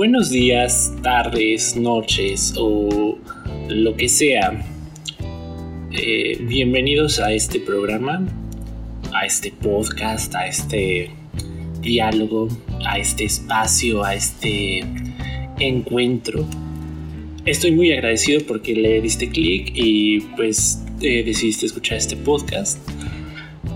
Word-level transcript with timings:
Buenos 0.00 0.30
días, 0.30 0.94
tardes, 1.02 1.76
noches 1.76 2.54
o 2.56 3.18
lo 3.68 3.96
que 3.96 4.08
sea. 4.08 4.66
Eh, 5.92 6.38
bienvenidos 6.40 7.20
a 7.20 7.34
este 7.34 7.60
programa, 7.60 8.26
a 9.12 9.26
este 9.26 9.52
podcast, 9.52 10.34
a 10.34 10.46
este 10.46 11.10
diálogo, 11.82 12.48
a 12.86 12.98
este 12.98 13.24
espacio, 13.24 14.02
a 14.02 14.14
este 14.14 14.82
encuentro. 15.58 16.46
Estoy 17.44 17.72
muy 17.72 17.92
agradecido 17.92 18.40
porque 18.48 18.74
le 18.74 19.02
diste 19.02 19.28
clic 19.28 19.70
y 19.74 20.20
pues 20.34 20.82
eh, 21.02 21.22
decidiste 21.24 21.66
escuchar 21.66 21.98
este 21.98 22.16
podcast. 22.16 22.78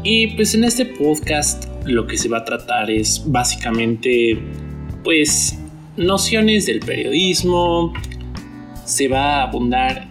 Y 0.03 0.29
pues 0.29 0.55
en 0.55 0.65
este 0.65 0.87
podcast 0.87 1.67
lo 1.85 2.07
que 2.07 2.17
se 2.17 2.31
va 2.31 2.39
a 2.39 2.45
tratar 2.47 2.91
es 2.91 3.23
básicamente 3.27 4.39
pues 5.03 5.59
nociones 5.97 6.67
del 6.67 6.81
periodismo, 6.81 7.93
se 8.85 9.09
va 9.09 9.41
a 9.41 9.43
abundar 9.45 10.09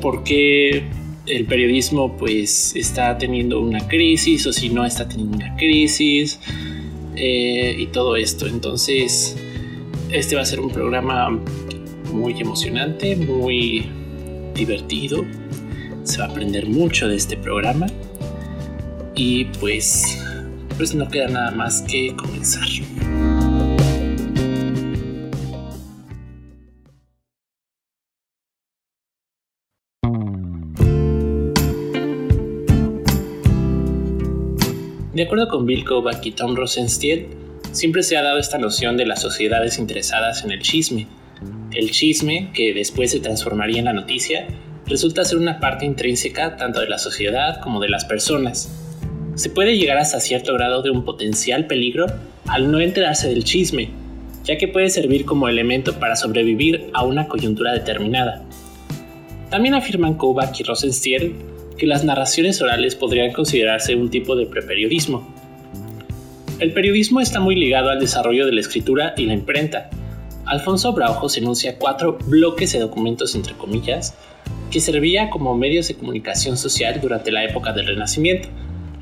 por 0.00 0.24
qué 0.24 0.84
el 1.26 1.46
periodismo 1.46 2.16
pues 2.16 2.74
está 2.74 3.16
teniendo 3.16 3.60
una 3.60 3.86
crisis 3.86 4.46
o 4.46 4.52
si 4.52 4.68
no 4.68 4.84
está 4.84 5.08
teniendo 5.08 5.36
una 5.36 5.56
crisis 5.56 6.40
eh, 7.16 7.76
y 7.78 7.86
todo 7.86 8.16
esto. 8.16 8.46
Entonces, 8.46 9.36
este 10.10 10.36
va 10.36 10.42
a 10.42 10.46
ser 10.46 10.60
un 10.60 10.70
programa 10.70 11.30
muy 12.12 12.40
emocionante, 12.40 13.16
muy 13.16 13.86
divertido. 14.54 15.24
Se 16.04 16.18
va 16.18 16.26
a 16.26 16.28
aprender 16.28 16.68
mucho 16.68 17.08
de 17.08 17.16
este 17.16 17.36
programa. 17.36 17.86
Y 19.14 19.44
pues, 19.60 20.18
pues 20.76 20.94
no 20.94 21.08
queda 21.08 21.28
nada 21.28 21.50
más 21.52 21.82
que 21.82 22.14
comenzar. 22.16 22.66
De 35.22 35.26
acuerdo 35.26 35.46
con 35.46 35.66
Bill 35.66 35.84
Kovac 35.84 36.26
y 36.26 36.32
Tom 36.32 36.56
Rosenstiel, 36.56 37.28
siempre 37.70 38.02
se 38.02 38.16
ha 38.16 38.22
dado 38.22 38.40
esta 38.40 38.58
noción 38.58 38.96
de 38.96 39.06
las 39.06 39.22
sociedades 39.22 39.78
interesadas 39.78 40.42
en 40.42 40.50
el 40.50 40.62
chisme. 40.62 41.06
El 41.70 41.92
chisme, 41.92 42.50
que 42.52 42.74
después 42.74 43.12
se 43.12 43.20
transformaría 43.20 43.78
en 43.78 43.84
la 43.84 43.92
noticia, 43.92 44.48
resulta 44.84 45.24
ser 45.24 45.38
una 45.38 45.60
parte 45.60 45.84
intrínseca 45.84 46.56
tanto 46.56 46.80
de 46.80 46.88
la 46.88 46.98
sociedad 46.98 47.60
como 47.60 47.78
de 47.78 47.88
las 47.88 48.04
personas. 48.04 48.68
Se 49.36 49.48
puede 49.48 49.78
llegar 49.78 49.98
hasta 49.98 50.18
cierto 50.18 50.54
grado 50.54 50.82
de 50.82 50.90
un 50.90 51.04
potencial 51.04 51.68
peligro 51.68 52.06
al 52.48 52.72
no 52.72 52.80
enterarse 52.80 53.28
del 53.28 53.44
chisme, 53.44 53.90
ya 54.42 54.58
que 54.58 54.66
puede 54.66 54.90
servir 54.90 55.24
como 55.24 55.48
elemento 55.48 56.00
para 56.00 56.16
sobrevivir 56.16 56.90
a 56.94 57.04
una 57.04 57.28
coyuntura 57.28 57.72
determinada. 57.72 58.42
También 59.50 59.74
afirman 59.74 60.14
Kovac 60.14 60.58
y 60.58 60.64
Rosenstiel 60.64 61.36
que 61.82 61.88
las 61.88 62.04
narraciones 62.04 62.62
orales 62.62 62.94
podrían 62.94 63.32
considerarse 63.32 63.96
un 63.96 64.08
tipo 64.08 64.36
de 64.36 64.46
preperiodismo. 64.46 65.26
El 66.60 66.72
periodismo 66.72 67.20
está 67.20 67.40
muy 67.40 67.56
ligado 67.56 67.90
al 67.90 67.98
desarrollo 67.98 68.46
de 68.46 68.52
la 68.52 68.60
escritura 68.60 69.14
y 69.16 69.26
la 69.26 69.32
imprenta. 69.32 69.90
Alfonso 70.44 70.92
Braujos 70.92 71.36
enuncia 71.38 71.78
cuatro 71.80 72.18
bloques 72.26 72.72
de 72.72 72.78
documentos 72.78 73.34
entre 73.34 73.54
comillas 73.54 74.14
que 74.70 74.78
servía 74.78 75.28
como 75.28 75.56
medios 75.56 75.88
de 75.88 75.96
comunicación 75.96 76.56
social 76.56 77.00
durante 77.00 77.32
la 77.32 77.42
época 77.42 77.72
del 77.72 77.88
Renacimiento. 77.88 78.48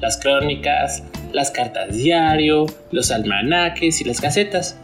Las 0.00 0.16
crónicas, 0.16 1.02
las 1.34 1.50
cartas 1.50 1.94
diario, 1.94 2.64
los 2.92 3.10
almanaques 3.10 4.00
y 4.00 4.04
las 4.04 4.22
gacetas. 4.22 4.78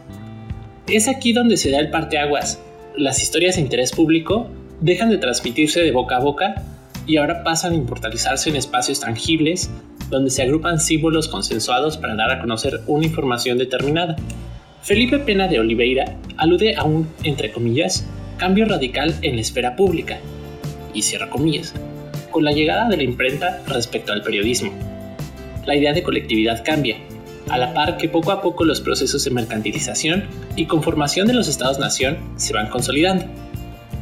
Es 0.87 1.07
aquí 1.07 1.33
donde 1.33 1.57
se 1.57 1.71
da 1.71 1.79
el 1.79 1.89
parteaguas. 1.89 2.61
Las 2.95 3.23
historias 3.23 3.55
de 3.55 3.61
interés 3.61 3.91
público 3.91 4.51
dejan 4.81 5.09
de 5.09 5.17
transmitirse 5.17 5.79
de 5.79 5.91
boca 5.91 6.17
a 6.17 6.19
boca 6.19 6.63
y 7.07 7.17
ahora 7.17 7.43
pasan 7.43 7.73
a 7.73 7.75
inmortalizarse 7.75 8.49
en 8.49 8.57
espacios 8.57 8.99
tangibles 8.99 9.71
donde 10.09 10.29
se 10.29 10.43
agrupan 10.43 10.79
símbolos 10.79 11.27
consensuados 11.27 11.97
para 11.97 12.15
dar 12.15 12.31
a 12.31 12.39
conocer 12.39 12.81
una 12.87 13.05
información 13.05 13.57
determinada. 13.57 14.15
Felipe 14.81 15.19
Pena 15.19 15.47
de 15.47 15.59
Oliveira 15.59 16.17
alude 16.37 16.75
a 16.75 16.83
un, 16.83 17.07
entre 17.23 17.51
comillas, 17.51 18.05
cambio 18.37 18.65
radical 18.65 19.15
en 19.21 19.35
la 19.35 19.41
esfera 19.41 19.75
pública, 19.75 20.19
y 20.93 21.01
cierra 21.01 21.29
comillas, 21.29 21.73
con 22.31 22.43
la 22.43 22.51
llegada 22.51 22.87
de 22.87 22.97
la 22.97 23.03
imprenta 23.03 23.61
respecto 23.67 24.13
al 24.13 24.21
periodismo. 24.21 24.71
La 25.65 25.75
idea 25.75 25.93
de 25.93 26.03
colectividad 26.03 26.63
cambia, 26.63 26.97
a 27.49 27.57
la 27.57 27.73
par 27.73 27.97
que 27.97 28.09
poco 28.09 28.31
a 28.31 28.41
poco 28.41 28.63
los 28.63 28.81
procesos 28.81 29.23
de 29.23 29.31
mercantilización 29.31 30.25
y 30.55 30.65
conformación 30.65 31.27
de 31.27 31.33
los 31.33 31.47
estados-nación 31.47 32.17
se 32.37 32.53
van 32.53 32.69
consolidando. 32.69 33.25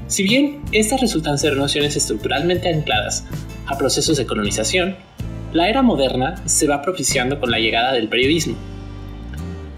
Si 0.07 0.21
bien 0.21 0.61
estas 0.71 1.01
resultan 1.01 1.37
ser 1.39 1.57
nociones 1.57 1.95
estructuralmente 1.95 2.69
ancladas 2.69 3.25
a 3.65 3.77
procesos 3.77 4.17
de 4.17 4.25
colonización, 4.25 4.95
la 5.51 5.67
era 5.67 5.81
moderna 5.81 6.35
se 6.45 6.67
va 6.67 6.83
propiciando 6.83 7.39
con 7.39 7.49
la 7.49 7.57
llegada 7.57 7.93
del 7.93 8.07
periodismo. 8.07 8.55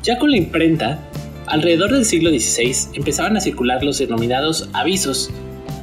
Ya 0.03 0.17
con 0.17 0.31
la 0.31 0.37
imprenta, 0.37 0.99
alrededor 1.45 1.93
del 1.93 2.03
siglo 2.03 2.29
XVI 2.29 2.95
empezaban 2.95 3.37
a 3.37 3.41
circular 3.41 3.83
los 3.83 3.99
denominados 3.99 4.69
avisos, 4.73 5.29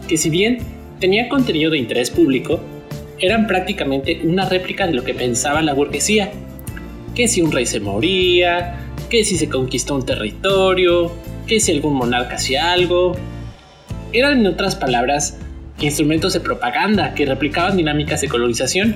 que 0.09 0.19
si 0.19 0.29
bien 0.29 0.59
tenían 1.01 1.29
contenido 1.29 1.71
de 1.71 1.79
interés 1.79 2.11
público, 2.11 2.61
eran 3.19 3.47
prácticamente 3.47 4.21
una 4.25 4.47
réplica 4.47 4.87
de 4.87 4.93
lo 4.93 5.05
que 5.05 5.15
pensaba 5.15 5.63
la 5.63 5.73
burguesía, 5.73 6.33
que 7.15 7.29
si 7.29 7.41
un 7.41 7.51
rey 7.51 7.65
se 7.65 7.81
moría, 7.81 8.79
que 9.09 9.25
si 9.25 9.39
se 9.39 9.49
conquistó 9.49 9.95
un 9.95 10.05
territorio, 10.05 11.13
que 11.47 11.61
si 11.61 11.73
algún 11.73 11.95
monarca 11.95 12.35
hacía 12.35 12.73
algo, 12.73 13.17
eran, 14.15 14.41
en 14.41 14.47
otras 14.47 14.77
palabras, 14.77 15.39
instrumentos 15.81 16.33
de 16.33 16.41
propaganda 16.41 17.15
que 17.15 17.27
replicaban 17.27 17.77
dinámicas 17.77 18.21
de 18.21 18.29
colonización, 18.29 18.95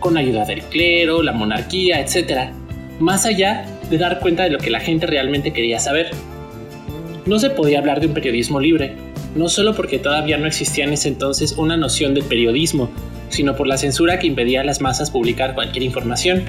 con 0.00 0.16
ayuda 0.16 0.44
del 0.44 0.62
clero, 0.62 1.22
la 1.22 1.32
monarquía, 1.32 2.00
etc., 2.00 2.50
más 2.98 3.24
allá 3.24 3.64
de 3.88 3.98
dar 3.98 4.18
cuenta 4.18 4.42
de 4.42 4.50
lo 4.50 4.58
que 4.58 4.70
la 4.70 4.80
gente 4.80 5.06
realmente 5.06 5.52
quería 5.52 5.78
saber. 5.78 6.10
No 7.24 7.38
se 7.38 7.50
podía 7.50 7.78
hablar 7.78 8.00
de 8.00 8.08
un 8.08 8.14
periodismo 8.14 8.58
libre, 8.58 8.96
no 9.36 9.48
solo 9.48 9.74
porque 9.76 9.98
todavía 9.98 10.38
no 10.38 10.46
existía 10.46 10.84
en 10.84 10.92
ese 10.92 11.08
entonces 11.08 11.52
una 11.52 11.76
noción 11.76 12.14
de 12.14 12.22
periodismo, 12.22 12.90
sino 13.28 13.54
por 13.54 13.68
la 13.68 13.76
censura 13.76 14.18
que 14.18 14.26
impedía 14.26 14.62
a 14.62 14.64
las 14.64 14.80
masas 14.80 15.10
publicar 15.10 15.54
cualquier 15.54 15.84
información. 15.84 16.44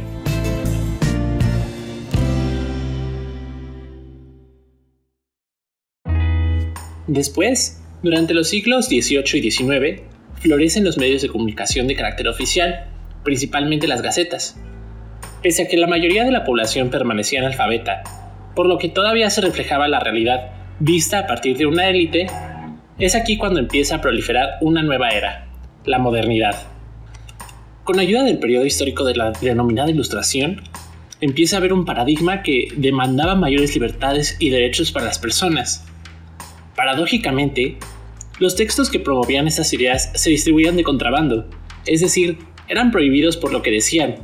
Después, 7.08 7.79
durante 8.02 8.34
los 8.34 8.50
siglos 8.50 8.88
XVIII 8.88 9.24
y 9.34 9.52
XIX, 9.52 10.02
florecen 10.36 10.86
los 10.86 10.98
medios 10.98 11.22
de 11.22 11.28
comunicación 11.28 11.88
de 11.88 11.96
carácter 11.96 12.28
oficial, 12.28 12.86
principalmente 13.24 13.88
las 13.88 14.02
gacetas. 14.02 14.58
Pese 15.44 15.64
a 15.64 15.68
que 15.68 15.78
la 15.78 15.88
mayoría 15.88 16.24
de 16.24 16.32
la 16.32 16.44
población 16.44 16.90
permanecía 16.90 17.40
analfabeta, 17.40 18.04
por 18.56 18.68
lo 18.68 18.78
que 18.78 18.90
todavía 18.90 19.30
se 19.30 19.42
reflejaba 19.42 19.88
la 19.88 20.00
realidad 20.00 20.52
vista 20.80 21.20
a 21.20 21.28
partir 21.28 21.58
de 21.58 21.66
una 21.66 21.90
élite, 21.90 22.28
es 22.98 23.16
aquí 23.16 23.38
cuando 23.38 23.60
empieza 23.60 23.96
a 23.96 24.02
proliferar 24.02 24.58
una 24.62 24.81
nueva 24.81 25.10
era, 25.10 25.48
la 25.86 26.00
modernidad. 26.00 26.56
Con 27.84 28.00
ayuda 28.00 28.24
del 28.24 28.40
periodo 28.40 28.66
histórico 28.66 29.04
de 29.04 29.16
la 29.16 29.31
denominada 29.31 29.90
Ilustración, 29.90 30.62
empieza 31.22 31.58
a 31.58 31.60
haber 31.60 31.74
un 31.74 31.86
paradigma 31.86 32.44
que 32.44 32.70
demandaba 32.76 33.36
mayores 33.36 33.74
libertades 33.74 34.38
y 34.40 34.50
derechos 34.50 34.92
para 34.92 35.06
las 35.06 35.20
personas, 35.20 35.89
Paradójicamente, 36.80 37.76
los 38.40 38.56
textos 38.56 38.90
que 38.90 39.02
promovían 39.02 39.50
estas 39.50 39.74
ideas 39.74 40.14
se 40.16 40.30
distribuían 40.30 40.78
de 40.78 40.86
contrabando, 40.86 41.46
es 41.86 42.00
decir, 42.00 42.38
eran 42.70 42.90
prohibidos 42.90 43.36
por 43.36 43.52
lo 43.52 43.62
que 43.62 43.70
decían. 43.70 44.16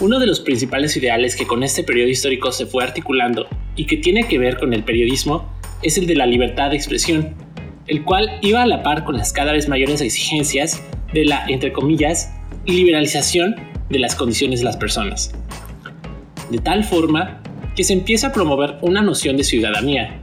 Uno 0.00 0.20
de 0.20 0.28
los 0.28 0.38
principales 0.38 0.96
ideales 0.96 1.34
que 1.34 1.48
con 1.48 1.64
este 1.64 1.82
periodo 1.82 2.08
histórico 2.08 2.52
se 2.52 2.66
fue 2.66 2.84
articulando 2.84 3.48
y 3.74 3.86
que 3.86 3.96
tiene 3.96 4.28
que 4.28 4.38
ver 4.38 4.56
con 4.56 4.72
el 4.72 4.84
periodismo 4.84 5.52
es 5.82 5.98
el 5.98 6.06
de 6.06 6.14
la 6.14 6.26
libertad 6.26 6.70
de 6.70 6.76
expresión, 6.76 7.34
el 7.88 8.04
cual 8.04 8.38
iba 8.40 8.62
a 8.62 8.66
la 8.66 8.84
par 8.84 9.02
con 9.02 9.16
las 9.16 9.32
cada 9.32 9.50
vez 9.50 9.68
mayores 9.68 10.00
exigencias 10.00 10.84
de 11.12 11.24
la, 11.24 11.44
entre 11.48 11.72
comillas, 11.72 12.32
liberalización 12.66 13.56
de 13.88 13.98
las 13.98 14.14
condiciones 14.14 14.60
de 14.60 14.66
las 14.66 14.76
personas. 14.76 15.32
De 16.50 16.58
tal 16.58 16.84
forma 16.84 17.42
que 17.74 17.82
se 17.82 17.94
empieza 17.94 18.28
a 18.28 18.32
promover 18.32 18.76
una 18.80 19.02
noción 19.02 19.36
de 19.36 19.42
ciudadanía, 19.42 20.19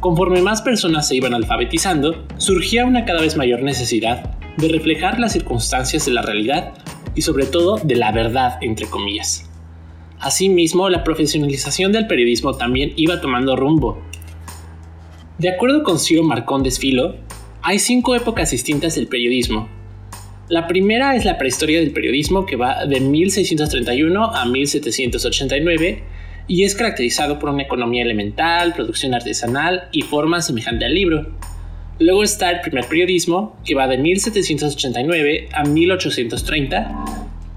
Conforme 0.00 0.40
más 0.40 0.62
personas 0.62 1.06
se 1.06 1.16
iban 1.16 1.34
alfabetizando, 1.34 2.24
surgía 2.38 2.86
una 2.86 3.04
cada 3.04 3.20
vez 3.20 3.36
mayor 3.36 3.62
necesidad 3.62 4.38
de 4.56 4.68
reflejar 4.68 5.20
las 5.20 5.34
circunstancias 5.34 6.06
de 6.06 6.12
la 6.12 6.22
realidad 6.22 6.72
y 7.14 7.20
sobre 7.20 7.44
todo 7.44 7.76
de 7.76 7.96
la 7.96 8.10
verdad, 8.10 8.56
entre 8.62 8.86
comillas. 8.86 9.50
Asimismo, 10.18 10.88
la 10.88 11.04
profesionalización 11.04 11.92
del 11.92 12.06
periodismo 12.06 12.54
también 12.54 12.94
iba 12.96 13.20
tomando 13.20 13.56
rumbo. 13.56 14.02
De 15.36 15.50
acuerdo 15.50 15.82
con 15.82 15.98
Ciro 15.98 16.22
Marcón 16.22 16.62
Desfilo, 16.62 17.16
hay 17.60 17.78
cinco 17.78 18.14
épocas 18.14 18.50
distintas 18.52 18.94
del 18.94 19.06
periodismo. 19.06 19.68
La 20.48 20.66
primera 20.66 21.14
es 21.14 21.26
la 21.26 21.36
prehistoria 21.36 21.78
del 21.78 21.92
periodismo 21.92 22.46
que 22.46 22.56
va 22.56 22.86
de 22.86 23.00
1631 23.00 24.24
a 24.24 24.46
1789 24.46 26.04
y 26.50 26.64
es 26.64 26.74
caracterizado 26.74 27.38
por 27.38 27.48
una 27.50 27.62
economía 27.62 28.02
elemental, 28.02 28.74
producción 28.74 29.14
artesanal 29.14 29.84
y 29.92 30.02
forma 30.02 30.42
semejante 30.42 30.84
al 30.84 30.92
libro. 30.92 31.28
Luego 32.00 32.24
está 32.24 32.50
el 32.50 32.60
primer 32.60 32.86
periodismo, 32.86 33.56
que 33.64 33.76
va 33.76 33.86
de 33.86 33.98
1789 33.98 35.48
a 35.52 35.62
1830 35.62 37.04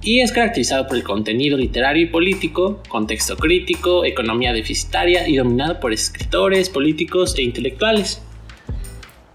y 0.04 0.20
es 0.20 0.32
caracterizado 0.32 0.86
por 0.86 0.96
el 0.96 1.04
contenido 1.04 1.58
literario 1.58 2.04
y 2.04 2.06
político, 2.06 2.84
contexto 2.88 3.36
crítico, 3.36 4.06
economía 4.06 4.54
deficitaria 4.54 5.28
y 5.28 5.38
dominado 5.38 5.80
por 5.80 5.92
escritores, 5.92 6.70
políticos 6.70 7.34
e 7.40 7.42
intelectuales. 7.42 8.22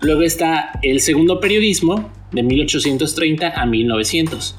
Luego 0.01 0.23
está 0.23 0.71
el 0.83 1.01
segundo 1.01 1.41
periodismo, 1.41 2.13
de 2.31 2.45
1830 2.45 3.61
a 3.61 3.67
1900, 3.67 4.55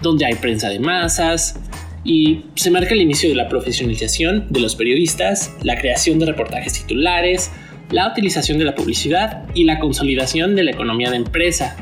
donde 0.00 0.26
hay 0.26 0.36
prensa 0.36 0.68
de 0.68 0.78
masas, 0.78 1.58
y 2.04 2.44
se 2.56 2.70
marca 2.70 2.94
el 2.94 3.00
inicio 3.00 3.28
de 3.28 3.34
la 3.34 3.48
profesionalización 3.48 4.46
de 4.50 4.60
los 4.60 4.74
periodistas, 4.74 5.54
la 5.62 5.78
creación 5.78 6.18
de 6.18 6.26
reportajes 6.26 6.72
titulares, 6.72 7.52
la 7.90 8.08
utilización 8.08 8.58
de 8.58 8.64
la 8.64 8.74
publicidad 8.74 9.44
y 9.54 9.64
la 9.64 9.78
consolidación 9.78 10.56
de 10.56 10.64
la 10.64 10.70
economía 10.72 11.10
de 11.10 11.16
empresa. 11.16 11.76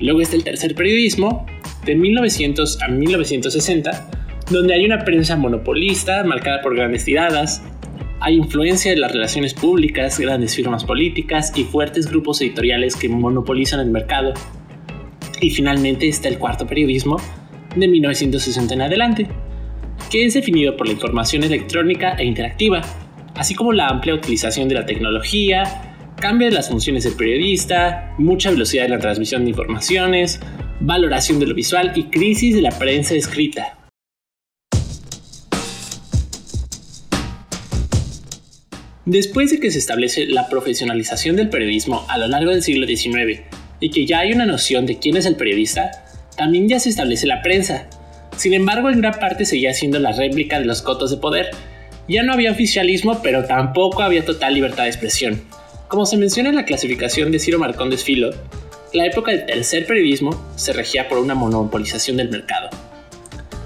Luego 0.00 0.20
está 0.20 0.36
el 0.36 0.44
tercer 0.44 0.74
periodismo, 0.74 1.46
de 1.84 1.94
1900 1.94 2.82
a 2.82 2.88
1960, 2.88 4.10
donde 4.50 4.74
hay 4.74 4.84
una 4.84 5.04
prensa 5.04 5.36
monopolista 5.36 6.24
marcada 6.24 6.60
por 6.62 6.74
grandes 6.74 7.04
tiradas, 7.04 7.62
hay 8.20 8.36
influencia 8.36 8.90
de 8.90 8.96
las 8.96 9.12
relaciones 9.12 9.52
públicas, 9.54 10.18
grandes 10.18 10.54
firmas 10.54 10.84
políticas 10.84 11.52
y 11.56 11.64
fuertes 11.64 12.08
grupos 12.08 12.40
editoriales 12.40 12.96
que 12.96 13.08
monopolizan 13.08 13.80
el 13.80 13.90
mercado. 13.90 14.32
Y 15.40 15.50
finalmente 15.50 16.08
está 16.08 16.28
el 16.28 16.38
cuarto 16.38 16.66
periodismo, 16.66 17.18
de 17.74 17.88
1960 17.88 18.74
en 18.74 18.82
adelante, 18.82 19.28
que 20.10 20.24
es 20.24 20.34
definido 20.34 20.76
por 20.76 20.86
la 20.86 20.92
información 20.92 21.44
electrónica 21.44 22.14
e 22.14 22.24
interactiva, 22.24 22.82
así 23.34 23.54
como 23.54 23.72
la 23.72 23.88
amplia 23.88 24.14
utilización 24.14 24.68
de 24.68 24.76
la 24.76 24.86
tecnología, 24.86 25.64
cambio 26.16 26.48
de 26.48 26.54
las 26.54 26.68
funciones 26.68 27.04
del 27.04 27.14
periodista, 27.14 28.14
mucha 28.18 28.50
velocidad 28.50 28.84
en 28.84 28.92
la 28.92 28.98
transmisión 28.98 29.44
de 29.44 29.50
informaciones, 29.50 30.40
valoración 30.80 31.38
de 31.38 31.46
lo 31.46 31.54
visual 31.54 31.92
y 31.94 32.04
crisis 32.04 32.54
de 32.54 32.62
la 32.62 32.70
prensa 32.70 33.14
escrita. 33.14 33.78
Después 39.06 39.50
de 39.50 39.60
que 39.60 39.70
se 39.70 39.78
establece 39.78 40.26
la 40.26 40.48
profesionalización 40.48 41.36
del 41.36 41.50
periodismo 41.50 42.06
a 42.08 42.16
lo 42.16 42.26
largo 42.26 42.52
del 42.52 42.62
siglo 42.62 42.86
XIX 42.86 43.42
y 43.80 43.90
que 43.90 44.06
ya 44.06 44.20
hay 44.20 44.32
una 44.32 44.46
noción 44.46 44.86
de 44.86 44.98
quién 44.98 45.18
es 45.18 45.26
el 45.26 45.36
periodista, 45.36 46.03
también 46.36 46.68
ya 46.68 46.80
se 46.80 46.88
establece 46.88 47.26
la 47.26 47.42
prensa. 47.42 47.86
Sin 48.36 48.54
embargo, 48.54 48.90
en 48.90 49.00
gran 49.00 49.18
parte 49.18 49.44
seguía 49.44 49.72
siendo 49.72 49.98
la 49.98 50.12
réplica 50.12 50.58
de 50.58 50.66
los 50.66 50.82
cotos 50.82 51.10
de 51.10 51.16
poder. 51.16 51.50
Ya 52.08 52.22
no 52.22 52.32
había 52.32 52.50
oficialismo, 52.50 53.20
pero 53.22 53.44
tampoco 53.44 54.02
había 54.02 54.24
total 54.24 54.54
libertad 54.54 54.84
de 54.84 54.90
expresión. 54.90 55.42
Como 55.88 56.06
se 56.06 56.16
menciona 56.16 56.48
en 56.48 56.56
la 56.56 56.64
clasificación 56.64 57.30
de 57.30 57.38
Ciro 57.38 57.58
Marcón 57.58 57.90
Desfilo, 57.90 58.30
la 58.92 59.06
época 59.06 59.30
del 59.30 59.46
tercer 59.46 59.86
periodismo 59.86 60.40
se 60.56 60.72
regía 60.72 61.08
por 61.08 61.18
una 61.18 61.34
monopolización 61.34 62.16
del 62.16 62.30
mercado. 62.30 62.70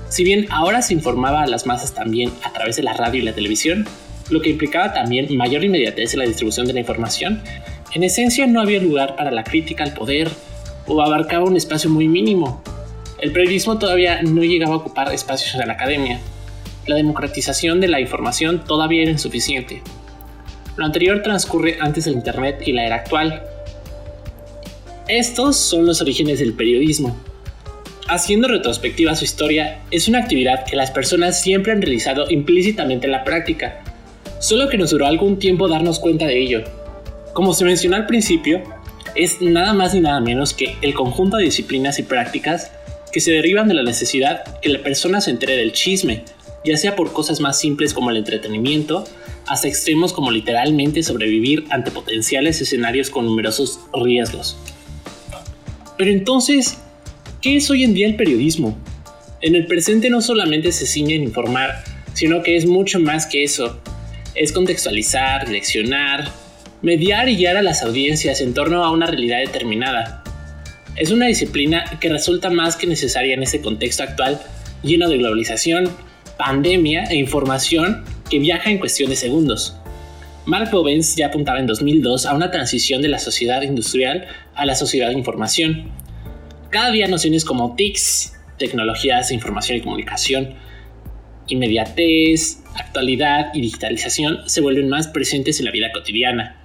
Si 0.09 0.25
bien 0.25 0.47
ahora 0.51 0.83
se 0.83 0.95
informaba 0.95 1.43
a 1.43 1.47
las 1.47 1.67
masas 1.67 1.95
también 1.95 2.31
a 2.43 2.53
través 2.53 2.77
de 2.77 2.83
la 2.83 2.95
radio 2.95 3.21
y 3.21 3.25
la 3.25 3.35
televisión, 3.35 3.87
lo 4.31 4.41
que 4.41 4.51
implicaba 4.51 4.93
también 4.93 5.35
mayor 5.37 5.65
inmediatez 5.65 6.13
en 6.13 6.21
la 6.21 6.27
distribución 6.27 6.67
de 6.67 6.73
la 6.73 6.81
información, 6.81 7.43
en 7.95 8.03
esencia 8.03 8.47
no 8.47 8.61
había 8.61 8.81
lugar 8.81 9.17
para 9.17 9.31
la 9.31 9.45
crítica 9.45 9.85
al 9.85 9.95
poder 9.95 10.31
o 10.89 11.03
abarcaba 11.03 11.45
un 11.45 11.57
espacio 11.57 11.91
muy 11.91 12.09
mínimo. 12.09 12.63
El 13.21 13.33
periodismo 13.33 13.79
todavía 13.79 14.23
no 14.23 14.43
llegaba 14.43 14.75
a 14.75 14.79
ocupar 14.79 15.13
espacios 15.13 15.55
en 15.55 15.67
la 15.67 15.75
academia. 15.75 16.21
La 16.87 16.97
democratización 16.97 17.81
de 17.81 17.89
la 17.89 18.01
información 18.01 18.65
todavía 18.65 19.03
era 19.03 19.11
insuficiente. 19.11 19.83
Lo 20.77 20.85
anterior 20.85 21.23
transcurre 21.23 21.77
antes 21.81 22.05
del 22.05 22.15
Internet 22.15 22.63
y 22.65 22.73
la 22.73 22.87
era 22.87 22.97
actual. 22.97 23.43
Estos 25.09 25.57
son 25.57 25.87
los 25.87 26.01
orígenes 26.01 26.39
del 26.39 26.55
periodismo. 26.55 27.17
Haciendo 28.09 28.49
retrospectiva 28.49 29.17
su 29.17 29.25
historia, 29.25 29.81
es 29.91 30.09
una 30.09 30.21
actividad 30.21 30.65
que 30.65 30.77
las 30.77 30.91
personas 30.91 31.41
siempre 31.41 31.73
han 31.73 31.83
realizado 31.83 32.31
implícitamente 32.31 33.07
en 33.07 33.13
la 33.13 33.25
práctica, 33.25 33.83
solo 34.39 34.69
que 34.69 34.79
nos 34.79 34.91
duró 34.91 35.07
algún 35.07 35.39
tiempo 35.39 35.69
darnos 35.69 35.99
cuenta 35.99 36.27
de 36.27 36.41
ello. 36.41 36.63
Como 37.35 37.53
se 37.53 37.65
mencionó 37.65 37.97
al 37.97 38.07
principio, 38.07 38.63
es 39.15 39.41
nada 39.41 39.73
más 39.73 39.95
ni 39.95 40.01
nada 40.01 40.21
menos 40.21 40.55
que 40.55 40.77
el 40.83 40.95
conjunto 40.95 41.37
de 41.37 41.45
disciplinas 41.45 41.99
y 41.99 42.03
prácticas 42.03 42.71
que 43.13 43.21
se 43.21 43.33
derivan 43.33 43.69
de 43.69 43.75
la 43.75 43.83
necesidad 43.83 44.61
que 44.61 44.69
la 44.69 44.83
persona 44.83 45.21
se 45.21 45.31
entere 45.31 45.57
del 45.57 45.73
chisme, 45.73 46.25
ya 46.65 46.77
sea 46.77 46.97
por 46.97 47.13
cosas 47.13 47.41
más 47.41 47.59
simples 47.59 47.95
como 47.95 48.11
el 48.11 48.17
entretenimiento, 48.17 49.05
hasta 49.47 49.69
extremos 49.69 50.13
como 50.13 50.31
literalmente 50.31 51.03
sobrevivir 51.03 51.65
ante 51.71 51.91
potenciales 51.91 52.61
escenarios 52.61 53.11
con 53.11 53.25
numerosos 53.25 53.81
riesgos. 53.93 54.57
Pero 55.97 56.11
entonces, 56.11 56.79
¿qué 57.41 57.57
es 57.57 57.71
hoy 57.71 57.85
en 57.85 57.95
día 57.95 58.07
el 58.07 58.17
periodismo? 58.17 58.79
En 59.41 59.55
el 59.55 59.67
presente 59.67 60.11
no 60.11 60.21
solamente 60.21 60.73
se 60.73 60.87
ciñe 60.87 61.15
en 61.15 61.23
informar, 61.23 61.83
sino 62.13 62.43
que 62.43 62.57
es 62.57 62.67
mucho 62.67 63.01
más 63.01 63.27
que 63.27 63.45
eso. 63.45 63.81
Es 64.35 64.53
contextualizar, 64.53 65.49
leccionar, 65.49 66.31
mediar 66.83 67.29
y 67.29 67.37
guiar 67.37 67.57
a 67.57 67.63
las 67.63 67.83
audiencias 67.83 68.41
en 68.41 68.55
torno 68.55 68.85
a 68.85 68.91
una 68.91 69.07
realidad 69.07 69.39
determinada. 69.41 70.23
Es 70.97 71.11
una 71.11 71.27
disciplina 71.27 71.85
que 72.01 72.09
resulta 72.09 72.51
más 72.51 72.77
que 72.77 72.87
necesaria 72.87 73.35
en 73.35 73.43
este 73.43 73.61
contexto 73.61 74.03
actual 74.03 74.41
lleno 74.83 75.09
de 75.09 75.19
globalización, 75.19 75.91
pandemia 76.37 77.05
e 77.05 77.17
información 77.17 78.05
que 78.31 78.39
viaja 78.39 78.71
en 78.71 78.79
cuestión 78.79 79.11
de 79.11 79.17
segundos. 79.17 79.77
Mark 80.47 80.71
Bovens 80.71 81.17
ya 81.17 81.27
apuntaba 81.27 81.59
en 81.59 81.67
2002 81.67 82.27
a 82.27 82.35
una 82.35 82.51
transición 82.51 83.03
de 83.03 83.09
la 83.09 83.19
sociedad 83.19 83.63
industrial 83.63 84.27
a 84.55 84.65
la 84.65 84.75
sociedad 84.75 85.09
de 85.09 85.15
información. 85.15 85.91
Cada 86.71 86.91
día 86.91 87.07
nociones 87.09 87.45
como 87.45 87.75
TICs, 87.75 88.35
tecnologías 88.57 89.29
de 89.29 89.35
información 89.35 89.79
y 89.79 89.81
comunicación, 89.83 90.55
inmediatez, 91.49 92.63
actualidad 92.75 93.51
y 93.53 93.61
digitalización 93.61 94.49
se 94.49 94.61
vuelven 94.61 94.89
más 94.89 95.09
presentes 95.09 95.59
en 95.59 95.67
la 95.67 95.71
vida 95.71 95.93
cotidiana. 95.93 96.58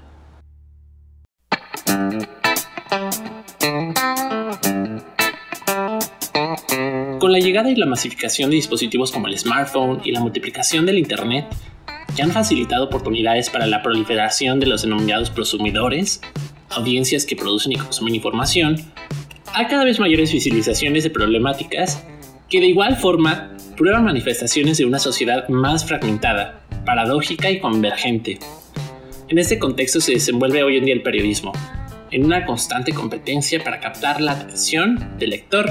La 7.34 7.40
llegada 7.40 7.72
y 7.72 7.76
la 7.76 7.88
masificación 7.88 8.52
de 8.52 8.58
dispositivos 8.58 9.12
como 9.12 9.28
el 9.28 9.38
smartphone 9.40 10.02
y 10.04 10.12
la 10.12 10.20
multiplicación 10.20 10.86
del 10.86 11.00
Internet, 11.00 11.48
que 12.16 12.22
han 12.22 12.32
facilitado 12.32 12.86
oportunidades 12.86 13.50
para 13.50 13.66
la 13.66 13.82
proliferación 13.82 14.60
de 14.60 14.68
los 14.68 14.84
denominados 14.84 15.32
prosumidores, 15.32 16.22
audiencias 16.70 17.26
que 17.26 17.36
producen 17.36 17.72
y 17.72 17.78
consumen 17.78 18.14
información, 18.14 18.76
hay 19.52 19.66
cada 19.66 19.84
vez 19.84 20.00
mayores 20.00 20.32
visibilizaciones 20.32 21.04
de 21.04 21.10
problemáticas 21.10 22.06
que 22.50 22.60
de 22.60 22.68
igual 22.68 22.98
forma 22.98 23.58
prueban 23.76 24.04
manifestaciones 24.04 24.78
de 24.78 24.86
una 24.86 25.00
sociedad 25.00 25.50
más 25.50 25.86
fragmentada, 25.86 26.62
paradójica 26.86 27.50
y 27.50 27.60
convergente. 27.60 28.38
En 29.28 29.40
este 29.40 29.58
contexto 29.58 30.00
se 30.02 30.12
desenvuelve 30.12 30.62
hoy 30.62 30.78
en 30.78 30.86
día 30.86 30.94
el 30.94 31.02
periodismo, 31.02 31.52
en 32.12 32.26
una 32.26 32.46
constante 32.46 32.94
competencia 32.94 33.64
para 33.64 33.80
captar 33.80 34.22
la 34.22 34.34
atención 34.34 35.18
del 35.18 35.32
lector 35.32 35.68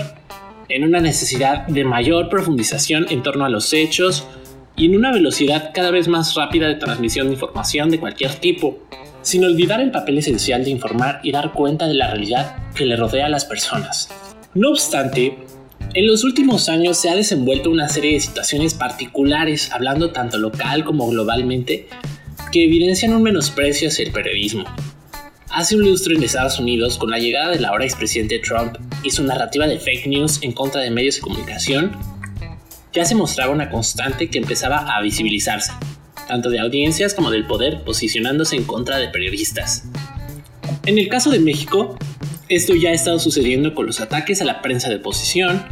en 0.72 0.84
una 0.84 1.00
necesidad 1.00 1.66
de 1.66 1.84
mayor 1.84 2.28
profundización 2.28 3.06
en 3.10 3.22
torno 3.22 3.44
a 3.44 3.50
los 3.50 3.72
hechos 3.72 4.26
y 4.74 4.86
en 4.86 4.96
una 4.96 5.12
velocidad 5.12 5.70
cada 5.74 5.90
vez 5.90 6.08
más 6.08 6.34
rápida 6.34 6.66
de 6.66 6.76
transmisión 6.76 7.26
de 7.26 7.34
información 7.34 7.90
de 7.90 8.00
cualquier 8.00 8.34
tipo, 8.36 8.78
sin 9.20 9.44
olvidar 9.44 9.80
el 9.80 9.90
papel 9.90 10.18
esencial 10.18 10.64
de 10.64 10.70
informar 10.70 11.20
y 11.22 11.30
dar 11.30 11.52
cuenta 11.52 11.86
de 11.86 11.94
la 11.94 12.08
realidad 12.08 12.56
que 12.74 12.86
le 12.86 12.96
rodea 12.96 13.26
a 13.26 13.28
las 13.28 13.44
personas. 13.44 14.08
No 14.54 14.70
obstante, 14.70 15.38
en 15.94 16.06
los 16.06 16.24
últimos 16.24 16.70
años 16.70 16.96
se 16.96 17.10
ha 17.10 17.14
desenvuelto 17.14 17.70
una 17.70 17.88
serie 17.90 18.14
de 18.14 18.20
situaciones 18.20 18.72
particulares, 18.72 19.70
hablando 19.72 20.10
tanto 20.10 20.38
local 20.38 20.84
como 20.84 21.06
globalmente, 21.08 21.88
que 22.50 22.64
evidencian 22.64 23.12
un 23.12 23.22
menosprecio 23.22 23.88
hacia 23.88 24.06
el 24.06 24.12
periodismo, 24.12 24.64
Hace 25.52 25.76
un 25.76 25.82
lustro 25.82 26.16
en 26.16 26.22
Estados 26.22 26.58
Unidos, 26.58 26.96
con 26.96 27.10
la 27.10 27.18
llegada 27.18 27.50
del 27.50 27.66
ahora 27.66 27.84
expresidente 27.84 28.38
Trump 28.38 28.74
y 29.02 29.10
su 29.10 29.22
narrativa 29.22 29.66
de 29.66 29.78
fake 29.78 30.06
news 30.06 30.38
en 30.42 30.52
contra 30.52 30.80
de 30.80 30.90
medios 30.90 31.16
de 31.16 31.20
comunicación, 31.20 31.92
ya 32.94 33.04
se 33.04 33.14
mostraba 33.14 33.52
una 33.52 33.68
constante 33.68 34.30
que 34.30 34.38
empezaba 34.38 34.78
a 34.78 35.02
visibilizarse, 35.02 35.72
tanto 36.26 36.48
de 36.48 36.58
audiencias 36.58 37.12
como 37.12 37.30
del 37.30 37.46
poder 37.46 37.84
posicionándose 37.84 38.56
en 38.56 38.64
contra 38.64 38.96
de 38.96 39.08
periodistas. 39.08 39.84
En 40.86 40.96
el 40.98 41.08
caso 41.08 41.28
de 41.30 41.38
México, 41.38 41.98
esto 42.48 42.74
ya 42.74 42.88
ha 42.88 42.94
estado 42.94 43.18
sucediendo 43.18 43.74
con 43.74 43.84
los 43.84 44.00
ataques 44.00 44.40
a 44.40 44.46
la 44.46 44.62
prensa 44.62 44.88
de 44.88 44.96
oposición, 44.96 45.62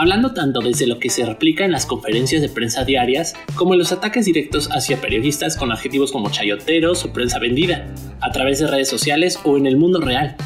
hablando 0.00 0.32
tanto 0.32 0.60
desde 0.60 0.86
lo 0.86 0.98
que 0.98 1.10
se 1.10 1.26
replica 1.26 1.62
en 1.62 1.72
las 1.72 1.84
conferencias 1.84 2.40
de 2.40 2.48
prensa 2.48 2.86
diarias 2.86 3.34
como 3.54 3.74
en 3.74 3.80
los 3.80 3.92
ataques 3.92 4.24
directos 4.24 4.70
hacia 4.72 4.98
periodistas 4.98 5.56
con 5.56 5.70
adjetivos 5.72 6.10
como 6.10 6.30
chayoteros 6.30 7.04
o 7.04 7.12
prensa 7.12 7.38
vendida, 7.38 7.86
a 8.22 8.32
través 8.32 8.60
de 8.60 8.66
redes 8.66 8.88
sociales 8.88 9.38
o 9.44 9.58
en 9.58 9.66
el 9.66 9.76
mundo 9.76 10.00
real. 10.00 10.36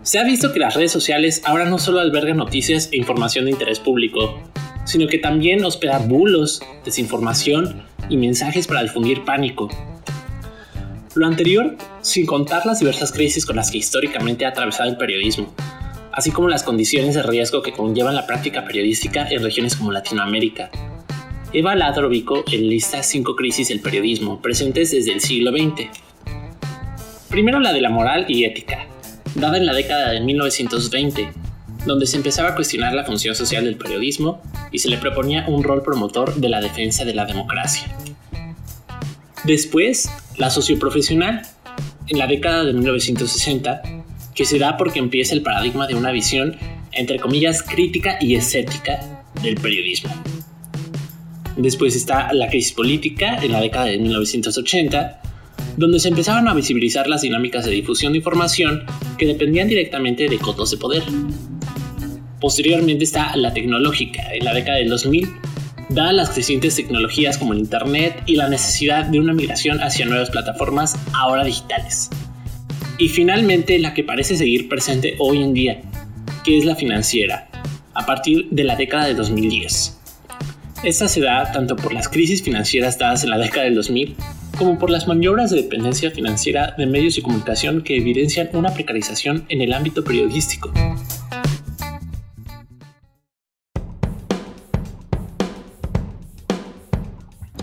Se 0.00 0.18
ha 0.18 0.24
visto 0.24 0.54
que 0.54 0.60
las 0.60 0.74
redes 0.74 0.92
sociales 0.92 1.42
ahora 1.44 1.66
no 1.66 1.76
solo 1.76 2.00
albergan 2.00 2.38
noticias 2.38 2.88
e 2.90 2.96
información 2.96 3.44
de 3.44 3.50
interés 3.50 3.80
público, 3.80 4.40
sino 4.86 5.08
que 5.08 5.18
también 5.18 5.62
hospeda 5.62 5.98
bulos, 5.98 6.62
desinformación 6.86 7.82
y 8.08 8.16
mensajes 8.16 8.66
para 8.66 8.82
difundir 8.82 9.26
pánico. 9.26 9.68
Lo 11.14 11.26
anterior, 11.26 11.76
sin 12.00 12.24
contar 12.24 12.64
las 12.64 12.78
diversas 12.78 13.12
crisis 13.12 13.44
con 13.44 13.56
las 13.56 13.70
que 13.70 13.76
históricamente 13.76 14.46
ha 14.46 14.48
atravesado 14.48 14.88
el 14.88 14.96
periodismo, 14.96 15.54
así 16.14 16.30
como 16.30 16.48
las 16.48 16.62
condiciones 16.62 17.16
de 17.16 17.24
riesgo 17.24 17.60
que 17.62 17.72
conllevan 17.72 18.14
la 18.14 18.26
práctica 18.26 18.64
periodística 18.64 19.28
en 19.28 19.42
regiones 19.42 19.74
como 19.74 19.90
Latinoamérica. 19.90 20.70
Eva 21.52 21.74
Ladrovico 21.74 22.44
enlista 22.52 23.02
cinco 23.02 23.34
crisis 23.34 23.68
del 23.68 23.80
periodismo 23.80 24.40
presentes 24.40 24.92
desde 24.92 25.12
el 25.12 25.20
siglo 25.20 25.50
XX. 25.50 25.88
Primero 27.28 27.58
la 27.58 27.72
de 27.72 27.80
la 27.80 27.90
moral 27.90 28.26
y 28.28 28.44
ética, 28.44 28.86
dada 29.34 29.56
en 29.56 29.66
la 29.66 29.72
década 29.72 30.10
de 30.10 30.20
1920, 30.20 31.32
donde 31.84 32.06
se 32.06 32.16
empezaba 32.16 32.50
a 32.50 32.54
cuestionar 32.54 32.94
la 32.94 33.04
función 33.04 33.34
social 33.34 33.64
del 33.64 33.76
periodismo 33.76 34.40
y 34.70 34.78
se 34.78 34.88
le 34.88 34.98
proponía 34.98 35.44
un 35.48 35.64
rol 35.64 35.82
promotor 35.82 36.36
de 36.36 36.48
la 36.48 36.60
defensa 36.60 37.04
de 37.04 37.14
la 37.14 37.24
democracia. 37.24 37.88
Después, 39.42 40.10
la 40.38 40.48
socioprofesional, 40.48 41.42
en 42.06 42.18
la 42.18 42.28
década 42.28 42.64
de 42.64 42.72
1960, 42.72 43.82
que 44.34 44.44
se 44.44 44.58
da 44.58 44.76
porque 44.76 44.98
empieza 44.98 45.34
el 45.34 45.42
paradigma 45.42 45.86
de 45.86 45.94
una 45.94 46.10
visión, 46.10 46.56
entre 46.92 47.18
comillas, 47.18 47.62
crítica 47.62 48.18
y 48.20 48.34
escética 48.34 49.24
del 49.42 49.56
periodismo. 49.56 50.10
Después 51.56 51.94
está 51.94 52.32
la 52.32 52.48
crisis 52.48 52.72
política 52.72 53.38
en 53.40 53.52
la 53.52 53.60
década 53.60 53.86
de 53.86 53.98
1980, 53.98 55.20
donde 55.76 56.00
se 56.00 56.08
empezaban 56.08 56.48
a 56.48 56.54
visibilizar 56.54 57.06
las 57.08 57.22
dinámicas 57.22 57.64
de 57.64 57.70
difusión 57.70 58.12
de 58.12 58.18
información 58.18 58.84
que 59.18 59.26
dependían 59.26 59.68
directamente 59.68 60.28
de 60.28 60.38
cotos 60.38 60.70
de 60.72 60.76
poder. 60.76 61.04
Posteriormente 62.40 63.04
está 63.04 63.34
la 63.36 63.54
tecnológica 63.54 64.34
en 64.34 64.44
la 64.44 64.52
década 64.52 64.78
del 64.78 64.88
2000, 64.88 65.28
dadas 65.90 66.14
las 66.14 66.30
crecientes 66.30 66.74
tecnologías 66.74 67.38
como 67.38 67.52
el 67.52 67.60
Internet 67.60 68.22
y 68.26 68.36
la 68.36 68.48
necesidad 68.48 69.04
de 69.06 69.20
una 69.20 69.32
migración 69.32 69.80
hacia 69.80 70.06
nuevas 70.06 70.30
plataformas 70.30 70.96
ahora 71.12 71.44
digitales. 71.44 72.10
Y 72.96 73.08
finalmente 73.08 73.78
la 73.80 73.92
que 73.92 74.04
parece 74.04 74.36
seguir 74.36 74.68
presente 74.68 75.16
hoy 75.18 75.42
en 75.42 75.52
día, 75.52 75.82
que 76.44 76.56
es 76.56 76.64
la 76.64 76.76
financiera, 76.76 77.48
a 77.92 78.06
partir 78.06 78.48
de 78.50 78.62
la 78.62 78.76
década 78.76 79.06
de 79.06 79.14
2010. 79.14 80.00
Esta 80.84 81.08
se 81.08 81.20
da 81.20 81.50
tanto 81.50 81.74
por 81.74 81.92
las 81.92 82.08
crisis 82.08 82.42
financieras 82.42 82.98
dadas 82.98 83.24
en 83.24 83.30
la 83.30 83.38
década 83.38 83.64
del 83.64 83.74
2000 83.74 84.14
como 84.56 84.78
por 84.78 84.90
las 84.90 85.08
maniobras 85.08 85.50
de 85.50 85.62
dependencia 85.62 86.12
financiera 86.12 86.74
de 86.78 86.86
medios 86.86 87.16
de 87.16 87.22
comunicación 87.22 87.82
que 87.82 87.96
evidencian 87.96 88.50
una 88.52 88.72
precarización 88.72 89.44
en 89.48 89.60
el 89.60 89.72
ámbito 89.72 90.04
periodístico. 90.04 90.72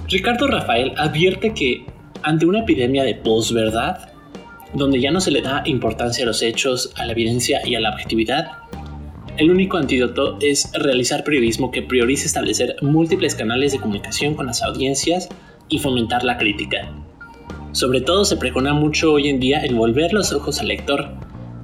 Ricardo 0.09 0.47
Rafael 0.47 0.91
advierte 0.97 1.53
que, 1.53 1.85
ante 2.21 2.45
una 2.45 2.59
epidemia 2.59 3.03
de 3.03 3.15
posverdad, 3.15 4.10
donde 4.73 4.99
ya 4.99 5.11
no 5.11 5.21
se 5.21 5.31
le 5.31 5.41
da 5.41 5.63
importancia 5.65 6.23
a 6.23 6.27
los 6.27 6.41
hechos, 6.41 6.91
a 6.95 7.05
la 7.05 7.11
evidencia 7.11 7.61
y 7.65 7.75
a 7.75 7.79
la 7.79 7.91
objetividad, 7.91 8.51
el 9.37 9.49
único 9.49 9.77
antídoto 9.77 10.37
es 10.41 10.71
realizar 10.73 11.23
periodismo 11.23 11.71
que 11.71 11.81
priorice 11.81 12.27
establecer 12.27 12.75
múltiples 12.81 13.33
canales 13.33 13.71
de 13.71 13.79
comunicación 13.79 14.35
con 14.35 14.45
las 14.45 14.61
audiencias 14.61 15.29
y 15.69 15.79
fomentar 15.79 16.23
la 16.23 16.37
crítica. 16.37 16.91
Sobre 17.71 18.01
todo 18.01 18.25
se 18.25 18.35
precona 18.37 18.73
mucho 18.73 19.13
hoy 19.13 19.29
en 19.29 19.39
día 19.39 19.61
el 19.61 19.75
volver 19.75 20.13
los 20.13 20.33
ojos 20.33 20.59
al 20.59 20.67
lector, 20.67 21.09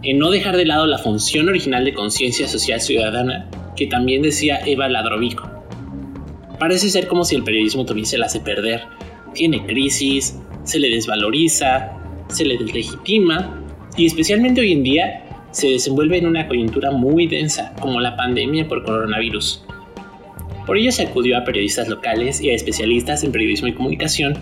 en 0.04 0.18
no 0.18 0.32
dejar 0.32 0.56
de 0.56 0.66
lado 0.66 0.88
la 0.88 0.98
función 0.98 1.50
original 1.50 1.84
de 1.84 1.94
conciencia 1.94 2.48
social 2.48 2.80
ciudadana 2.80 3.50
que 3.76 3.88
también 3.88 4.22
decía 4.22 4.60
Eva 4.66 4.88
Ladrovico. 4.88 5.50
Parece 6.60 6.90
ser 6.90 7.08
como 7.08 7.26
si 7.26 7.36
el 7.36 7.44
periodismo 7.44 7.86
tuviese 7.86 8.18
la 8.18 8.28
hace 8.28 8.40
perder. 8.40 8.84
Tiene 9.34 9.66
crisis, 9.66 10.40
se 10.64 10.80
le 10.80 10.90
desvaloriza, 10.90 11.97
se 12.30 12.46
le 12.46 12.58
deslegitima 12.58 13.64
y 13.96 14.06
especialmente 14.06 14.62
hoy 14.62 14.74
en 14.74 14.84
día 14.84 15.24
se 15.52 15.70
desenvuelve 15.70 16.18
en 16.18 16.28
una 16.28 16.48
coyuntura 16.48 16.92
muy 16.92 17.28
densa 17.28 17.74
como 17.80 18.00
la 18.00 18.16
pandemia 18.16 18.68
por 18.68 18.84
coronavirus. 18.84 19.64
Por 20.66 20.78
ello 20.78 20.92
se 20.92 21.04
acudió 21.04 21.38
a 21.38 21.44
periodistas 21.44 21.88
locales 21.88 22.42
y 22.42 22.50
a 22.50 22.54
especialistas 22.54 23.24
en 23.24 23.32
periodismo 23.32 23.68
y 23.68 23.74
comunicación 23.74 24.38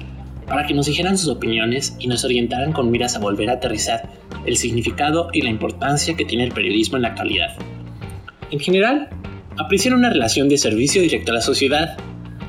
para 0.48 0.66
que 0.66 0.74
nos 0.74 0.88
dijeran 0.88 1.18
sus 1.18 1.30
opiniones 1.30 1.96
y 2.00 2.08
nos 2.08 2.24
orientaran 2.24 2.72
con 2.72 2.92
miras 2.92 3.16
a 3.16 3.20
volver 3.20 3.50
a 3.50 3.54
aterrizar 3.54 4.10
el 4.46 4.58
significado 4.58 5.30
y 5.34 5.42
la 5.42 5.50
importancia 5.50 6.16
que 6.16 6.26
tiene 6.26 6.44
el 6.44 6.52
periodismo 6.52 6.98
en 6.98 7.04
la 7.04 7.10
actualidad. 7.10 7.56
En 8.52 8.60
general, 8.60 9.10
aprecian 9.58 9.94
una 9.94 10.10
relación 10.10 10.50
de 10.50 10.58
servicio 10.58 11.02
directo 11.02 11.32
a 11.32 11.36
la 11.36 11.42
sociedad. 11.42 11.98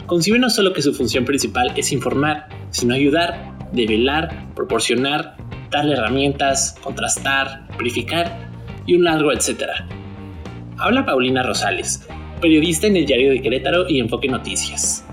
Conciben 0.06 0.40
no 0.40 0.50
solo 0.50 0.72
que 0.72 0.82
su 0.82 0.92
función 0.92 1.24
principal 1.24 1.72
es 1.76 1.92
informar, 1.92 2.48
sino 2.70 2.94
ayudar, 2.94 3.55
develar, 3.76 4.52
proporcionar, 4.54 5.36
darle 5.70 5.94
herramientas, 5.94 6.76
contrastar, 6.82 7.68
verificar 7.78 8.48
y 8.86 8.96
un 8.96 9.04
largo 9.04 9.32
etcétera. 9.32 9.86
Habla 10.78 11.06
Paulina 11.06 11.42
Rosales, 11.42 12.08
periodista 12.40 12.86
en 12.86 12.96
el 12.96 13.06
Diario 13.06 13.30
de 13.30 13.40
Querétaro 13.40 13.88
y 13.88 14.00
Enfoque 14.00 14.28
Noticias. 14.28 15.04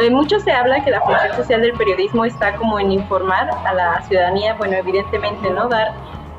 Eh, 0.00 0.10
mucho 0.10 0.38
se 0.40 0.52
habla 0.52 0.84
que 0.84 0.90
la 0.90 1.00
función 1.00 1.34
social 1.36 1.62
del 1.62 1.72
periodismo 1.72 2.24
está 2.24 2.54
como 2.56 2.78
en 2.78 2.92
informar 2.92 3.48
a 3.50 3.74
la 3.74 4.02
ciudadanía, 4.02 4.54
bueno, 4.54 4.76
evidentemente, 4.76 5.48
¿no? 5.50 5.68
Dar 5.68 5.94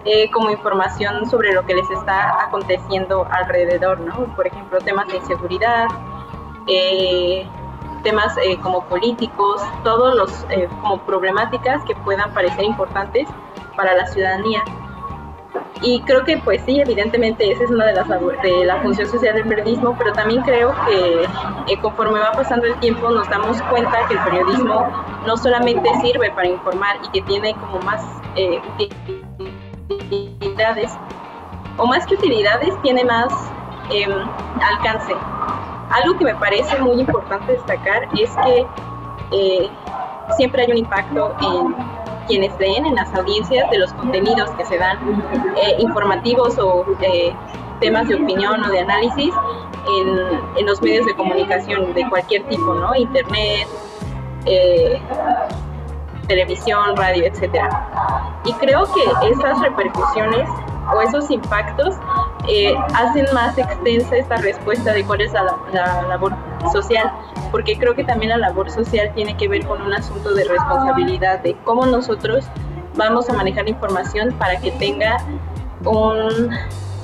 eh, 0.06 0.30
como 0.32 0.52
información 0.52 1.28
sobre 1.30 1.54
lo 1.54 1.66
que 1.66 1.74
les 1.74 1.90
está 1.90 2.44
aconteciendo 2.44 3.28
alrededor, 3.32 4.00
¿no? 4.00 4.34
Por 4.36 4.48
ejemplo, 4.48 4.80
temas 4.80 5.08
de 5.08 5.18
inseguridad, 5.18 5.88
eh, 6.68 7.46
temas 8.08 8.38
eh, 8.38 8.58
como 8.62 8.86
políticos, 8.86 9.62
todos 9.84 10.16
los 10.16 10.46
como 10.82 11.00
problemáticas 11.00 11.84
que 11.84 11.94
puedan 11.96 12.34
parecer 12.34 12.64
importantes 12.64 13.28
para 13.76 13.94
la 13.96 14.06
ciudadanía. 14.08 14.64
Y 15.82 16.02
creo 16.02 16.24
que 16.24 16.38
pues 16.38 16.62
sí, 16.66 16.80
evidentemente 16.80 17.52
esa 17.52 17.66
es 17.66 17.70
una 17.70 17.86
de 17.86 17.94
las 17.94 18.08
de 18.08 18.66
la 18.66 18.78
función 18.82 19.08
social 19.10 19.36
del 19.36 19.48
periodismo, 19.48 19.96
pero 19.98 20.14
también 20.14 20.42
creo 20.44 20.74
que 20.88 21.78
conforme 21.82 22.20
va 22.20 22.32
pasando 22.32 22.66
el 22.68 22.80
tiempo 22.80 23.10
nos 23.10 23.30
damos 23.30 23.62
cuenta 23.64 24.08
que 24.08 24.14
el 24.14 24.20
periodismo 24.22 24.88
no 25.26 25.36
solamente 25.36 25.90
sirve 26.02 26.32
para 26.32 26.48
informar 26.48 26.98
y 27.04 27.10
que 27.10 27.22
tiene 27.24 27.54
como 27.56 27.80
más 27.82 28.04
eh, 28.36 28.62
utilidades, 29.90 30.98
o 31.78 31.86
más 31.86 32.06
que 32.06 32.16
utilidades, 32.16 32.74
tiene 32.82 33.04
más 33.04 33.28
em, 33.92 34.12
alcance. 34.62 35.14
Algo 35.90 36.18
que 36.18 36.26
me 36.26 36.36
parece 36.36 36.78
muy 36.80 37.00
importante 37.00 37.54
destacar 37.54 38.08
es 38.18 38.36
que 38.36 38.68
eh, 39.32 39.70
siempre 40.36 40.64
hay 40.64 40.72
un 40.72 40.78
impacto 40.78 41.34
en 41.42 41.76
quienes 42.28 42.58
leen, 42.60 42.86
en 42.86 42.96
las 42.96 43.14
audiencias 43.14 43.70
de 43.72 43.78
los 43.80 43.94
contenidos 43.94 44.50
que 44.52 44.66
se 44.66 44.78
dan, 44.78 44.98
eh, 45.56 45.76
informativos 45.80 46.58
o 46.60 46.86
eh, 47.02 47.34
temas 47.80 48.08
de 48.08 48.16
opinión 48.16 48.64
o 48.64 48.70
de 48.70 48.80
análisis 48.80 49.34
en, 49.88 50.58
en, 50.58 50.66
los 50.66 50.82
medios 50.82 51.06
de 51.06 51.16
comunicación 51.16 51.94
de 51.94 52.10
cualquier 52.10 52.44
tipo, 52.50 52.74
¿no? 52.74 52.94
Internet, 52.96 53.68
televisión, 56.28 56.98
radio, 56.98 57.26
etcétera. 57.26 57.70
Y 58.44 58.54
creo 58.54 58.84
que 58.94 59.30
esas 59.30 59.62
repercusiones 59.62 60.50
o 60.94 61.02
esos 61.02 61.30
impactos 61.32 61.96
eh, 62.48 62.74
hacen 62.94 63.26
más 63.34 63.58
extensa 63.58 64.18
esta 64.18 64.38
respuesta 64.38 64.94
de 64.94 65.04
cuál 65.04 65.22
es 65.22 65.34
la, 65.34 65.44
labor 66.08 66.34
social, 66.72 67.12
porque 67.52 67.78
creo 67.78 67.96
que 67.96 68.04
también 68.04 68.30
la 68.30 68.38
labor 68.38 68.70
social 68.70 69.12
tiene 69.16 69.36
que 69.38 69.48
ver 69.48 69.66
con 69.66 69.82
un 69.82 69.94
asunto 69.94 70.34
de 70.34 70.46
responsabilidad, 70.46 71.40
de 71.42 71.56
cómo 71.64 71.86
nosotros 71.86 72.46
vamos 72.96 73.30
a 73.30 73.34
manejar 73.34 73.66
la 73.66 73.72
información 73.72 74.34
para 74.34 74.60
que 74.60 74.72
tenga 74.72 75.18
un, 75.86 76.50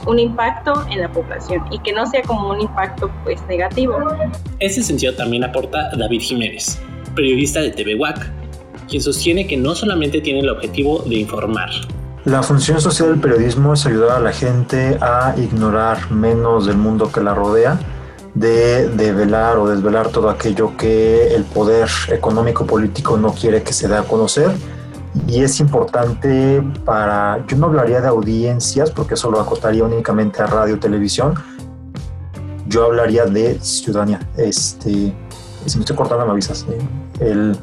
un 0.07 0.19
impacto 0.19 0.85
en 0.89 1.01
la 1.01 1.11
población 1.11 1.63
y 1.71 1.79
que 1.79 1.93
no 1.93 2.05
sea 2.07 2.21
como 2.23 2.49
un 2.49 2.61
impacto 2.61 3.11
pues 3.23 3.41
negativo. 3.47 3.97
Ese 4.59 4.81
sentido 4.81 5.13
también 5.15 5.43
aporta 5.43 5.89
David 5.95 6.21
Jiménez, 6.21 6.81
periodista 7.15 7.61
de 7.61 7.71
TV 7.71 7.97
quien 8.89 9.01
sostiene 9.01 9.47
que 9.47 9.57
no 9.57 9.75
solamente 9.75 10.21
tiene 10.21 10.41
el 10.41 10.49
objetivo 10.49 10.99
de 11.03 11.15
informar. 11.15 11.69
La 12.25 12.41
función 12.41 12.79
social 12.79 13.09
del 13.09 13.19
periodismo 13.19 13.73
es 13.73 13.85
ayudar 13.85 14.11
a 14.11 14.19
la 14.21 14.31
gente 14.31 14.97
a 15.01 15.35
ignorar 15.35 16.09
menos 16.09 16.65
del 16.65 16.77
mundo 16.77 17.11
que 17.11 17.19
la 17.19 17.33
rodea, 17.33 17.77
de 18.33 18.87
develar 18.87 19.57
o 19.57 19.67
desvelar 19.67 20.07
todo 20.07 20.29
aquello 20.29 20.77
que 20.77 21.35
el 21.35 21.43
poder 21.43 21.89
económico 22.07 22.65
político 22.65 23.17
no 23.17 23.33
quiere 23.33 23.61
que 23.61 23.73
se 23.73 23.89
dé 23.89 23.97
a 23.97 24.03
conocer. 24.03 24.51
Y 25.27 25.43
es 25.43 25.59
importante 25.59 26.63
para, 26.85 27.45
yo 27.45 27.57
no 27.57 27.65
hablaría 27.65 27.99
de 27.99 28.07
audiencias 28.07 28.89
porque 28.89 29.15
eso 29.15 29.29
lo 29.29 29.41
acotaría 29.41 29.83
únicamente 29.83 30.41
a 30.41 30.45
radio 30.45 30.75
y 30.75 30.79
televisión, 30.79 31.35
yo 32.67 32.85
hablaría 32.85 33.25
de 33.25 33.59
ciudadanía. 33.59 34.21
Este, 34.37 35.13
si 35.65 35.77
me 35.77 35.81
estoy 35.81 35.95
cortando 35.97 36.25
me 36.25 36.31
avisas. 36.31 36.65
¿eh? 36.69 36.79
El, 37.19 37.57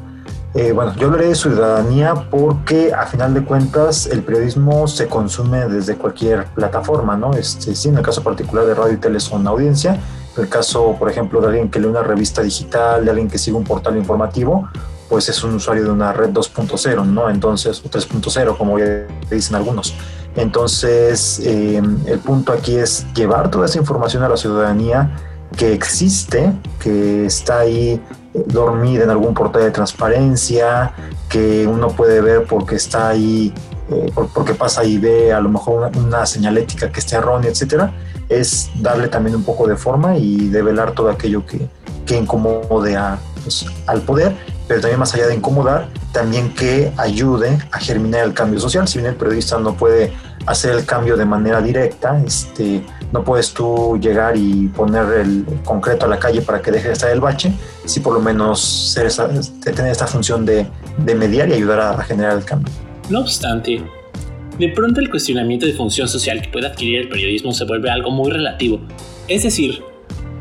eh, 0.53 0.73
bueno, 0.73 0.93
yo 0.95 1.07
hablaré 1.07 1.29
de 1.29 1.35
ciudadanía 1.35 2.13
porque 2.29 2.93
a 2.93 3.05
final 3.05 3.33
de 3.33 3.43
cuentas 3.43 4.05
el 4.07 4.21
periodismo 4.21 4.85
se 4.85 5.07
consume 5.07 5.69
desde 5.69 5.95
cualquier 5.95 6.45
plataforma, 6.47 7.15
¿no? 7.15 7.33
Este, 7.33 7.73
sí, 7.73 7.87
en 7.87 7.97
el 7.97 8.03
caso 8.03 8.21
particular 8.21 8.65
de 8.65 8.73
radio 8.73 8.93
y 8.93 8.97
tele 8.97 9.21
son 9.21 9.47
audiencia 9.47 9.97
El 10.37 10.49
caso, 10.49 10.97
por 10.99 11.09
ejemplo, 11.09 11.39
de 11.39 11.47
alguien 11.47 11.69
que 11.69 11.79
lee 11.79 11.87
una 11.87 12.03
revista 12.03 12.41
digital, 12.41 13.05
de 13.05 13.11
alguien 13.11 13.29
que 13.29 13.37
sigue 13.37 13.55
un 13.55 13.63
portal 13.63 13.95
informativo, 13.95 14.67
pues 15.09 15.29
es 15.29 15.41
un 15.43 15.55
usuario 15.55 15.85
de 15.85 15.89
una 15.89 16.11
red 16.11 16.29
2.0, 16.29 17.05
¿no? 17.05 17.29
Entonces, 17.29 17.81
o 17.85 17.89
3.0, 17.89 18.57
como 18.57 18.77
ya 18.77 19.07
dicen 19.29 19.55
algunos. 19.55 19.93
Entonces, 20.35 21.41
em, 21.45 21.97
el 22.07 22.19
punto 22.19 22.51
aquí 22.53 22.75
es 22.75 23.05
llevar 23.13 23.51
toda 23.51 23.65
esa 23.65 23.77
información 23.77 24.23
a 24.23 24.29
la 24.29 24.37
ciudadanía 24.37 25.11
que 25.57 25.73
existe, 25.73 26.51
que 26.79 27.25
está 27.25 27.59
ahí 27.59 28.01
eh, 28.33 28.43
dormida 28.47 29.03
en 29.03 29.09
algún 29.09 29.33
portal 29.33 29.63
de 29.63 29.71
transparencia, 29.71 30.93
que 31.29 31.67
uno 31.67 31.89
puede 31.89 32.21
ver 32.21 32.45
porque 32.45 32.75
está 32.75 33.09
ahí, 33.09 33.53
eh, 33.89 34.11
porque 34.33 34.53
pasa 34.53 34.83
y 34.83 34.97
ve 34.97 35.33
a 35.33 35.39
lo 35.39 35.49
mejor 35.49 35.91
una, 35.97 36.25
señalética 36.25 36.91
que 36.91 36.99
esté 36.99 37.17
errónea, 37.17 37.51
etcétera, 37.51 37.93
es 38.29 38.69
darle 38.79 39.07
también 39.07 39.35
un 39.35 39.43
poco 39.43 39.67
de 39.67 39.75
forma 39.75 40.17
y 40.17 40.49
develar 40.49 40.93
todo 40.93 41.09
aquello 41.09 41.45
que, 41.45 41.67
que 42.05 42.17
incomode 42.17 42.95
a, 42.95 43.19
pues, 43.43 43.65
al 43.87 44.01
poder 44.01 44.35
pero 44.71 44.79
también 44.79 44.99
más 45.01 45.13
allá 45.13 45.27
de 45.27 45.35
incomodar, 45.35 45.89
también 46.13 46.53
que 46.53 46.93
ayude 46.95 47.59
a 47.73 47.77
germinar 47.77 48.23
el 48.23 48.33
cambio 48.33 48.57
social. 48.57 48.87
Si 48.87 48.99
bien 48.99 49.09
el 49.09 49.17
periodista 49.17 49.59
no 49.59 49.75
puede 49.75 50.13
hacer 50.45 50.71
el 50.73 50.85
cambio 50.85 51.17
de 51.17 51.25
manera 51.25 51.61
directa, 51.61 52.17
este, 52.25 52.81
no 53.11 53.23
puedes 53.23 53.53
tú 53.53 53.97
llegar 54.01 54.35
y 54.37 54.67
poner 54.67 55.05
el 55.19 55.45
concreto 55.63 56.05
a 56.05 56.09
la 56.09 56.19
calle 56.19 56.41
para 56.41 56.61
que 56.61 56.71
deje 56.71 56.87
de 56.87 56.93
estar 56.93 57.11
el 57.11 57.19
bache, 57.19 57.51
sí 57.85 57.99
por 57.99 58.13
lo 58.13 58.21
menos 58.21 58.61
ser 58.61 59.05
esa, 59.05 59.29
tener 59.63 59.91
esta 59.91 60.07
función 60.07 60.45
de, 60.45 60.65
de 60.97 61.15
mediar 61.15 61.49
y 61.49 61.53
ayudar 61.53 61.79
a, 61.79 61.91
a 61.91 62.03
generar 62.03 62.37
el 62.37 62.45
cambio. 62.45 62.71
No 63.09 63.19
obstante, 63.19 63.81
de 64.57 64.69
pronto 64.69 64.99
el 64.99 65.09
cuestionamiento 65.09 65.65
de 65.65 65.73
función 65.73 66.07
social 66.07 66.41
que 66.41 66.49
puede 66.49 66.67
adquirir 66.67 67.01
el 67.01 67.09
periodismo 67.09 67.51
se 67.51 67.65
vuelve 67.65 67.89
algo 67.89 68.11
muy 68.11 68.31
relativo. 68.31 68.79
Es 69.27 69.43
decir, 69.43 69.81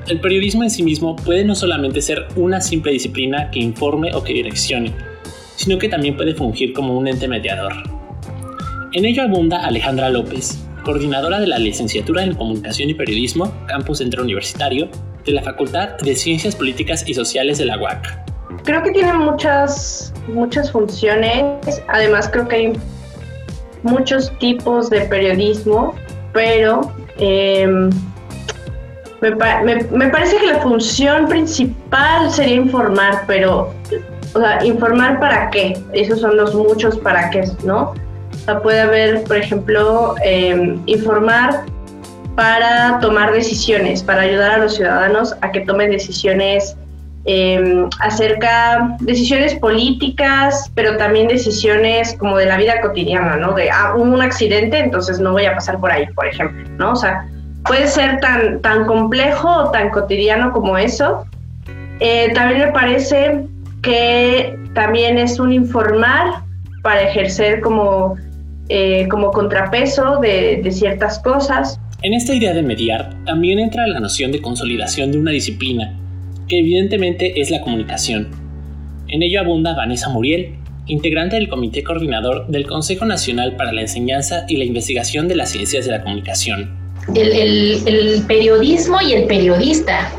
el 0.08 0.20
periodismo 0.20 0.62
en 0.62 0.70
sí 0.70 0.82
mismo 0.82 1.16
puede 1.16 1.44
no 1.44 1.54
solamente 1.54 2.02
ser 2.02 2.26
una 2.36 2.60
simple 2.60 2.92
disciplina 2.92 3.50
que 3.50 3.60
informe 3.60 4.14
o 4.14 4.22
que 4.22 4.32
direccione, 4.32 4.94
sino 5.56 5.78
que 5.78 5.88
también 5.88 6.16
puede 6.16 6.34
fungir 6.34 6.72
como 6.72 6.98
un 6.98 7.06
ente 7.06 7.28
mediador. 7.28 7.72
En 8.92 9.04
ello 9.04 9.22
abunda 9.22 9.64
Alejandra 9.64 10.10
López, 10.10 10.58
coordinadora 10.82 11.40
de 11.40 11.46
la 11.46 11.58
licenciatura 11.58 12.22
en 12.22 12.34
Comunicación 12.34 12.90
y 12.90 12.94
Periodismo, 12.94 13.52
Campus 13.66 13.98
Centro 13.98 14.22
Universitario, 14.22 14.88
de 15.24 15.32
la 15.32 15.42
Facultad 15.42 15.98
de 15.98 16.14
Ciencias 16.14 16.54
Políticas 16.56 17.06
y 17.06 17.14
Sociales 17.14 17.58
de 17.58 17.66
la 17.66 17.78
UAC. 17.78 18.62
Creo 18.64 18.82
que 18.82 18.90
tiene 18.90 19.12
muchas, 19.12 20.12
muchas 20.28 20.70
funciones, 20.70 21.82
además 21.88 22.28
creo 22.32 22.48
que 22.48 22.56
hay 22.56 22.72
muchos 23.82 24.36
tipos 24.38 24.90
de 24.90 25.02
periodismo, 25.02 25.94
pero 26.32 26.92
em, 27.18 27.90
me, 29.20 29.84
me, 29.90 30.08
parece 30.08 30.36
que 30.38 30.46
la 30.46 30.60
función 30.60 31.28
principal 31.28 32.30
sería 32.30 32.56
informar, 32.56 33.24
pero, 33.26 33.72
o 34.34 34.40
sea, 34.40 34.64
¿informar 34.64 35.20
para 35.20 35.50
qué? 35.50 35.78
Esos 35.92 36.20
son 36.20 36.36
los 36.36 36.54
muchos 36.54 36.98
para 36.98 37.30
qué, 37.30 37.44
¿no? 37.64 37.94
O 38.40 38.44
sea, 38.44 38.60
puede 38.60 38.80
haber, 38.80 39.24
por 39.24 39.36
ejemplo, 39.36 40.14
em, 40.24 40.80
informar 40.86 41.64
para 42.36 42.98
tomar 43.00 43.32
decisiones, 43.32 44.02
para 44.02 44.22
ayudar 44.22 44.52
a 44.52 44.58
los 44.58 44.76
ciudadanos 44.76 45.36
a 45.42 45.52
que 45.52 45.60
tomen 45.60 45.90
decisiones 45.90 46.76
eh, 47.26 47.86
acerca 48.00 48.96
decisiones 49.00 49.54
políticas, 49.56 50.70
pero 50.74 50.96
también 50.96 51.28
decisiones 51.28 52.16
como 52.18 52.38
de 52.38 52.46
la 52.46 52.56
vida 52.56 52.80
cotidiana, 52.80 53.36
¿no? 53.36 53.52
De 53.52 53.70
ah, 53.70 53.94
un 53.94 54.22
accidente, 54.22 54.78
entonces 54.78 55.20
no 55.20 55.32
voy 55.32 55.44
a 55.44 55.54
pasar 55.54 55.78
por 55.78 55.92
ahí, 55.92 56.06
por 56.14 56.26
ejemplo, 56.26 56.66
¿no? 56.78 56.92
O 56.92 56.96
sea, 56.96 57.26
puede 57.66 57.88
ser 57.88 58.20
tan, 58.20 58.60
tan 58.62 58.86
complejo 58.86 59.48
o 59.48 59.70
tan 59.70 59.90
cotidiano 59.90 60.50
como 60.52 60.78
eso. 60.78 61.26
Eh, 62.00 62.32
también 62.34 62.60
me 62.60 62.72
parece 62.72 63.44
que 63.82 64.58
también 64.74 65.18
es 65.18 65.38
un 65.38 65.52
informar 65.52 66.42
para 66.82 67.02
ejercer 67.02 67.60
como, 67.60 68.16
eh, 68.70 69.06
como 69.08 69.30
contrapeso 69.30 70.18
de, 70.20 70.60
de 70.62 70.70
ciertas 70.70 71.18
cosas. 71.18 71.78
En 72.02 72.14
esta 72.14 72.34
idea 72.34 72.54
de 72.54 72.62
mediar 72.62 73.14
también 73.24 73.58
entra 73.58 73.86
la 73.86 74.00
noción 74.00 74.32
de 74.32 74.40
consolidación 74.40 75.12
de 75.12 75.18
una 75.18 75.32
disciplina, 75.32 75.98
que 76.48 76.60
evidentemente 76.60 77.40
es 77.40 77.50
la 77.50 77.60
comunicación. 77.60 78.30
En 79.08 79.22
ello 79.22 79.40
abunda 79.40 79.74
Vanessa 79.74 80.08
Muriel, 80.08 80.54
integrante 80.86 81.36
del 81.36 81.48
Comité 81.48 81.82
Coordinador 81.82 82.46
del 82.46 82.66
Consejo 82.66 83.04
Nacional 83.04 83.56
para 83.56 83.72
la 83.72 83.82
Enseñanza 83.82 84.46
y 84.48 84.56
la 84.56 84.64
Investigación 84.64 85.28
de 85.28 85.36
las 85.36 85.50
Ciencias 85.50 85.84
de 85.84 85.90
la 85.90 86.02
Comunicación 86.02 86.80
el, 87.14 88.24
periodismo 88.26 89.00
y 89.00 89.12
el 89.12 89.26
periodista, 89.26 90.10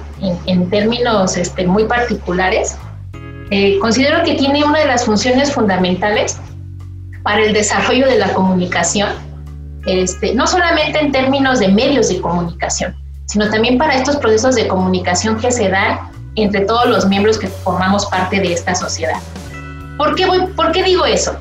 en, 0.45 0.69
términos 0.69 1.37
este, 1.37 1.65
muy 1.65 1.85
particulares, 1.85 2.77
eh, 3.49 3.77
considero 3.79 4.23
que 4.23 4.35
tiene 4.35 4.63
una 4.63 4.79
de 4.79 4.85
las 4.85 5.05
funciones 5.05 5.51
fundamentales 5.51 6.39
para 7.23 7.43
el 7.43 7.53
desarrollo 7.53 8.07
de 8.07 8.17
la 8.17 8.34
comunicación, 8.34 9.10
este, 9.86 10.34
no 10.34 10.47
solamente 10.47 10.99
en 10.99 11.12
términos 11.12 11.60
de 11.60 11.67
medios 11.67 12.10
de 12.10 12.21
comunicación, 12.21 12.95
sino 13.25 13.49
también 13.49 13.77
para 13.77 13.95
estos 13.95 14.17
procesos 14.17 14.55
de 14.55 14.67
comunicación 14.67 15.39
que 15.39 15.51
se 15.51 15.69
dan 15.69 15.99
entre 16.36 16.62
todos 16.62 16.88
los 16.88 17.07
miembros 17.07 17.38
que 17.38 17.47
formamos 17.47 18.05
parte 18.07 18.39
de 18.39 18.53
esta 18.53 18.75
sociedad. 18.75 19.19
¿Por 19.97 20.15
qué, 20.15 20.25
voy, 20.25 20.47
¿por 20.55 20.71
qué 20.71 20.84
digo 20.84 21.05
eso? 21.05 21.36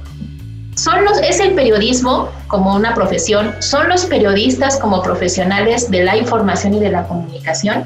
Son 0.75 1.05
los, 1.05 1.19
es 1.19 1.40
el 1.40 1.55
periodismo 1.55 2.29
como 2.47 2.75
una 2.75 2.95
profesión, 2.95 3.55
son 3.61 3.88
los 3.88 4.07
periodistas 4.07 4.79
como 4.79 5.03
profesionales 5.03 5.90
de 5.90 6.05
la 6.05 6.16
información 6.16 6.75
y 6.75 6.81
de 6.81 6.90
la 6.90 7.07
comunicación, 7.07 7.85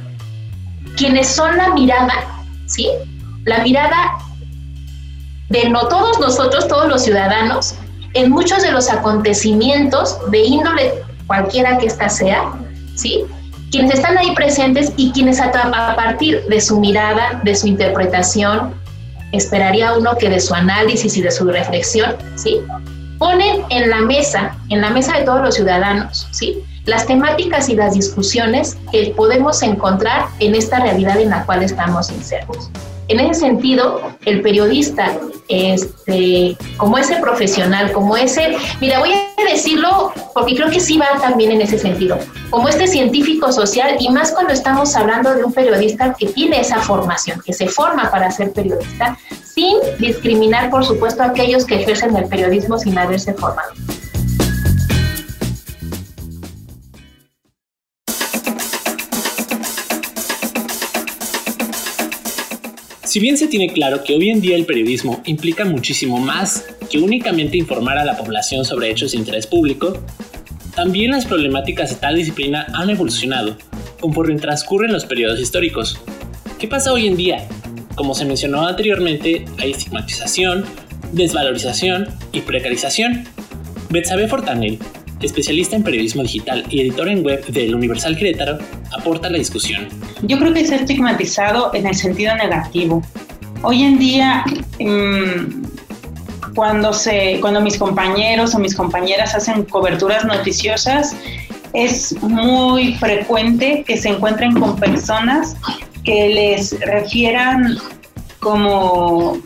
quienes 0.97 1.29
son 1.29 1.57
la 1.57 1.71
mirada, 1.75 2.13
¿sí? 2.67 2.89
La 3.45 3.59
mirada 3.63 4.19
de 5.49 5.69
no 5.69 5.89
todos 5.89 6.19
nosotros, 6.21 6.69
todos 6.69 6.89
los 6.89 7.03
ciudadanos, 7.03 7.75
en 8.15 8.31
muchos 8.31 8.63
de 8.63 8.71
los 8.71 8.89
acontecimientos 8.89 10.19
de 10.31 10.41
índole 10.41 10.95
cualquiera 11.27 11.79
que 11.79 11.87
ésta 11.87 12.09
sea, 12.09 12.53
¿sí? 12.95 13.25
Quienes 13.71 13.95
están 13.95 14.17
ahí 14.17 14.35
presentes 14.35 14.93
y 14.97 15.11
quienes 15.13 15.41
a, 15.41 15.47
a 15.49 15.97
partir 15.97 16.45
de 16.45 16.61
su 16.61 16.79
mirada, 16.79 17.41
de 17.43 17.57
su 17.57 17.67
interpretación, 17.67 18.75
esperaría 19.33 19.95
uno 19.95 20.17
que 20.17 20.29
de 20.29 20.41
su 20.41 20.55
análisis 20.55 21.17
y 21.17 21.23
de 21.23 21.31
su 21.31 21.45
reflexión, 21.47 22.15
¿sí? 22.37 22.61
Ponen 23.19 23.63
en 23.71 23.91
la 23.91 24.01
mesa, 24.01 24.57
en 24.69 24.81
la 24.81 24.91
mesa 24.91 25.19
de 25.19 25.25
todos 25.25 25.43
los 25.43 25.55
ciudadanos, 25.57 26.29
¿sí? 26.31 26.63
Las 26.85 27.07
temáticas 27.07 27.69
y 27.69 27.75
las 27.75 27.95
discusiones 27.95 28.77
que 28.93 29.13
podemos 29.17 29.63
encontrar 29.63 30.27
en 30.39 30.55
esta 30.55 30.81
realidad 30.81 31.19
en 31.19 31.31
la 31.31 31.45
cual 31.45 31.63
estamos 31.63 32.11
insertos. 32.11 32.71
En 33.09 33.21
ese 33.21 33.41
sentido, 33.41 34.01
el 34.25 34.41
periodista, 34.41 35.19
este, 35.49 36.57
como 36.79 36.97
ese 36.97 37.17
profesional, 37.17 37.93
como 37.93 38.17
ese, 38.17 38.57
mira, 38.81 38.99
voy 38.99 39.13
a 39.13 39.45
decirlo 39.51 40.13
porque 40.33 40.57
creo 40.57 40.71
que 40.71 40.81
sí 40.81 40.97
va 40.97 41.21
también 41.21 41.53
en 41.53 41.61
ese 41.61 41.79
sentido, 41.79 42.19
como 42.49 42.69
este 42.69 42.87
científico 42.87 43.53
social 43.53 43.97
y 44.01 44.09
más 44.09 44.33
cuando 44.33 44.55
estamos 44.55 44.97
hablando 44.97 45.35
de 45.35 45.45
un 45.45 45.53
periodista 45.53 46.15
que 46.15 46.27
tiene 46.29 46.61
esa 46.61 46.81
formación, 46.81 47.43
que 47.45 47.53
se 47.53 47.69
forma 47.69 48.11
para 48.11 48.31
ser 48.31 48.53
periodista, 48.53 49.19
sin 49.45 49.77
discriminar, 49.99 50.71
por 50.71 50.85
supuesto, 50.85 51.23
a 51.23 51.27
aquellos 51.27 51.67
que 51.67 51.83
ejercen 51.83 52.17
el 52.17 52.27
periodismo 52.27 52.79
sin 52.79 52.97
haberse 52.97 53.35
formado. 53.35 53.73
Si 63.15 63.21
bien 63.21 63.39
se 63.39 63.47
tiene 63.47 63.69
claro 63.69 64.03
que 64.03 64.17
hoy 64.17 64.29
en 64.29 64.41
día 64.41 64.57
el 64.57 64.67
periodismo 64.67 65.23
implica 65.25 65.65
muchísimo 65.65 66.19
más 66.19 66.67
que 66.91 66.99
únicamente 66.99 67.57
informar 67.57 67.97
a 67.97 68.05
la 68.05 68.17
población 68.17 68.65
sobre 68.65 68.91
hechos 68.91 69.13
de 69.13 69.19
interés 69.19 69.47
público, 69.47 70.03
también 70.75 71.13
las 71.13 71.25
problemáticas 71.25 71.91
de 71.91 71.95
tal 71.95 72.17
disciplina 72.17 72.67
han 72.75 72.91
evolucionado 72.91 73.57
conforme 74.01 74.35
transcurren 74.35 74.93
los 74.93 75.05
periodos 75.05 75.39
históricos. 75.39 75.97
¿Qué 76.59 76.67
pasa 76.67 76.93
hoy 76.93 77.07
en 77.07 77.17
día? 77.17 77.47
Como 77.95 78.17
se 78.17 78.25
mencionó 78.25 78.67
anteriormente, 78.67 79.45
hay 79.59 79.71
estigmatización, 79.71 80.65
desvalorización 81.13 82.09
y 82.33 82.41
precarización. 82.41 83.29
Betsabe 83.91 84.27
Fortanel, 84.27 84.81
especialista 85.25 85.77
en 85.77 85.83
periodismo 85.83 86.23
digital 86.23 86.65
y 86.71 86.81
editor 86.81 87.09
en 87.09 87.25
web 87.25 87.45
del 87.47 87.75
Universal 87.75 88.17
Querétaro, 88.17 88.59
aporta 88.97 89.31
la 89.31 89.39
discusión. 89.39 89.89
Yo 90.23 90.39
creo 90.39 90.53
que 90.53 90.61
es 90.61 90.71
estigmatizado 90.71 91.75
en 91.75 91.87
el 91.87 91.95
sentido 91.95 92.35
negativo. 92.37 93.03
Hoy 93.63 93.83
en 93.83 93.99
día, 93.99 94.45
mm, 94.79 95.65
cuando, 96.55 96.93
se, 96.93 97.39
cuando 97.41 97.61
mis 97.61 97.79
compañeros 97.79 98.55
o 98.55 98.59
mis 98.59 98.75
compañeras 98.75 99.35
hacen 99.35 99.65
coberturas 99.65 100.25
noticiosas, 100.25 101.17
es 101.73 102.15
muy 102.23 102.95
frecuente 102.95 103.85
que 103.87 103.97
se 103.97 104.11
encuentren 104.11 104.59
con 104.59 104.77
personas 104.77 105.57
que 106.05 106.29
les 106.29 106.79
refieran 106.81 107.79
como 108.39 109.39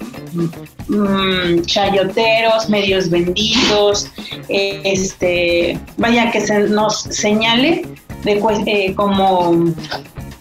Mm, 0.89 1.63
chayoteros, 1.67 2.69
medios 2.71 3.11
vendidos, 3.11 4.11
este, 4.49 5.79
vaya 5.99 6.31
que 6.31 6.41
se 6.41 6.61
nos 6.61 7.03
señale 7.03 7.83
eh, 8.25 8.95
como 8.95 9.65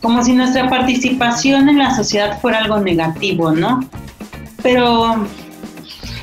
como 0.01 0.23
si 0.23 0.33
nuestra 0.33 0.69
participación 0.69 1.67
en 1.69 1.79
la 1.79 1.93
sociedad 1.95 2.39
fuera 2.39 2.59
algo 2.59 2.79
negativo, 2.79 3.51
¿no? 3.51 3.81
Pero, 4.63 5.27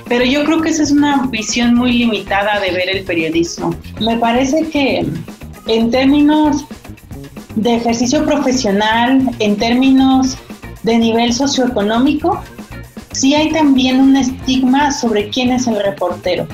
pero 0.08 0.24
yo 0.24 0.44
creo 0.44 0.62
que 0.62 0.70
esa 0.70 0.84
es 0.84 0.92
una 0.92 1.26
visión 1.26 1.74
muy 1.74 1.92
limitada 1.92 2.60
de 2.60 2.70
ver 2.70 2.88
el 2.88 3.04
periodismo. 3.04 3.74
Me 4.00 4.16
parece 4.16 4.68
que 4.68 5.06
en 5.66 5.90
términos 5.90 6.64
de 7.56 7.76
ejercicio 7.76 8.24
profesional, 8.24 9.28
en 9.38 9.56
términos 9.56 10.38
de 10.82 10.98
nivel 10.98 11.32
socioeconómico, 11.32 12.42
sí 13.14 13.34
hay 13.34 13.50
también 13.50 14.00
un 14.00 14.16
estigma 14.16 14.90
sobre 14.92 15.30
quién 15.30 15.52
es 15.52 15.66
el 15.66 15.82
reportero. 15.82 16.46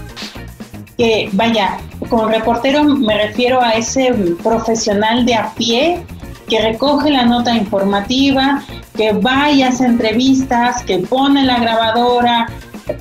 Que 0.97 1.31
vaya, 1.33 1.79
con 2.09 2.31
reportero 2.31 2.85
me 2.85 3.27
refiero 3.27 3.61
a 3.61 3.73
ese 3.73 4.13
profesional 4.43 5.25
de 5.25 5.35
a 5.35 5.53
pie 5.55 6.05
que 6.49 6.61
recoge 6.61 7.11
la 7.11 7.25
nota 7.25 7.55
informativa, 7.55 8.63
que 8.97 9.13
va 9.13 9.51
y 9.51 9.63
hace 9.63 9.87
entrevistas, 9.87 10.83
que 10.83 10.99
pone 10.99 11.45
la 11.45 11.59
grabadora. 11.59 12.49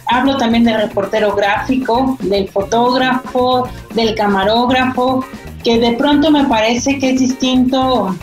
Hablo 0.06 0.38
también 0.38 0.64
del 0.64 0.80
reportero 0.82 1.36
gráfico, 1.36 2.18
del 2.22 2.48
fotógrafo, 2.48 3.68
del 3.96 4.16
camarógrafo, 4.16 5.26
que 5.64 5.80
de 5.80 5.94
pronto 5.94 6.32
me 6.32 6.46
parece 6.46 7.00
que 7.00 7.12
es 7.12 7.20
distinto 7.20 8.16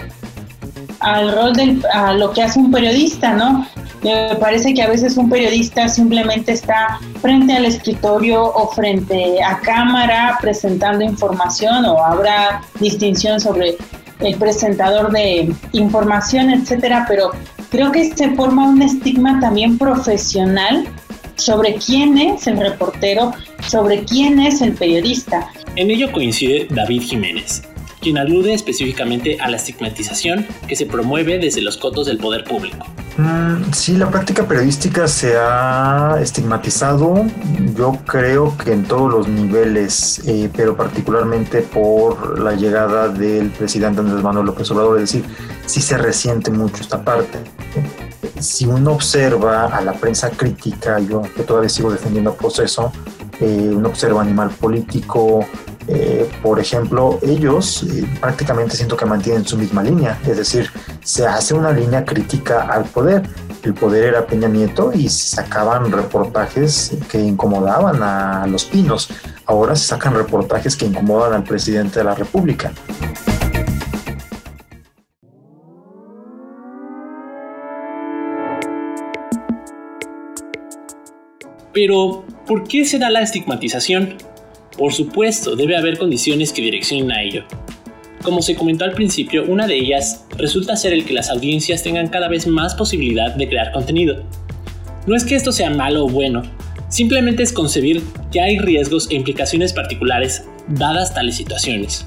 al 1.00 1.32
rol 1.32 1.52
del, 1.54 1.84
a 1.92 2.12
lo 2.12 2.32
que 2.32 2.42
hace 2.42 2.58
un 2.58 2.70
periodista, 2.70 3.32
¿no? 3.34 3.66
Me 4.02 4.36
parece 4.36 4.74
que 4.74 4.82
a 4.82 4.88
veces 4.88 5.16
un 5.16 5.28
periodista 5.28 5.88
simplemente 5.88 6.52
está 6.52 7.00
frente 7.20 7.54
al 7.54 7.64
escritorio 7.64 8.42
o 8.42 8.68
frente 8.68 9.42
a 9.42 9.58
cámara 9.60 10.38
presentando 10.40 11.04
información 11.04 11.84
o 11.86 12.02
habrá 12.04 12.62
distinción 12.78 13.40
sobre 13.40 13.76
el 14.20 14.36
presentador 14.36 15.10
de 15.12 15.52
información, 15.72 16.50
etcétera, 16.50 17.04
pero 17.08 17.32
creo 17.70 17.92
que 17.92 18.14
se 18.14 18.30
forma 18.30 18.68
un 18.68 18.82
estigma 18.82 19.40
también 19.40 19.76
profesional 19.76 20.86
sobre 21.36 21.74
quién 21.74 22.16
es 22.16 22.46
el 22.46 22.58
reportero, 22.58 23.32
sobre 23.68 24.04
quién 24.04 24.40
es 24.40 24.62
el 24.62 24.72
periodista. 24.72 25.50
En 25.76 25.90
ello 25.90 26.10
coincide 26.12 26.66
David 26.70 27.02
Jiménez, 27.02 27.62
quien 28.00 28.16
alude 28.18 28.54
específicamente 28.54 29.36
a 29.40 29.50
la 29.50 29.56
estigmatización 29.56 30.46
que 30.66 30.76
se 30.76 30.86
promueve 30.86 31.38
desde 31.38 31.60
los 31.60 31.76
cotos 31.76 32.06
del 32.06 32.18
poder 32.18 32.44
público. 32.44 32.86
Mm, 33.18 33.72
sí, 33.72 33.96
la 33.96 34.10
práctica 34.10 34.46
periodística 34.46 35.08
se 35.08 35.38
ha 35.38 36.18
estigmatizado, 36.20 37.24
yo 37.74 37.96
creo 38.06 38.54
que 38.58 38.72
en 38.72 38.84
todos 38.84 39.10
los 39.10 39.26
niveles, 39.26 40.20
eh, 40.26 40.50
pero 40.54 40.76
particularmente 40.76 41.62
por 41.62 42.38
la 42.38 42.52
llegada 42.52 43.08
del 43.08 43.50
presidente 43.50 44.00
Andrés 44.00 44.22
Manuel 44.22 44.46
López 44.46 44.70
Obrador, 44.70 44.98
es 44.98 45.12
decir, 45.12 45.24
sí 45.64 45.80
se 45.80 45.96
resiente 45.96 46.50
mucho 46.50 46.82
esta 46.82 47.02
parte. 47.02 47.38
Si 48.38 48.66
uno 48.66 48.92
observa 48.92 49.64
a 49.64 49.80
la 49.80 49.94
prensa 49.94 50.28
crítica, 50.28 50.98
yo 50.98 51.22
que 51.22 51.42
todavía 51.42 51.70
sigo 51.70 51.90
defendiendo 51.90 52.32
el 52.32 52.36
proceso, 52.36 52.92
eh, 53.40 53.72
uno 53.74 53.88
observa 53.88 54.20
animal 54.20 54.50
político, 54.50 55.46
eh, 55.88 56.28
por 56.42 56.58
ejemplo, 56.58 57.18
ellos 57.22 57.84
eh, 57.84 58.04
prácticamente 58.20 58.76
siento 58.76 58.96
que 58.96 59.06
mantienen 59.06 59.46
su 59.46 59.56
misma 59.56 59.82
línea, 59.82 60.18
es 60.26 60.36
decir, 60.36 60.70
se 61.02 61.26
hace 61.26 61.54
una 61.54 61.70
línea 61.70 62.04
crítica 62.04 62.62
al 62.62 62.84
poder. 62.84 63.22
El 63.62 63.74
poder 63.74 64.04
era 64.04 64.26
Peña 64.26 64.48
Nieto 64.48 64.92
y 64.92 65.08
se 65.08 65.36
sacaban 65.36 65.90
reportajes 65.90 66.96
que 67.10 67.20
incomodaban 67.20 68.02
a 68.02 68.46
los 68.46 68.64
pinos. 68.64 69.08
Ahora 69.44 69.74
se 69.74 69.86
sacan 69.86 70.14
reportajes 70.14 70.76
que 70.76 70.86
incomodan 70.86 71.32
al 71.32 71.44
presidente 71.44 71.98
de 71.98 72.04
la 72.04 72.14
República. 72.14 72.72
Pero, 81.72 82.24
¿por 82.46 82.64
qué 82.66 82.84
se 82.84 82.98
da 82.98 83.10
la 83.10 83.20
estigmatización? 83.20 84.16
Por 84.76 84.92
supuesto, 84.92 85.56
debe 85.56 85.76
haber 85.76 85.96
condiciones 85.96 86.52
que 86.52 86.60
direccionen 86.60 87.10
a 87.10 87.22
ello. 87.22 87.44
Como 88.22 88.42
se 88.42 88.54
comentó 88.56 88.84
al 88.84 88.92
principio, 88.92 89.44
una 89.46 89.66
de 89.66 89.76
ellas 89.76 90.26
resulta 90.36 90.76
ser 90.76 90.92
el 90.92 91.06
que 91.06 91.14
las 91.14 91.30
audiencias 91.30 91.82
tengan 91.82 92.08
cada 92.08 92.28
vez 92.28 92.46
más 92.46 92.74
posibilidad 92.74 93.34
de 93.34 93.48
crear 93.48 93.72
contenido. 93.72 94.22
No 95.06 95.16
es 95.16 95.24
que 95.24 95.34
esto 95.34 95.52
sea 95.52 95.70
malo 95.70 96.04
o 96.04 96.08
bueno, 96.08 96.42
simplemente 96.90 97.42
es 97.42 97.52
concebir 97.52 98.02
que 98.30 98.40
hay 98.40 98.58
riesgos 98.58 99.08
e 99.10 99.14
implicaciones 99.14 99.72
particulares 99.72 100.44
dadas 100.68 101.14
tales 101.14 101.36
situaciones. 101.36 102.06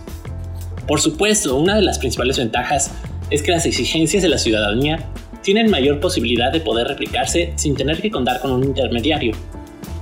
Por 0.87 0.99
supuesto, 0.99 1.55
una 1.55 1.75
de 1.75 1.81
las 1.81 1.97
principales 1.97 2.37
ventajas 2.37 2.91
es 3.31 3.41
que 3.41 3.51
las 3.51 3.65
exigencias 3.65 4.21
de 4.21 4.29
la 4.29 4.37
ciudadanía 4.37 5.07
tienen 5.41 5.71
mayor 5.71 5.99
posibilidad 5.99 6.51
de 6.51 6.59
poder 6.59 6.87
replicarse 6.87 7.53
sin 7.55 7.75
tener 7.75 8.01
que 8.01 8.11
contar 8.11 8.41
con 8.41 8.51
un 8.51 8.63
intermediario, 8.63 9.33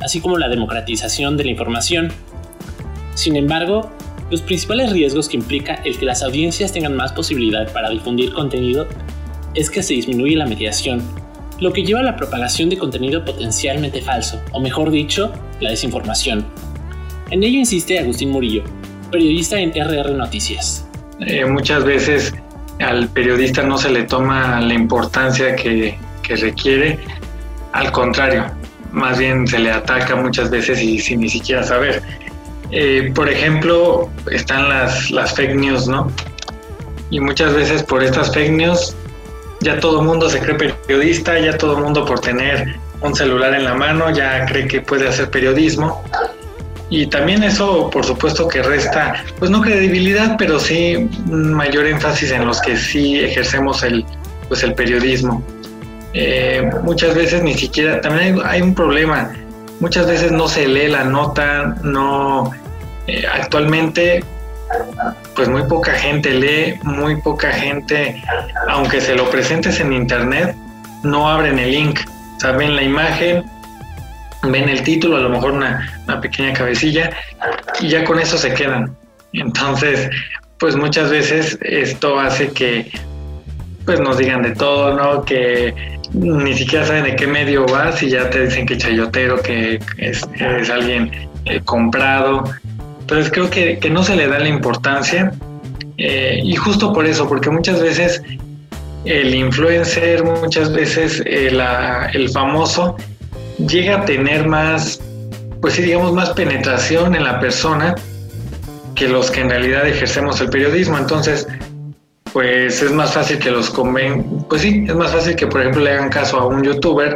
así 0.02 0.20
como 0.20 0.38
la 0.38 0.50
democratización 0.50 1.38
de 1.38 1.46
la 1.46 1.52
información 1.52 2.12
sin 3.18 3.36
embargo, 3.36 3.90
los 4.30 4.44
principales 4.44 4.92
riesgos 4.92 5.28
que 5.28 5.38
implica 5.38 5.74
el 5.86 5.98
que 5.98 6.06
las 6.06 6.22
audiencias 6.22 6.72
tengan 6.72 6.96
más 6.96 7.14
posibilidad 7.14 7.74
para 7.74 7.90
difundir 7.90 8.32
contenido 8.32 8.88
es 9.56 9.72
que 9.72 9.82
se 9.82 9.96
disminuye 9.96 10.36
la 10.36 10.46
mediación, 10.46 11.02
lo 11.60 11.74
que 11.74 11.84
lleva 11.84 12.02
a 12.02 12.04
la 12.04 12.16
propagación 12.16 12.70
de 12.70 12.78
contenido 12.78 13.26
potencialmente 13.26 14.02
falso, 14.02 14.40
o 14.52 14.60
mejor 14.60 14.92
dicho, 14.92 15.34
la 15.62 15.72
desinformación. 15.72 16.46
En 17.32 17.42
ello 17.42 17.58
insiste 17.58 17.98
Agustín 17.98 18.30
Murillo, 18.30 18.62
periodista 19.12 19.60
en 19.60 19.72
RR 19.72 20.14
Noticias. 20.14 20.88
Eh, 21.20 21.44
muchas 21.44 21.84
veces 21.86 22.36
al 22.78 23.10
periodista 23.10 23.64
no 23.64 23.80
se 23.80 23.90
le 23.90 24.04
toma 24.04 24.62
la 24.62 24.76
importancia 24.76 25.56
que, 25.56 25.98
que 26.22 26.36
requiere, 26.36 27.00
al 27.74 27.92
contrario, 27.92 28.46
más 28.92 29.18
bien 29.18 29.48
se 29.48 29.58
le 29.58 29.72
ataca 29.72 30.16
muchas 30.16 30.52
veces 30.52 30.84
y 30.84 31.00
sin 31.00 31.22
ni 31.22 31.30
siquiera 31.30 31.64
saber. 31.64 32.04
Eh, 32.72 33.12
por 33.16 33.30
ejemplo, 33.30 34.10
están 34.32 34.70
las, 34.70 35.10
las 35.10 35.34
fake 35.36 35.56
news, 35.56 35.88
¿no? 35.88 36.12
Y 37.10 37.20
muchas 37.20 37.54
veces 37.54 37.84
por 37.84 38.04
estas 38.04 38.34
fake 38.34 38.52
news 38.52 38.96
ya 39.62 39.80
todo 39.80 40.02
el 40.02 40.06
mundo 40.06 40.30
se 40.30 40.40
cree 40.40 40.56
periodista, 40.56 41.40
ya 41.40 41.58
todo 41.58 41.78
el 41.78 41.84
mundo 41.84 42.06
por 42.06 42.20
tener 42.20 42.76
un 43.02 43.16
celular 43.16 43.54
en 43.54 43.64
la 43.64 43.74
mano 43.74 44.10
ya 44.12 44.46
cree 44.46 44.68
que 44.68 44.82
puede 44.82 45.08
hacer 45.08 45.30
periodismo. 45.30 46.04
Y 46.90 47.08
también 47.08 47.44
eso, 47.44 47.90
por 47.90 48.06
supuesto, 48.06 48.48
que 48.48 48.62
resta, 48.62 49.24
pues 49.40 49.52
no 49.52 49.62
credibilidad, 49.62 50.36
pero 50.38 50.58
sí 50.60 51.10
mayor 51.28 51.86
énfasis 51.86 52.32
en 52.32 52.46
los 52.46 52.62
que 52.62 52.78
sí 52.78 53.20
ejercemos 53.20 53.84
el, 53.84 54.06
pues 54.48 54.64
el 54.64 54.74
periodismo. 54.74 55.44
Eh, 56.14 56.70
muchas 56.84 57.14
veces 57.14 57.44
ni 57.44 57.56
siquiera, 57.56 58.00
también 58.00 58.40
hay 58.46 58.62
un 58.62 58.74
problema, 58.74 59.34
muchas 59.80 60.08
veces 60.08 60.32
no 60.32 60.48
se 60.48 60.68
lee 60.68 60.88
la 60.88 61.04
nota, 61.04 61.76
no 61.84 62.52
eh, 63.08 63.24
actualmente 63.32 64.24
pues 65.36 65.48
muy 65.48 65.64
poca 65.64 65.94
gente 65.94 66.32
lee, 66.32 66.80
muy 66.84 67.22
poca 67.22 67.52
gente, 67.52 68.22
aunque 68.70 69.00
se 69.00 69.16
lo 69.16 69.30
presentes 69.30 69.80
en 69.80 69.94
internet, 69.94 70.56
no 71.04 71.30
abren 71.30 71.60
el 71.60 71.72
link, 71.72 72.00
o 72.44 72.58
ven 72.58 72.76
la 72.76 72.82
imagen, 72.82 73.46
ven 74.44 74.68
el 74.68 74.82
título, 74.84 75.18
a 75.18 75.20
lo 75.20 75.30
mejor 75.30 75.52
una, 75.52 76.02
una 76.06 76.20
pequeña 76.20 76.54
cabecilla, 76.54 77.12
y 77.80 77.90
ya 77.90 78.04
con 78.04 78.20
eso 78.20 78.38
se 78.38 78.54
quedan. 78.54 78.96
Entonces, 79.34 80.10
pues 80.60 80.76
muchas 80.76 81.12
veces 81.12 81.58
esto 81.62 82.20
hace 82.20 82.52
que 82.52 82.92
pues 83.88 84.02
nos 84.02 84.18
digan 84.18 84.44
de 84.44 84.52
todo, 84.52 84.94
¿no? 84.94 85.24
Que 85.24 85.74
ni 86.12 86.54
siquiera 86.54 86.86
saben 86.86 87.06
de 87.06 87.16
qué 87.16 87.26
medio 87.26 87.66
vas 87.66 88.04
y 88.04 88.10
ya 88.10 88.30
te 88.30 88.46
dicen 88.46 88.66
que 88.66 88.78
chayotero, 88.78 89.42
que 89.42 89.80
es, 89.98 90.22
alguien 90.70 91.10
eh, 91.46 91.62
comprado. 91.64 92.44
Entonces 93.00 93.32
creo 93.32 93.50
que, 93.50 93.80
no 93.90 94.04
se 94.04 94.18
le 94.18 94.28
da 94.28 94.40
la 94.40 94.50
importancia 94.50 95.32
eh, 95.98 96.42
y 96.44 96.54
justo 96.58 96.92
por 96.92 97.06
eso, 97.06 97.30
porque 97.30 97.50
muchas 97.50 97.82
veces 97.82 98.22
el 99.06 99.34
influencer, 99.34 100.22
muchas 100.22 100.74
veces 100.74 101.24
eh, 101.26 101.58
el 102.14 102.30
famoso 102.30 102.98
llega 103.58 104.02
a 104.02 104.06
tener 104.06 104.50
más, 104.50 105.00
pues 105.62 105.76
sí, 105.76 105.82
digamos, 105.84 106.12
más 106.12 106.32
penetración 106.32 107.16
en 107.16 107.24
la 107.24 107.40
persona 107.40 107.96
que 108.96 109.08
los 109.08 109.32
que 109.32 109.40
en 109.40 109.50
realidad 109.50 109.88
ejercemos 109.88 110.42
el 110.42 110.50
periodismo. 110.50 110.98
Entonces, 110.98 111.48
pues 112.38 112.84
es 112.84 112.92
más 112.92 113.16
fácil 113.16 113.40
que 113.40 113.50
los 113.50 113.72
conven, 113.72 114.24
pues 114.48 114.62
sí, 114.62 114.86
es 114.88 114.94
más 114.94 115.12
fácil 115.12 115.36
que 115.36 115.48
por 115.48 115.60
ejemplo 115.60 115.82
le 115.82 115.94
hagan 115.94 116.10
caso 116.10 116.38
a 116.38 116.46
un 116.46 116.64
youtuber 116.64 117.16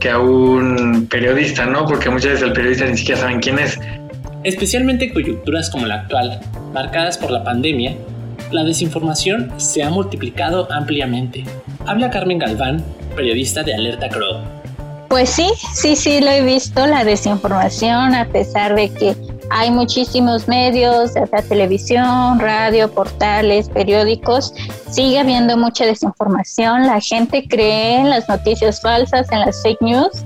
que 0.00 0.08
a 0.08 0.18
un 0.18 1.06
periodista, 1.10 1.66
¿no? 1.66 1.84
Porque 1.84 2.08
muchas 2.08 2.30
veces 2.30 2.46
el 2.46 2.54
periodista 2.54 2.86
ni 2.86 2.96
siquiera 2.96 3.20
saben 3.20 3.40
quién 3.40 3.58
es. 3.58 3.78
Especialmente 4.44 5.04
en 5.04 5.12
coyunturas 5.12 5.68
como 5.68 5.84
la 5.84 5.96
actual, 5.96 6.40
marcadas 6.72 7.18
por 7.18 7.30
la 7.30 7.44
pandemia, 7.44 7.94
la 8.50 8.64
desinformación 8.64 9.52
se 9.58 9.82
ha 9.82 9.90
multiplicado 9.90 10.66
ampliamente. 10.72 11.44
Habla 11.84 12.08
Carmen 12.08 12.38
Galván, 12.38 12.82
periodista 13.14 13.62
de 13.62 13.74
Alerta 13.74 14.08
Crow. 14.08 14.38
Pues 15.10 15.28
sí, 15.28 15.50
sí, 15.74 15.94
sí, 15.94 16.22
lo 16.22 16.30
he 16.30 16.42
visto, 16.42 16.86
la 16.86 17.04
desinformación, 17.04 18.14
a 18.14 18.26
pesar 18.28 18.74
de 18.74 18.88
que 18.94 19.14
hay 19.50 19.70
muchísimos 19.70 20.46
medios, 20.48 21.14
ya 21.14 21.42
televisión, 21.42 22.38
radio, 22.38 22.90
portales, 22.90 23.68
periódicos. 23.68 24.52
Sigue 24.90 25.18
habiendo 25.18 25.56
mucha 25.56 25.86
desinformación. 25.86 26.86
La 26.86 27.00
gente 27.00 27.46
cree 27.48 28.00
en 28.00 28.10
las 28.10 28.28
noticias 28.28 28.80
falsas, 28.80 29.30
en 29.32 29.40
las 29.40 29.62
fake 29.62 29.80
news. 29.80 30.24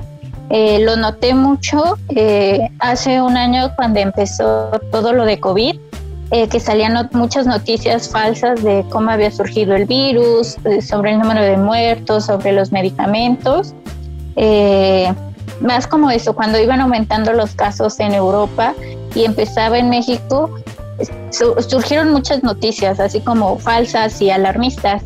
Eh, 0.50 0.80
lo 0.80 0.96
noté 0.96 1.34
mucho 1.34 1.96
eh, 2.10 2.68
hace 2.78 3.22
un 3.22 3.36
año 3.36 3.74
cuando 3.76 4.00
empezó 4.00 4.70
todo 4.90 5.12
lo 5.12 5.24
de 5.24 5.38
COVID, 5.40 5.76
eh, 6.30 6.48
que 6.48 6.60
salían 6.60 7.08
muchas 7.12 7.46
noticias 7.46 8.10
falsas 8.10 8.62
de 8.62 8.84
cómo 8.90 9.10
había 9.10 9.30
surgido 9.30 9.74
el 9.76 9.86
virus, 9.86 10.56
sobre 10.86 11.12
el 11.12 11.20
número 11.20 11.42
de 11.42 11.56
muertos, 11.56 12.26
sobre 12.26 12.52
los 12.52 12.72
medicamentos 12.72 13.74
más 15.62 15.86
como 15.86 16.10
eso, 16.10 16.34
cuando 16.34 16.58
iban 16.58 16.80
aumentando 16.80 17.32
los 17.32 17.54
casos 17.54 18.00
en 18.00 18.14
Europa 18.14 18.74
y 19.14 19.24
empezaba 19.24 19.78
en 19.78 19.90
México, 19.90 20.58
surgieron 21.30 22.10
muchas 22.10 22.42
noticias, 22.42 23.00
así 23.00 23.20
como 23.20 23.58
falsas 23.58 24.20
y 24.20 24.30
alarmistas. 24.30 25.02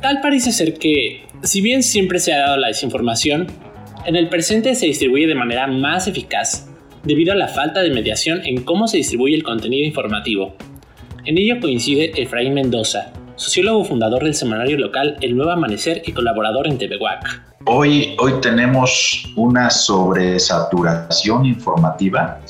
Tal 0.00 0.20
parece 0.20 0.52
ser 0.52 0.74
que, 0.74 1.26
si 1.42 1.60
bien 1.60 1.82
siempre 1.82 2.20
se 2.20 2.32
ha 2.32 2.38
dado 2.38 2.56
la 2.58 2.68
desinformación, 2.68 3.48
en 4.04 4.14
el 4.14 4.28
presente 4.28 4.76
se 4.76 4.86
distribuye 4.86 5.26
de 5.26 5.34
manera 5.34 5.66
más 5.66 6.06
eficaz 6.06 6.68
debido 7.02 7.32
a 7.32 7.36
la 7.36 7.48
falta 7.48 7.82
de 7.82 7.90
mediación 7.90 8.40
en 8.44 8.62
cómo 8.62 8.86
se 8.86 8.98
distribuye 8.98 9.34
el 9.34 9.42
contenido 9.42 9.84
informativo. 9.84 10.54
En 11.24 11.38
ello 11.38 11.58
coincide 11.60 12.12
Efraín 12.22 12.54
Mendoza, 12.54 13.12
sociólogo 13.36 13.84
fundador 13.84 14.24
del 14.24 14.34
semanario 14.34 14.78
local 14.78 15.16
El 15.20 15.36
Nuevo 15.36 15.52
Amanecer 15.52 16.02
y 16.04 16.12
colaborador 16.12 16.66
en 16.66 16.78
TVWAC. 16.78 17.42
Hoy, 17.66 18.16
hoy 18.18 18.40
tenemos 18.40 19.32
una 19.36 19.70
sobresaturación 19.70 21.44
informativa 21.44 22.40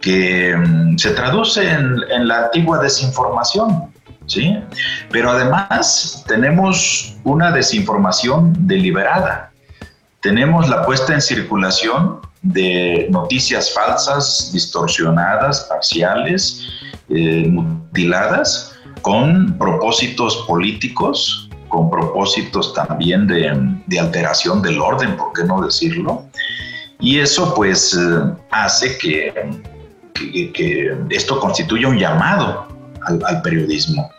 que 0.00 0.56
mm, 0.56 0.96
se 0.98 1.10
traduce 1.10 1.68
en, 1.68 2.28
la 2.28 2.44
antigua 2.46 2.78
desinformación, 2.78 3.92
¿sí? 4.26 4.58
Pero 5.10 5.30
además 5.30 6.24
tenemos 6.26 7.16
una 7.24 7.50
desinformación 7.50 8.54
deliberada. 8.66 9.52
Tenemos 10.20 10.68
la 10.68 10.84
puesta 10.84 11.14
en 11.14 11.20
circulación 11.20 12.20
de 12.42 13.08
noticias 13.10 13.72
falsas, 13.72 14.50
distorsionadas, 14.52 15.66
parciales, 15.68 16.66
eh, 17.08 17.46
mutiladas, 17.48 18.79
con 19.02 19.56
propósitos 19.58 20.44
políticos, 20.46 21.48
con 21.68 21.90
propósitos 21.90 22.74
también 22.74 23.26
de, 23.26 23.98
alteración 23.98 24.62
del 24.62 24.80
orden, 24.80 25.16
¿por 25.16 25.32
qué 25.32 25.44
no 25.44 25.62
decirlo? 25.62 26.24
Y 26.98 27.18
eso 27.18 27.54
pues 27.54 27.94
eh, 27.94 27.98
hace 28.50 28.98
que, 28.98 29.32
esto 31.08 31.40
constituya 31.40 31.88
un 31.88 31.98
llamado 31.98 32.68
al, 33.26 33.40
periodismo, 33.40 34.10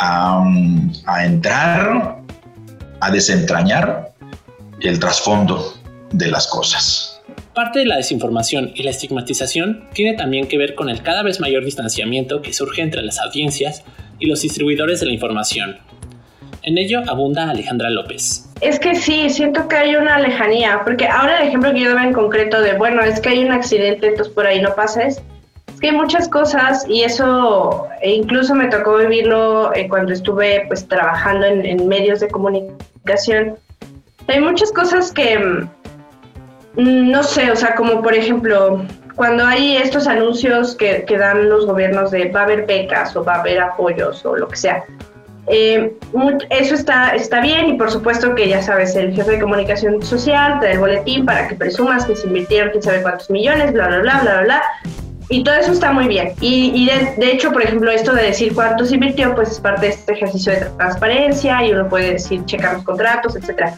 a 0.00 1.24
entrar, 1.24 2.18
a 3.00 3.10
desentrañar 3.10 4.12
el 4.80 4.98
trasfondo 4.98 5.74
de 6.10 6.26
las 6.28 6.48
cosas. 6.48 7.11
Parte 7.54 7.80
de 7.80 7.84
la 7.84 7.96
desinformación 7.96 8.72
y 8.74 8.82
la 8.82 8.90
estigmatización 8.90 9.84
tiene 9.92 10.16
también 10.16 10.48
que 10.48 10.56
ver 10.56 10.74
con 10.74 10.88
el 10.88 11.02
cada 11.02 11.22
vez 11.22 11.38
mayor 11.38 11.64
distanciamiento 11.64 12.40
que 12.40 12.54
surge 12.54 12.80
entre 12.80 13.02
las 13.02 13.20
audiencias 13.20 13.84
y 14.18 14.26
los 14.26 14.40
distribuidores 14.40 15.00
de 15.00 15.06
la 15.06 15.12
información. 15.12 15.76
En 16.62 16.78
ello 16.78 17.02
abunda 17.08 17.50
Alejandra 17.50 17.90
López. 17.90 18.48
Es 18.62 18.78
que 18.78 18.94
sí, 18.94 19.28
siento 19.28 19.68
que 19.68 19.76
hay 19.76 19.96
una 19.96 20.18
lejanía, 20.18 20.80
porque 20.82 21.06
ahora 21.06 21.42
el 21.42 21.48
ejemplo 21.48 21.74
que 21.74 21.80
yo 21.80 21.92
doy 21.92 22.04
en 22.04 22.14
concreto 22.14 22.62
de, 22.62 22.72
bueno, 22.74 23.02
es 23.02 23.20
que 23.20 23.28
hay 23.28 23.44
un 23.44 23.52
accidente, 23.52 24.06
entonces 24.06 24.32
por 24.32 24.46
ahí 24.46 24.62
no 24.62 24.74
pasa, 24.74 25.02
es, 25.02 25.20
que 25.78 25.88
hay 25.88 25.94
muchas 25.94 26.28
cosas 26.28 26.86
y 26.88 27.02
eso 27.02 27.88
e 28.00 28.12
incluso 28.12 28.54
me 28.54 28.68
tocó 28.68 28.96
vivirlo 28.96 29.74
eh, 29.74 29.88
cuando 29.88 30.12
estuve 30.12 30.64
pues 30.68 30.86
trabajando 30.88 31.44
en 31.44 31.86
medios 31.86 32.20
de 32.20 32.28
comunicación. 32.28 33.56
Hay 34.28 34.40
muchas 34.40 34.70
cosas 34.70 35.10
que 35.10 35.36
Mm, 35.36 35.68
no 36.76 37.22
sé, 37.22 37.50
o 37.50 37.56
sea, 37.56 37.74
como 37.74 38.02
por 38.02 38.14
ejemplo, 38.14 38.84
cuando 39.14 39.44
hay 39.44 39.76
estos 39.76 40.06
anuncios 40.06 40.74
que, 40.74 41.04
dan 41.18 41.48
los 41.48 41.66
gobiernos 41.66 42.10
de 42.10 42.30
va 42.30 42.40
a 42.40 42.44
haber 42.44 42.66
becas 42.66 43.14
o 43.16 43.24
va 43.24 43.34
a 43.34 43.40
haber 43.40 43.60
apoyos 43.60 44.24
o 44.24 44.36
lo 44.36 44.48
que 44.48 44.56
sea, 44.56 44.84
eh, 45.48 45.92
eso 46.50 46.74
está, 46.74 47.10
está 47.10 47.40
bien 47.40 47.68
y 47.68 47.72
por 47.74 47.90
supuesto 47.90 48.34
que 48.34 48.48
ya 48.48 48.62
sabes, 48.62 48.94
el 48.94 49.12
jefe 49.12 49.32
de 49.32 49.40
comunicación 49.40 50.02
social 50.02 50.60
te 50.60 50.66
da 50.66 50.72
el 50.72 50.78
boletín 50.78 51.26
para 51.26 51.48
que 51.48 51.56
presumas 51.56 52.06
que 52.06 52.16
se 52.16 52.26
invirtieron 52.26 52.70
quién 52.70 52.82
sabe 52.82 53.02
cuántos 53.02 53.28
millones, 53.28 53.72
bla, 53.72 53.88
bla, 53.88 53.98
bla, 53.98 54.20
bla, 54.20 54.32
bla, 54.32 54.42
bla. 54.42 54.62
Y 55.28 55.44
todo 55.44 55.54
eso 55.54 55.72
está 55.72 55.92
muy 55.92 56.08
bien. 56.08 56.34
Y, 56.40 56.86
de, 57.16 57.32
hecho, 57.32 57.52
por 57.52 57.62
ejemplo, 57.62 57.90
esto 57.90 58.12
de 58.12 58.22
decir 58.24 58.54
cuántos 58.54 58.92
invirtió, 58.92 59.34
pues 59.34 59.50
es 59.50 59.60
parte 59.60 59.86
de 59.86 59.92
este 59.92 60.12
ejercicio 60.12 60.52
de 60.52 60.66
transparencia 60.76 61.64
y 61.64 61.72
uno 61.72 61.88
puede 61.88 62.12
decir, 62.12 62.44
checar 62.44 62.74
los 62.74 62.84
contratos, 62.84 63.34
etcétera. 63.36 63.74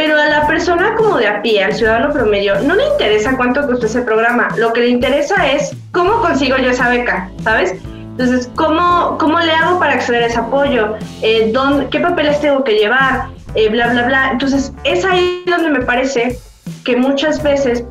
Pero 0.00 0.18
a 0.18 0.24
la 0.28 0.46
persona 0.46 0.94
como 0.96 1.18
de 1.18 1.28
a 1.28 1.42
pie, 1.42 1.62
al 1.62 1.74
ciudadano 1.74 2.10
promedio, 2.10 2.58
no 2.62 2.74
le 2.74 2.86
interesa 2.86 3.36
cuánto 3.36 3.66
costó 3.66 3.84
ese 3.84 4.00
programa. 4.00 4.48
Lo 4.56 4.72
que 4.72 4.80
le 4.80 4.88
interesa 4.88 5.52
es 5.52 5.76
cómo 5.92 6.22
consigo 6.22 6.56
yo 6.56 6.70
esa 6.70 6.88
beca, 6.88 7.30
¿sabes? 7.44 7.74
Entonces, 8.12 8.50
¿cómo, 8.54 9.18
cómo 9.18 9.38
le 9.40 9.52
hago 9.52 9.78
para 9.78 9.92
acceder 9.92 10.22
a 10.22 10.26
ese 10.28 10.38
apoyo? 10.38 10.94
Eh, 11.20 11.50
¿dónde, 11.52 11.86
¿Qué 11.90 12.00
papeles 12.00 12.40
tengo 12.40 12.64
que 12.64 12.78
llevar? 12.78 13.26
Eh, 13.54 13.68
bla, 13.68 13.88
bla, 13.88 14.06
bla. 14.06 14.30
Entonces, 14.32 14.72
es 14.84 15.04
ahí 15.04 15.44
donde 15.46 15.68
me 15.68 15.82
parece 15.82 16.38
que 16.82 16.96
muchas 16.96 17.42
veces 17.42 17.84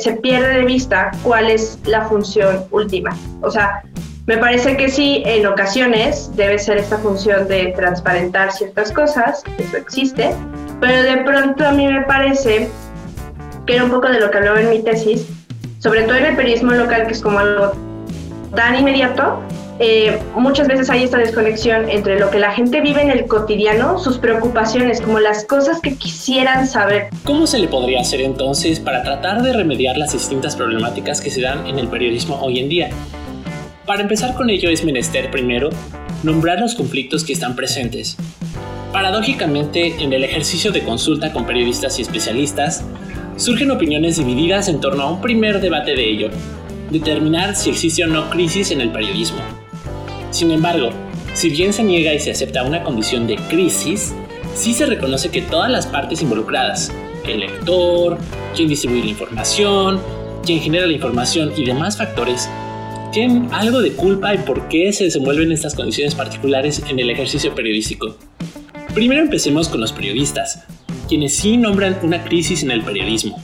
se 0.00 0.12
pierde 0.12 0.58
de 0.58 0.64
vista 0.66 1.10
cuál 1.24 1.50
es 1.50 1.80
la 1.84 2.02
función 2.02 2.64
última. 2.70 3.10
O 3.40 3.50
sea, 3.50 3.82
me 4.26 4.38
parece 4.38 4.76
que 4.76 4.88
sí, 4.88 5.24
en 5.24 5.46
ocasiones 5.46 6.30
debe 6.36 6.60
ser 6.60 6.78
esta 6.78 6.98
función 6.98 7.48
de 7.48 7.72
transparentar 7.76 8.52
ciertas 8.52 8.92
cosas, 8.92 9.42
eso 9.58 9.76
existe, 9.76 10.34
pero 10.80 11.02
de 11.02 11.24
pronto 11.24 11.66
a 11.66 11.72
mí 11.72 11.86
me 11.86 12.02
parece 12.02 12.68
que 13.66 13.74
era 13.74 13.84
un 13.84 13.90
poco 13.90 14.08
de 14.08 14.20
lo 14.20 14.30
que 14.30 14.38
hablaba 14.38 14.60
en 14.60 14.70
mi 14.70 14.82
tesis, 14.82 15.26
sobre 15.78 16.02
todo 16.02 16.16
en 16.16 16.26
el 16.26 16.36
periodismo 16.36 16.72
local, 16.72 17.06
que 17.06 17.12
es 17.12 17.20
como 17.20 17.38
algo 17.38 17.72
tan 18.54 18.76
inmediato, 18.76 19.42
eh, 19.78 20.18
muchas 20.34 20.68
veces 20.68 20.88
hay 20.88 21.02
esta 21.02 21.18
desconexión 21.18 21.90
entre 21.90 22.18
lo 22.18 22.30
que 22.30 22.38
la 22.38 22.52
gente 22.52 22.80
vive 22.80 23.02
en 23.02 23.10
el 23.10 23.26
cotidiano, 23.26 23.98
sus 23.98 24.16
preocupaciones, 24.16 25.02
como 25.02 25.20
las 25.20 25.44
cosas 25.44 25.80
que 25.80 25.96
quisieran 25.96 26.66
saber. 26.66 27.08
¿Cómo 27.24 27.46
se 27.46 27.58
le 27.58 27.68
podría 27.68 28.00
hacer 28.00 28.22
entonces 28.22 28.80
para 28.80 29.02
tratar 29.02 29.42
de 29.42 29.52
remediar 29.52 29.98
las 29.98 30.12
distintas 30.12 30.56
problemáticas 30.56 31.20
que 31.20 31.30
se 31.30 31.42
dan 31.42 31.66
en 31.66 31.78
el 31.78 31.88
periodismo 31.88 32.40
hoy 32.40 32.60
en 32.60 32.68
día? 32.70 32.90
Para 33.84 34.00
empezar 34.00 34.34
con 34.34 34.48
ello 34.48 34.70
es 34.70 34.82
menester 34.82 35.30
primero 35.30 35.68
nombrar 36.22 36.58
los 36.58 36.74
conflictos 36.74 37.22
que 37.22 37.34
están 37.34 37.54
presentes, 37.54 38.16
Paradójicamente, 38.92 40.02
en 40.02 40.12
el 40.12 40.24
ejercicio 40.24 40.72
de 40.72 40.82
consulta 40.82 41.32
con 41.32 41.46
periodistas 41.46 41.98
y 41.98 42.02
especialistas, 42.02 42.84
surgen 43.36 43.70
opiniones 43.70 44.16
divididas 44.16 44.68
en 44.68 44.80
torno 44.80 45.02
a 45.02 45.10
un 45.10 45.20
primer 45.20 45.60
debate 45.60 45.94
de 45.94 46.08
ello, 46.08 46.30
determinar 46.90 47.56
si 47.56 47.70
existe 47.70 48.04
o 48.04 48.06
no 48.06 48.30
crisis 48.30 48.70
en 48.70 48.80
el 48.80 48.90
periodismo. 48.90 49.38
Sin 50.30 50.50
embargo, 50.50 50.90
si 51.34 51.50
bien 51.50 51.72
se 51.72 51.82
niega 51.82 52.14
y 52.14 52.20
se 52.20 52.30
acepta 52.30 52.62
una 52.62 52.82
condición 52.82 53.26
de 53.26 53.36
crisis, 53.36 54.14
sí 54.54 54.72
se 54.72 54.86
reconoce 54.86 55.30
que 55.30 55.42
todas 55.42 55.70
las 55.70 55.86
partes 55.86 56.22
involucradas, 56.22 56.90
el 57.28 57.40
lector, 57.40 58.18
quien 58.54 58.68
distribuye 58.68 59.04
la 59.04 59.10
información, 59.10 60.00
quien 60.44 60.60
genera 60.60 60.86
la 60.86 60.92
información 60.92 61.52
y 61.56 61.64
demás 61.64 61.98
factores, 61.98 62.48
tienen 63.12 63.48
algo 63.52 63.82
de 63.82 63.92
culpa 63.92 64.32
en 64.32 64.44
por 64.44 64.68
qué 64.68 64.92
se 64.92 65.04
desenvuelven 65.04 65.52
estas 65.52 65.74
condiciones 65.74 66.14
particulares 66.14 66.82
en 66.88 66.98
el 66.98 67.10
ejercicio 67.10 67.54
periodístico. 67.54 68.16
Primero 68.96 69.20
empecemos 69.20 69.68
con 69.68 69.82
los 69.82 69.92
periodistas, 69.92 70.64
quienes 71.06 71.36
sí 71.36 71.58
nombran 71.58 71.98
una 72.02 72.24
crisis 72.24 72.62
en 72.62 72.70
el 72.70 72.82
periodismo. 72.82 73.38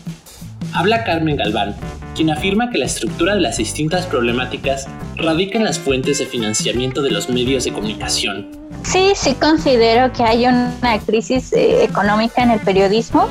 Habla 0.72 1.04
Carmen 1.04 1.36
Galván, 1.36 1.76
quien 2.16 2.30
afirma 2.30 2.70
que 2.70 2.78
la 2.78 2.86
estructura 2.86 3.34
de 3.34 3.42
las 3.42 3.58
distintas 3.58 4.06
problemáticas 4.06 4.88
radica 5.16 5.58
en 5.58 5.64
las 5.64 5.78
fuentes 5.78 6.20
de 6.20 6.24
financiamiento 6.24 7.02
de 7.02 7.10
los 7.10 7.28
medios 7.28 7.64
de 7.64 7.72
comunicación. 7.74 8.48
Sí, 8.82 9.12
sí 9.14 9.34
considero 9.34 10.10
que 10.14 10.22
hay 10.22 10.46
una 10.46 10.98
crisis 11.04 11.52
eh, 11.52 11.84
económica 11.84 12.42
en 12.42 12.52
el 12.52 12.60
periodismo. 12.60 13.28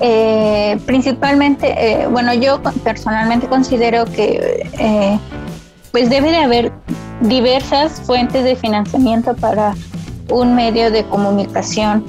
Eh, 0.00 0.78
principalmente, 0.86 1.74
eh, 1.76 2.06
bueno, 2.06 2.32
yo 2.32 2.62
personalmente 2.82 3.46
considero 3.46 4.06
que 4.06 5.18
pues 5.90 6.08
debe 6.08 6.30
de 6.30 6.38
haber 6.38 6.72
diversas 7.20 8.00
fuentes 8.00 8.42
de 8.42 8.56
financiamiento 8.56 9.36
para 9.36 9.74
un 10.32 10.54
medio 10.54 10.90
de 10.90 11.04
comunicación. 11.04 12.04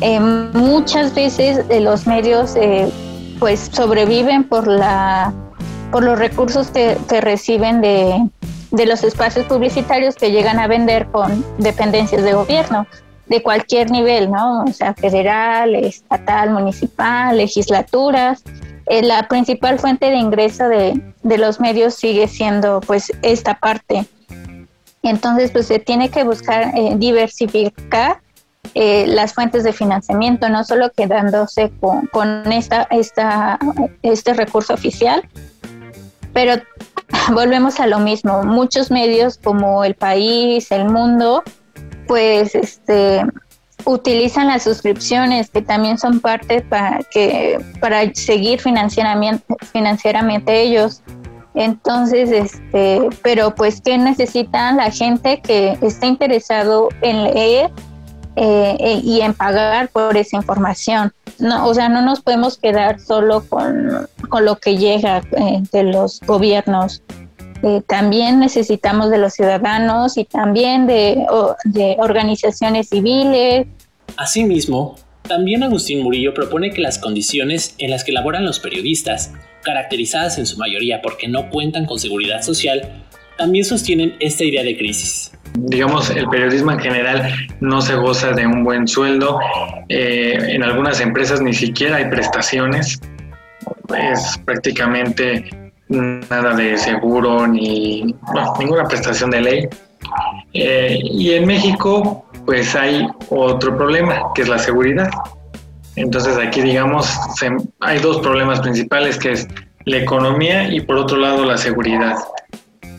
Eh, 0.00 0.18
muchas 0.20 1.14
veces 1.14 1.64
eh, 1.68 1.80
los 1.80 2.06
medios 2.06 2.54
eh, 2.56 2.90
pues 3.38 3.70
sobreviven 3.72 4.44
por 4.44 4.66
la 4.66 5.32
por 5.92 6.02
los 6.02 6.18
recursos 6.18 6.70
que, 6.70 6.96
reciben 7.20 7.80
de, 7.80 8.28
de, 8.72 8.86
los 8.86 9.04
espacios 9.04 9.46
publicitarios 9.46 10.16
que 10.16 10.32
llegan 10.32 10.58
a 10.58 10.66
vender 10.66 11.06
con 11.06 11.44
dependencias 11.58 12.24
de 12.24 12.32
gobierno. 12.32 12.86
de 13.26 13.42
cualquier 13.42 13.90
nivel, 13.90 14.30
¿no? 14.30 14.62
O 14.64 14.72
sea, 14.72 14.94
federal, 14.94 15.74
estatal, 15.74 16.50
municipal, 16.50 17.36
legislaturas. 17.36 18.44
La 18.88 19.26
principal 19.26 19.80
fuente 19.80 20.10
de 20.10 20.16
ingreso 20.16 20.68
de, 20.68 21.00
de, 21.24 21.38
los 21.38 21.58
medios 21.58 21.94
sigue 21.94 22.28
siendo 22.28 22.80
pues 22.80 23.12
esta 23.22 23.54
parte. 23.54 24.06
Entonces, 25.06 25.52
pues 25.52 25.66
se 25.68 25.78
tiene 25.78 26.08
que 26.08 26.24
buscar 26.24 26.72
eh, 26.76 26.94
diversificar 26.96 28.20
eh, 28.74 29.06
las 29.06 29.34
fuentes 29.34 29.62
de 29.62 29.72
financiamiento, 29.72 30.48
no 30.48 30.64
solo 30.64 30.90
quedándose 30.90 31.70
con, 32.10 32.52
esta, 32.52 32.82
esta, 32.90 33.56
este 34.02 34.34
recurso 34.34 34.74
oficial, 34.74 35.22
pero 36.32 36.54
volvemos 37.32 37.78
a 37.78 37.86
lo 37.86 38.00
mismo. 38.00 38.42
Muchos 38.42 38.90
medios 38.90 39.38
como 39.38 39.84
El 39.84 39.94
País, 39.94 40.72
El 40.72 40.86
Mundo, 40.86 41.44
pues 42.08 42.56
este 42.56 43.24
utilizan 43.84 44.48
las 44.48 44.64
suscripciones 44.64 45.50
que 45.50 45.62
también 45.62 45.98
son 45.98 46.18
parte 46.18 46.60
para 46.62 47.04
que 47.04 47.60
para 47.80 48.12
seguir 48.14 48.60
financieramente 48.60 49.44
financieramente 49.72 50.60
ellos 50.60 51.02
entonces 51.56 52.30
este 52.30 53.08
pero 53.22 53.54
pues 53.54 53.80
qué 53.80 53.98
necesitan 53.98 54.76
la 54.76 54.90
gente 54.90 55.40
que 55.40 55.76
está 55.80 56.06
interesado 56.06 56.88
en 57.00 57.24
leer 57.24 57.70
eh, 58.36 59.00
y 59.02 59.22
en 59.22 59.32
pagar 59.32 59.88
por 59.88 60.16
esa 60.16 60.36
información 60.36 61.12
no 61.38 61.66
o 61.66 61.74
sea 61.74 61.88
no 61.88 62.02
nos 62.02 62.20
podemos 62.20 62.58
quedar 62.58 63.00
solo 63.00 63.42
con, 63.48 64.06
con 64.28 64.44
lo 64.44 64.56
que 64.56 64.76
llega 64.76 65.22
eh, 65.32 65.62
de 65.72 65.82
los 65.82 66.20
gobiernos 66.20 67.02
eh, 67.62 67.82
también 67.86 68.38
necesitamos 68.38 69.10
de 69.10 69.18
los 69.18 69.32
ciudadanos 69.32 70.18
y 70.18 70.24
también 70.24 70.86
de, 70.86 71.24
de 71.64 71.96
organizaciones 71.98 72.90
civiles. 72.90 73.66
Asimismo, 74.16 74.96
también 75.26 75.62
Agustín 75.62 76.02
Murillo 76.02 76.34
propone 76.34 76.70
que 76.70 76.80
las 76.80 76.98
condiciones 76.98 77.74
en 77.78 77.90
las 77.90 78.04
que 78.04 78.12
laboran 78.12 78.44
los 78.44 78.60
periodistas, 78.60 79.32
caracterizadas 79.66 80.38
en 80.38 80.46
su 80.46 80.56
mayoría 80.56 81.02
porque 81.02 81.26
no 81.26 81.50
cuentan 81.50 81.84
con 81.84 81.98
seguridad 81.98 82.40
social, 82.42 83.04
también 83.36 83.64
sostienen 83.64 84.14
esta 84.20 84.44
idea 84.44 84.62
de 84.62 84.78
crisis. 84.78 85.32
Digamos, 85.58 86.10
el 86.10 86.28
periodismo 86.28 86.70
en 86.70 86.78
general 86.78 87.34
no 87.60 87.80
se 87.80 87.96
goza 87.96 88.32
de 88.32 88.46
un 88.46 88.62
buen 88.62 88.86
sueldo. 88.86 89.40
Eh, 89.88 90.38
en 90.48 90.62
algunas 90.62 91.00
empresas 91.00 91.40
ni 91.40 91.52
siquiera 91.52 91.96
hay 91.96 92.08
prestaciones. 92.08 93.00
Es 93.98 94.38
prácticamente 94.44 95.50
nada 95.88 96.54
de 96.54 96.76
seguro 96.76 97.46
ni 97.46 98.14
ninguna 98.58 98.84
prestación 98.84 99.30
de 99.30 99.40
ley. 99.40 99.68
Eh, 100.52 100.98
y 101.02 101.32
en 101.32 101.46
México, 101.46 102.26
pues 102.44 102.74
hay 102.76 103.06
otro 103.30 103.76
problema, 103.76 104.32
que 104.34 104.42
es 104.42 104.48
la 104.48 104.58
seguridad. 104.58 105.10
Entonces 105.96 106.36
aquí, 106.36 106.60
digamos, 106.60 107.10
hay 107.80 107.98
dos 107.98 108.18
problemas 108.18 108.60
principales, 108.60 109.18
que 109.18 109.32
es 109.32 109.48
la 109.84 109.98
economía 109.98 110.72
y 110.72 110.80
por 110.80 110.96
otro 110.96 111.16
lado 111.16 111.44
la 111.44 111.56
seguridad. 111.56 112.16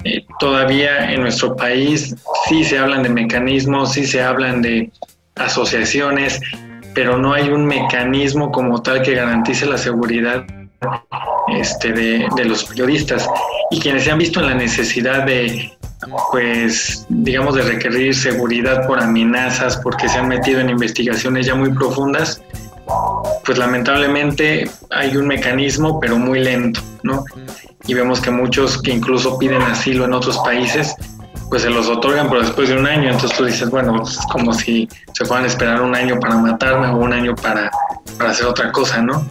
Eh, 0.03 0.25
todavía 0.39 1.11
en 1.11 1.21
nuestro 1.21 1.55
país 1.55 2.15
sí 2.47 2.63
se 2.63 2.79
hablan 2.79 3.03
de 3.03 3.09
mecanismos, 3.09 3.93
sí 3.93 4.05
se 4.05 4.21
hablan 4.21 4.61
de 4.61 4.91
asociaciones, 5.35 6.39
pero 6.93 7.17
no 7.17 7.33
hay 7.33 7.49
un 7.49 7.65
mecanismo 7.65 8.51
como 8.51 8.81
tal 8.81 9.01
que 9.01 9.13
garantice 9.13 9.65
la 9.65 9.77
seguridad 9.77 10.45
este, 11.49 11.91
de, 11.91 12.27
de, 12.35 12.45
los 12.45 12.63
periodistas 12.65 13.27
y 13.71 13.79
quienes 13.79 14.03
se 14.03 14.11
han 14.11 14.17
visto 14.17 14.39
en 14.39 14.47
la 14.47 14.53
necesidad 14.53 15.25
de, 15.25 15.71
pues, 16.31 17.05
digamos, 17.09 17.55
de 17.55 17.63
requerir 17.63 18.15
seguridad 18.15 18.85
por 18.87 18.99
amenazas, 18.99 19.77
porque 19.77 20.07
se 20.07 20.19
han 20.19 20.27
metido 20.27 20.59
en 20.59 20.69
investigaciones 20.69 21.47
ya 21.47 21.55
muy 21.55 21.71
profundas, 21.73 22.41
pues 23.45 23.57
lamentablemente 23.57 24.69
hay 24.89 25.15
un 25.17 25.27
mecanismo, 25.27 25.99
pero 25.99 26.17
muy 26.17 26.39
lento, 26.39 26.81
¿no? 27.03 27.23
Y 27.87 27.93
vemos 27.93 28.19
que 28.19 28.31
muchos 28.31 28.81
que 28.81 28.91
incluso 28.91 29.37
piden 29.37 29.61
asilo 29.61 30.05
en 30.05 30.13
otros 30.13 30.37
países, 30.39 30.95
pues 31.49 31.61
se 31.61 31.69
los 31.69 31.87
otorgan, 31.87 32.27
pero 32.29 32.41
después 32.41 32.69
de 32.69 32.77
un 32.77 32.85
año, 32.85 33.09
entonces 33.09 33.37
tú 33.37 33.45
dices, 33.45 33.69
bueno, 33.69 34.03
es 34.03 34.17
como 34.31 34.53
si 34.53 34.87
se 35.13 35.25
fueran 35.25 35.45
a 35.45 35.47
esperar 35.47 35.81
un 35.81 35.95
año 35.95 36.19
para 36.19 36.35
matarme 36.35 36.87
o 36.87 36.97
un 36.97 37.13
año 37.13 37.35
para, 37.35 37.71
para 38.17 38.31
hacer 38.31 38.45
otra 38.45 38.71
cosa, 38.71 39.01
¿no? 39.01 39.25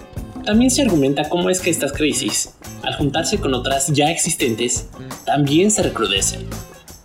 También 0.45 0.71
se 0.71 0.83
argumenta 0.83 1.29
cómo 1.29 1.51
es 1.51 1.61
que 1.61 1.71
estas 1.71 1.92
crisis, 1.92 2.51
al 2.83 2.95
juntarse 2.95 3.38
con 3.38 3.53
otras 3.53 3.88
ya 3.88 4.11
existentes, 4.11 4.87
también 5.25 5.71
se 5.71 5.83
recrudecen. 5.83 6.47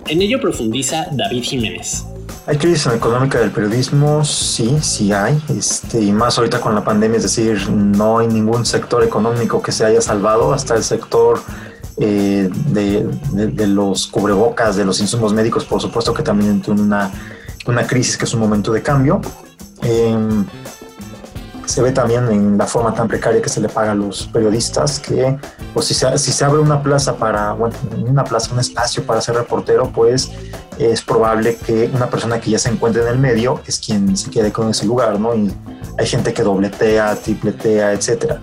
En 0.08 0.22
ello 0.22 0.40
profundiza 0.40 1.08
David 1.12 1.44
Jiménez. 1.44 2.06
¿Hay 2.48 2.58
crisis 2.58 2.88
económica 2.88 3.40
del 3.40 3.52
periodismo? 3.52 4.26
Sí, 4.26 4.78
sí 4.82 5.14
hay. 5.14 5.40
Este, 5.50 6.02
y 6.02 6.12
más 6.12 6.38
ahorita 6.38 6.60
con 6.60 6.74
la 6.74 6.84
pandemia, 6.84 7.18
es 7.18 7.24
decir, 7.24 7.70
no 7.70 8.20
hay 8.20 8.28
ningún 8.28 8.66
sector 8.66 9.04
económico 9.04 9.62
que 9.62 9.72
se 9.72 9.86
haya 9.86 10.02
salvado, 10.02 10.52
hasta 10.52 10.76
el 10.76 10.84
sector 10.84 11.40
eh, 11.98 12.50
de, 12.68 13.68
los 13.68 14.08
cubrebocas, 14.08 14.76
de 14.76 14.86
los 14.86 15.00
insumos 15.00 15.34
médicos, 15.34 15.66
por 15.66 15.80
supuesto 15.80 16.14
que 16.14 16.24
también 16.24 16.64
en 16.66 16.80
una, 16.80 17.12
una 17.68 17.86
crisis 17.86 18.18
que 18.18 18.26
es 18.26 18.34
un 18.34 18.40
momento 18.40 18.74
de 18.74 18.82
cambio. 18.82 19.22
Em, 19.84 20.46
se 21.72 21.82
ve 21.82 21.92
también 21.92 22.30
en 22.30 22.58
la 22.58 22.68
forma 22.68 22.94
tan 22.94 23.08
precaria 23.08 23.42
que 23.42 23.50
se 23.50 23.62
le 23.62 23.70
paga 23.70 23.92
a 23.94 23.96
los 23.96 24.28
periodistas, 24.28 25.00
que 25.00 25.38
pues, 25.74 25.88
si, 25.88 25.94
se, 25.94 26.18
si 26.18 26.32
se 26.32 26.44
abre 26.44 26.60
una 26.60 26.84
plaza 26.84 27.16
para, 27.16 27.54
bueno, 27.54 27.76
una 28.06 28.24
plaza, 28.24 28.54
un 28.54 28.60
espacio 28.60 29.06
para 29.06 29.22
ser 29.22 29.36
reportero, 29.36 29.90
pues 29.90 30.32
es 30.78 31.02
probable 31.02 31.56
que 31.56 31.90
una 31.94 32.10
persona 32.10 32.40
que 32.40 32.52
ya 32.52 32.60
se 32.60 32.70
encuentre 32.70 33.02
en 33.04 33.08
el 33.08 33.20
medio 33.20 33.62
es 33.66 33.80
quien 33.80 34.18
se 34.18 34.30
quede 34.30 34.52
con 34.52 34.70
ese 34.70 34.86
lugar, 34.86 35.20
¿no? 35.20 35.34
Y 35.34 35.52
hay 35.98 36.08
gente 36.08 36.34
que 36.34 36.44
dobletea, 36.44 37.16
tripletea, 37.16 37.94
etcétera. 37.94 38.42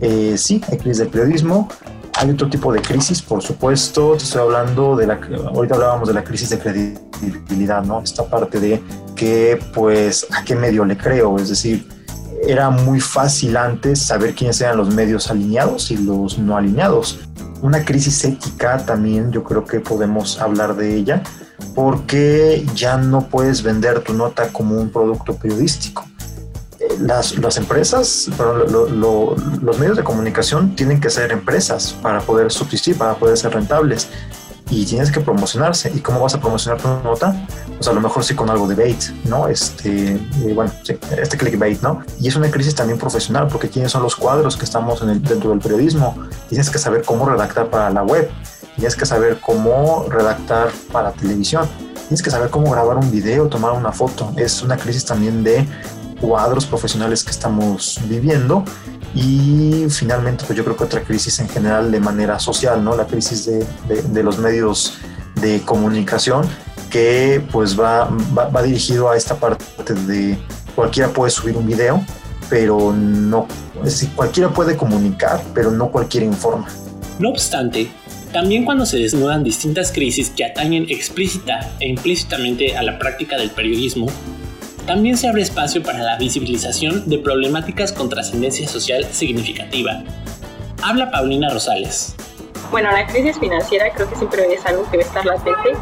Eh, 0.00 0.36
sí, 0.36 0.62
hay 0.70 0.78
crisis 0.78 0.98
del 0.98 1.08
periodismo. 1.08 1.68
Hay 2.14 2.30
otro 2.30 2.48
tipo 2.48 2.72
de 2.72 2.80
crisis, 2.80 3.22
por 3.22 3.42
supuesto. 3.42 4.16
Estoy 4.16 4.42
hablando 4.42 4.96
de 4.96 5.06
la. 5.06 5.20
Ahorita 5.54 5.76
hablábamos 5.76 6.08
de 6.08 6.14
la 6.14 6.24
crisis 6.24 6.50
de 6.50 6.58
credibilidad, 6.58 7.82
¿no? 7.84 8.02
Esta 8.02 8.24
parte 8.24 8.58
de 8.58 8.82
que, 9.14 9.58
pues, 9.72 10.26
a 10.36 10.44
qué 10.44 10.56
medio 10.56 10.84
le 10.84 10.96
creo. 10.96 11.36
Es 11.38 11.48
decir, 11.48 11.97
era 12.46 12.70
muy 12.70 13.00
fácil 13.00 13.56
antes 13.56 14.00
saber 14.00 14.34
quiénes 14.34 14.60
eran 14.60 14.76
los 14.76 14.94
medios 14.94 15.30
alineados 15.30 15.90
y 15.90 15.96
los 15.96 16.38
no 16.38 16.56
alineados. 16.56 17.20
Una 17.62 17.84
crisis 17.84 18.24
ética 18.24 18.78
también 18.84 19.32
yo 19.32 19.42
creo 19.42 19.64
que 19.64 19.80
podemos 19.80 20.40
hablar 20.40 20.76
de 20.76 20.94
ella 20.94 21.22
porque 21.74 22.64
ya 22.74 22.96
no 22.96 23.28
puedes 23.28 23.62
vender 23.62 24.00
tu 24.00 24.14
nota 24.14 24.52
como 24.52 24.80
un 24.80 24.90
producto 24.90 25.34
periodístico. 25.36 26.04
Eh, 26.78 26.96
las, 27.00 27.36
las 27.38 27.56
empresas, 27.56 28.28
los 28.38 29.78
medios 29.78 29.96
de 29.96 30.04
comunicación 30.04 30.76
tienen 30.76 31.00
que 31.00 31.10
ser 31.10 31.32
empresas 31.32 31.96
para 32.00 32.20
poder 32.20 32.52
subsistir, 32.52 32.96
para 32.96 33.14
poder 33.14 33.36
ser 33.36 33.52
rentables 33.52 34.08
y 34.70 34.84
tienes 34.84 35.10
que 35.10 35.20
promocionarse. 35.20 35.90
¿Y 35.94 36.00
cómo 36.00 36.20
vas 36.20 36.34
a 36.34 36.40
promocionar 36.40 36.80
tu 36.80 36.88
nota? 36.88 37.34
Pues 37.76 37.88
a 37.88 37.92
lo 37.92 38.00
mejor 38.00 38.24
sí 38.24 38.34
con 38.34 38.50
algo 38.50 38.66
de 38.66 38.74
bait, 38.74 39.02
¿no? 39.24 39.48
Este, 39.48 40.12
eh, 40.12 40.52
bueno, 40.54 40.70
sí, 40.82 40.98
este 41.16 41.36
clickbait, 41.36 41.80
¿no? 41.82 42.02
Y 42.20 42.28
es 42.28 42.36
una 42.36 42.50
crisis 42.50 42.74
también 42.74 42.98
profesional, 42.98 43.48
porque 43.48 43.68
quiénes 43.68 43.92
son 43.92 44.02
los 44.02 44.16
cuadros 44.16 44.56
que 44.56 44.64
estamos 44.64 45.04
dentro 45.06 45.50
del 45.50 45.60
periodismo. 45.60 46.16
Tienes 46.48 46.70
que 46.70 46.78
saber 46.78 47.02
cómo 47.04 47.26
redactar 47.26 47.70
para 47.70 47.90
la 47.90 48.02
web, 48.02 48.30
tienes 48.76 48.96
que 48.96 49.06
saber 49.06 49.40
cómo 49.40 50.06
redactar 50.08 50.70
para 50.92 51.12
televisión, 51.12 51.68
tienes 52.08 52.22
que 52.22 52.30
saber 52.30 52.50
cómo 52.50 52.70
grabar 52.70 52.96
un 52.96 53.10
video, 53.10 53.48
tomar 53.48 53.72
una 53.72 53.92
foto. 53.92 54.32
Es 54.36 54.62
una 54.62 54.76
crisis 54.76 55.04
también 55.04 55.44
de 55.44 55.66
cuadros 56.20 56.66
profesionales 56.66 57.22
que 57.22 57.30
estamos 57.30 58.00
viviendo 58.06 58.64
y 59.14 59.86
finalmente, 59.88 60.44
pues 60.46 60.56
yo 60.56 60.64
creo 60.64 60.76
que 60.76 60.84
otra 60.84 61.02
crisis 61.02 61.38
en 61.40 61.48
general 61.48 61.90
de 61.90 62.00
manera 62.00 62.38
social, 62.38 62.82
¿no? 62.84 62.96
La 62.96 63.06
crisis 63.06 63.46
de, 63.46 63.66
de, 64.02 64.22
los 64.22 64.38
medios 64.38 64.98
de 65.40 65.60
comunicación 65.62 66.46
que 66.90 67.42
pues 67.50 67.78
va, 67.78 68.10
va, 68.36 68.62
dirigido 68.62 69.10
a 69.10 69.16
esta 69.16 69.36
parte 69.36 69.94
de 69.94 70.38
cualquiera 70.74 71.08
puede 71.10 71.30
subir 71.30 71.56
un 71.56 71.66
video, 71.66 72.04
pero 72.48 72.92
no, 72.92 73.46
es 73.78 73.84
decir, 73.84 74.10
cualquiera 74.14 74.50
puede 74.50 74.76
comunicar, 74.76 75.42
pero 75.54 75.70
no 75.70 75.90
cualquiera 75.90 76.26
informa. 76.26 76.68
No 77.18 77.30
obstante, 77.30 77.90
también 78.32 78.64
cuando 78.64 78.86
se 78.86 78.98
desnudan 78.98 79.42
distintas 79.42 79.90
crisis 79.90 80.30
que 80.30 80.44
atañen 80.44 80.86
explícita 80.88 81.72
e 81.80 81.88
implícitamente 81.88 82.76
a 82.76 82.82
la 82.82 82.98
práctica 82.98 83.36
del 83.36 83.50
periodismo, 83.50 84.06
también 84.88 85.18
se 85.18 85.28
abre 85.28 85.42
espacio 85.42 85.82
para 85.82 85.98
la 85.98 86.16
visibilización 86.16 87.06
de 87.10 87.18
problemáticas 87.18 87.92
con 87.92 88.08
trascendencia 88.08 88.66
social 88.66 89.04
significativa. 89.12 90.02
Habla 90.82 91.10
Paulina 91.10 91.50
Rosales. 91.50 92.16
Bueno, 92.70 92.90
la 92.90 93.06
crisis 93.06 93.38
financiera 93.38 93.90
creo 93.94 94.08
que 94.08 94.16
siempre 94.16 94.50
es 94.50 94.64
algo 94.64 94.90
que 94.90 94.96
va 94.96 95.02
a 95.02 95.06
estar 95.06 95.26
latente 95.26 95.72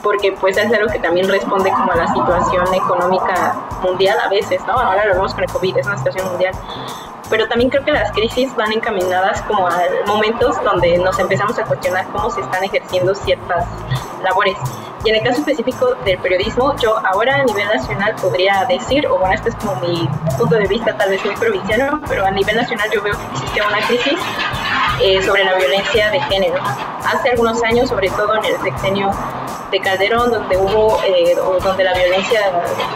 porque 0.00 0.30
pues 0.40 0.56
es 0.56 0.72
algo 0.72 0.92
que 0.92 1.00
también 1.00 1.28
responde 1.28 1.70
como 1.70 1.90
a 1.90 1.96
la 1.96 2.06
situación 2.14 2.72
económica 2.72 3.66
mundial 3.82 4.16
a 4.24 4.28
veces, 4.28 4.60
¿no? 4.64 4.74
Ahora 4.74 5.06
lo 5.06 5.14
vemos 5.14 5.34
con 5.34 5.42
el 5.42 5.50
COVID, 5.50 5.78
es 5.78 5.86
una 5.86 5.98
situación 5.98 6.28
mundial. 6.28 6.54
Pero 7.30 7.48
también 7.48 7.68
creo 7.68 7.84
que 7.84 7.92
las 7.92 8.12
crisis 8.12 8.54
van 8.54 8.72
encaminadas 8.72 9.42
como 9.42 9.66
a 9.66 9.82
momentos 10.06 10.62
donde 10.62 10.98
nos 10.98 11.18
empezamos 11.18 11.58
a 11.58 11.64
cuestionar 11.64 12.06
cómo 12.12 12.30
se 12.30 12.40
están 12.40 12.62
ejerciendo 12.62 13.12
ciertas 13.12 13.66
labores 14.22 14.56
Y 15.04 15.10
en 15.10 15.16
el 15.16 15.22
caso 15.22 15.40
específico 15.40 15.94
del 16.04 16.16
periodismo, 16.18 16.76
yo 16.76 16.96
ahora 17.04 17.36
a 17.36 17.44
nivel 17.44 17.66
nacional 17.66 18.14
podría 18.20 18.64
decir, 18.68 19.06
o 19.08 19.18
bueno, 19.18 19.34
este 19.34 19.48
es 19.48 19.56
como 19.56 19.74
mi 19.80 20.08
punto 20.38 20.54
de 20.54 20.68
vista, 20.68 20.96
tal 20.96 21.10
vez 21.10 21.24
muy 21.24 21.34
provinciano, 21.34 22.00
pero 22.08 22.24
a 22.24 22.30
nivel 22.30 22.54
nacional 22.54 22.88
yo 22.92 23.02
veo 23.02 23.14
que 23.14 23.24
existe 23.32 23.62
una 23.62 23.80
crisis 23.88 24.18
eh, 25.00 25.20
sobre 25.22 25.44
la 25.44 25.54
violencia 25.54 26.08
de 26.10 26.20
género. 26.20 26.62
Hace 27.04 27.30
algunos 27.30 27.60
años, 27.64 27.88
sobre 27.88 28.10
todo 28.10 28.36
en 28.36 28.44
el 28.44 28.60
sexenio 28.62 29.10
de 29.72 29.80
Calderón, 29.80 30.30
donde 30.30 30.56
hubo, 30.56 31.02
eh, 31.02 31.34
donde 31.64 31.82
la 31.82 31.94
violencia 31.94 32.40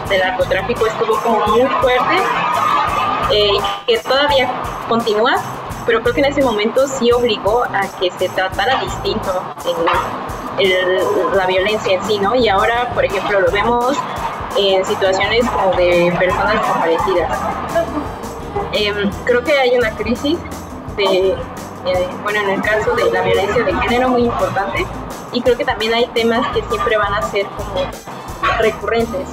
del 0.07 0.21
narcotráfico 0.21 0.87
estuvo 0.87 1.19
como 1.21 1.45
muy 1.47 1.65
fuerte, 1.81 2.15
eh, 3.33 3.49
que 3.85 3.97
todavía 3.97 4.49
continúa, 4.87 5.35
pero 5.85 6.01
creo 6.01 6.13
que 6.13 6.21
en 6.21 6.27
ese 6.27 6.41
momento 6.41 6.87
sí 6.87 7.11
obligó 7.11 7.63
a 7.63 7.81
que 7.99 8.11
se 8.11 8.29
tratara 8.29 8.79
distinto 8.79 9.43
la 10.59 11.45
violencia 11.45 11.93
en 11.93 12.03
sí, 12.05 12.19
¿no? 12.19 12.35
Y 12.35 12.49
ahora, 12.49 12.89
por 12.93 13.05
ejemplo, 13.05 13.39
lo 13.39 13.51
vemos 13.51 13.95
en 14.57 14.83
situaciones 14.85 15.47
como 15.49 15.75
de 15.75 16.13
personas 16.17 16.53
desaparecidas. 16.53 17.39
Em, 18.73 19.11
creo 19.25 19.43
que 19.43 19.53
hay 19.53 19.77
una 19.77 19.91
crisis 19.91 20.37
de, 20.95 21.29
eh, 21.29 22.07
bueno, 22.23 22.39
en 22.41 22.49
el 22.49 22.61
caso 22.61 22.95
de 22.95 23.11
la 23.11 23.21
violencia 23.21 23.63
de 23.63 23.73
género 23.73 24.09
muy 24.09 24.23
importante 24.23 24.85
y 25.31 25.41
creo 25.41 25.57
que 25.57 25.65
también 25.65 25.93
hay 25.93 26.07
temas 26.07 26.47
que 26.53 26.63
siempre 26.63 26.97
van 26.97 27.13
a 27.13 27.21
ser 27.21 27.45
como 27.45 27.85
recurrentes. 28.59 29.27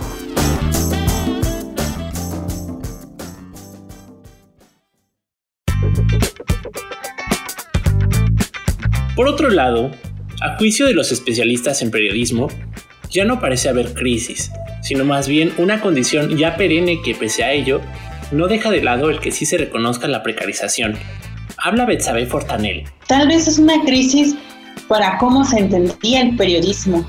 Por 9.16 9.29
otro 9.29 9.49
lado, 9.49 9.91
a 10.45 10.59
juicio 10.59 10.86
de 10.86 10.92
los 10.92 11.11
especialistas 11.11 11.80
en 11.80 11.90
periodismo, 11.90 12.49
ya 13.11 13.24
no 13.24 13.40
parece 13.40 13.70
haber 13.70 13.95
crisis, 13.95 14.51
sino 14.82 15.03
más 15.03 15.26
bien 15.26 15.55
una 15.57 15.80
condición 15.80 16.36
ya 16.36 16.57
perenne 16.57 17.01
que 17.01 17.14
pese 17.14 17.45
a 17.45 17.53
ello, 17.53 17.80
no 18.30 18.47
deja 18.47 18.70
de 18.70 18.82
lado 18.82 19.09
el 19.09 19.20
que 19.20 19.32
sí 19.32 19.47
se 19.47 19.57
reconozca 19.57 20.07
la 20.07 20.22
precarización. 20.22 20.99
Habla 21.57 21.86
Betsabe 21.86 22.26
Fortanel. 22.26 22.84
Tal 23.07 23.26
vez 23.26 23.49
es 23.49 23.59
una 23.59 23.82
crisis 23.84 24.34
para 24.86 25.16
cómo 25.16 25.47
se 25.47 25.61
entendía 25.61 26.20
el 26.20 26.36
periodismo, 26.36 27.07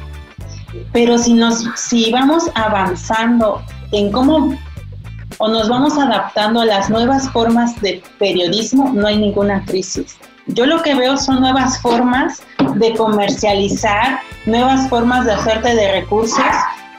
pero 0.93 1.17
si, 1.17 1.33
nos, 1.33 1.65
si 1.75 2.11
vamos 2.11 2.49
avanzando 2.55 3.61
en 3.91 4.13
cómo 4.13 4.57
o 5.39 5.49
nos 5.49 5.67
vamos 5.67 5.97
adaptando 5.97 6.61
a 6.61 6.65
las 6.65 6.89
nuevas 6.89 7.29
formas 7.31 7.81
de 7.81 8.01
periodismo, 8.17 8.93
no 8.93 9.07
hay 9.07 9.17
ninguna 9.17 9.65
crisis. 9.65 10.15
Yo 10.48 10.66
lo 10.66 10.82
que 10.84 10.93
veo 10.93 11.18
son 11.18 11.41
nuevas 11.41 11.82
formas 11.82 12.43
de 12.76 12.93
comercializar, 12.96 14.20
nuevas 14.46 14.88
formas 14.89 15.26
de 15.26 15.34
hacerte 15.34 15.76
de 15.76 15.91
recursos. 16.02 16.39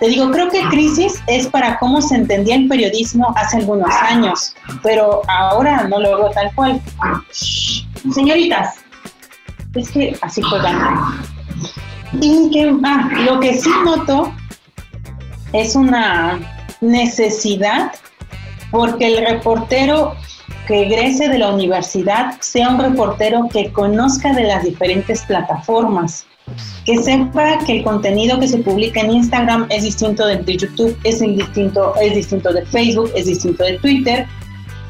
Te 0.00 0.08
digo, 0.08 0.30
creo 0.30 0.50
que 0.50 0.62
crisis 0.68 1.22
es 1.26 1.46
para 1.46 1.78
cómo 1.78 2.02
se 2.02 2.16
entendía 2.16 2.56
el 2.56 2.68
periodismo 2.68 3.32
hace 3.36 3.58
algunos 3.58 3.94
años, 4.02 4.54
pero 4.82 5.22
ahora 5.28 5.84
no 5.84 6.00
lo 6.00 6.16
veo 6.18 6.30
tal 6.30 6.52
cual. 6.54 6.80
Señoritas, 8.12 8.74
es 9.74 9.90
que 9.90 10.18
así 10.22 10.42
juegan. 10.42 10.78
Y 12.20 12.50
que, 12.50 12.74
ah, 12.84 13.08
lo 13.24 13.40
que 13.40 13.54
sí 13.54 13.70
noto 13.84 14.32
es 15.52 15.76
una 15.76 16.38
necesidad 16.80 17.92
porque 18.70 19.06
el 19.06 19.26
reportero 19.26 20.14
que 20.66 20.82
egrese 20.82 21.28
de 21.28 21.38
la 21.38 21.50
universidad 21.50 22.34
sea 22.40 22.70
un 22.70 22.80
reportero 22.80 23.48
que 23.50 23.72
conozca 23.72 24.32
de 24.32 24.44
las 24.44 24.64
diferentes 24.64 25.22
plataformas, 25.22 26.26
que 26.84 26.98
sepa 26.98 27.58
que 27.64 27.78
el 27.78 27.84
contenido 27.84 28.38
que 28.38 28.48
se 28.48 28.58
publica 28.58 29.00
en 29.00 29.12
Instagram 29.12 29.66
es 29.70 29.84
distinto 29.84 30.26
de 30.26 30.42
YouTube, 30.44 30.98
es 31.04 31.20
distinto, 31.20 31.94
es 32.00 32.14
distinto 32.14 32.52
de 32.52 32.64
Facebook, 32.66 33.10
es 33.14 33.26
distinto 33.26 33.64
de 33.64 33.78
Twitter, 33.78 34.26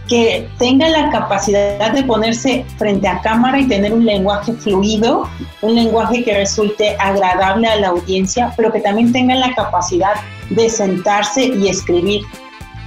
que 0.09 0.49
tenga 0.59 0.89
la 0.89 1.11
capacidad 1.11 1.93
de 1.93 2.03
ponerse 2.05 2.65
frente 2.79 3.09
a 3.09 3.21
cámara 3.21 3.59
y 3.59 3.67
tener 3.67 3.93
un 3.93 4.05
lenguaje 4.05 4.53
fluido, 4.53 5.29
un 5.63 5.75
lenguaje 5.75 6.23
que 6.23 6.33
resulte 6.33 6.97
agradable 6.99 7.67
a 7.67 7.77
la 7.77 7.89
audiencia, 7.89 8.53
pero 8.57 8.73
que 8.73 8.81
también 8.81 9.13
tenga 9.13 9.35
la 9.35 9.53
capacidad 9.55 10.15
de 10.51 10.71
sentarse 10.71 11.47
y 11.47 11.69
escribir. 11.69 12.23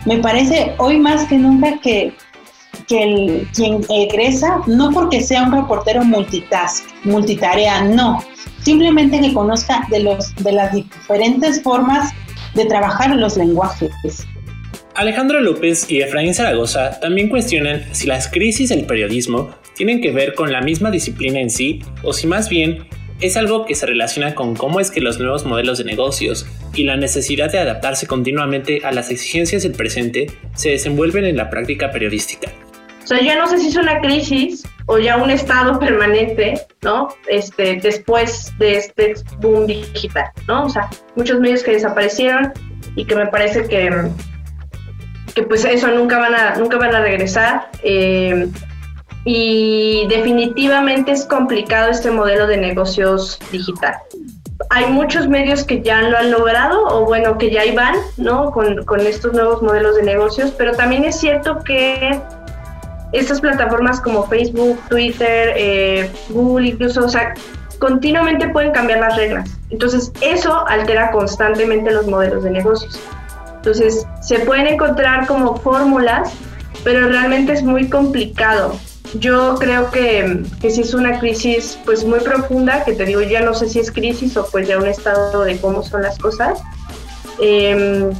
Me 0.05 0.19
parece 0.19 0.73
hoy 0.77 0.97
más 0.97 1.25
que 1.25 1.37
nunca 1.37 1.77
que 1.79 2.13
que 2.89 3.03
el, 3.03 3.47
quien 3.55 3.85
egresa, 3.89 4.61
no 4.67 4.89
porque 4.91 5.21
sea 5.21 5.43
un 5.43 5.53
reportero 5.53 6.03
multitask, 6.03 6.83
multitarea, 7.05 7.83
no, 7.83 8.21
simplemente 8.63 9.21
que 9.21 9.33
conozca 9.33 9.87
de, 9.89 10.01
los, 10.01 10.35
de 10.35 10.51
las 10.51 10.73
diferentes 10.73 11.61
formas 11.61 12.11
de 12.55 12.65
trabajar 12.65 13.15
los 13.15 13.37
lenguajes. 13.37 14.27
Alejandro 14.95 15.39
López 15.39 15.89
y 15.89 16.01
Efraín 16.01 16.33
Zaragoza 16.33 16.99
también 16.99 17.29
cuestionan 17.29 17.83
si 17.93 18.07
las 18.07 18.27
crisis 18.27 18.69
del 18.69 18.85
periodismo 18.85 19.51
tienen 19.75 20.01
que 20.01 20.11
ver 20.11 20.33
con 20.33 20.51
la 20.51 20.61
misma 20.61 20.91
disciplina 20.91 21.39
en 21.39 21.49
sí 21.49 21.79
o 22.03 22.11
si 22.11 22.27
más 22.27 22.49
bien 22.49 22.87
es 23.21 23.37
algo 23.37 23.65
que 23.65 23.75
se 23.75 23.85
relaciona 23.85 24.33
con 24.35 24.55
cómo 24.55 24.79
es 24.79 24.91
que 24.91 25.01
los 25.01 25.19
nuevos 25.19 25.45
modelos 25.45 25.77
de 25.77 25.83
negocios 25.83 26.45
y 26.73 26.83
la 26.83 26.97
necesidad 26.97 27.51
de 27.51 27.59
adaptarse 27.59 28.07
continuamente 28.07 28.81
a 28.83 28.91
las 28.91 29.09
exigencias 29.11 29.63
del 29.63 29.73
presente 29.73 30.27
se 30.55 30.71
desenvuelven 30.71 31.25
en 31.25 31.37
la 31.37 31.49
práctica 31.49 31.91
periodística. 31.91 32.51
O 33.09 33.15
sea, 33.15 33.23
yo 33.23 33.35
no 33.39 33.47
sé 33.47 33.57
si 33.57 33.69
es 33.69 33.75
una 33.75 34.01
crisis 34.01 34.63
o 34.85 34.99
ya 34.99 35.17
un 35.17 35.31
estado 35.31 35.79
permanente, 35.79 36.61
¿no? 36.83 37.07
Este, 37.27 37.77
después 37.81 38.53
de 38.59 38.77
este 38.77 39.15
boom 39.39 39.65
digital, 39.65 40.25
¿no? 40.47 40.65
O 40.65 40.69
sea, 40.69 40.91
muchos 41.15 41.39
medios 41.39 41.63
que 41.63 41.71
desaparecieron 41.71 42.53
y 42.95 43.05
que 43.05 43.15
me 43.15 43.25
parece 43.25 43.67
que, 43.67 44.11
que 45.33 45.41
pues 45.41 45.65
eso 45.65 45.87
nunca 45.87 46.19
van 46.19 46.35
a, 46.35 46.55
nunca 46.57 46.77
van 46.77 46.93
a 46.93 47.01
regresar. 47.01 47.71
Eh, 47.81 48.47
y 49.25 50.05
definitivamente 50.07 51.11
es 51.11 51.25
complicado 51.25 51.89
este 51.89 52.11
modelo 52.11 52.45
de 52.45 52.57
negocios 52.57 53.39
digital. 53.51 53.95
Hay 54.69 54.85
muchos 54.85 55.27
medios 55.27 55.63
que 55.63 55.81
ya 55.81 56.03
lo 56.03 56.15
han 56.15 56.29
logrado 56.29 56.85
o 56.85 57.05
bueno, 57.05 57.39
que 57.39 57.49
ya 57.49 57.65
iban, 57.65 57.95
¿no? 58.17 58.51
Con, 58.51 58.85
con 58.85 58.99
estos 58.99 59.33
nuevos 59.33 59.63
modelos 59.63 59.95
de 59.95 60.03
negocios, 60.03 60.53
pero 60.55 60.73
también 60.73 61.05
es 61.05 61.19
cierto 61.19 61.57
que 61.63 62.21
estas 63.11 63.41
plataformas 63.41 63.99
como 64.01 64.27
Facebook, 64.27 64.79
Twitter, 64.89 65.53
eh, 65.55 66.11
Google, 66.29 66.67
incluso, 66.69 67.05
o 67.05 67.09
sea, 67.09 67.33
continuamente 67.79 68.49
pueden 68.49 68.71
cambiar 68.71 68.99
las 68.99 69.15
reglas. 69.15 69.49
Entonces, 69.69 70.11
eso 70.21 70.67
altera 70.67 71.11
constantemente 71.11 71.91
los 71.91 72.07
modelos 72.07 72.43
de 72.43 72.51
negocios. 72.51 72.99
Entonces, 73.55 74.05
se 74.21 74.39
pueden 74.39 74.67
encontrar 74.67 75.27
como 75.27 75.55
fórmulas, 75.57 76.31
pero 76.83 77.07
realmente 77.07 77.53
es 77.53 77.63
muy 77.63 77.89
complicado. 77.89 78.75
Yo 79.15 79.55
creo 79.55 79.89
que, 79.89 80.43
que 80.61 80.69
si 80.69 80.81
es 80.81 80.93
una 80.93 81.19
crisis 81.19 81.79
pues 81.83 82.05
muy 82.05 82.19
profunda, 82.19 82.83
que 82.83 82.93
te 82.93 83.05
digo, 83.05 83.21
ya 83.21 83.41
no 83.41 83.55
sé 83.55 83.67
si 83.67 83.79
es 83.79 83.91
crisis 83.91 84.37
o 84.37 84.45
pues 84.51 84.67
ya 84.67 84.77
un 84.77 84.85
estado 84.85 85.43
de 85.43 85.59
cómo 85.59 85.81
son 85.81 86.03
las 86.03 86.17
cosas. 86.19 86.61
Eh, 87.41 88.11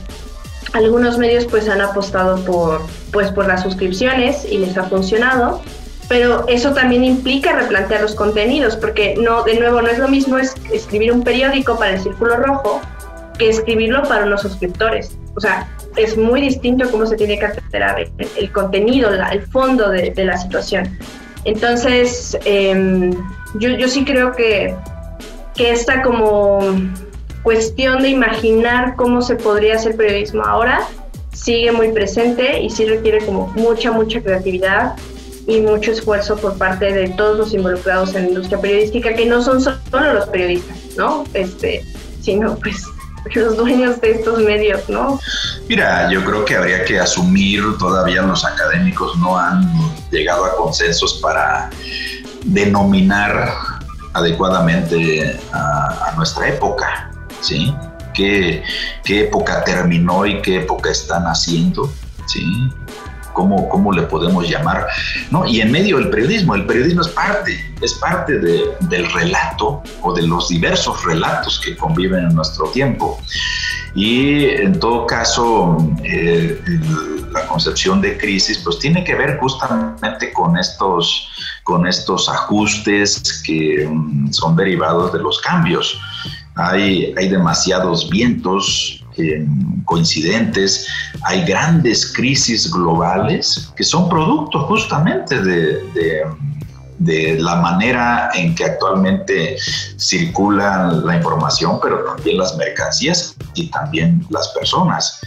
algunos 0.73 1.17
medios 1.17 1.45
pues 1.45 1.67
han 1.69 1.81
apostado 1.81 2.43
por, 2.45 2.81
pues, 3.11 3.31
por 3.31 3.47
las 3.47 3.63
suscripciones 3.63 4.45
y 4.49 4.57
les 4.59 4.77
ha 4.77 4.83
funcionado, 4.83 5.61
pero 6.07 6.45
eso 6.47 6.73
también 6.73 7.03
implica 7.03 7.53
replantear 7.53 8.01
los 8.01 8.15
contenidos, 8.15 8.75
porque 8.75 9.15
no, 9.19 9.43
de 9.43 9.59
nuevo, 9.59 9.81
no 9.81 9.87
es 9.87 9.99
lo 9.99 10.07
mismo 10.07 10.37
escribir 10.37 11.11
un 11.11 11.23
periódico 11.23 11.77
para 11.77 11.91
el 11.91 11.99
Círculo 11.99 12.37
Rojo 12.37 12.81
que 13.37 13.49
escribirlo 13.49 14.03
para 14.03 14.25
unos 14.25 14.41
suscriptores. 14.41 15.15
O 15.35 15.39
sea, 15.39 15.69
es 15.95 16.17
muy 16.17 16.41
distinto 16.41 16.89
cómo 16.91 17.05
se 17.05 17.15
tiene 17.15 17.37
que 17.39 17.45
alterar 17.45 18.05
el, 18.37 18.51
contenido, 18.51 19.11
el 19.13 19.41
fondo 19.43 19.89
de, 19.89 20.13
la 20.17 20.37
situación. 20.37 20.97
Entonces, 21.45 22.37
em, 22.43 23.11
yo, 23.55 23.69
yo 23.69 23.87
sí 23.87 24.03
creo 24.03 24.33
que, 24.33 24.75
que 25.55 25.71
esta 25.71 26.01
como 26.01 26.59
cuestión 27.43 28.01
de 28.01 28.09
imaginar 28.09 28.95
cómo 28.95 29.21
se 29.21 29.35
podría 29.35 29.75
hacer 29.75 29.95
periodismo 29.95 30.43
ahora 30.43 30.87
sigue 31.33 31.71
muy 31.71 31.91
presente 31.91 32.61
y 32.61 32.69
sí 32.69 32.85
requiere 32.85 33.25
como 33.25 33.47
mucha, 33.55 33.91
mucha 33.91 34.21
creatividad 34.21 34.95
y 35.47 35.61
mucho 35.61 35.91
esfuerzo 35.91 36.35
por 36.37 36.57
parte 36.57 36.91
de 36.91 37.09
todos 37.09 37.37
los 37.37 37.53
involucrados 37.53 38.13
en 38.15 38.23
la 38.23 38.27
industria 38.29 38.59
periodística, 38.59 39.13
que 39.13 39.25
no 39.25 39.41
son 39.41 39.61
solo 39.61 40.13
los 40.13 40.27
periodistas, 40.27 40.77
¿no? 40.97 41.23
Este, 41.33 41.83
sino 42.21 42.55
pues 42.57 42.83
los 43.35 43.57
dueños 43.57 43.99
de 44.01 44.11
estos 44.11 44.39
medios, 44.39 44.87
¿no? 44.89 45.19
Mira, 45.67 46.11
yo 46.11 46.23
creo 46.23 46.45
que 46.45 46.55
habría 46.55 46.83
que 46.83 46.99
asumir, 46.99 47.63
todavía 47.79 48.21
los 48.21 48.43
académicos 48.45 49.17
no 49.17 49.37
han 49.37 49.71
llegado 50.11 50.45
a 50.45 50.55
consensos 50.55 51.19
para 51.21 51.69
denominar 52.43 53.51
adecuadamente 54.13 55.39
a 55.51 56.13
nuestra 56.15 56.49
época. 56.49 57.08
¿Sí? 57.41 57.73
¿Qué, 58.13 58.63
época 59.07 59.63
terminó 59.63 60.25
y 60.25 60.41
qué 60.41 60.57
época 60.57 60.91
están 60.91 61.23
haciendo, 61.23 61.91
¿sí? 62.25 62.43
¿cómo, 63.33 63.69
cómo 63.69 63.93
le 63.93 64.03
podemos 64.03 64.49
llamar? 64.49 64.87
¿no? 65.31 65.45
Y 65.45 65.61
en 65.61 65.71
medio 65.71 65.97
del 65.97 66.09
periodismo, 66.09 66.55
el 66.55 66.65
periodismo 66.65 67.01
es 67.01 67.07
parte, 67.09 67.73
es 67.81 67.93
parte 67.93 68.37
del 68.37 69.11
relato 69.13 69.81
o 70.01 70.13
de 70.13 70.23
los 70.23 70.49
diversos 70.49 71.03
relatos 71.05 71.61
que 71.63 71.77
conviven 71.77 72.25
en 72.25 72.35
nuestro 72.35 72.65
tiempo. 72.69 73.19
Y 73.95 74.45
en 74.45 74.79
todo 74.79 75.07
caso, 75.07 75.77
eh, 76.03 76.61
la 77.31 77.47
concepción 77.47 78.01
de 78.01 78.17
crisis 78.17 78.59
pues 78.59 78.79
tiene 78.79 79.03
que 79.03 79.15
ver 79.15 79.37
justamente 79.39 80.31
con 80.33 80.57
estos, 80.57 81.29
con 81.63 81.87
estos 81.87 82.29
ajustes 82.29 83.41
que 83.45 83.87
mm, 83.89 84.31
son 84.31 84.55
derivados 84.55 85.13
de 85.13 85.19
los 85.19 85.39
cambios. 85.41 85.99
Hay, 86.59 87.13
demasiados 87.29 88.09
vientos 88.09 89.03
eh, 89.17 89.45
coincidentes, 89.85 90.87
hay 91.23 91.45
grandes 91.45 92.13
crisis 92.13 92.69
globales 92.71 93.71
que 93.75 93.83
son 93.83 94.09
producto 94.09 94.59
justamente 94.67 95.41
de 95.41 96.25
de 96.99 97.39
la 97.39 97.55
manera 97.55 98.29
en 98.35 98.53
que 98.53 98.65
actualmente 98.65 99.57
circula 99.97 100.91
la 101.05 101.15
información, 101.15 101.79
pero 101.81 102.03
también 102.03 102.37
las 102.37 102.55
mercancías 102.57 103.35
y 103.55 103.71
también 103.71 104.25
las 104.29 104.49
personas. 104.49 105.19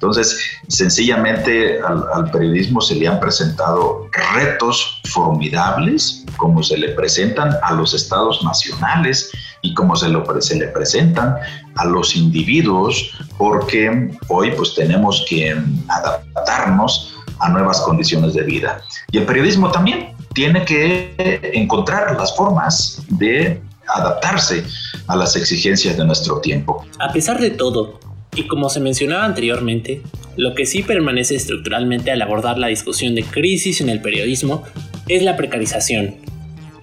Entonces, 0.00 0.38
sencillamente 0.68 1.80
al, 1.82 2.30
periodismo 2.30 2.80
se 2.80 2.94
le 2.94 3.08
han 3.08 3.18
presentado 3.18 4.08
retos 4.34 5.02
formidables, 5.06 6.24
como 6.36 6.62
se 6.62 6.78
le 6.78 6.90
presentan 6.90 7.50
a 7.64 7.72
los 7.72 7.94
estados 7.94 8.44
nacionales 8.44 9.32
y 9.62 9.74
como 9.74 9.96
se, 9.96 10.08
lo, 10.08 10.24
se 10.40 10.54
le 10.54 10.68
presentan 10.68 11.36
a 11.74 11.84
los 11.84 12.14
individuos, 12.14 13.10
porque 13.38 14.12
hoy 14.28 14.52
pues 14.52 14.76
tenemos 14.76 15.26
que 15.28 15.56
adaptarnos 15.88 17.16
a 17.40 17.48
nuevas 17.48 17.80
condiciones 17.80 18.34
de 18.34 18.44
vida. 18.44 18.80
Y 19.10 19.18
el 19.18 19.26
periodismo 19.26 19.72
también, 19.72 20.16
tiene 20.32 20.64
que 20.64 21.50
encontrar 21.54 22.16
las 22.16 22.36
formas 22.36 23.02
de 23.08 23.60
adaptarse 23.88 24.64
a 25.08 25.16
las 25.16 25.34
exigencias 25.34 25.96
de 25.96 26.04
nuestro 26.04 26.38
tiempo. 26.40 26.84
A 27.00 27.12
pesar 27.12 27.40
de 27.40 27.50
todo, 27.50 27.98
y 28.34 28.46
como 28.46 28.68
se 28.68 28.80
mencionaba 28.80 29.24
anteriormente, 29.24 30.02
lo 30.36 30.54
que 30.54 30.66
sí 30.66 30.82
permanece 30.82 31.34
estructuralmente 31.34 32.10
al 32.10 32.22
abordar 32.22 32.58
la 32.58 32.68
discusión 32.68 33.14
de 33.14 33.24
crisis 33.24 33.80
en 33.80 33.88
el 33.88 34.00
periodismo 34.00 34.62
es 35.08 35.22
la 35.22 35.36
precarización. 35.36 36.16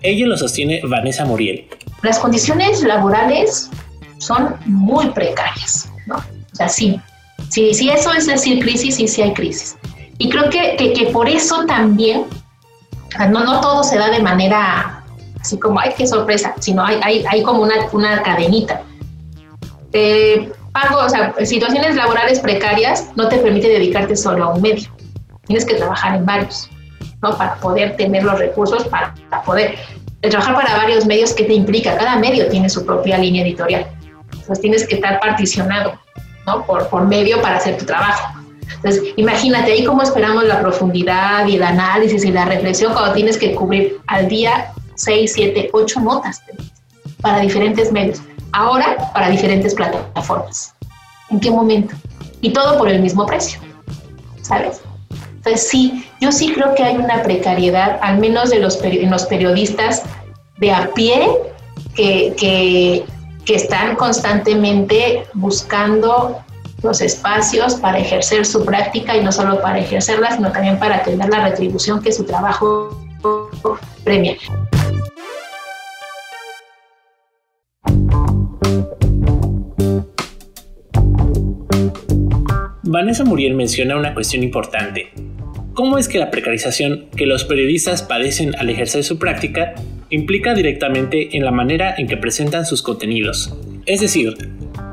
Ello 0.02 0.28
lo 0.28 0.38
sostiene 0.38 0.82
Vanessa 0.84 1.26
Muriel. 1.26 1.66
Las 2.04 2.20
condiciones 2.20 2.84
laborales 2.84 3.70
son 4.18 4.56
muy 4.66 5.10
precarias, 5.12 5.90
¿no? 6.06 6.16
O 6.16 6.56
sea, 6.56 6.70
sí, 6.70 7.00
sí, 7.50 7.74
sí 7.74 7.90
eso 7.90 8.14
es 8.14 8.28
decir 8.28 8.60
crisis, 8.60 9.00
y 9.00 9.08
sí 9.08 9.22
hay 9.22 9.34
crisis. 9.34 9.78
Y 10.18 10.30
creo 10.30 10.50
que, 10.50 10.76
que, 10.78 10.94
que 10.94 11.06
por 11.08 11.28
eso 11.28 11.66
también 11.66 12.26
no, 13.30 13.44
no 13.44 13.62
todo 13.62 13.84
se 13.84 13.98
da 13.98 14.10
de 14.10 14.20
manera 14.20 15.04
así 15.40 15.60
como, 15.60 15.80
ay, 15.80 15.92
qué 15.98 16.08
sorpresa, 16.08 16.56
sino 16.60 16.84
hay, 16.84 17.00
hay, 17.04 17.26
hay 17.30 17.44
como 17.44 17.62
una, 17.62 17.76
una 17.94 18.22
cadenita. 18.24 18.82
Eh, 19.94 20.52
o 20.98 21.10
sea, 21.10 21.34
situaciones 21.44 21.96
laborales 21.96 22.40
precarias 22.40 23.10
no 23.16 23.30
te 23.30 23.38
permite 23.38 23.68
dedicarte 23.68 24.16
solo 24.16 24.46
a 24.46 24.54
un 24.54 24.62
medio. 24.62 24.90
Tienes 25.46 25.66
que 25.66 25.76
trabajar 25.76 26.16
en 26.16 26.26
varios, 26.26 26.70
¿no? 27.22 27.38
Para 27.38 27.56
poder 27.56 27.96
tener 27.96 28.24
los 28.24 28.38
recursos, 28.40 28.86
para, 28.86 29.14
poder 29.46 29.78
trabajar 30.22 30.56
para 30.56 30.76
varios 30.78 31.06
medios, 31.06 31.34
¿qué 31.34 31.44
te 31.44 31.54
implica? 31.54 31.98
Cada 31.98 32.18
medio 32.18 32.50
tiene 32.50 32.70
su 32.70 32.86
propia 32.86 33.18
línea 33.18 33.44
editorial. 33.44 33.88
Entonces 34.32 34.60
tienes 34.60 34.88
que 34.88 34.96
estar 34.96 35.20
particionado, 35.20 36.00
¿no? 36.46 36.66
Por, 36.66 36.88
por 36.90 37.06
medio 37.06 37.42
para 37.42 37.58
hacer 37.58 37.78
tu 37.78 37.86
trabajo. 37.86 38.40
Entonces, 38.76 39.14
imagínate 39.16 39.72
ahí 39.72 39.84
cómo 39.84 40.02
esperamos 40.02 40.44
la 40.44 40.60
profundidad 40.60 41.48
y 41.48 41.56
el 41.56 41.64
análisis 41.64 42.26
y 42.26 42.32
la 42.32 42.46
reflexión 42.46 42.94
cuando 42.94 43.14
tienes 43.14 43.38
que 43.38 43.54
cubrir 43.56 44.00
al 44.08 44.28
día 44.28 44.74
6, 44.96 45.32
7, 45.34 45.70
8 45.72 46.00
notas 46.02 46.42
para 47.22 47.40
diferentes 47.40 47.92
medios. 47.92 48.22
Ahora, 48.56 49.12
para 49.14 49.30
diferentes 49.30 49.76
plataformas. 49.76 50.74
¿En 51.30 51.42
qué 51.42 51.52
momento? 51.52 51.94
Y 52.40 52.54
todo 52.54 52.78
por 52.78 52.88
el 52.88 53.02
mismo 53.02 53.26
precio, 53.26 53.60
¿sabes? 54.42 54.80
Entonces, 55.10 55.68
sí, 55.68 56.08
yo 56.22 56.32
sí 56.32 56.54
creo 56.54 56.74
que 56.74 56.82
hay 56.82 56.96
una 56.96 57.22
precariedad, 57.22 58.00
al 58.02 58.18
menos 58.18 58.52
de 58.52 58.60
los, 58.60 58.82
en 58.82 59.12
los 59.12 59.26
periodistas 59.26 60.04
de 60.58 60.72
a 60.72 60.90
pie, 60.94 61.28
que, 61.96 63.04
están 63.46 63.98
constantemente 63.98 65.28
buscando 65.34 66.40
los 66.82 67.02
espacios 67.02 67.76
para 67.76 68.00
ejercer 68.00 68.46
su 68.46 68.64
práctica 68.64 69.18
y 69.18 69.24
no 69.24 69.34
solo 69.34 69.62
para 69.62 69.80
ejercerla, 69.80 70.34
sino 70.34 70.52
también 70.54 70.80
para 70.80 71.04
tener 71.04 71.30
la 71.30 71.42
retribución 71.50 72.02
que 72.02 72.14
su 72.14 72.24
trabajo 72.24 72.98
premia. 74.06 74.38
Vanessa 82.96 83.26
Muriel 83.26 83.56
menciona 83.56 83.98
una 83.98 84.14
cuestión 84.14 84.42
importante. 84.42 85.10
¿Cómo 85.74 85.98
es 85.98 86.08
que 86.08 86.18
la 86.18 86.32
precarización 86.32 87.08
que 87.18 87.26
los 87.26 87.44
periodistas 87.44 88.04
padecen 88.04 88.56
al 88.56 88.70
ejercer 88.70 89.04
su 89.04 89.20
práctica 89.20 89.76
implica 90.10 90.54
directamente 90.54 91.36
en 91.36 91.44
la 91.44 91.52
manera 91.52 91.94
en 91.98 92.08
que 92.08 92.16
presentan 92.16 92.66
sus 92.66 92.82
contenidos? 92.82 93.54
Es 93.86 94.00
decir, 94.00 94.36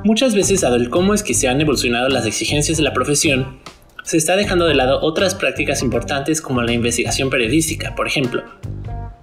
Muchas 0.02 0.34
veces, 0.34 0.62
dado 0.62 0.74
el 0.74 0.90
cómo 0.90 1.14
es 1.14 1.22
que 1.22 1.32
se 1.32 1.46
han 1.46 1.60
evolucionado 1.60 2.08
las 2.08 2.26
exigencias 2.26 2.76
de 2.76 2.82
la 2.82 2.92
profesión, 2.92 3.60
se 4.02 4.16
está 4.16 4.34
dejando 4.34 4.66
de 4.66 4.74
lado 4.74 4.98
otras 5.00 5.36
prácticas 5.36 5.80
importantes 5.80 6.40
como 6.40 6.60
la 6.60 6.72
investigación 6.72 7.30
periodística, 7.30 7.94
por 7.94 8.08
ejemplo. 8.08 8.42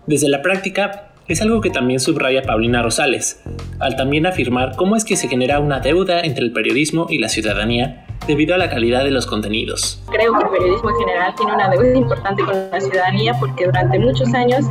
Desde 0.08 0.30
la 0.30 0.42
práctica, 0.42 1.12
es 1.28 1.42
algo 1.42 1.60
que 1.60 1.70
también 1.70 2.00
subraya 2.00 2.44
Paulina 2.44 2.82
Rosales, 2.82 3.42
al 3.80 3.98
también 3.98 4.26
afirmar 4.26 4.78
cómo 4.78 4.96
es 4.96 5.04
que 5.04 5.18
se 5.18 5.28
genera 5.28 5.60
una 5.60 5.82
deuda 5.82 6.22
entre 6.22 6.46
el 6.46 6.54
periodismo 6.54 7.08
y 7.10 7.18
la 7.18 7.28
ciudadanía 7.28 8.06
debido 8.28 8.56
a 8.56 8.58
la 8.58 8.70
calidad 8.70 9.04
de 9.04 9.12
los 9.12 9.26
contenidos. 9.26 10.02
Creo 10.12 10.34
que 10.38 10.44
el 10.44 10.50
periodismo 10.50 10.90
en 10.92 10.96
general 10.98 11.36
tiene 11.36 11.54
una 11.54 11.70
deuda 11.70 11.98
importante 11.98 12.44
con 12.44 12.70
la 12.72 12.80
ciudadanía 12.80 13.34
porque 13.40 13.66
durante 13.66 14.00
muchos 14.00 14.34
años 14.34 14.66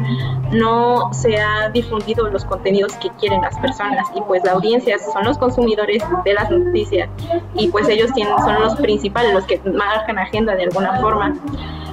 no 0.53 1.13
se 1.13 1.37
ha 1.37 1.69
difundido 1.71 2.29
los 2.29 2.45
contenidos 2.45 2.93
que 2.95 3.11
quieren 3.21 3.41
las 3.43 3.59
personas 3.59 4.07
y 4.15 4.21
pues 4.23 4.43
la 4.45 4.53
audiencia 4.53 4.97
son 5.13 5.25
los 5.25 5.39
consumidores 5.39 6.03
de 6.25 6.35
las 6.35 6.51
noticias 6.51 7.09
y 7.55 7.69
pues 7.69 7.89
ellos 7.89 8.13
tienen, 8.15 8.39
son 8.39 8.61
los 8.61 8.77
principales, 8.77 9.33
los 9.33 9.45
que 9.45 9.61
marcan 9.71 10.19
agenda 10.19 10.55
de 10.55 10.65
alguna 10.65 11.01
forma. 11.01 11.35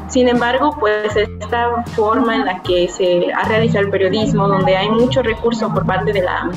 Sin 0.07 0.27
embargo, 0.27 0.75
pues 0.79 1.15
esta 1.15 1.83
forma 1.95 2.35
en 2.35 2.45
la 2.45 2.61
que 2.61 2.87
se 2.87 3.33
ha 3.33 3.43
realizado 3.47 3.85
el 3.85 3.91
periodismo, 3.91 4.47
donde 4.47 4.75
hay 4.75 4.87
mucho 4.89 5.23
recurso 5.23 5.73
por 5.73 5.85
parte 5.85 6.13
de 6.13 6.21
la 6.21 6.49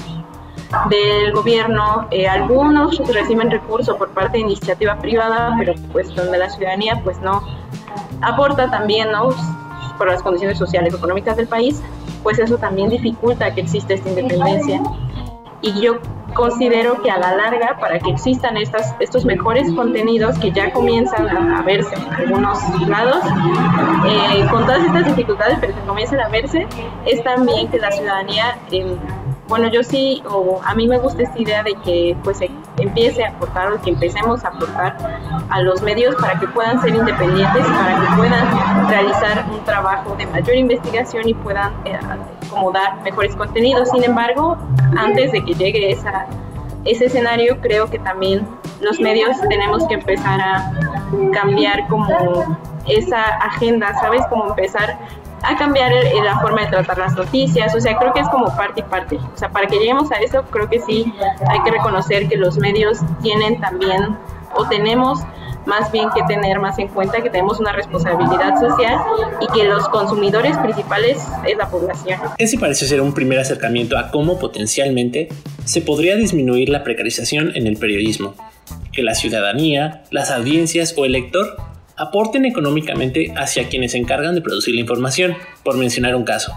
del 0.91 1.33
gobierno, 1.33 2.07
eh, 2.11 2.29
algunos 2.29 2.99
reciben 3.09 3.51
recursos 3.51 3.97
por 3.97 4.11
parte 4.11 4.39
de 4.39 4.45
iniciativa 4.45 4.99
privada, 4.99 5.55
pero 5.59 5.75
pues 5.93 6.15
donde 6.15 6.39
la 6.39 6.51
ciudadanía 6.51 7.01
pues 7.03 7.19
no 7.21 7.43
aporta 8.21 8.71
también, 8.71 9.11
¿no? 9.11 9.31
por 9.99 10.09
las 10.09 10.23
condiciones 10.23 10.57
sociales 10.57 10.95
económicas 10.95 11.37
del 11.37 11.49
país, 11.49 11.83
pues 12.23 12.39
eso 12.39 12.57
también 12.57 12.89
dificulta 12.89 13.53
que 13.53 13.63
exista 13.63 13.95
esta 13.95 14.09
independencia. 14.09 14.81
Y 15.61 15.81
yo 15.81 15.99
considero 16.35 17.03
que 17.03 17.11
a 17.11 17.19
la 17.19 17.35
larga, 17.35 17.79
para 17.81 17.99
que 17.99 18.11
existan 18.11 18.57
estas, 18.57 18.95
estos 19.01 19.25
mejores 19.25 19.73
contenidos 19.73 20.39
que 20.39 20.53
ya 20.53 20.73
comienzan 20.73 21.29
a, 21.29 21.63
verse 21.63 21.97
en 21.97 22.15
algunos 22.15 22.89
lados, 22.89 23.25
eh, 24.07 24.47
con 24.51 24.65
todas 24.65 24.85
estas 24.85 25.07
dificultades, 25.07 25.59
pero 25.61 25.75
que 25.75 25.81
comienzan 25.81 26.21
a 26.21 26.29
verse, 26.29 26.67
es 27.07 27.23
también 27.25 27.69
que 27.69 27.79
la 27.79 27.91
ciudadanía... 27.91 28.57
Eh, 28.71 28.97
bueno, 29.49 29.69
yo 29.69 29.83
sí, 29.83 30.23
o 30.29 30.61
a 30.63 30.75
mí 30.75 30.87
me 30.87 30.99
gusta 30.99 31.23
esta 31.23 31.39
idea 31.39 31.63
de 31.63 31.75
que 31.85 32.17
pues 32.23 32.39
empiece 32.77 33.25
a 33.25 33.31
aportar 33.31 33.73
o 33.73 33.81
que 33.81 33.91
empecemos 33.91 34.45
a 34.45 34.49
aportar 34.49 34.97
a 35.49 35.63
los 35.63 35.81
medios 35.83 36.15
para 36.17 36.39
que 36.39 36.47
puedan 36.49 36.81
ser 36.83 36.95
independientes, 36.95 37.67
para 37.67 38.01
que 38.01 38.17
puedan 38.17 38.89
realizar 38.89 39.47
un 39.51 39.65
trabajo 39.65 40.15
de 40.17 40.27
mayor 40.27 40.55
investigación 40.55 41.29
y 41.29 41.35
puedan 41.35 41.73
eh, 41.87 41.99
como 42.51 42.73
dar 42.73 43.01
mejores 43.03 43.35
contenidos. 43.37 43.89
Sin 43.91 44.05
embargo, 44.05 44.59
antes 44.99 45.33
de 45.33 45.43
que 45.43 45.55
llegue 45.55 45.93
esa, 45.93 46.27
ese 46.85 47.07
escenario, 47.07 47.59
creo 47.63 47.89
que 47.89 47.99
también 47.99 48.47
los 48.83 49.01
medios 49.01 49.41
tenemos 49.49 49.87
que 49.89 49.95
empezar 49.95 50.41
a 50.41 50.73
cambiar 51.33 51.89
como 51.89 52.59
esa 52.87 53.23
agenda, 53.23 53.95
¿sabes? 54.01 54.25
Como 54.29 54.49
empezar 54.49 54.99
a 55.43 55.57
cambiar 55.57 55.93
la 56.25 56.41
forma 56.41 56.63
de 56.63 56.69
tratar 56.69 56.99
las 56.99 57.15
noticias, 57.15 57.75
o 57.75 57.81
sea, 57.81 57.97
creo 57.97 58.13
que 58.13 58.21
es 58.21 58.29
como 58.29 58.47
parte 58.57 58.81
y 58.81 58.83
parte. 58.83 59.17
O 59.17 59.37
sea, 59.37 59.51
para 59.51 59.67
que 59.67 59.79
lleguemos 59.79 60.11
a 60.11 60.17
eso, 60.17 60.43
creo 60.51 60.69
que 60.69 60.81
sí 60.81 61.13
hay 61.49 61.63
que 61.63 61.71
reconocer 61.71 62.29
que 62.29 62.37
los 62.37 62.59
medios 62.59 62.99
tienen 63.23 63.61
también, 63.61 64.17
o 64.55 64.67
tenemos 64.69 65.21
más 65.67 65.93
bien 65.93 66.09
que 66.15 66.23
tener 66.23 66.59
más 66.59 66.79
en 66.79 66.89
cuenta 66.89 67.23
que 67.23 67.29
tenemos 67.29 67.61
una 67.61 67.73
responsabilidad 67.73 68.59
social 68.59 68.99
y 69.41 69.47
que 69.53 69.65
los 69.65 69.87
consumidores 69.91 70.57
principales 70.57 71.19
es 71.47 71.57
la 71.59 71.69
población. 71.69 72.19
Ese 72.39 72.59
parece 72.59 72.87
ser 72.87 73.03
un 73.03 73.13
primer 73.13 73.39
acercamiento 73.39 73.99
a 73.99 74.11
cómo 74.11 74.39
potencialmente 74.39 75.29
se 75.65 75.83
podría 75.83 76.17
disminuir 76.17 76.71
la 76.71 76.83
precarización 76.85 77.55
en 77.55 77.67
el 77.67 77.77
periodismo, 77.77 78.35
que 78.93 79.03
la 79.03 79.15
ciudadanía, 79.15 80.05
las 80.11 80.31
audiencias 80.31 80.95
o 80.97 81.05
el 81.05 81.13
lector 81.13 81.59
aporten 81.99 82.47
económicamente 82.47 83.33
hacia 83.37 83.69
quienes 83.69 83.93
se 83.93 83.99
encargan 83.99 84.35
de 84.35 84.41
producir 84.41 84.75
la 84.75 84.81
información, 84.81 85.37
por 85.65 85.77
mencionar 85.77 86.17
un 86.17 86.25
caso. 86.25 86.53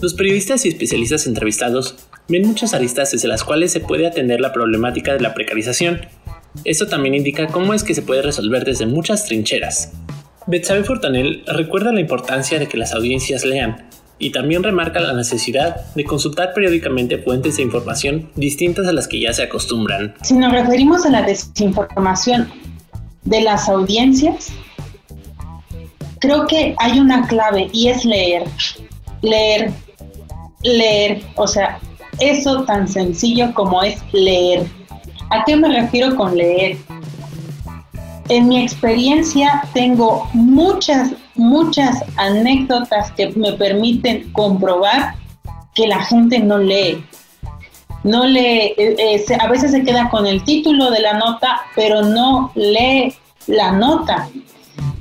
Los 0.00 0.14
periodistas 0.14 0.64
y 0.64 0.68
especialistas 0.68 1.26
entrevistados 1.26 1.96
ven 2.28 2.46
muchas 2.46 2.74
aristas 2.74 3.12
desde 3.12 3.28
las 3.28 3.44
cuales 3.44 3.72
se 3.72 3.80
puede 3.80 4.06
atender 4.06 4.40
la 4.40 4.52
problemática 4.52 5.12
de 5.12 5.20
la 5.20 5.34
precarización. 5.34 6.00
Esto 6.64 6.86
también 6.86 7.14
indica 7.14 7.46
cómo 7.46 7.72
es 7.72 7.84
que 7.84 7.94
se 7.94 8.02
puede 8.02 8.22
resolver 8.22 8.64
desde 8.64 8.86
muchas 8.86 9.26
trincheras. 9.26 9.92
Betsabe 10.46 10.82
Fortanel 10.84 11.44
recuerda 11.46 11.92
la 11.92 12.00
importancia 12.00 12.58
de 12.58 12.66
que 12.66 12.76
las 12.76 12.92
audiencias 12.94 13.44
lean 13.44 13.88
y 14.18 14.30
también 14.30 14.62
remarca 14.62 15.00
la 15.00 15.12
necesidad 15.12 15.92
de 15.94 16.04
consultar 16.04 16.52
periódicamente 16.52 17.18
fuentes 17.18 17.56
de 17.56 17.62
información 17.62 18.30
distintas 18.36 18.86
a 18.86 18.92
las 18.92 19.08
que 19.08 19.20
ya 19.20 19.32
se 19.32 19.42
acostumbran. 19.42 20.14
Si 20.22 20.34
nos 20.34 20.52
referimos 20.52 21.06
a 21.06 21.10
la 21.10 21.22
desinformación 21.22 22.48
de 23.24 23.40
las 23.40 23.68
audiencias, 23.68 24.52
creo 26.18 26.46
que 26.46 26.74
hay 26.78 27.00
una 27.00 27.26
clave 27.26 27.68
y 27.72 27.88
es 27.88 28.04
leer, 28.04 28.44
leer, 29.22 29.72
leer, 30.62 31.22
o 31.36 31.46
sea, 31.46 31.78
eso 32.20 32.64
tan 32.64 32.86
sencillo 32.86 33.52
como 33.54 33.82
es 33.82 34.02
leer. 34.12 34.66
¿A 35.30 35.44
qué 35.44 35.56
me 35.56 35.68
refiero 35.68 36.14
con 36.14 36.36
leer? 36.36 36.76
En 38.28 38.48
mi 38.48 38.62
experiencia 38.62 39.64
tengo 39.74 40.28
muchas, 40.32 41.12
muchas 41.34 42.04
anécdotas 42.16 43.10
que 43.12 43.30
me 43.30 43.52
permiten 43.52 44.30
comprobar 44.32 45.14
que 45.74 45.86
la 45.86 46.04
gente 46.04 46.38
no 46.38 46.58
lee. 46.58 47.04
No 48.04 48.26
lee, 48.26 48.74
eh, 48.76 48.96
eh, 48.98 49.24
a 49.38 49.48
veces 49.48 49.70
se 49.70 49.82
queda 49.82 50.08
con 50.10 50.26
el 50.26 50.42
título 50.44 50.90
de 50.90 51.00
la 51.00 51.14
nota, 51.14 51.62
pero 51.76 52.02
no 52.02 52.50
lee 52.54 53.14
la 53.46 53.72
nota. 53.72 54.28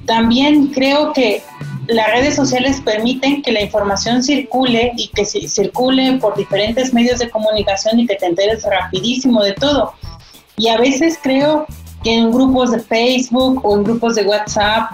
También 0.06 0.68
creo 0.68 1.14
que 1.14 1.42
las 1.88 2.08
redes 2.12 2.36
sociales 2.36 2.82
permiten 2.82 3.42
que 3.42 3.52
la 3.52 3.62
información 3.62 4.24
circule 4.24 4.92
y 4.98 5.08
que 5.10 5.26
circule 5.26 6.18
por 6.20 6.36
diferentes 6.38 6.94
medios 6.94 7.20
de 7.20 7.30
comunicación 7.30 8.00
y 8.00 8.08
que 8.08 8.16
te 8.16 8.28
enteres 8.28 8.64
rapidísimo 8.64 9.44
de 9.44 9.54
todo. 9.54 9.94
Y 10.58 10.68
a 10.68 10.78
veces 10.78 11.18
creo 11.22 11.66
que 12.04 12.14
en 12.14 12.32
grupos 12.32 12.72
de 12.72 12.80
Facebook 12.80 13.62
o 13.64 13.78
en 13.78 13.84
grupos 13.84 14.16
de 14.16 14.24
WhatsApp 14.24 14.92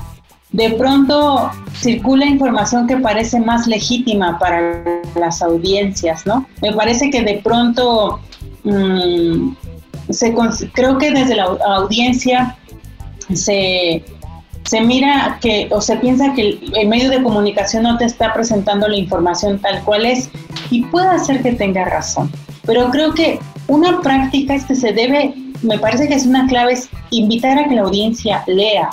de 0.58 0.72
pronto 0.72 1.51
circula 1.76 2.26
información 2.26 2.88
que 2.88 2.97
parece 2.97 3.39
más 3.39 3.68
legítima 3.68 4.39
para 4.39 4.74
las 5.16 5.43
audiencias, 5.43 6.26
¿no? 6.26 6.47
Me 6.64 6.74
parece 6.74 7.12
que 7.12 7.22
de 7.22 7.36
pronto 7.43 8.20
mm, 8.64 9.51
se, 10.10 10.34
creo 10.74 10.97
que 10.97 11.12
desde 11.12 11.36
la 11.36 11.43
audiencia 11.43 12.58
se 13.32 14.03
se 14.66 14.82
mira 14.82 15.38
que 15.41 15.70
o 15.72 15.80
se 15.80 15.95
piensa 15.97 16.34
que 16.34 16.60
el, 16.74 16.88
medio 16.88 17.12
de 17.12 17.22
comunicación 17.22 17.84
no 17.84 17.97
te 17.97 18.05
está 18.05 18.34
presentando 18.34 18.88
la 18.88 18.97
información 18.97 19.60
tal 19.60 19.82
cual 19.84 20.05
es 20.08 20.30
y 20.72 20.84
puede 20.86 21.20
ser 21.20 21.43
que 21.43 21.53
tenga 21.53 21.86
razón. 21.86 22.32
Pero 22.66 22.89
creo 22.89 23.14
que 23.14 23.39
una 23.68 24.01
práctica 24.01 24.55
es 24.55 24.66
que 24.66 24.76
se 24.76 24.91
debe, 24.91 25.36
me 25.62 25.78
parece 25.78 26.08
que 26.08 26.16
es 26.16 26.26
una 26.26 26.47
clave, 26.47 26.74
es 26.74 26.89
invitar 27.12 27.60
a 27.60 27.70
que 27.70 27.76
la 27.76 27.84
audiencia 27.84 28.43
lea, 28.47 28.89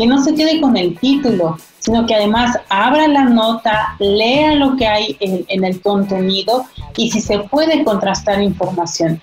que 0.00 0.06
no 0.06 0.24
se 0.24 0.34
quede 0.34 0.62
con 0.62 0.78
el 0.78 0.98
título, 0.98 1.58
sino 1.78 2.06
que 2.06 2.14
además 2.14 2.56
abra 2.70 3.06
la 3.06 3.24
nota, 3.24 3.96
lea 3.98 4.54
lo 4.54 4.74
que 4.74 4.86
hay 4.86 5.14
en, 5.20 5.62
el 5.62 5.78
contenido 5.82 6.64
y 6.96 7.10
si 7.10 7.20
se 7.20 7.40
puede 7.40 7.84
contrastar 7.84 8.40
información. 8.40 9.20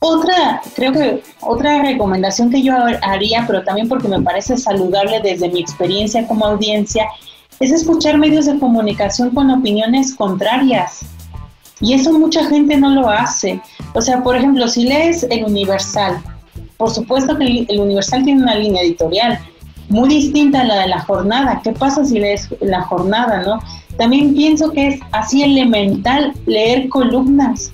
Otra, 0.00 0.60
creo 0.74 0.90
que 0.90 1.22
otra 1.40 1.82
recomendación 1.82 2.50
que 2.50 2.64
yo 2.64 2.74
haría, 3.00 3.44
pero 3.46 3.62
también 3.62 3.88
porque 3.88 4.08
me 4.08 4.20
parece 4.20 4.56
saludable 4.56 5.20
desde 5.20 5.48
mi 5.50 5.60
experiencia 5.60 6.26
como 6.26 6.46
audiencia, 6.46 7.06
es 7.60 7.70
escuchar 7.70 8.18
medios 8.18 8.46
de 8.46 8.58
comunicación 8.58 9.30
con 9.30 9.52
opiniones 9.52 10.16
contrarias. 10.16 11.02
Y 11.80 11.92
eso 11.92 12.12
mucha 12.12 12.44
gente 12.46 12.76
no 12.76 12.90
lo 12.90 13.08
hace. 13.08 13.60
O 13.94 14.00
sea, 14.00 14.20
por 14.24 14.34
ejemplo, 14.34 14.66
si 14.66 14.82
lees 14.82 15.22
el 15.30 15.44
Universal, 15.44 16.20
por 16.76 16.90
supuesto 16.90 17.38
que 17.38 17.66
el 17.68 17.78
Universal 17.78 18.24
tiene 18.24 18.42
una 18.42 18.56
línea 18.56 18.82
editorial 18.82 19.38
muy 19.88 20.08
distinta 20.08 20.60
a 20.60 20.64
la 20.64 20.80
de 20.80 20.88
la 20.88 21.00
jornada. 21.00 21.60
¿Qué 21.62 21.72
pasa 21.72 22.04
si 22.04 22.18
lees 22.18 22.48
la 22.60 22.82
jornada, 22.82 23.42
no? 23.42 23.60
También 23.96 24.34
pienso 24.34 24.70
que 24.72 24.88
es 24.88 25.00
así 25.12 25.42
elemental 25.42 26.32
leer 26.46 26.88
columnas. 26.88 27.72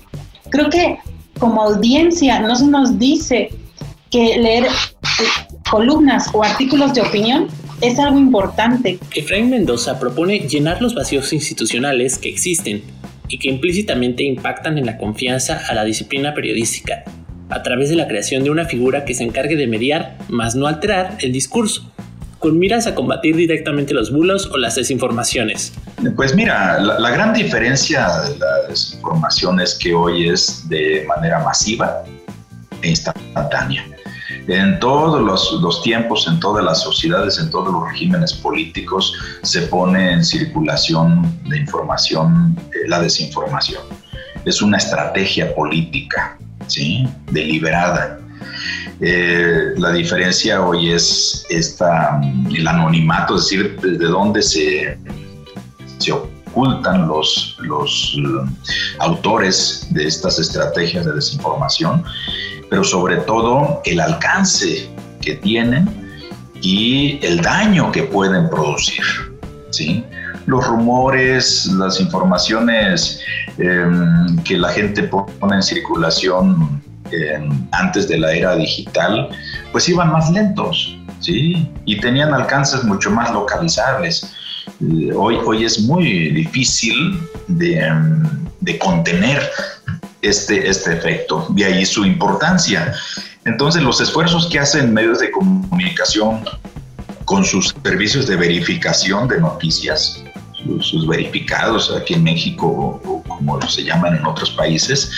Creo 0.50 0.70
que 0.70 0.98
como 1.38 1.62
audiencia 1.62 2.40
no 2.40 2.54
se 2.54 2.66
nos 2.66 2.98
dice 2.98 3.50
que 4.10 4.38
leer 4.38 4.66
columnas 5.70 6.28
o 6.32 6.44
artículos 6.44 6.94
de 6.94 7.00
opinión 7.00 7.48
es 7.80 7.98
algo 7.98 8.18
importante. 8.18 8.98
Efraín 9.14 9.50
Mendoza 9.50 9.98
propone 9.98 10.40
llenar 10.40 10.80
los 10.80 10.94
vacíos 10.94 11.32
institucionales 11.32 12.18
que 12.18 12.28
existen 12.28 12.82
y 13.28 13.38
que 13.38 13.48
implícitamente 13.48 14.22
impactan 14.22 14.78
en 14.78 14.86
la 14.86 14.98
confianza 14.98 15.60
a 15.68 15.74
la 15.74 15.84
disciplina 15.84 16.34
periodística, 16.34 17.04
a 17.53 17.62
través 17.62 17.90
de 17.90 17.96
la 17.96 18.09
creación 18.09 18.44
de 18.44 18.50
una 18.50 18.64
figura 18.64 19.05
que 19.05 19.14
se 19.14 19.24
encargue 19.24 19.57
de 19.57 19.66
mediar, 19.66 20.16
más 20.28 20.55
no 20.55 20.66
alterar, 20.66 21.16
el 21.20 21.32
discurso, 21.32 21.92
con 22.38 22.59
miras 22.59 22.88
a 22.88 22.94
combatir 22.94 23.36
directamente 23.36 23.94
los 23.94 24.12
bulos 24.12 24.50
o 24.53 24.59
las 24.59 24.74
desinformaciones. 24.74 25.72
Pues 26.16 26.34
mira, 26.34 26.80
la, 26.80 27.11
gran 27.11 27.32
diferencia 27.32 28.09
de 28.22 28.36
la 28.36 28.68
desinformación 28.68 29.61
es 29.61 29.76
que 29.76 29.94
hoy 29.94 30.28
es 30.28 30.68
de 30.68 31.05
manera 31.07 31.38
masiva 31.44 32.03
e 32.82 32.88
instantánea. 32.88 33.86
En 34.48 34.80
todos 34.80 35.22
los, 35.22 35.62
los, 35.62 35.82
tiempos, 35.82 36.26
en 36.26 36.40
todas 36.40 36.64
las 36.64 36.82
sociedades, 36.82 37.38
en 37.38 37.48
todos 37.50 37.72
los 37.72 37.88
regímenes 37.92 38.32
políticos, 38.32 39.14
se 39.42 39.62
pone 39.62 40.12
en 40.12 40.24
circulación 40.24 41.38
de 41.48 41.59
información 41.59 42.57
eh, 42.72 42.88
la 42.88 43.00
desinformación. 43.00 43.82
Es 44.44 44.61
una 44.61 44.78
estrategia 44.78 45.55
política, 45.55 46.36
¿sí? 46.73 47.07
Deliberada. 47.31 48.18
Eh, 49.01 49.75
la 49.77 49.93
diferencia 49.93 50.64
hoy 50.64 50.91
es 50.91 51.45
esta, 51.51 52.20
el 52.51 52.66
anonimato, 52.66 53.37
es 53.37 53.43
decir, 53.43 53.77
desde 53.83 54.07
dónde 54.07 54.43
se, 54.43 54.99
se 55.99 56.12
ocultan 56.12 57.09
los, 57.09 57.57
los 57.61 58.16
eh, 58.18 58.77
autores 59.01 59.87
de 59.91 60.07
estas 60.07 60.39
estrategias 60.39 61.05
de 61.05 61.12
desinformación, 61.12 62.05
pero 62.70 62.85
sobre 62.85 63.16
todo 63.18 63.83
el 63.85 64.01
alcance 64.01 64.89
que 65.20 65.35
tienen 65.37 65.89
y 66.61 67.18
el 67.23 67.41
daño 67.41 67.91
que 67.93 68.05
pueden 68.05 68.49
producir. 68.49 69.05
¿sí? 69.70 70.05
Los 70.47 70.66
rumores, 70.66 71.66
las 71.66 72.01
informaciones 72.01 73.20
em, 73.59 74.36
que 74.45 74.59
la 74.59 74.68
gente 74.70 75.05
pone 75.05 75.55
en 75.55 75.62
circulación 75.62 76.82
antes 77.72 78.09
de 78.09 78.18
la 78.18 78.32
era 78.32 78.57
digital, 78.57 79.28
pues 79.70 79.88
iban 79.88 80.11
más 80.12 80.30
lentos, 80.30 80.97
¿sí? 81.20 81.68
Y 81.84 82.01
tenían 82.01 82.32
alcances 82.32 82.84
mucho 82.84 83.11
más 83.11 83.30
localizables. 83.32 84.34
Eh, 84.80 85.11
hoy, 85.14 85.38
hoy 85.45 85.64
es 85.64 85.80
muy 85.80 86.30
difícil 86.30 87.20
de, 87.49 87.93
de 88.61 88.78
contener 88.78 89.43
este, 90.22 90.68
este 90.68 90.95
efecto, 90.95 91.47
de 91.51 91.64
ahí 91.64 91.84
su 91.84 92.05
importancia. 92.05 92.95
Entonces, 93.45 93.82
los 93.82 94.01
esfuerzos 94.01 94.49
que 94.49 94.59
hacen 94.59 94.95
medios 94.95 95.18
de 95.18 95.30
comunicación 95.30 96.45
con 97.24 97.45
sus 97.45 97.74
servicios 97.82 98.26
de 98.26 98.36
verificación 98.36 99.26
de 99.28 99.40
noticias, 99.40 100.22
sus, 100.80 101.06
verificados 101.06 101.92
aquí 101.94 102.14
en 102.14 102.24
México 102.24 103.00
o, 103.04 103.22
como 103.22 103.60
se 103.62 103.84
llaman 103.84 104.16
en 104.16 104.24
otros 104.24 104.50
países, 104.50 105.10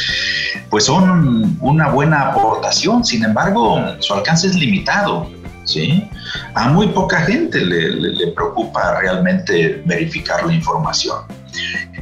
pues 0.70 0.84
son 0.84 1.56
una 1.60 1.88
buena 1.88 2.30
aportación. 2.30 3.04
Sin 3.04 3.24
embargo, 3.24 3.80
su 4.00 4.14
alcance 4.14 4.46
es 4.48 4.54
limitado. 4.54 5.28
¿sí? 5.64 6.08
A 6.54 6.68
muy 6.68 6.88
poca 6.88 7.20
gente 7.22 7.60
le, 7.60 8.26
preocupa 8.32 9.00
realmente 9.00 9.82
verificar 9.86 10.44
la 10.46 10.52
información. 10.52 11.18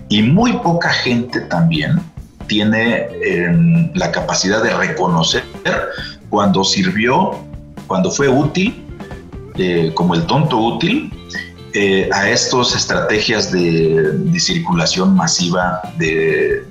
Y 0.09 0.23
muy 0.23 0.53
poca 0.59 0.91
gente 0.91 1.41
también 1.43 2.01
tiene 2.47 3.09
em, 3.23 3.91
la 3.95 4.11
capacidad 4.11 4.63
de 4.63 4.75
reconocer 4.75 5.45
cuando 6.29 6.65
sirvió, 6.65 7.39
cuando 7.87 8.11
fue 8.11 8.29
útil, 8.29 8.85
eh, 9.57 9.93
como 9.95 10.15
el 10.15 10.25
tonto 10.27 10.57
útil, 10.59 11.13
eh, 11.75 12.09
a 12.13 12.29
estas 12.29 12.75
estrategias 12.75 13.51
de, 13.51 14.39
circulación 14.39 15.15
masiva 15.15 15.81
de, 15.97 16.63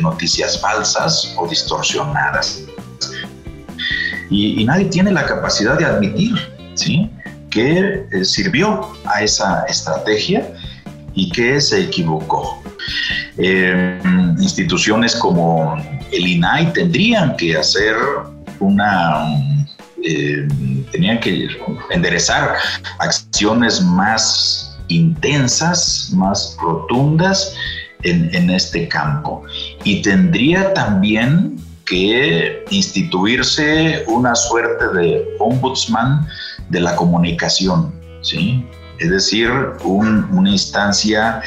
noticias 0.00 0.60
falsas 0.60 1.34
o 1.36 1.48
distorsionadas. 1.48 2.62
Y, 4.30 4.64
nadie 4.64 4.86
tiene 4.86 5.12
la 5.12 5.24
capacidad 5.24 5.78
de 5.78 5.84
admitir 5.84 6.34
¿sí? 6.74 7.10
que 7.50 8.06
eh, 8.12 8.24
sirvió 8.24 8.92
a 9.06 9.22
esa 9.22 9.64
estrategia 9.68 10.52
y 11.14 11.30
que 11.30 11.60
se 11.60 11.82
equivocó. 11.82 12.62
Eh, 13.38 13.98
instituciones 14.38 15.16
como 15.16 15.76
el 16.12 16.26
INAI 16.26 16.72
tendrían 16.72 17.36
que 17.36 17.56
hacer 17.56 17.96
una 18.60 19.26
tenían 20.92 21.20
que 21.20 21.48
enderezar 21.90 22.54
acciones 22.98 23.80
más 23.82 24.78
intensas, 24.88 26.10
más 26.14 26.56
rotundas 26.60 27.54
en, 28.02 28.34
en 28.34 28.50
este 28.50 28.88
campo. 28.88 29.42
Y 29.84 30.02
tendría 30.02 30.72
también 30.74 31.56
que 31.86 32.64
instituirse 32.70 34.04
una 34.08 34.34
suerte 34.34 34.88
de 34.88 35.24
ombudsman 35.38 36.26
de 36.68 36.80
la 36.80 36.96
comunicación, 36.96 37.94
¿sí? 38.22 38.66
Es 38.98 39.10
decir, 39.10 39.50
una 39.84 40.50
instancia 40.50 41.42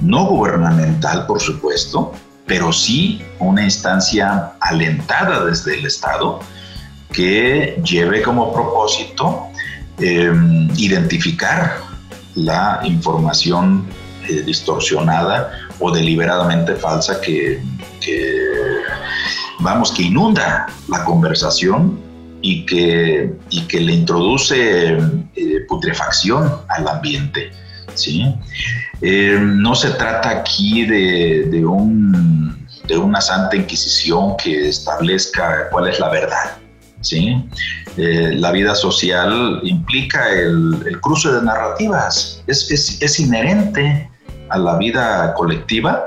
no 0.00 0.24
gubernamental, 0.26 1.26
por 1.26 1.40
supuesto, 1.40 2.12
pero 2.46 2.72
sí 2.72 3.22
una 3.38 3.64
instancia 3.64 4.52
alentada 4.60 5.44
desde 5.44 5.78
el 5.78 5.86
Estado 5.86 6.40
que 7.12 7.80
lleve 7.84 8.22
como 8.22 8.52
propósito 8.52 9.48
em, 9.98 10.68
identificar 10.76 11.78
la 12.34 12.80
información 12.84 13.86
eh, 14.28 14.42
distorsionada 14.42 15.50
o 15.78 15.90
deliberadamente 15.90 16.74
falsa 16.76 17.20
que, 17.20 17.60
vamos, 19.60 19.92
que 19.92 20.02
inunda 20.02 20.66
la 20.88 21.04
conversación 21.04 21.98
y 22.40 22.64
que, 22.66 23.32
y 23.50 23.62
que 23.62 23.80
le 23.80 23.92
introduce 23.92 24.98
eh, 25.34 25.60
putrefacción 25.68 26.60
al 26.68 26.88
ambiente. 26.88 27.50
¿sí? 27.94 28.34
Eh, 29.00 29.38
no 29.40 29.74
se 29.74 29.90
trata 29.90 30.30
aquí 30.30 30.86
de, 30.86 31.48
de, 31.50 31.64
un, 31.64 32.66
de 32.86 32.96
una 32.96 33.20
santa 33.20 33.56
inquisición 33.56 34.36
que 34.36 34.68
establezca 34.68 35.68
cuál 35.70 35.88
es 35.88 35.98
la 35.98 36.08
verdad. 36.08 36.61
¿Sí? 37.02 37.48
Eh, 37.96 38.32
la 38.34 38.50
vida 38.52 38.74
social 38.74 39.60
implica 39.62 40.30
el, 40.30 40.98
cruce 41.00 41.30
de 41.30 41.42
narrativas, 41.42 42.42
es, 42.46 42.70
es, 42.70 43.00
es, 43.02 43.20
inherente 43.20 44.08
a 44.48 44.58
la 44.58 44.76
vida 44.78 45.34
colectiva 45.34 46.04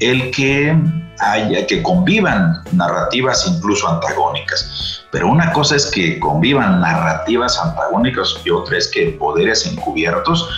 el 0.00 0.30
que 0.30 0.76
haya, 1.20 1.66
que 1.66 1.82
convivan 1.82 2.62
narrativas 2.72 3.46
incluso 3.48 3.88
antagónicas. 3.88 5.02
Pero 5.12 5.28
una 5.28 5.52
cosa 5.52 5.76
es 5.76 5.86
que 5.86 6.18
convivan 6.20 6.80
narrativas 6.80 7.58
antagónicas 7.58 8.36
y 8.44 8.50
otra 8.50 8.78
es 8.78 8.88
que 8.88 9.16
poderes 9.18 9.66
encubiertos 9.66 10.48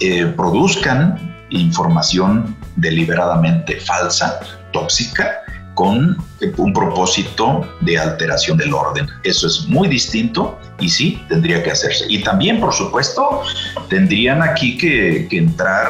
eh, 0.00 0.26
produzcan 0.36 1.36
información 1.50 2.56
deliberadamente 2.76 3.80
falsa, 3.80 4.40
tóxica, 4.72 5.42
con 5.78 6.16
un 6.56 6.72
propósito 6.72 7.64
de 7.82 7.96
alteración 7.96 8.58
del 8.58 8.74
orden. 8.74 9.06
Eso 9.22 9.46
es 9.46 9.68
muy 9.68 9.86
distinto 9.86 10.58
y 10.80 10.88
sí, 10.88 11.22
tendría 11.28 11.62
que 11.62 11.70
hacerse. 11.70 12.04
Y 12.08 12.24
también, 12.24 12.58
por 12.58 12.74
supuesto, 12.74 13.42
tendrían 13.88 14.42
aquí 14.42 14.76
que, 14.76 15.28
entrar 15.30 15.86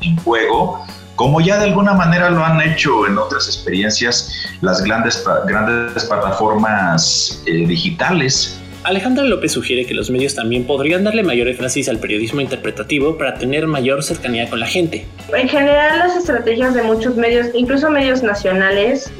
en 0.00 0.16
juego 0.18 0.86
como 1.16 1.40
ya 1.40 1.58
de 1.58 1.64
alguna 1.64 1.92
manera 1.92 2.30
lo 2.30 2.44
han 2.44 2.60
hecho 2.60 3.04
en 3.06 3.18
otras 3.18 3.46
experiencias 3.48 4.32
las 4.60 4.80
grandes, 4.80 5.24
grandes 5.46 6.04
plataformas 6.04 7.42
eh, 7.46 7.66
digitales 7.66 8.61
Alejandra 8.84 9.22
López 9.22 9.52
sugiere 9.52 9.86
que 9.86 9.94
los 9.94 10.10
medios 10.10 10.34
también 10.34 10.66
podrían 10.66 11.04
darle 11.04 11.22
mayor 11.22 11.46
énfasis 11.46 11.88
al 11.88 11.98
periodismo 11.98 12.40
interpretativo 12.40 13.16
para 13.16 13.34
tener 13.34 13.68
mayor 13.68 14.02
cercanía 14.02 14.50
con 14.50 14.58
la 14.58 14.66
gente. 14.66 15.06
En 15.32 15.48
general, 15.48 16.00
las 16.00 16.16
estrategias 16.16 16.74
de 16.74 16.82
muchos 16.82 17.14
medios, 17.16 17.46
incluso 17.54 17.88
medios 17.90 18.24
nacionales, 18.24 19.12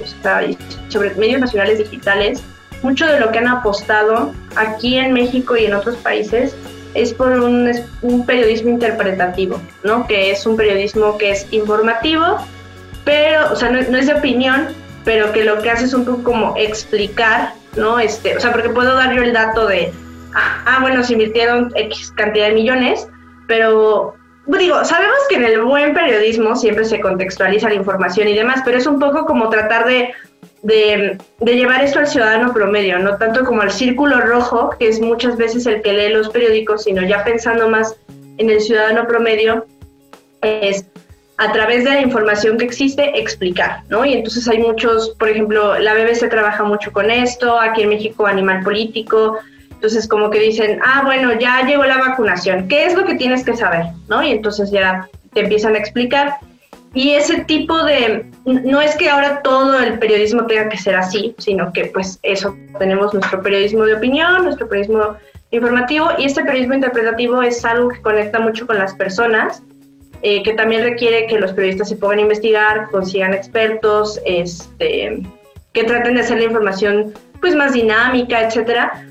sobre 0.89 1.15
medios 1.15 1.41
nacionales 1.41 1.79
digitales, 1.79 2.43
mucho 2.83 3.07
de 3.07 3.21
lo 3.21 3.31
que 3.31 3.39
han 3.39 3.47
apostado 3.47 4.35
aquí 4.57 4.97
en 4.97 5.13
México 5.13 5.57
y 5.57 5.67
en 5.67 5.75
otros 5.75 5.95
países 5.97 6.57
es 6.95 7.15
por 7.15 7.29
un, 7.31 7.71
periodismo 8.27 8.71
interpretativo, 8.71 9.63
¿no? 9.85 10.09
Que 10.09 10.33
es 10.33 10.45
un 10.45 10.57
periodismo 10.57 11.17
que 11.19 11.31
es 11.31 11.47
informativo, 11.53 12.39
pero, 13.05 13.53
o 13.53 13.57
sea, 13.57 13.71
no, 13.71 13.81
no 13.81 13.97
es 13.97 14.09
de 14.09 14.15
opinión, 14.15 14.67
pero 15.05 15.33
que 15.33 15.45
lo 15.45 15.63
que 15.63 15.71
hace 15.71 15.85
es 15.85 15.95
un 15.95 16.05
poco 16.05 16.25
como 16.25 16.55
explicar 16.57 17.55
¿no? 17.77 17.99
Este, 17.99 18.37
o 18.37 18.41
sea, 18.41 18.53
porque 18.53 18.71
puedo 18.71 18.95
dar 18.95 19.15
yo 19.15 19.23
el 19.23 19.33
dato 19.33 19.67
de, 19.67 19.93
ah, 20.35 20.79
bueno, 20.81 21.03
se 21.03 21.15
invirtieron 21.15 21.73
X 21.75 22.13
cantidad 22.17 22.49
de 22.49 22.55
millones, 22.55 23.09
pero 23.47 24.15
digo, 24.47 24.85
sabemos 24.85 25.19
que 25.29 25.37
en 25.37 25.45
el 25.45 25.63
buen 25.63 25.95
periodismo 25.95 26.57
siempre 26.57 26.85
se 26.85 27.01
contextualiza 27.01 27.69
la 27.69 27.75
información 27.75 28.29
y 28.29 28.35
demás, 28.35 28.63
pero 28.65 28.79
es 28.79 28.87
un 28.87 28.99
poco 28.99 29.25
como 29.25 29.49
tratar 29.49 29.87
de, 29.87 30.13
de, 30.63 31.19
de, 31.41 31.57
llevar 31.57 31.83
esto 31.83 32.01
al 32.01 32.07
ciudadano 32.07 32.53
promedio, 32.53 32.99
no 32.99 33.17
tanto 33.17 33.45
como 33.45 33.63
al 33.63 33.71
círculo 33.71 34.21
rojo, 34.21 34.71
que 34.79 34.89
es 34.89 35.01
muchas 35.01 35.37
veces 35.37 35.67
el 35.67 35.83
que 35.83 35.93
lee 35.93 36.13
los 36.13 36.29
periódicos, 36.31 36.85
sino 36.85 37.03
ya 37.03 37.25
pensando 37.25 37.69
más 37.69 37.97
en 38.39 38.51
el 38.51 38.61
ciudadano 38.61 39.07
promedio, 39.07 39.67
es 40.43 40.85
a 41.39 41.53
través 41.53 41.85
de 41.85 41.91
la 41.91 42.01
información 42.01 42.59
que 42.59 42.65
existe, 42.65 43.19
explicar, 43.19 43.83
¿no? 43.89 44.05
Y 44.05 44.13
entonces 44.13 44.47
hay 44.49 44.59
muchos, 44.59 45.11
por 45.19 45.29
ejemplo, 45.29 45.79
la 45.79 45.95
BBC 45.95 46.29
trabaja 46.29 46.63
mucho 46.63 46.93
con 46.93 47.11
esto, 47.11 47.59
aquí 47.59 47.83
en 47.83 47.89
México 47.89 48.27
Animal 48.27 48.63
Político, 48.63 49.39
entonces 49.71 50.07
como 50.07 50.31
que 50.31 50.39
dicen, 50.39 50.79
ah, 50.85 51.03
bueno, 51.05 51.33
ya 51.39 51.67
llegó 51.67 51.85
la 51.85 51.99
vacunación, 51.99 52.69
¿qué 52.69 52.87
es 52.87 52.95
lo 52.95 53.05
que 53.05 53.17
tienes 53.17 53.45
que 53.45 53.57
saber? 53.57 53.87
¿No? 54.09 54.23
Y 54.23 54.31
entonces 54.31 54.71
ya 54.71 55.09
te 55.33 55.41
empiezan 55.41 55.75
a 55.75 55.79
explicar. 55.79 56.37
Y 56.95 57.13
ese 57.13 57.45
tipo 57.45 57.83
de, 57.85 58.27
no 58.45 58.83
es 58.83 58.95
que 58.97 59.09
ahora 59.09 59.41
todo 59.43 59.81
el 59.81 59.99
periodismo 59.99 60.45
tenga 60.47 60.69
que 60.69 60.77
ser 60.77 60.95
así, 60.95 61.35
sino 61.39 61.73
que 61.73 61.87
pues 61.87 62.19
eso, 62.23 62.55
tenemos 62.79 63.15
nuestro 63.15 63.43
periodismo 63.43 63.87
de 63.87 63.95
opinión, 63.95 64.45
nuestro 64.45 64.69
periodismo 64.69 65.17
informativo 65.51 66.11
y 66.19 66.27
este 66.27 66.45
periodismo 66.45 66.75
interpretativo 66.75 67.43
es 67.43 67.65
algo 67.65 67.89
que 67.89 68.03
conecta 68.03 68.41
mucho 68.41 68.67
con 68.67 68.79
las 68.79 68.95
personas 68.95 69.63
eh, 70.23 70.43
que 70.43 70.53
también 70.55 70.83
requiere 70.83 71.27
que 71.27 71.39
los 71.39 71.53
periodistas 71.53 71.89
se 71.89 71.97
pongan 71.97 72.19
a 72.19 72.23
investigar, 72.23 72.89
consigan 72.91 73.35
expertos, 73.35 74.21
este, 74.25 75.23
que 75.73 75.85
traten 75.85 76.15
de 76.15 76.21
hacer 76.21 76.39
la 76.39 76.45
información 76.45 77.13
pues 77.41 77.57
más 77.57 77.73
dinámica, 77.73 78.41
etcétera, 78.43 79.05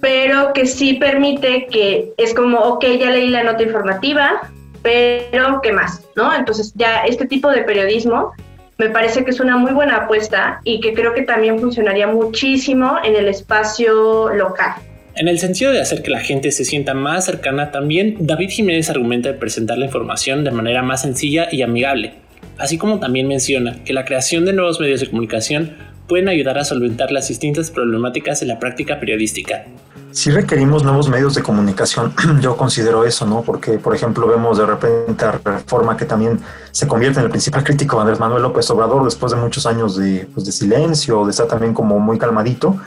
pero 0.00 0.52
que 0.52 0.66
sí 0.66 0.94
permite 0.94 1.66
que 1.66 2.12
es 2.16 2.34
como, 2.34 2.58
ok, 2.58 2.84
ya 2.98 3.10
leí 3.10 3.28
la 3.28 3.42
nota 3.42 3.62
informativa, 3.62 4.50
pero 4.82 5.60
¿qué 5.62 5.72
más? 5.72 6.02
¿No? 6.16 6.34
Entonces 6.34 6.72
ya 6.74 7.04
este 7.04 7.26
tipo 7.26 7.48
de 7.50 7.62
periodismo 7.62 8.32
me 8.78 8.88
parece 8.88 9.24
que 9.24 9.30
es 9.30 9.40
una 9.40 9.56
muy 9.56 9.72
buena 9.72 9.96
apuesta 9.96 10.60
y 10.64 10.80
que 10.80 10.94
creo 10.94 11.12
que 11.14 11.22
también 11.22 11.58
funcionaría 11.58 12.06
muchísimo 12.06 12.96
en 13.04 13.14
el 13.14 13.28
espacio 13.28 14.30
local. 14.30 14.74
En 15.20 15.28
el 15.28 15.38
sentido 15.38 15.70
de 15.70 15.82
hacer 15.82 16.00
que 16.00 16.10
la 16.10 16.20
gente 16.20 16.50
se 16.50 16.64
sienta 16.64 16.94
más 16.94 17.26
cercana, 17.26 17.70
también 17.70 18.16
David 18.20 18.48
Jiménez 18.48 18.88
argumenta 18.88 19.28
de 19.28 19.34
presentar 19.34 19.76
la 19.76 19.84
información 19.84 20.44
de 20.44 20.50
manera 20.50 20.82
más 20.82 21.02
sencilla 21.02 21.48
y 21.52 21.60
amigable, 21.60 22.14
así 22.56 22.78
como 22.78 23.00
también 23.00 23.28
menciona 23.28 23.84
que 23.84 23.92
la 23.92 24.06
creación 24.06 24.46
de 24.46 24.54
nuevos 24.54 24.80
medios 24.80 25.00
de 25.00 25.10
comunicación 25.10 25.76
pueden 26.08 26.30
ayudar 26.30 26.56
a 26.56 26.64
solventar 26.64 27.12
las 27.12 27.28
distintas 27.28 27.70
problemáticas 27.70 28.40
en 28.40 28.48
la 28.48 28.58
práctica 28.58 28.98
periodística. 28.98 29.66
Si 30.10 30.30
requerimos 30.30 30.84
nuevos 30.84 31.10
medios 31.10 31.34
de 31.34 31.42
comunicación, 31.42 32.14
yo 32.40 32.56
considero 32.56 33.04
eso, 33.04 33.26
¿no? 33.26 33.42
Porque, 33.42 33.72
por 33.72 33.94
ejemplo, 33.94 34.26
vemos 34.26 34.56
de 34.56 34.64
repente 34.64 35.24
a 35.26 35.32
Reforma 35.32 35.98
que 35.98 36.06
también 36.06 36.40
se 36.70 36.88
convierte 36.88 37.20
en 37.20 37.26
el 37.26 37.30
principal 37.30 37.62
crítico 37.62 38.00
Andrés 38.00 38.18
Manuel 38.18 38.42
López 38.42 38.70
Obrador 38.70 39.04
después 39.04 39.32
de 39.32 39.38
muchos 39.38 39.66
años 39.66 39.98
de, 39.98 40.26
pues, 40.32 40.46
de 40.46 40.52
silencio, 40.52 41.26
de 41.26 41.30
estar 41.30 41.46
también 41.46 41.74
como 41.74 41.98
muy 41.98 42.18
calmadito. 42.18 42.80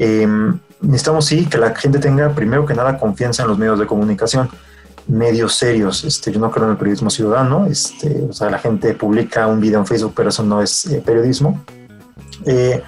Eh, 0.00 0.26
necesitamos 0.80 1.26
sí 1.26 1.44
que 1.44 1.58
la 1.58 1.74
gente 1.74 1.98
tenga 1.98 2.30
primero 2.34 2.64
que 2.64 2.72
nada 2.72 2.98
confianza 2.98 3.42
en 3.42 3.50
los 3.50 3.58
medios 3.58 3.78
de 3.78 3.86
comunicación, 3.86 4.48
medios 5.06 5.54
serios. 5.54 6.04
Este, 6.04 6.32
yo 6.32 6.40
no 6.40 6.50
creo 6.50 6.64
en 6.64 6.72
el 6.72 6.78
periodismo 6.78 7.10
ciudadano, 7.10 7.66
este, 7.66 8.26
o 8.28 8.32
sea, 8.32 8.48
la 8.48 8.58
gente 8.58 8.94
publica 8.94 9.46
un 9.46 9.60
video 9.60 9.78
en 9.78 9.86
Facebook, 9.86 10.14
pero 10.16 10.30
eso 10.30 10.42
no 10.42 10.62
es 10.62 10.86
eh, 10.86 11.02
periodismo. 11.04 11.62
Eh, 12.46 12.82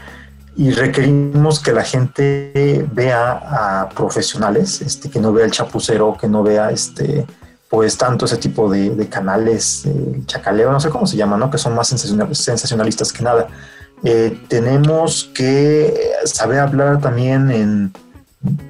y 0.56 0.70
requerimos 0.70 1.60
que 1.60 1.72
la 1.72 1.84
gente 1.84 2.86
vea 2.92 3.82
a 3.82 3.88
profesionales, 3.90 4.80
este, 4.80 5.10
que 5.10 5.20
no 5.20 5.32
vea 5.32 5.44
el 5.44 5.50
chapucero, 5.50 6.16
que 6.18 6.28
no 6.28 6.42
vea 6.42 6.70
este, 6.70 7.26
pues 7.68 7.96
tanto 7.98 8.24
ese 8.24 8.38
tipo 8.38 8.70
de, 8.70 9.08
canales, 9.08 9.84
el 9.84 10.24
chacaleo, 10.26 10.72
no 10.72 10.80
sé 10.80 10.88
cómo 10.88 11.06
se 11.06 11.16
llama, 11.16 11.36
¿no? 11.36 11.50
que 11.50 11.58
son 11.58 11.74
más 11.74 11.88
sensacionalistas 11.88 13.12
que 13.12 13.22
nada. 13.22 13.48
Eh, 14.04 14.38
tenemos 14.48 15.30
que 15.34 16.12
saber 16.24 16.58
hablar 16.58 17.00
también 17.00 17.50
en, 17.50 17.92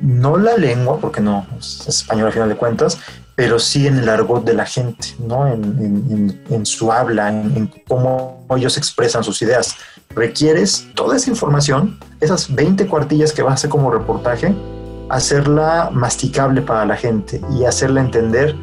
no 0.02 0.36
la 0.36 0.56
lengua, 0.56 0.98
porque 1.00 1.20
no 1.20 1.46
es 1.58 1.86
español 1.88 2.26
al 2.26 2.32
final 2.32 2.48
de 2.48 2.56
cuentas, 2.56 2.98
pero 3.34 3.58
sí 3.58 3.86
en 3.86 3.98
el 3.98 4.08
argot 4.08 4.44
de 4.44 4.54
la 4.54 4.66
gente, 4.66 5.16
¿no? 5.18 5.46
en, 5.46 6.66
su 6.66 6.92
habla, 6.92 7.30
en, 7.30 7.70
cómo 7.88 8.46
ellos 8.54 8.76
expresan 8.76 9.24
sus 9.24 9.40
ideas. 9.40 9.76
Requieres 10.10 10.88
toda 10.94 11.16
esa 11.16 11.30
información, 11.30 11.98
esas 12.20 12.54
20 12.54 12.86
cuartillas 12.86 13.32
que 13.32 13.42
vas 13.42 13.52
a 13.52 13.54
hacer 13.54 13.70
como 13.70 13.90
reportaje, 13.90 14.54
hacerla 15.08 15.90
masticable 15.92 16.60
para 16.60 16.84
la 16.84 16.96
gente 16.96 17.40
y 17.58 17.64
hacerla 17.64 18.02
entender 18.02 18.54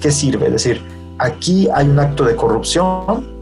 qué 0.00 0.10
sirve. 0.10 0.46
Es 0.46 0.52
decir, 0.52 0.82
aquí 1.18 1.68
hay 1.74 1.86
un 1.86 1.98
acto 1.98 2.24
de 2.24 2.34
corrupción, 2.34 3.33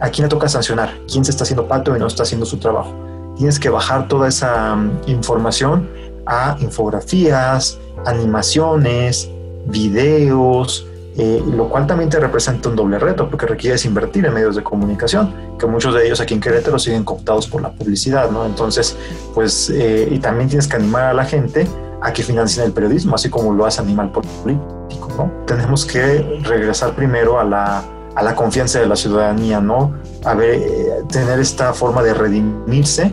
¿a 0.00 0.10
quién 0.10 0.24
le 0.24 0.28
toca 0.28 0.48
sancionar? 0.48 0.92
¿Quién 1.10 1.24
se 1.24 1.30
está 1.30 1.44
haciendo 1.44 1.66
pato 1.66 1.96
y 1.96 1.98
no 1.98 2.06
está 2.06 2.22
haciendo 2.22 2.46
su 2.46 2.58
trabajo? 2.58 2.92
Tienes 3.36 3.58
que 3.58 3.68
bajar 3.68 4.08
toda 4.08 4.28
esa 4.28 4.74
mm, 4.76 5.02
información 5.06 5.88
a 6.26 6.56
infografías, 6.60 7.78
animaciones, 8.06 9.30
videos, 9.66 10.86
eh, 11.16 11.42
lo 11.46 11.68
cual 11.68 11.86
también 11.86 12.10
te 12.10 12.18
representa 12.18 12.68
un 12.68 12.76
doble 12.76 12.98
reto 12.98 13.30
porque 13.30 13.46
requieres 13.46 13.84
invertir 13.84 14.26
en 14.26 14.34
medios 14.34 14.56
de 14.56 14.62
comunicación, 14.62 15.32
que 15.58 15.66
muchos 15.66 15.94
de 15.94 16.06
ellos 16.06 16.20
aquí 16.20 16.34
en 16.34 16.40
Querétaro 16.40 16.78
siguen 16.78 17.04
cooptados 17.04 17.46
por 17.46 17.62
la 17.62 17.70
publicidad, 17.70 18.30
¿no? 18.30 18.44
Entonces, 18.44 18.96
pues, 19.32 19.70
eh, 19.70 20.08
y 20.10 20.18
también 20.18 20.48
tienes 20.48 20.66
que 20.66 20.76
animar 20.76 21.04
a 21.04 21.14
la 21.14 21.24
gente 21.24 21.68
a 22.02 22.12
que 22.12 22.22
financien 22.22 22.66
el 22.66 22.72
periodismo, 22.72 23.14
así 23.14 23.30
como 23.30 23.54
lo 23.54 23.64
hace 23.64 23.80
Animal 23.80 24.10
Político, 24.10 25.08
¿no? 25.16 25.30
Tenemos 25.46 25.84
que 25.84 26.40
regresar 26.42 26.94
primero 26.94 27.38
a 27.38 27.44
la, 27.44 27.84
a 28.14 28.22
la 28.22 28.34
confianza 28.34 28.80
de 28.80 28.86
la 28.86 28.96
ciudadanía, 28.96 29.60
¿no? 29.60 29.94
A 30.24 30.36
eh, 30.40 31.02
tener 31.10 31.40
esta 31.40 31.72
forma 31.72 32.02
de 32.02 32.14
redimirse, 32.14 33.12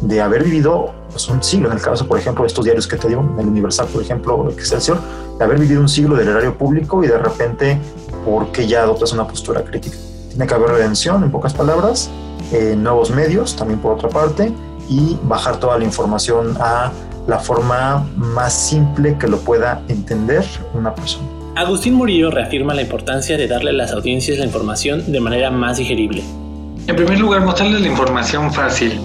de 0.00 0.20
haber 0.20 0.44
vivido 0.44 0.92
pues, 1.10 1.28
un 1.28 1.42
siglo, 1.42 1.68
en 1.68 1.76
el 1.76 1.82
caso, 1.82 2.06
por 2.06 2.18
ejemplo, 2.18 2.42
de 2.42 2.48
estos 2.48 2.64
diarios 2.64 2.86
que 2.86 2.96
te 2.96 3.08
digo, 3.08 3.22
el 3.38 3.46
Universal, 3.46 3.86
por 3.92 4.02
ejemplo, 4.02 4.50
Excelsior, 4.50 4.98
de 5.38 5.44
haber 5.44 5.58
vivido 5.58 5.80
un 5.80 5.88
siglo 5.88 6.16
del 6.16 6.28
erario 6.28 6.56
público 6.56 7.04
y 7.04 7.06
de 7.06 7.18
repente, 7.18 7.78
¿por 8.24 8.50
qué 8.50 8.66
ya 8.66 8.82
adoptas 8.82 9.12
una 9.12 9.26
postura 9.26 9.62
crítica? 9.62 9.96
Tiene 10.30 10.46
que 10.46 10.54
haber 10.54 10.70
redención, 10.70 11.22
en 11.22 11.30
pocas 11.30 11.54
palabras, 11.54 12.10
eh, 12.52 12.74
nuevos 12.76 13.10
medios, 13.10 13.54
también 13.54 13.80
por 13.80 13.92
otra 13.92 14.08
parte, 14.08 14.52
y 14.88 15.18
bajar 15.22 15.58
toda 15.58 15.78
la 15.78 15.84
información 15.84 16.56
a 16.60 16.90
la 17.26 17.38
forma 17.38 18.06
más 18.16 18.52
simple 18.52 19.16
que 19.16 19.28
lo 19.28 19.38
pueda 19.38 19.82
entender 19.88 20.44
una 20.74 20.94
persona. 20.94 21.41
Agustín 21.54 21.94
Murillo 21.94 22.30
reafirma 22.30 22.72
la 22.72 22.80
importancia 22.80 23.36
de 23.36 23.46
darle 23.46 23.70
a 23.70 23.74
las 23.74 23.92
audiencias 23.92 24.38
la 24.38 24.46
información 24.46 25.12
de 25.12 25.20
manera 25.20 25.50
más 25.50 25.76
digerible. 25.76 26.22
En 26.86 26.96
primer 26.96 27.20
lugar, 27.20 27.42
mostrarles 27.42 27.82
la 27.82 27.88
información 27.88 28.50
fácil, 28.54 28.98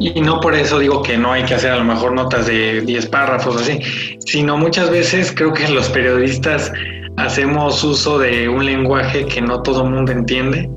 y 0.00 0.18
no 0.22 0.40
por 0.40 0.54
eso 0.54 0.78
digo 0.78 1.02
que 1.02 1.18
no 1.18 1.32
hay 1.32 1.44
que 1.44 1.54
hacer 1.54 1.72
a 1.72 1.76
lo 1.76 1.84
mejor 1.84 2.12
notas 2.12 2.46
de 2.46 2.80
10 2.80 3.06
párrafos 3.06 3.60
así, 3.60 3.78
sino 4.20 4.56
muchas 4.56 4.90
veces 4.90 5.32
creo 5.36 5.52
que 5.52 5.68
los 5.68 5.90
periodistas 5.90 6.72
hacemos 7.18 7.84
uso 7.84 8.18
de 8.18 8.48
un 8.48 8.64
lenguaje 8.64 9.26
que 9.26 9.42
no 9.42 9.62
todo 9.62 9.84
el 9.84 9.90
mundo 9.90 10.12
entiende. 10.12 10.70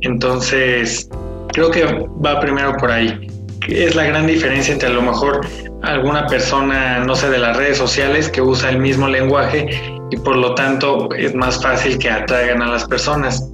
Entonces, 0.00 1.08
creo 1.52 1.70
que 1.70 1.84
va 2.24 2.40
primero 2.40 2.76
por 2.78 2.90
ahí. 2.90 3.28
Es 3.68 3.94
la 3.94 4.04
gran 4.04 4.26
diferencia 4.26 4.72
entre 4.72 4.88
a 4.88 4.92
lo 4.92 5.02
mejor 5.02 5.40
alguna 5.82 6.26
persona, 6.26 6.98
no 7.04 7.14
sé, 7.14 7.30
de 7.30 7.38
las 7.38 7.56
redes 7.56 7.78
sociales 7.78 8.28
que 8.28 8.42
usa 8.42 8.70
el 8.70 8.78
mismo 8.78 9.08
lenguaje 9.08 9.95
y 10.10 10.16
por 10.16 10.36
lo 10.36 10.54
tanto 10.54 11.08
es 11.14 11.34
más 11.34 11.62
fácil 11.62 11.98
que 11.98 12.10
atraigan 12.10 12.62
a 12.62 12.68
las 12.68 12.84
personas. 12.84 13.48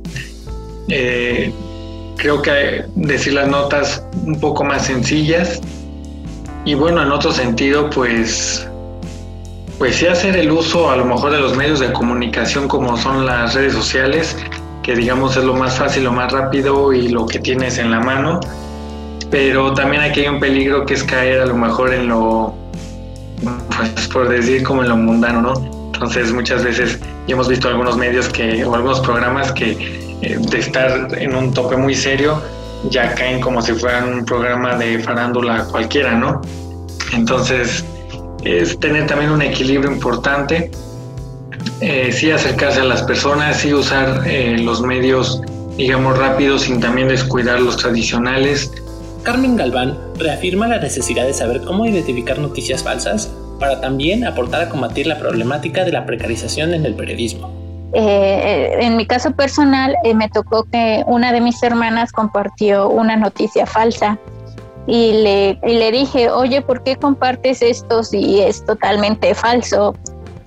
Eh, 0.88 1.52
creo 2.16 2.42
que 2.42 2.84
decir 2.94 3.34
las 3.34 3.48
notas 3.48 4.04
un 4.26 4.38
poco 4.38 4.64
más 4.64 4.86
sencillas 4.86 5.60
y 6.64 6.74
bueno, 6.74 7.02
en 7.02 7.10
otro 7.10 7.32
sentido, 7.32 7.90
pues, 7.90 8.68
pues 9.78 9.96
sí 9.96 10.06
hacer 10.06 10.36
el 10.36 10.50
uso 10.52 10.90
a 10.90 10.96
lo 10.96 11.04
mejor 11.04 11.32
de 11.32 11.40
los 11.40 11.56
medios 11.56 11.80
de 11.80 11.92
comunicación 11.92 12.68
como 12.68 12.96
son 12.96 13.26
las 13.26 13.54
redes 13.54 13.72
sociales, 13.72 14.36
que 14.84 14.94
digamos 14.94 15.36
es 15.36 15.44
lo 15.44 15.54
más 15.54 15.76
fácil, 15.76 16.04
lo 16.04 16.12
más 16.12 16.30
rápido 16.30 16.92
y 16.92 17.08
lo 17.08 17.26
que 17.26 17.40
tienes 17.40 17.78
en 17.78 17.90
la 17.90 17.98
mano, 17.98 18.38
pero 19.28 19.74
también 19.74 20.02
aquí 20.02 20.20
hay 20.20 20.28
un 20.28 20.38
peligro 20.38 20.86
que 20.86 20.94
es 20.94 21.02
caer 21.02 21.40
a 21.40 21.46
lo 21.46 21.56
mejor 21.56 21.92
en 21.92 22.06
lo, 22.06 22.54
pues 23.76 24.06
por 24.08 24.28
decir 24.28 24.62
como 24.62 24.82
en 24.82 24.90
lo 24.90 24.96
mundano, 24.96 25.42
¿no? 25.42 25.71
Entonces 26.02 26.32
muchas 26.32 26.64
veces 26.64 26.98
ya 27.28 27.34
hemos 27.34 27.46
visto 27.46 27.68
algunos 27.68 27.96
medios 27.96 28.28
que, 28.28 28.64
o 28.64 28.74
algunos 28.74 28.98
programas 28.98 29.52
que 29.52 30.18
eh, 30.20 30.36
de 30.36 30.58
estar 30.58 31.16
en 31.16 31.32
un 31.36 31.54
tope 31.54 31.76
muy 31.76 31.94
serio, 31.94 32.42
ya 32.90 33.14
caen 33.14 33.40
como 33.40 33.62
si 33.62 33.72
fueran 33.72 34.12
un 34.12 34.24
programa 34.24 34.74
de 34.74 34.98
farándula 34.98 35.64
cualquiera, 35.66 36.16
¿no? 36.16 36.42
Entonces, 37.12 37.84
es 38.42 38.80
tener 38.80 39.06
también 39.06 39.30
un 39.30 39.42
equilibrio 39.42 39.92
importante, 39.92 40.72
eh, 41.80 42.10
sí 42.10 42.32
acercarse 42.32 42.80
a 42.80 42.84
las 42.84 43.04
personas, 43.04 43.58
sí 43.58 43.72
usar 43.72 44.24
eh, 44.26 44.58
los 44.58 44.82
medios, 44.82 45.40
digamos, 45.76 46.18
rápidos 46.18 46.62
sin 46.62 46.80
también 46.80 47.06
descuidar 47.06 47.60
los 47.60 47.76
tradicionales. 47.76 48.72
Carmen 49.22 49.54
Galván 49.54 49.96
reafirma 50.18 50.66
la 50.66 50.80
necesidad 50.80 51.28
de 51.28 51.32
saber 51.32 51.62
cómo 51.62 51.86
identificar 51.86 52.40
noticias 52.40 52.82
falsas 52.82 53.30
para 53.62 53.80
también 53.80 54.26
aportar 54.26 54.62
a 54.62 54.68
combatir 54.68 55.06
la 55.06 55.20
problemática 55.20 55.84
de 55.84 55.92
la 55.92 56.04
precarización 56.04 56.74
en 56.74 56.84
el 56.84 56.96
periodismo. 56.96 57.48
Eh, 57.92 58.76
en 58.80 58.96
mi 58.96 59.06
caso 59.06 59.30
personal, 59.36 59.94
eh, 60.02 60.14
me 60.14 60.28
tocó 60.28 60.64
que 60.64 61.04
una 61.06 61.32
de 61.32 61.40
mis 61.40 61.62
hermanas 61.62 62.10
compartió 62.10 62.88
una 62.88 63.14
noticia 63.14 63.64
falsa 63.64 64.18
y 64.88 65.12
le, 65.12 65.60
le 65.62 65.92
dije, 65.92 66.28
oye, 66.28 66.60
¿por 66.60 66.82
qué 66.82 66.96
compartes 66.96 67.62
esto 67.62 68.02
si 68.02 68.40
es 68.40 68.66
totalmente 68.66 69.32
falso? 69.32 69.94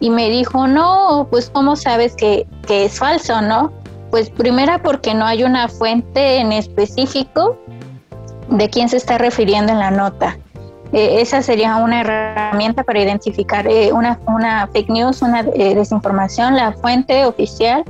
Y 0.02 0.10
me 0.10 0.30
dijo, 0.30 0.68
no, 0.68 1.26
pues 1.32 1.50
¿cómo 1.50 1.78
sabes 1.78 2.18
que, 2.18 2.46
que 2.68 2.84
es 2.84 3.00
falso, 3.00 3.42
no? 3.42 3.72
Pues 4.12 4.30
primera 4.30 4.84
porque 4.84 5.14
no 5.14 5.26
hay 5.26 5.46
una 5.46 5.70
fuente 5.70 6.36
en 6.36 6.52
específico 6.52 7.58
de 8.50 8.70
quién 8.70 8.90
se 8.90 8.98
está 8.98 9.18
refiriendo 9.18 9.72
en 9.72 9.80
la 9.80 9.92
nota. 9.92 10.38
Eh, 10.96 11.20
esa 11.20 11.42
sería 11.42 11.76
una 11.76 12.00
herramienta 12.00 12.82
para 12.82 13.02
identificar 13.02 13.68
eh, 13.68 13.92
una, 13.92 14.18
una, 14.28 14.66
fake 14.68 14.90
news, 14.90 15.22
una 15.22 15.42
eh, 15.42 15.76
desinformación, 15.76 16.56
la 16.56 16.72
fuente 16.72 17.26
oficial 17.26 17.84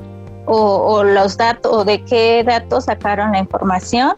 o, 0.47 1.03
los 1.03 1.37
datos, 1.37 1.71
o 1.71 1.85
de 1.85 2.03
qué 2.03 2.43
datos 2.43 2.85
sacaron 2.85 3.33
la 3.33 3.39
información. 3.39 4.13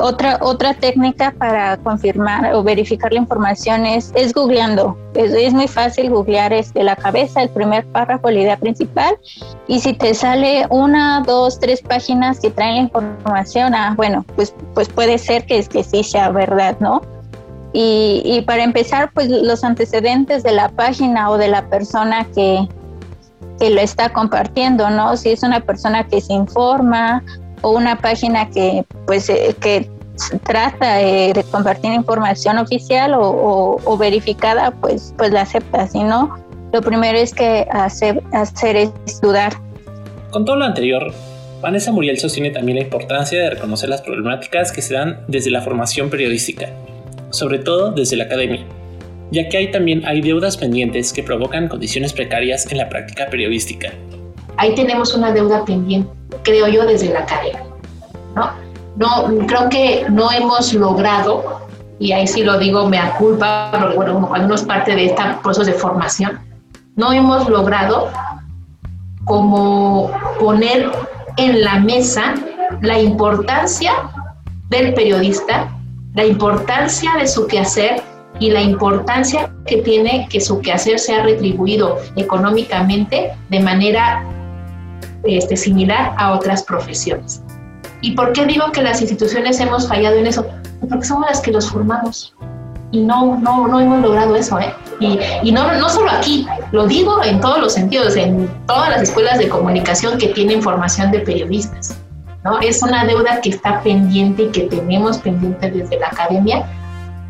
otra, 0.00 0.38
otra 0.42 0.74
técnica 0.74 1.34
para 1.38 1.78
confirmar 1.78 2.54
o 2.54 2.62
verificar 2.62 3.10
la 3.10 3.20
información 3.20 3.86
es, 3.86 4.12
es 4.14 4.34
googleando. 4.34 4.94
Es, 5.14 5.32
es, 5.32 5.54
muy 5.54 5.66
fácil 5.66 6.10
googlear 6.10 6.52
este, 6.52 6.84
la 6.84 6.94
cabeza, 6.94 7.42
el 7.42 7.48
primer 7.48 7.86
párrafo, 7.86 8.30
la 8.30 8.40
idea 8.40 8.56
principal. 8.58 9.16
Y 9.66 9.80
si 9.80 9.94
te 9.94 10.12
sale 10.12 10.66
una, 10.68 11.22
dos, 11.26 11.58
tres 11.58 11.80
páginas 11.80 12.38
que 12.40 12.50
traen 12.50 12.74
la 12.74 12.82
información, 12.82 13.74
ah, 13.74 13.94
bueno, 13.96 14.26
pues, 14.36 14.54
pues 14.74 14.90
puede 14.90 15.16
ser 15.16 15.46
que, 15.46 15.62
que 15.64 15.82
sí 15.82 16.04
sea 16.04 16.28
verdad, 16.30 16.76
¿no? 16.80 17.00
Y, 17.72 18.42
para 18.46 18.64
empezar, 18.64 19.10
pues 19.12 19.28
los 19.28 19.62
antecedentes 19.62 20.42
de 20.42 20.52
la 20.52 20.70
página 20.70 21.30
o 21.30 21.36
de 21.36 21.48
la 21.48 21.68
persona 21.68 22.26
que, 22.34 22.66
que 23.60 23.70
lo 23.70 23.80
está 23.80 24.10
compartiendo, 24.12 24.88
¿no? 24.90 25.16
Si 25.16 25.30
es 25.30 25.42
una 25.42 25.60
persona 25.60 26.06
que 26.06 26.20
se 26.20 26.32
informa 26.32 27.22
o 27.60 27.70
una 27.70 27.98
página 27.98 28.48
que, 28.48 28.84
pues, 29.06 29.28
eh, 29.28 29.54
que 29.60 29.88
trata 30.44 31.00
eh, 31.00 31.32
de 31.32 31.44
compartir 31.44 31.92
información 31.92 32.58
oficial 32.58 33.12
o, 33.14 33.96
verificada, 33.98 34.70
pues, 34.70 35.14
pues 35.16 35.30
la 35.30 35.42
acepta. 35.42 35.86
Si 35.86 36.02
no, 36.02 36.36
lo 36.72 36.80
primero 36.80 37.18
es 37.18 37.34
que 37.34 37.66
hacer, 37.70 38.22
hacer 38.32 38.76
es 38.76 39.20
dudar. 39.20 39.52
Con 40.30 40.44
todo 40.44 40.56
lo 40.56 40.64
anterior, 40.64 41.12
Vanessa 41.60 41.92
Muriel 41.92 42.18
sostiene 42.18 42.50
también 42.50 42.78
la 42.78 42.84
importancia 42.84 43.40
de 43.40 43.50
reconocer 43.50 43.88
las 43.88 44.00
problemáticas 44.00 44.72
que 44.72 44.80
se 44.80 44.94
dan 44.94 45.20
desde 45.28 45.50
la 45.50 45.60
formación 45.60 46.08
periodística 46.10 46.70
sobre 47.30 47.58
todo 47.58 47.90
desde 47.92 48.16
la 48.16 48.24
academia, 48.24 48.64
ya 49.30 49.48
que 49.48 49.56
hay 49.56 49.70
también 49.70 50.04
hay 50.06 50.20
deudas 50.20 50.56
pendientes 50.56 51.12
que 51.12 51.22
provocan 51.22 51.68
condiciones 51.68 52.12
precarias 52.12 52.70
en 52.70 52.78
la 52.78 52.88
práctica 52.88 53.26
periodística. 53.30 53.92
Ahí 54.56 54.74
tenemos 54.74 55.14
una 55.14 55.32
deuda 55.32 55.64
pendiente, 55.64 56.10
creo 56.42 56.66
yo, 56.68 56.84
desde 56.86 57.12
la 57.12 57.20
academia. 57.20 57.62
¿no? 58.34 58.50
No, 58.96 59.46
creo 59.46 59.68
que 59.68 60.06
no 60.10 60.32
hemos 60.32 60.72
logrado, 60.74 61.68
y 62.00 62.12
ahí 62.12 62.26
sí 62.26 62.42
lo 62.42 62.58
digo, 62.58 62.88
me 62.88 62.98
culpa, 63.18 63.70
porque 63.70 63.96
bueno, 63.96 64.26
cuando 64.26 64.46
uno 64.46 64.54
es 64.54 64.62
parte 64.62 64.94
de 64.94 65.06
este 65.06 65.22
proceso 65.42 65.64
de 65.64 65.74
formación, 65.74 66.40
no 66.96 67.12
hemos 67.12 67.48
logrado 67.48 68.10
como 69.24 70.10
poner 70.40 70.90
en 71.36 71.62
la 71.62 71.78
mesa 71.78 72.34
la 72.82 72.98
importancia 72.98 73.92
del 74.68 74.94
periodista 74.94 75.77
la 76.18 76.26
importancia 76.26 77.14
de 77.14 77.28
su 77.28 77.46
quehacer 77.46 78.02
y 78.40 78.50
la 78.50 78.60
importancia 78.60 79.52
que 79.66 79.76
tiene 79.82 80.26
que 80.28 80.40
su 80.40 80.60
quehacer 80.60 80.98
sea 80.98 81.22
retribuido 81.22 81.96
económicamente 82.16 83.30
de 83.48 83.60
manera 83.60 84.24
este, 85.22 85.56
similar 85.56 86.16
a 86.16 86.32
otras 86.32 86.64
profesiones. 86.64 87.40
¿Y 88.00 88.16
por 88.16 88.32
qué 88.32 88.46
digo 88.46 88.72
que 88.72 88.82
las 88.82 89.00
instituciones 89.00 89.60
hemos 89.60 89.86
fallado 89.86 90.16
en 90.16 90.26
eso? 90.26 90.44
Porque 90.88 91.06
somos 91.06 91.28
las 91.28 91.40
que 91.40 91.52
los 91.52 91.70
formamos 91.70 92.34
y 92.90 92.98
no, 92.98 93.36
no, 93.36 93.68
no 93.68 93.78
hemos 93.78 94.02
logrado 94.02 94.34
eso. 94.34 94.58
¿eh? 94.58 94.74
Y, 94.98 95.20
y 95.44 95.52
no, 95.52 95.72
no 95.78 95.88
solo 95.88 96.10
aquí, 96.10 96.48
lo 96.72 96.88
digo 96.88 97.22
en 97.22 97.40
todos 97.40 97.60
los 97.60 97.74
sentidos, 97.74 98.16
en 98.16 98.50
todas 98.66 98.90
las 98.90 99.02
escuelas 99.02 99.38
de 99.38 99.48
comunicación 99.48 100.18
que 100.18 100.26
tienen 100.30 100.62
formación 100.62 101.12
de 101.12 101.20
periodistas. 101.20 101.96
Es 102.60 102.82
una 102.82 103.04
deuda 103.04 103.40
que 103.40 103.50
está 103.50 103.82
pendiente 103.82 104.44
y 104.44 104.48
que 104.48 104.62
tenemos 104.62 105.18
pendiente 105.18 105.70
desde 105.70 105.98
la 105.98 106.08
academia 106.08 106.66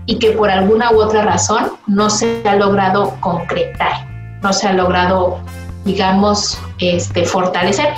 y 0.06 0.18
que 0.18 0.30
por 0.32 0.50
alguna 0.50 0.90
u 0.92 1.02
otra 1.02 1.22
razón 1.22 1.72
no 1.86 2.08
se 2.08 2.42
ha 2.48 2.56
logrado 2.56 3.14
concretar, 3.20 4.06
no 4.42 4.52
se 4.52 4.68
ha 4.68 4.72
logrado, 4.72 5.38
digamos, 5.84 6.58
este, 6.78 7.24
fortalecer. 7.24 7.88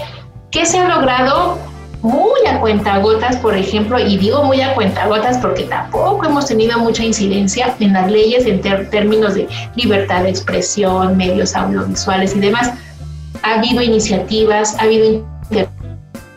¿Qué 0.50 0.66
se 0.66 0.78
ha 0.78 0.88
logrado? 0.88 1.58
muy 2.02 2.46
a 2.46 2.58
cuentagotas, 2.60 3.36
por 3.36 3.56
ejemplo, 3.56 3.98
y 3.98 4.16
digo 4.16 4.44
muy 4.44 4.60
a 4.62 4.74
cuentagotas 4.74 5.38
porque 5.38 5.64
tampoco 5.64 6.26
hemos 6.26 6.46
tenido 6.46 6.78
mucha 6.78 7.04
incidencia 7.04 7.74
en 7.78 7.92
las 7.92 8.10
leyes 8.10 8.46
en 8.46 8.60
términos 8.90 9.34
de 9.34 9.48
libertad 9.74 10.22
de 10.22 10.30
expresión, 10.30 11.16
medios 11.16 11.54
audiovisuales 11.54 12.34
y 12.34 12.40
demás. 12.40 12.72
Ha 13.42 13.58
habido 13.58 13.82
iniciativas, 13.82 14.76
ha 14.78 14.84
habido 14.84 15.26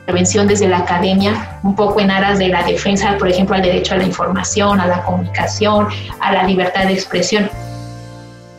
intervención 0.03 0.47
desde 0.47 0.67
la 0.67 0.79
academia, 0.79 1.59
un 1.63 1.75
poco 1.75 2.01
en 2.01 2.11
aras 2.11 2.37
de 2.37 2.49
la 2.49 2.63
defensa, 2.63 3.15
por 3.17 3.29
ejemplo, 3.29 3.55
al 3.55 3.61
derecho 3.61 3.95
a 3.95 3.97
la 3.97 4.03
información, 4.03 4.81
a 4.81 4.87
la 4.87 5.01
comunicación, 5.03 5.87
a 6.19 6.33
la 6.33 6.43
libertad 6.43 6.87
de 6.87 6.93
expresión. 6.93 7.49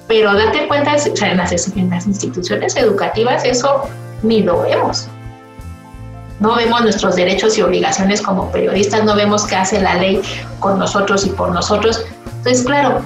Pero 0.08 0.32
date 0.32 0.66
cuenta, 0.66 0.94
o 0.94 1.16
sea, 1.16 1.32
en, 1.32 1.36
las, 1.36 1.76
en 1.76 1.90
las 1.90 2.06
instituciones 2.06 2.76
educativas 2.76 3.44
eso 3.44 3.88
ni 4.22 4.42
lo 4.42 4.62
vemos. 4.62 5.08
No 6.40 6.56
vemos 6.56 6.80
nuestros 6.80 7.14
derechos 7.14 7.58
y 7.58 7.62
obligaciones 7.62 8.22
como 8.22 8.50
periodistas, 8.50 9.04
no 9.04 9.14
vemos 9.14 9.46
qué 9.46 9.56
hace 9.56 9.80
la 9.80 9.94
ley 9.96 10.22
con 10.60 10.78
nosotros 10.78 11.26
y 11.26 11.30
por 11.30 11.52
nosotros. 11.52 12.04
Entonces, 12.38 12.64
claro, 12.64 13.02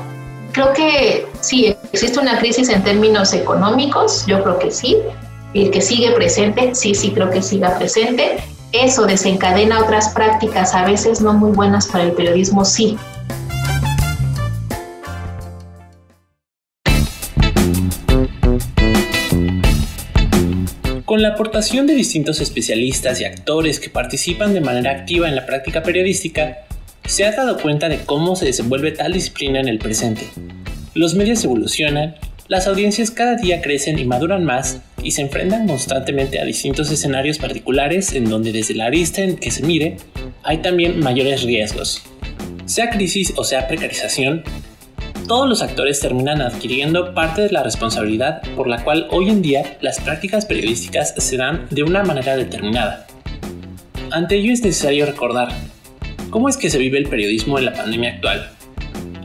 creo 0.53 0.73
que 0.75 1.27
sí, 1.41 1.77
existe 1.93 2.21
una 2.21 2.39
crisis 2.39 2.69
en 2.69 2.83
términos 2.85 3.33
económicos, 3.33 4.25
yo 4.27 4.43
creo 4.43 4.59
que 4.59 4.71
sí, 4.71 4.97
y 5.53 5.71
que 5.71 5.81
sigue 5.81 6.13
presente, 6.13 6.75
sí, 6.75 6.95
sí 6.95 7.11
creo 7.13 7.31
que 7.31 7.43
siga 7.43 7.79
presente. 7.79 8.39
Eso 8.73 9.07
desencadena 9.07 9.81
otras 9.81 10.11
prácticas 10.11 10.75
a 10.75 10.85
veces 10.85 11.21
no 11.21 11.33
muy 11.33 11.53
buenas 11.53 11.87
para 11.87 12.05
el 12.05 12.13
periodismo, 12.13 12.65
sí, 12.65 12.99
Con 21.09 21.23
la 21.23 21.31
aportación 21.31 21.87
de 21.87 21.95
distintos 21.95 22.39
especialistas 22.43 23.19
y 23.19 23.25
actores 23.25 23.81
que 23.81 23.89
participan 23.89 24.53
de 24.53 24.61
manera 24.61 24.91
activa 24.91 25.27
en 25.27 25.37
la 25.37 25.47
práctica 25.47 25.83
periodística, 25.83 26.59
se 27.07 27.25
ha 27.25 27.33
dado 27.33 27.57
cuenta 27.63 27.89
de 27.89 28.01
cómo 28.05 28.37
se 28.37 28.45
desenvuelve 28.45 28.93
tal 28.93 29.15
disciplina 29.15 29.59
en 29.59 29.69
el 29.69 29.79
presente. 29.79 30.29
Los 30.93 31.15
medios 31.15 31.43
evolucionan, 31.43 32.17
las 32.49 32.67
audiencias 32.67 33.11
cada 33.11 33.37
día 33.37 33.61
crecen 33.61 33.99
y 33.99 34.07
maduran 34.07 34.43
más 34.43 34.81
y 35.03 35.11
se 35.11 35.21
enfrentan 35.21 35.69
constantemente 35.69 36.41
a 36.41 36.45
distintos 36.45 36.91
escenarios 36.91 37.39
particulares 37.39 38.15
en 38.15 38.25
donde 38.25 38.53
desde 38.53 38.75
la 38.75 38.87
arista 38.87 39.21
en 39.21 39.37
que 39.37 39.51
se 39.51 39.63
mire 39.65 39.99
hay 40.43 40.59
también 40.59 40.99
mayores 41.01 41.43
riesgos. 41.43 42.03
Sea 42.65 42.89
crisis 42.89 43.35
o 43.37 43.45
sea 43.45 43.69
precarización, 43.69 44.45
todos 45.27 45.47
los 45.47 45.61
actores 45.61 46.01
terminan 46.01 46.41
adquiriendo 46.41 47.13
parte 47.13 47.43
de 47.43 47.51
la 47.51 47.63
responsabilidad 47.63 48.41
por 48.57 48.67
la 48.67 48.83
cual 48.83 49.09
hoy 49.11 49.29
en 49.29 49.43
día 49.43 49.77
las 49.83 50.01
prácticas 50.01 50.47
periodísticas 50.47 51.15
se 51.19 51.37
dan 51.37 51.67
de 51.71 51.83
una 51.83 52.03
manera 52.03 52.35
determinada. 52.35 53.07
Ante 54.11 54.37
ello 54.37 54.55
es 54.55 54.63
necesario 54.63 55.05
recordar 55.05 55.49
cómo 56.31 56.49
es 56.49 56.57
que 56.57 56.71
se 56.71 56.79
vive 56.79 56.97
el 56.97 57.11
periodismo 57.11 57.59
en 57.59 57.67
la 57.67 57.75
pandemia 57.75 58.15
actual. 58.15 58.58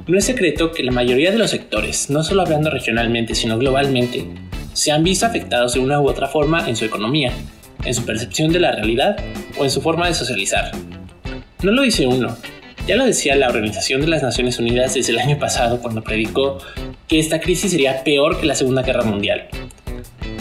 No 0.05 0.17
es 0.17 0.25
secreto 0.25 0.73
que 0.73 0.83
la 0.83 0.91
mayoría 0.91 1.31
de 1.31 1.37
los 1.37 1.51
sectores, 1.51 2.09
no 2.09 2.25
solo 2.25 2.41
hablando 2.41 2.69
regionalmente 2.69 3.35
sino 3.35 3.57
globalmente, 3.57 4.25
se 4.73 4.91
han 4.91 5.01
visto 5.01 5.25
afectados 5.25 5.75
de 5.75 5.79
una 5.79 6.01
u 6.01 6.09
otra 6.09 6.27
forma 6.27 6.67
en 6.67 6.75
su 6.75 6.83
economía, 6.83 7.31
en 7.85 7.93
su 7.93 8.03
percepción 8.03 8.51
de 8.51 8.59
la 8.59 8.73
realidad 8.73 9.15
o 9.57 9.63
en 9.63 9.71
su 9.71 9.81
forma 9.81 10.07
de 10.07 10.13
socializar. 10.13 10.71
No 11.61 11.71
lo 11.71 11.83
dice 11.83 12.05
uno, 12.05 12.35
ya 12.85 12.97
lo 12.97 13.05
decía 13.05 13.37
la 13.37 13.47
Organización 13.47 14.01
de 14.01 14.07
las 14.07 14.21
Naciones 14.21 14.59
Unidas 14.59 14.93
desde 14.93 15.13
el 15.13 15.19
año 15.19 15.39
pasado 15.39 15.79
cuando 15.79 16.03
predicó 16.03 16.57
que 17.07 17.19
esta 17.19 17.39
crisis 17.39 17.71
sería 17.71 18.03
peor 18.03 18.41
que 18.41 18.45
la 18.45 18.55
Segunda 18.55 18.81
Guerra 18.81 19.03
Mundial. 19.03 19.47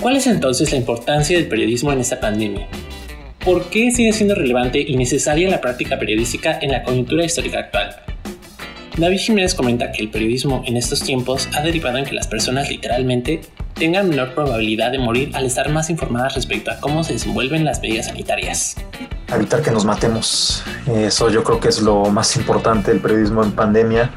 ¿Cuál 0.00 0.16
es 0.16 0.26
entonces 0.26 0.72
la 0.72 0.78
importancia 0.78 1.36
del 1.38 1.46
periodismo 1.46 1.92
en 1.92 2.00
esta 2.00 2.18
pandemia? 2.18 2.66
¿Por 3.44 3.70
qué 3.70 3.92
sigue 3.92 4.12
siendo 4.12 4.34
relevante 4.34 4.80
y 4.80 4.96
necesaria 4.96 5.48
la 5.48 5.60
práctica 5.60 6.00
periodística 6.00 6.58
en 6.60 6.72
la 6.72 6.82
coyuntura 6.82 7.24
histórica 7.24 7.60
actual? 7.60 8.11
David 8.96 9.18
Jiménez 9.18 9.54
comenta 9.54 9.90
que 9.90 10.02
el 10.02 10.10
periodismo 10.10 10.62
en 10.66 10.76
estos 10.76 11.00
tiempos 11.00 11.48
ha 11.56 11.62
derivado 11.62 11.98
en 11.98 12.04
que 12.04 12.12
las 12.12 12.26
personas 12.26 12.68
literalmente 12.68 13.40
tengan 13.74 14.08
menor 14.08 14.34
probabilidad 14.34 14.92
de 14.92 14.98
morir 14.98 15.30
al 15.34 15.46
estar 15.46 15.70
más 15.70 15.90
informadas 15.90 16.34
respecto 16.34 16.70
a 16.70 16.78
cómo 16.78 17.02
se 17.02 17.14
desenvuelven 17.14 17.64
las 17.64 17.80
medidas 17.80 18.06
sanitarias 18.06 18.76
evitar 19.34 19.62
que 19.62 19.70
nos 19.70 19.84
matemos. 19.84 20.62
Eso 20.86 21.30
yo 21.30 21.42
creo 21.44 21.60
que 21.60 21.68
es 21.68 21.80
lo 21.80 22.04
más 22.06 22.36
importante 22.36 22.90
del 22.90 23.00
periodismo 23.00 23.42
en 23.42 23.52
pandemia, 23.52 24.10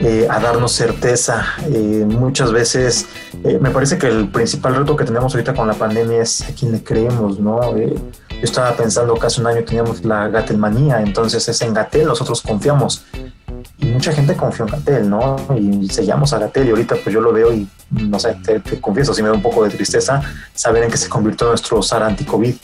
eh, 0.00 0.26
a 0.28 0.40
darnos 0.40 0.72
certeza. 0.72 1.46
Eh, 1.72 2.04
muchas 2.06 2.52
veces 2.52 3.06
eh, 3.44 3.58
me 3.60 3.70
parece 3.70 3.98
que 3.98 4.06
el 4.06 4.28
principal 4.28 4.76
reto 4.76 4.96
que 4.96 5.04
tenemos 5.04 5.34
ahorita 5.34 5.54
con 5.54 5.66
la 5.66 5.74
pandemia 5.74 6.22
es 6.22 6.42
a 6.42 6.54
quién 6.54 6.72
le 6.72 6.82
creemos, 6.82 7.38
¿no? 7.38 7.76
yo 7.76 7.94
estaba 8.42 8.74
pensando 8.76 9.14
que 9.14 9.26
hace 9.26 9.40
un 9.40 9.46
año 9.46 9.62
teníamos 9.64 10.04
la 10.04 10.28
Gatelmanía, 10.28 11.00
entonces 11.00 11.48
es 11.48 11.60
en 11.62 11.74
Gatel, 11.74 12.06
nosotros 12.06 12.42
confiamos. 12.42 13.04
Mucha 13.92 14.12
gente 14.12 14.34
confió 14.36 14.64
en 14.66 14.72
Gatel, 14.72 15.10
¿no? 15.10 15.36
Y 15.56 15.88
seguíamos 15.88 16.32
a 16.32 16.38
Gatel 16.38 16.68
y 16.68 16.70
ahorita 16.70 16.96
pues 17.02 17.12
yo 17.12 17.20
lo 17.20 17.32
veo 17.32 17.52
y 17.52 17.68
no 17.90 18.18
sé, 18.18 18.36
te, 18.42 18.80
confieso, 18.80 19.12
si 19.12 19.22
me 19.22 19.28
da 19.28 19.34
un 19.34 19.42
poco 19.42 19.64
de 19.64 19.70
tristeza 19.70 20.22
saber 20.54 20.84
en 20.84 20.90
que 20.90 20.96
se 20.96 21.08
convirtió 21.08 21.48
nuestro 21.48 21.82
SAR 21.82 22.02
anti-COVID. 22.02 22.54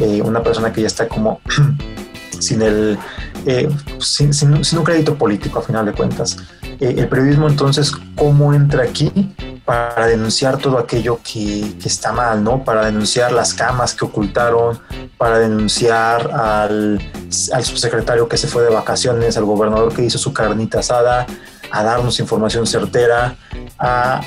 Eh, 0.00 0.22
una 0.22 0.42
persona 0.42 0.72
que 0.72 0.82
ya 0.82 0.86
está 0.88 1.08
como 1.08 1.40
sin 2.38 2.62
el 2.62 2.98
eh, 3.46 3.68
sin, 4.00 4.32
un 4.54 4.84
crédito 4.84 5.14
político 5.14 5.60
a 5.60 5.62
final 5.62 5.86
de 5.86 5.92
cuentas. 5.92 6.36
Eh, 6.80 6.94
el 6.98 7.08
periodismo 7.08 7.48
entonces, 7.48 7.92
¿cómo 8.16 8.52
entra 8.52 8.84
aquí? 8.84 9.34
Para 9.64 10.06
denunciar 10.06 10.58
todo 10.58 10.78
aquello 10.78 11.18
que, 11.22 11.74
está 11.84 12.12
mal, 12.12 12.44
¿no? 12.44 12.64
Para 12.64 12.84
denunciar 12.86 13.32
las 13.32 13.54
camas 13.54 13.94
que 13.94 14.04
ocultaron, 14.04 14.78
para 15.16 15.38
denunciar 15.38 16.30
al, 16.32 17.00
subsecretario 17.30 18.28
que 18.28 18.36
se 18.36 18.46
fue 18.46 18.62
de 18.62 18.70
vacaciones, 18.70 19.36
al 19.36 19.44
gobernador 19.44 19.94
que 19.94 20.02
hizo 20.02 20.18
su 20.18 20.32
carnita 20.32 20.80
asada, 20.80 21.26
a 21.70 21.82
darnos 21.82 22.20
información 22.20 22.66
certera, 22.66 23.36
a 23.78 24.20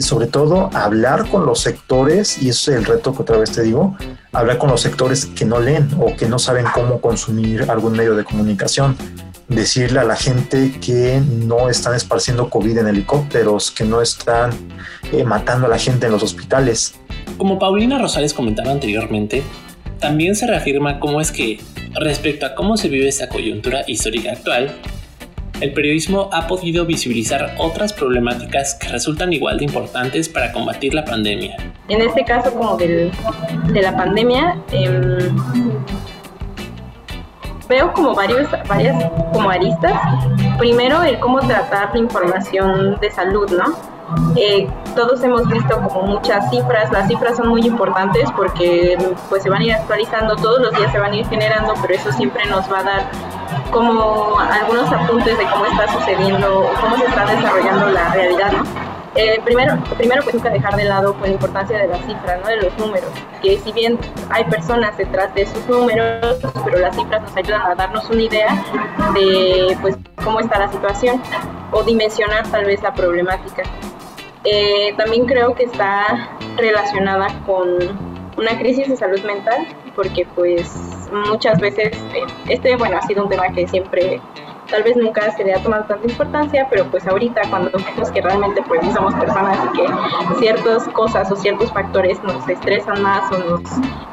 sobre 0.00 0.26
todo 0.26 0.70
hablar 0.72 1.28
con 1.28 1.44
los 1.44 1.60
sectores, 1.60 2.40
y 2.40 2.48
eso 2.48 2.70
es 2.70 2.78
el 2.78 2.84
reto 2.84 3.12
que 3.12 3.22
otra 3.22 3.36
vez 3.36 3.52
te 3.52 3.62
digo, 3.62 3.96
hablar 4.32 4.58
con 4.58 4.70
los 4.70 4.80
sectores 4.80 5.26
que 5.26 5.44
no 5.44 5.60
leen 5.60 5.90
o 6.00 6.16
que 6.16 6.26
no 6.26 6.38
saben 6.38 6.66
cómo 6.72 7.00
consumir 7.00 7.70
algún 7.70 7.92
medio 7.92 8.14
de 8.14 8.24
comunicación. 8.24 8.96
Decirle 9.48 10.00
a 10.00 10.04
la 10.04 10.16
gente 10.16 10.72
que 10.80 11.20
no 11.20 11.68
están 11.68 11.94
esparciendo 11.94 12.50
COVID 12.50 12.78
en 12.78 12.88
helicópteros, 12.88 13.70
que 13.70 13.84
no 13.84 14.02
están 14.02 14.50
eh, 15.12 15.22
matando 15.22 15.66
a 15.66 15.70
la 15.70 15.78
gente 15.78 16.06
en 16.06 16.12
los 16.12 16.22
hospitales. 16.22 16.98
Como 17.38 17.58
Paulina 17.58 17.98
Rosales 17.98 18.34
comentaba 18.34 18.72
anteriormente, 18.72 19.42
también 20.00 20.34
se 20.34 20.46
reafirma 20.46 20.98
cómo 20.98 21.20
es 21.20 21.30
que, 21.30 21.60
respecto 22.00 22.44
a 22.46 22.54
cómo 22.54 22.76
se 22.76 22.88
vive 22.88 23.08
esta 23.08 23.28
coyuntura 23.28 23.84
histórica 23.86 24.32
actual, 24.32 24.74
el 25.60 25.72
periodismo 25.72 26.28
ha 26.32 26.46
podido 26.46 26.84
visibilizar 26.84 27.54
otras 27.58 27.92
problemáticas 27.92 28.74
que 28.74 28.88
resultan 28.88 29.32
igual 29.32 29.58
de 29.58 29.64
importantes 29.64 30.28
para 30.28 30.52
combatir 30.52 30.92
la 30.92 31.04
pandemia. 31.04 31.56
En 31.88 32.02
este 32.02 32.24
caso 32.24 32.52
como 32.52 32.76
de 32.76 33.10
la 33.72 33.96
pandemia, 33.96 34.62
em, 34.70 35.34
veo 37.68 37.92
como 37.92 38.14
varios, 38.14 38.48
varias 38.68 39.10
como 39.32 39.50
aristas. 39.50 39.92
Primero, 40.58 41.02
el 41.02 41.18
cómo 41.20 41.40
tratar 41.40 41.90
la 41.92 41.98
información 41.98 42.98
de 43.00 43.10
salud, 43.10 43.50
¿no? 43.50 43.74
Eh, 44.36 44.68
todos 44.94 45.22
hemos 45.24 45.48
visto 45.48 45.80
como 45.80 46.02
muchas 46.02 46.48
cifras, 46.50 46.92
las 46.92 47.08
cifras 47.08 47.36
son 47.36 47.48
muy 47.48 47.66
importantes 47.66 48.30
porque 48.36 48.96
pues 49.28 49.42
se 49.42 49.50
van 49.50 49.62
a 49.62 49.64
ir 49.64 49.72
actualizando, 49.74 50.36
todos 50.36 50.60
los 50.60 50.76
días 50.76 50.92
se 50.92 50.98
van 51.00 51.12
a 51.12 51.16
ir 51.16 51.26
generando, 51.26 51.74
pero 51.82 51.94
eso 51.94 52.12
siempre 52.12 52.44
nos 52.46 52.70
va 52.72 52.80
a 52.80 52.82
dar 52.84 53.10
como 53.72 54.38
algunos 54.38 54.92
apuntes 54.92 55.36
de 55.36 55.44
cómo 55.46 55.66
está 55.66 55.92
sucediendo, 55.92 56.70
cómo 56.80 56.96
se 56.96 57.04
está 57.04 57.26
desarrollando 57.26 57.88
la 57.88 58.12
realidad, 58.12 58.52
¿no? 58.52 58.85
Eh, 59.16 59.40
primero, 59.44 59.82
primero 59.96 60.22
pues 60.22 60.34
nunca 60.34 60.50
dejar 60.50 60.76
de 60.76 60.84
lado 60.84 61.14
pues, 61.14 61.30
la 61.30 61.34
importancia 61.34 61.78
de 61.78 61.88
las 61.88 62.00
cifras, 62.04 62.40
¿no? 62.42 62.48
de 62.48 62.56
los 62.56 62.78
números, 62.78 63.10
que 63.42 63.58
si 63.58 63.72
bien 63.72 63.98
hay 64.28 64.44
personas 64.44 64.96
detrás 64.98 65.34
de 65.34 65.42
esos 65.42 65.66
números, 65.68 66.38
pero 66.64 66.78
las 66.78 66.94
cifras 66.94 67.22
nos 67.22 67.36
ayudan 67.36 67.62
a 67.62 67.74
darnos 67.74 68.08
una 68.10 68.22
idea 68.22 68.64
de 69.14 69.76
pues 69.80 69.96
cómo 70.22 70.40
está 70.40 70.58
la 70.58 70.70
situación 70.70 71.22
o 71.72 71.82
dimensionar 71.82 72.46
tal 72.50 72.66
vez 72.66 72.82
la 72.82 72.92
problemática. 72.92 73.62
Eh, 74.44 74.94
también 74.96 75.26
creo 75.26 75.54
que 75.54 75.64
está 75.64 76.28
relacionada 76.56 77.28
con 77.46 77.68
una 78.36 78.58
crisis 78.58 78.88
de 78.88 78.96
salud 78.96 79.20
mental, 79.22 79.66
porque 79.94 80.26
pues 80.34 80.70
muchas 81.10 81.60
veces, 81.60 81.96
eh, 82.14 82.26
este 82.48 82.76
bueno, 82.76 82.98
ha 82.98 83.02
sido 83.02 83.24
un 83.24 83.30
tema 83.30 83.48
que 83.48 83.66
siempre, 83.66 84.20
tal 84.70 84.82
vez 84.82 84.96
nunca 84.96 85.30
se 85.32 85.44
le 85.44 85.54
ha 85.54 85.62
tomado 85.62 85.84
tanta 85.84 86.06
importancia, 86.06 86.66
pero 86.70 86.84
pues 86.86 87.06
ahorita 87.06 87.42
cuando 87.50 87.70
vemos 87.70 88.10
que 88.10 88.20
realmente 88.20 88.62
pues 88.66 88.80
somos 88.92 89.14
personas 89.14 89.58
y 89.64 89.76
que 89.76 89.88
ciertas 90.38 90.88
cosas 90.88 91.30
o 91.30 91.36
ciertos 91.36 91.72
factores 91.72 92.22
nos 92.22 92.48
estresan 92.48 93.02
más 93.02 93.30
o 93.32 93.38
nos 93.38 93.62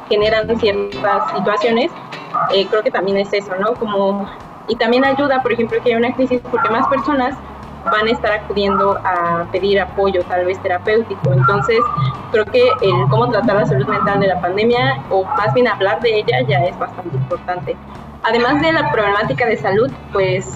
generan 0.08 0.58
ciertas 0.58 1.30
situaciones, 1.36 1.90
eh, 2.52 2.66
creo 2.68 2.82
que 2.82 2.90
también 2.90 3.18
es 3.18 3.32
eso, 3.32 3.54
¿no? 3.58 3.74
Como, 3.74 4.28
y 4.68 4.76
también 4.76 5.04
ayuda, 5.04 5.42
por 5.42 5.52
ejemplo, 5.52 5.78
que 5.82 5.90
haya 5.90 5.98
una 5.98 6.14
crisis 6.14 6.40
porque 6.50 6.70
más 6.70 6.86
personas 6.88 7.36
van 7.84 8.08
a 8.08 8.10
estar 8.10 8.32
acudiendo 8.32 8.98
a 9.04 9.46
pedir 9.52 9.80
apoyo 9.80 10.22
tal 10.24 10.46
vez 10.46 10.58
terapéutico. 10.62 11.32
Entonces, 11.32 11.80
creo 12.32 12.44
que 12.46 12.62
el 12.80 13.08
cómo 13.10 13.28
tratar 13.30 13.56
la 13.56 13.66
salud 13.66 13.86
mental 13.86 14.20
de 14.20 14.28
la 14.28 14.40
pandemia, 14.40 15.02
o 15.10 15.24
más 15.24 15.52
bien 15.54 15.68
hablar 15.68 16.00
de 16.00 16.20
ella, 16.20 16.40
ya 16.46 16.64
es 16.64 16.78
bastante 16.78 17.16
importante. 17.16 17.76
Además 18.24 18.60
de 18.62 18.72
la 18.72 18.90
problemática 18.90 19.46
de 19.46 19.56
salud, 19.56 19.90
pues 20.12 20.50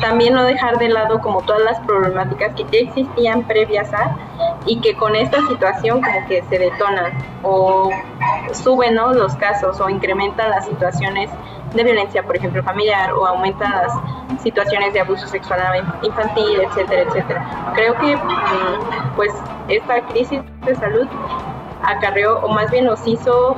también 0.00 0.34
no 0.34 0.44
dejar 0.44 0.78
de 0.78 0.88
lado 0.88 1.20
como 1.20 1.42
todas 1.42 1.62
las 1.62 1.78
problemáticas 1.80 2.54
que 2.54 2.64
ya 2.64 2.80
existían 2.80 3.44
previas 3.44 3.92
a 3.94 4.16
y 4.66 4.80
que 4.80 4.94
con 4.94 5.14
esta 5.14 5.38
situación 5.48 6.02
como 6.02 6.26
que 6.26 6.42
se 6.42 6.58
detonan 6.58 7.12
o 7.42 7.90
suben 8.52 8.96
los 8.96 9.34
casos 9.36 9.80
o 9.80 9.88
incrementan 9.88 10.50
las 10.50 10.66
situaciones 10.66 11.30
de 11.72 11.84
violencia, 11.84 12.22
por 12.22 12.36
ejemplo, 12.36 12.62
familiar 12.62 13.12
o 13.12 13.26
aumentan 13.26 13.72
las 13.72 13.92
situaciones 14.42 14.92
de 14.92 15.00
abuso 15.00 15.26
sexual 15.26 15.60
infantil, 16.02 16.60
etcétera, 16.60 17.02
etcétera. 17.02 17.72
Creo 17.74 17.94
que 17.98 18.16
mm, 18.16 19.14
pues 19.16 19.32
esta 19.68 20.00
crisis 20.08 20.40
de 20.66 20.74
salud 20.74 21.06
acarreó 21.82 22.40
o 22.40 22.48
más 22.48 22.70
bien 22.70 22.84
nos 22.86 23.06
hizo 23.06 23.56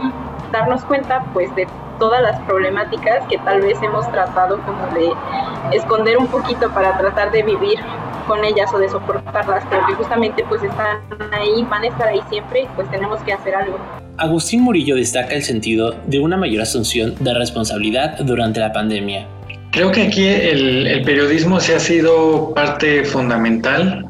darnos 0.53 0.85
cuenta 0.85 1.25
pues 1.33 1.53
de 1.57 1.67
todas 1.99 2.23
las 2.23 2.41
problemáticas 2.43 3.27
que 3.29 3.39
tal 3.39 3.61
vez 3.61 3.79
hemos 3.83 4.11
tratado 4.11 4.61
como 4.63 4.87
de 4.95 5.77
esconder 5.77 6.19
un 6.19 6.27
poquito 6.27 6.71
para 6.73 6.97
tratar 6.99 7.31
de 7.33 7.43
vivir 7.43 7.79
con 8.27 8.45
ellas 8.45 8.73
o 8.73 8.79
de 8.79 8.89
soportarlas, 8.89 9.65
pero 9.71 9.87
que 9.87 9.95
justamente 9.95 10.45
pues 10.49 10.63
están 10.63 10.99
ahí, 11.33 11.63
van 11.69 11.83
a 11.83 11.89
estar 11.89 12.09
ahí 12.09 12.21
siempre 12.31 12.63
y 12.63 12.67
pues 12.75 12.91
tenemos 12.91 13.21
que 13.23 13.33
hacer 13.33 13.55
algo. 13.55 13.79
Agustín 14.17 14.63
Murillo 14.63 14.97
destaca 14.97 15.35
el 15.35 15.43
sentido 15.43 15.95
de 16.07 16.21
una 16.21 16.37
mayor 16.37 16.63
asunción 16.63 17.15
de 17.19 17.35
responsabilidad 17.35 18.19
durante 18.21 18.61
la 18.61 18.73
pandemia. 18.73 19.27
Creo 19.73 19.91
que 19.91 20.03
aquí 20.03 20.25
el, 20.25 21.03
periodismo 21.05 21.59
se 21.59 21.75
ha 21.75 21.81
sido 21.81 22.55
parte 22.55 23.05
fundamental 23.05 24.07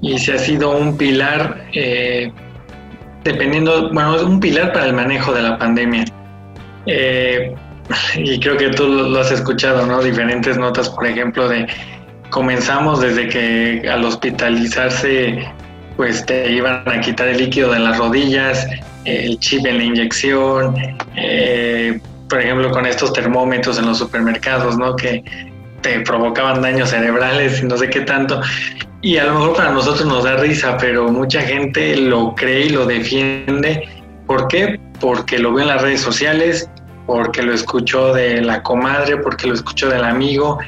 y 0.00 0.18
se 0.18 0.34
ha 0.34 0.38
sido 0.38 0.76
un 0.76 0.96
pilar, 0.96 1.64
eh, 1.72 2.30
dependiendo, 3.24 3.90
bueno, 3.92 4.14
un 4.24 4.38
pilar 4.38 4.72
para 4.72 4.86
el 4.86 4.92
manejo 4.92 5.32
de 5.32 5.42
la 5.42 5.58
pandemia. 5.58 6.04
Eh, 6.86 7.54
y 8.16 8.40
creo 8.40 8.56
que 8.56 8.70
tú 8.70 8.86
lo 8.86 9.20
has 9.20 9.30
escuchado, 9.30 9.86
¿no? 9.86 10.02
Diferentes 10.02 10.58
notas, 10.58 10.88
por 10.88 11.06
ejemplo, 11.06 11.48
de 11.48 11.66
comenzamos 12.30 13.00
desde 13.00 13.28
que 13.28 13.88
al 13.88 14.04
hospitalizarse, 14.04 15.46
pues 15.96 16.26
te 16.26 16.50
iban 16.50 16.82
a 16.86 17.00
quitar 17.00 17.28
el 17.28 17.38
líquido 17.38 17.72
de 17.72 17.78
las 17.78 17.98
rodillas, 17.98 18.66
el 19.04 19.38
chip 19.38 19.64
en 19.66 19.78
la 19.78 19.84
inyección, 19.84 20.74
eh, 21.16 22.00
por 22.28 22.40
ejemplo, 22.40 22.70
con 22.70 22.86
estos 22.86 23.12
termómetros 23.12 23.78
en 23.78 23.86
los 23.86 23.98
supermercados, 23.98 24.76
¿no? 24.76 24.96
Que 24.96 25.22
te 25.82 26.00
provocaban 26.00 26.62
daños 26.62 26.90
cerebrales 26.90 27.62
y 27.62 27.66
no 27.66 27.76
sé 27.76 27.90
qué 27.90 28.00
tanto. 28.00 28.40
Y 29.02 29.18
a 29.18 29.24
lo 29.24 29.34
mejor 29.34 29.56
para 29.56 29.70
nosotros 29.70 30.06
nos 30.06 30.24
da 30.24 30.36
risa, 30.36 30.78
pero 30.78 31.12
mucha 31.12 31.42
gente 31.42 31.94
lo 31.94 32.34
cree 32.34 32.66
y 32.66 32.68
lo 32.70 32.86
defiende. 32.86 33.86
¿Por 34.26 34.48
qué? 34.48 34.80
Porque 34.98 35.38
lo 35.38 35.52
ve 35.52 35.62
en 35.62 35.68
las 35.68 35.82
redes 35.82 36.00
sociales, 36.00 36.70
porque 37.06 37.42
lo 37.42 37.52
escuchó 37.52 38.14
de 38.14 38.40
la 38.40 38.62
comadre, 38.62 39.16
porque 39.18 39.46
lo 39.46 39.54
escuchó 39.54 39.88
del 39.88 40.04
amigo. 40.04 40.58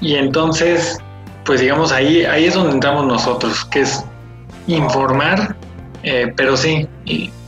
Y 0.00 0.16
entonces, 0.16 0.98
pues 1.44 1.60
digamos, 1.60 1.92
ahí, 1.92 2.24
ahí 2.24 2.46
es 2.46 2.54
donde 2.54 2.72
entramos 2.72 3.06
nosotros, 3.06 3.64
que 3.66 3.82
es 3.82 4.04
informar, 4.66 5.56
eh, 6.02 6.32
pero 6.36 6.56
sí, 6.56 6.88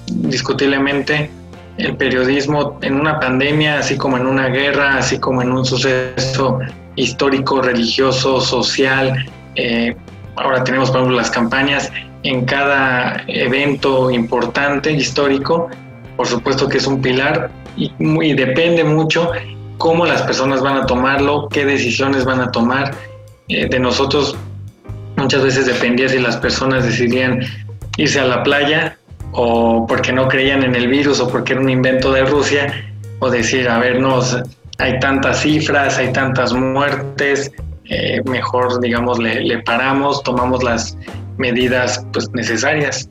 indiscutiblemente 0.07 1.31
el 1.79 1.97
periodismo 1.97 2.79
en 2.83 3.01
una 3.01 3.19
pandemia, 3.19 3.79
así 3.79 3.97
como 3.97 4.17
en 4.17 4.27
una 4.27 4.49
guerra, 4.49 4.99
así 4.99 5.19
como 5.19 5.43
en 5.43 5.51
un 5.51 5.65
suceso 5.65 6.61
histórico, 6.97 7.61
religioso, 7.61 8.41
social, 8.41 9.27
eh, 9.57 9.97
ahora 10.37 10.63
tenemos 10.63 10.91
por 10.91 11.01
ejemplo 11.01 11.17
las 11.17 11.31
campañas 11.31 11.91
en 12.23 12.45
cada 12.45 13.23
evento 13.27 14.11
importante, 14.11 14.93
histórico, 14.93 15.69
por 16.17 16.27
supuesto 16.27 16.69
que 16.69 16.79
es 16.79 16.87
un 16.87 17.03
pilar, 17.03 17.51
y, 17.77 18.35
depende 18.35 18.85
mucho 18.85 19.31
cómo 19.79 20.07
las 20.07 20.23
personas 20.23 20.63
van 20.63 20.77
a 20.77 20.87
tomarlo, 20.87 21.49
qué 21.49 21.65
decisiones 21.65 22.25
van 22.25 22.41
a 22.41 22.51
tomar. 22.51 22.95
Eh, 23.49 23.69
de 23.69 23.79
nosotros 23.79 24.37
muchas 25.17 25.43
veces 25.43 25.67
dependía 25.67 26.09
si 26.09 26.19
las 26.19 26.37
personas 26.37 26.85
decidían 26.85 27.41
irse 27.97 28.21
a 28.21 28.25
la 28.25 28.43
playa 28.43 28.97
o 29.33 29.87
porque 29.87 30.13
no 30.13 30.29
creían 30.29 30.63
en 30.63 30.75
el 30.75 30.89
virus 30.89 31.21
o 31.21 31.29
porque 31.29 31.53
era 31.53 31.63
un 31.63 31.71
invento 31.71 32.13
de 32.13 32.25
Rusia 32.25 32.73
o 33.19 33.31
decir, 33.31 33.69
a 33.69 33.79
ver, 33.79 34.01
no, 34.01 34.21
hay 34.79 34.99
tantas 35.01 35.41
cifras, 35.41 35.99
hay 35.99 36.13
tantas 36.13 36.53
muertes, 36.53 37.53
eh, 37.91 38.23
mejor 38.25 38.81
digamos 38.81 39.19
le, 39.19 39.41
le, 39.41 39.63
paramos, 39.63 40.23
tomamos 40.23 40.63
las 40.63 40.97
medidas 41.37 42.05
pues, 42.13 42.31
necesarias. 42.33 43.09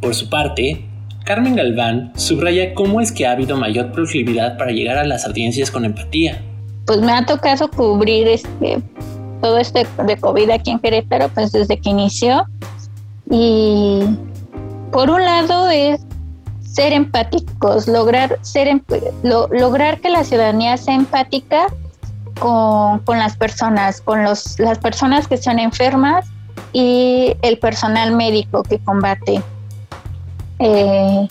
Por 0.00 0.14
su 0.14 0.28
parte, 0.28 0.84
Carmen 1.24 1.56
Galván 1.56 2.12
subraya 2.16 2.74
cómo 2.74 3.00
es 3.00 3.10
que 3.10 3.26
ha 3.26 3.32
habido 3.32 3.56
mayor 3.56 3.92
proclividad 3.92 4.58
para 4.58 4.72
llegar 4.72 4.98
a 4.98 5.04
las 5.04 5.24
audiencias 5.24 5.70
con 5.70 5.86
empatía. 5.86 6.42
Pues 6.86 7.00
me 7.00 7.12
ha 7.12 7.24
tocado 7.24 7.70
cubrir 7.70 8.28
este, 8.28 8.82
todo 9.40 9.56
este 9.56 9.86
de 10.06 10.16
COVID 10.18 10.50
aquí 10.50 10.70
en 10.70 10.78
Querétaro, 10.78 11.30
pues 11.30 11.50
desde 11.50 11.80
que 11.80 11.90
inició. 11.90 12.44
Y 13.30 14.02
por 14.92 15.08
un 15.08 15.24
lado 15.24 15.70
es 15.70 16.02
ser 16.60 16.92
empáticos, 16.92 17.88
lograr, 17.88 18.38
ser, 18.42 18.82
lograr 19.22 20.00
que 20.00 20.10
la 20.10 20.24
ciudadanía 20.24 20.76
sea 20.76 20.94
empática 20.94 21.68
con, 22.38 23.00
las 23.18 23.34
personas, 23.36 24.02
con 24.02 24.24
los, 24.24 24.58
las 24.58 24.78
personas 24.78 25.26
que 25.26 25.38
son 25.38 25.58
enfermas 25.58 26.26
y 26.74 27.34
el 27.40 27.58
personal 27.58 28.14
médico 28.14 28.62
que 28.62 28.78
combate. 28.78 29.42
Eh, 30.58 31.28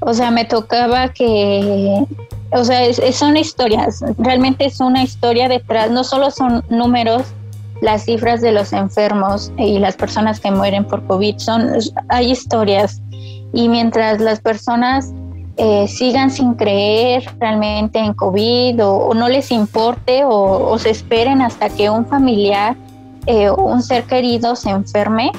o 0.00 0.14
sea, 0.14 0.30
me 0.30 0.44
tocaba 0.44 1.08
que, 1.08 2.04
o 2.50 2.64
sea, 2.64 2.92
son 3.12 3.36
historias, 3.36 4.02
realmente 4.18 4.66
es 4.66 4.80
una 4.80 5.02
historia 5.02 5.48
detrás, 5.48 5.90
no 5.90 6.02
solo 6.02 6.30
son 6.30 6.64
números, 6.68 7.22
las 7.80 8.04
cifras 8.04 8.40
de 8.40 8.52
los 8.52 8.72
enfermos 8.72 9.52
y 9.58 9.78
las 9.78 9.96
personas 9.96 10.40
que 10.40 10.50
mueren 10.50 10.84
por 10.84 11.04
COVID, 11.06 11.38
son, 11.38 11.70
hay 12.08 12.30
historias. 12.30 13.02
Y 13.52 13.68
mientras 13.68 14.20
las 14.20 14.40
personas 14.40 15.12
eh, 15.56 15.86
sigan 15.88 16.30
sin 16.30 16.54
creer 16.54 17.24
realmente 17.38 17.98
en 17.98 18.14
COVID 18.14 18.84
o, 18.86 19.12
no 19.14 19.28
les 19.28 19.50
importe 19.50 20.22
o, 20.24 20.78
se 20.78 20.90
esperen 20.90 21.42
hasta 21.42 21.68
que 21.68 21.90
un 21.90 22.06
familiar 22.06 22.76
eh, 23.26 23.50
o 23.50 23.56
un 23.56 23.82
ser 23.82 24.04
querido 24.04 24.56
se 24.56 24.70
enferme, 24.70 25.32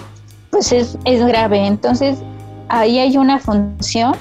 pues 0.51 0.71
es, 0.71 0.97
es 1.05 1.25
grave. 1.25 1.65
Entonces, 1.65 2.19
ahí 2.69 2.99
hay 2.99 3.17
una 3.17 3.39
función 3.39 4.13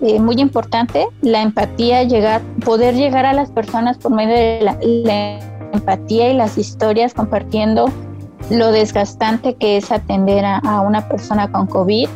eh, 0.00 0.20
muy 0.20 0.36
importante, 0.36 1.08
la 1.22 1.42
empatía, 1.42 2.04
llegar, 2.04 2.40
poder 2.64 2.94
llegar 2.94 3.26
a 3.26 3.32
las 3.32 3.50
personas 3.50 3.98
por 3.98 4.12
medio 4.12 4.34
de 4.34 4.60
la, 4.62 5.40
empatía 5.72 6.30
y 6.30 6.34
las 6.34 6.56
historias, 6.56 7.14
compartiendo 7.14 7.90
lo 8.48 8.72
desgastante 8.72 9.54
que 9.54 9.76
es 9.76 9.92
atender 9.92 10.44
a, 10.44 10.80
una 10.80 11.08
persona 11.08 11.50
con 11.50 11.66
COVID 11.66 12.08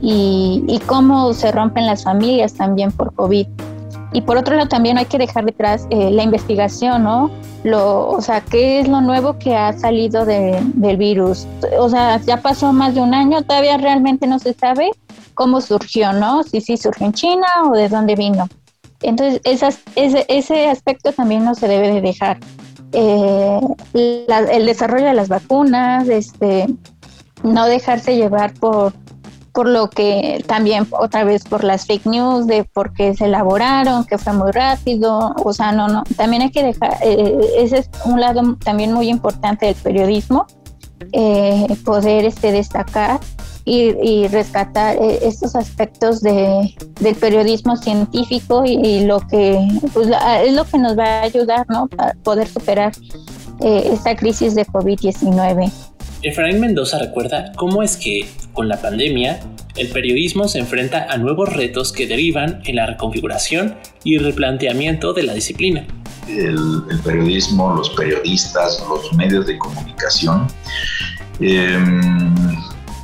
y, 0.00 0.80
cómo 0.86 1.32
se 1.34 1.52
rompen 1.52 1.86
las 1.86 2.04
familias 2.04 2.54
también 2.54 2.92
por 2.92 3.12
COVID. 3.14 3.46
Y 4.14 4.22
por 4.22 4.36
otro 4.36 4.54
lado 4.54 4.68
también 4.68 4.96
hay 4.96 5.06
que 5.06 5.18
dejar 5.18 5.44
detrás 5.44 5.88
eh, 5.90 6.08
la 6.12 6.22
investigación, 6.22 7.02
¿no? 7.02 7.32
Lo, 7.64 8.08
o 8.08 8.20
sea, 8.20 8.40
¿qué 8.42 8.78
es 8.78 8.88
lo 8.88 9.00
nuevo 9.00 9.38
que 9.40 9.56
ha 9.56 9.72
salido 9.72 10.24
del 10.24 10.96
virus? 10.96 11.48
O 11.78 11.88
sea, 11.88 12.20
ya 12.20 12.40
pasó 12.40 12.72
más 12.72 12.94
de 12.94 13.00
un 13.00 13.12
año, 13.12 13.42
todavía 13.42 13.76
realmente 13.76 14.28
no 14.28 14.38
se 14.38 14.54
sabe 14.54 14.92
cómo 15.34 15.60
surgió, 15.60 16.12
¿no? 16.12 16.44
Si 16.44 16.60
sí 16.60 16.76
surgió 16.76 17.06
en 17.06 17.12
China 17.12 17.46
o 17.68 17.72
de 17.72 17.88
dónde 17.88 18.14
vino. 18.14 18.48
Entonces, 19.02 19.40
esas, 19.42 19.80
ese, 19.96 20.24
ese 20.28 20.68
aspecto 20.68 21.10
también 21.10 21.44
no 21.44 21.56
se 21.56 21.66
debe 21.66 21.90
de 21.92 22.00
dejar. 22.00 22.38
Eh, 22.92 23.60
el 23.94 24.66
desarrollo 24.66 25.06
de 25.06 25.14
las 25.14 25.28
vacunas, 25.28 26.08
este, 26.08 26.66
no 27.42 27.66
dejarse 27.66 28.16
llevar 28.16 28.54
por, 28.54 28.92
por 29.54 29.68
lo 29.68 29.88
que 29.88 30.44
también 30.48 30.86
otra 30.90 31.22
vez 31.22 31.44
por 31.44 31.62
las 31.62 31.86
fake 31.86 32.06
news 32.06 32.48
de 32.48 32.64
por 32.64 32.92
qué 32.92 33.14
se 33.14 33.26
elaboraron, 33.26 34.04
que 34.04 34.18
fue 34.18 34.32
muy 34.32 34.50
rápido, 34.50 35.32
o 35.42 35.52
sea, 35.52 35.70
no, 35.70 35.86
no, 35.86 36.02
también 36.16 36.42
hay 36.42 36.50
que 36.50 36.64
dejar, 36.64 36.98
eh, 37.02 37.38
ese 37.56 37.78
es 37.78 37.90
un 38.04 38.20
lado 38.20 38.56
también 38.64 38.92
muy 38.92 39.08
importante 39.08 39.66
del 39.66 39.76
periodismo, 39.76 40.46
eh, 41.12 41.66
poder 41.84 42.24
este, 42.24 42.50
destacar 42.50 43.20
y, 43.64 44.26
rescatar 44.26 44.96
eh, 44.96 45.20
estos 45.22 45.54
aspectos 45.54 46.20
de, 46.20 46.74
del 47.00 47.14
periodismo 47.14 47.76
científico 47.76 48.64
y, 48.66 49.04
lo 49.04 49.20
que 49.20 49.56
pues, 49.92 50.08
es 50.44 50.52
lo 50.52 50.64
que 50.64 50.78
nos 50.78 50.98
va 50.98 51.04
a 51.04 51.22
ayudar 51.22 51.64
¿no? 51.68 51.86
para 51.86 52.14
poder 52.24 52.48
superar 52.48 52.92
esta 53.60 54.16
crisis 54.16 54.56
de 54.56 54.66
COVID-19. 54.66 55.93
Efraín 56.24 56.58
Mendoza 56.58 56.98
recuerda 56.98 57.52
cómo 57.54 57.82
es 57.82 57.98
que, 57.98 58.26
con 58.54 58.66
la 58.66 58.80
pandemia, 58.80 59.40
el 59.76 59.88
periodismo 59.88 60.48
se 60.48 60.58
enfrenta 60.58 61.06
a 61.10 61.18
nuevos 61.18 61.52
retos 61.52 61.92
que 61.92 62.06
derivan 62.06 62.62
en 62.64 62.76
la 62.76 62.86
reconfiguración 62.86 63.76
y 64.04 64.16
replanteamiento 64.16 65.12
de 65.12 65.22
la 65.24 65.34
disciplina. 65.34 65.86
el, 66.26 66.82
periodismo, 67.04 67.74
los 67.74 67.90
periodistas, 67.90 68.82
los 68.88 69.12
medios 69.12 69.46
de 69.46 69.58
comunicación 69.58 70.46
em, 71.40 72.34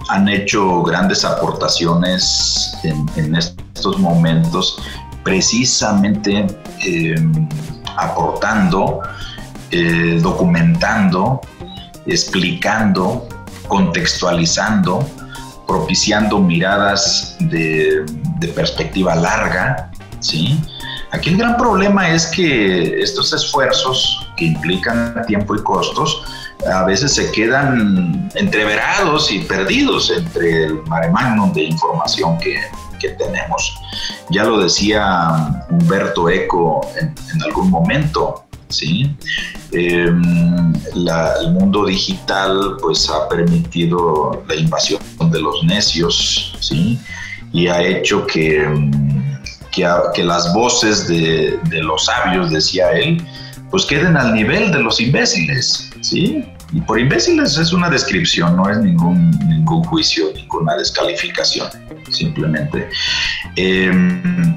han 0.08 0.28
hecho 0.28 0.82
grandes 0.82 1.22
aportaciones 1.22 2.74
en, 2.84 3.36
estos 3.36 3.98
momentos, 3.98 4.78
precisamente 5.24 6.46
em, 6.86 7.48
aportando, 7.98 9.00
eh, 9.70 10.18
documentando, 10.22 11.42
explicando, 12.10 13.26
contextualizando, 13.68 15.08
propiciando 15.66 16.40
miradas 16.40 17.36
de, 17.40 18.04
perspectiva 18.54 19.14
larga, 19.14 19.90
¿sí? 20.18 20.58
Aquí 21.12 21.30
el 21.30 21.36
gran 21.36 21.56
problema 21.56 22.08
es 22.08 22.26
que 22.26 23.00
estos 23.00 23.32
esfuerzos 23.32 24.26
que 24.36 24.46
implican 24.46 25.22
tiempo 25.26 25.54
y 25.54 25.62
costos 25.62 26.22
a 26.72 26.84
veces 26.84 27.14
se 27.14 27.30
quedan 27.32 28.30
entreverados 28.34 29.30
y 29.30 29.40
perdidos 29.40 30.10
entre 30.10 30.64
el 30.64 30.82
mare 30.84 31.10
magnum 31.10 31.52
de 31.52 31.64
información 31.64 32.38
que, 32.38 32.60
tenemos. 33.16 33.80
Ya 34.28 34.44
lo 34.44 34.60
decía 34.60 35.64
Humberto 35.70 36.28
Eco 36.28 36.86
en, 37.00 37.42
algún 37.42 37.70
momento, 37.70 38.44
¿sí? 38.70 39.14
Em, 39.72 40.72
el 40.94 41.52
mundo 41.52 41.86
digital 41.86 42.76
pues 42.80 43.08
ha 43.10 43.28
permitido 43.28 44.42
la 44.48 44.54
invasión 44.54 45.00
de 45.30 45.40
los 45.40 45.62
necios, 45.64 46.56
¿sí? 46.60 46.98
Y 47.52 47.66
ha 47.66 47.82
hecho 47.82 48.26
que 48.26 48.66
que, 49.70 50.24
las 50.24 50.52
voces 50.54 51.08
de, 51.08 51.58
los 51.82 52.06
sabios, 52.06 52.50
decía 52.50 52.90
él, 52.92 53.22
pues 53.70 53.84
queden 53.86 54.16
al 54.16 54.34
nivel 54.34 54.72
de 54.72 54.80
los 54.80 55.00
imbéciles, 55.00 55.90
¿sí? 56.00 56.44
Y 56.72 56.80
por 56.82 57.00
imbéciles 57.00 57.56
es 57.56 57.72
una 57.72 57.90
descripción, 57.90 58.56
no 58.56 58.68
es 58.68 58.78
ningún, 58.78 59.30
ningún 59.48 59.82
juicio, 59.84 60.26
ninguna 60.34 60.76
descalificación, 60.76 61.68
simplemente. 62.10 62.88
Em, 63.56 64.56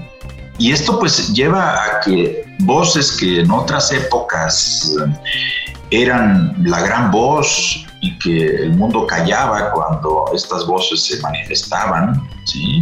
y 0.58 0.72
esto 0.72 1.00
pues 1.00 1.34
lleva 1.34 1.74
a 1.74 2.00
que 2.02 2.46
voces 2.60 3.12
que 3.14 3.42
en 3.42 3.52
otras 3.52 3.92
épocas 3.92 4.96
eran 5.92 6.56
la 6.64 6.82
gran 6.82 7.12
voz 7.12 7.86
y 8.02 8.18
que 8.20 8.64
el 8.64 8.74
mundo 8.74 9.08
callaba 9.08 9.72
cuando 9.72 10.26
estas 10.34 10.66
voces 10.66 11.06
se 11.06 11.22
manifestaban, 11.22 12.28
¿sí? 12.46 12.82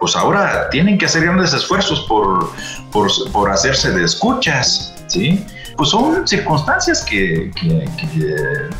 pues 0.00 0.16
ahora 0.16 0.70
tienen 0.70 0.96
que 0.96 1.06
hacer 1.06 1.24
grandes 1.24 1.52
esfuerzos 1.52 2.00
por, 2.08 2.50
por, 2.90 3.50
hacerse 3.50 3.90
de 3.90 4.04
escuchas. 4.04 4.94
¿sí? 5.08 5.44
Pues 5.76 5.90
son 5.90 6.26
circunstancias 6.26 7.02
que, 7.02 7.50
que, 7.60 8.70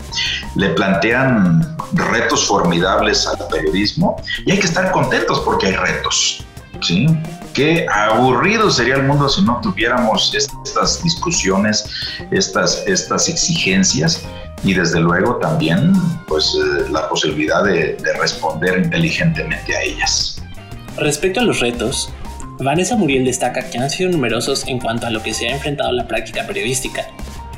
le 0.54 0.68
plantean 0.70 1.76
retos 1.94 2.46
formidables 2.46 3.26
al 3.26 3.46
periodismo 3.48 4.16
y 4.46 4.52
hay 4.52 4.58
que 4.58 4.66
estar 4.66 4.90
contentos 4.92 5.40
porque 5.40 5.66
hay 5.66 5.76
retos. 5.76 6.44
¿Sí? 6.82 7.06
Qué 7.54 7.86
aburrido 7.90 8.70
sería 8.70 8.96
el 8.96 9.04
mundo 9.04 9.28
si 9.28 9.42
no 9.42 9.60
tuviéramos 9.62 10.34
estas 10.34 11.02
discusiones, 11.02 11.88
estas, 12.30 12.84
estas 12.86 13.28
exigencias 13.28 14.22
y 14.64 14.74
desde 14.74 15.00
luego 15.00 15.36
también 15.36 15.92
pues 16.28 16.54
eh, 16.54 16.88
la 16.90 17.08
posibilidad 17.08 17.64
de, 17.64 17.94
de 17.94 18.12
responder 18.18 18.78
inteligentemente 18.78 19.76
a 19.76 19.82
ellas. 19.82 20.42
Respecto 20.96 21.40
a 21.40 21.42
los 21.42 21.60
retos, 21.60 22.10
Vanessa 22.58 22.96
Muriel 22.96 23.24
destaca 23.24 23.68
que 23.68 23.78
han 23.78 23.90
sido 23.90 24.10
numerosos 24.10 24.66
en 24.68 24.78
cuanto 24.78 25.06
a 25.06 25.10
lo 25.10 25.22
que 25.22 25.34
se 25.34 25.48
ha 25.48 25.52
enfrentado 25.52 25.90
la 25.92 26.06
práctica 26.06 26.46
periodística, 26.46 27.06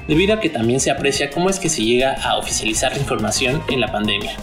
debido 0.09 0.35
a 0.35 0.41
que 0.41 0.49
también 0.51 0.81
se 0.81 0.91
aprecia 0.91 1.31
cómo 1.31 1.51
es 1.51 1.59
que 1.59 1.69
se 1.69 1.83
llega 1.83 2.15
a 2.23 2.37
oficializar 2.37 2.93
la 2.93 2.99
información 2.99 3.63
en 3.69 3.81
la 3.81 3.91
pandemia. 3.91 4.37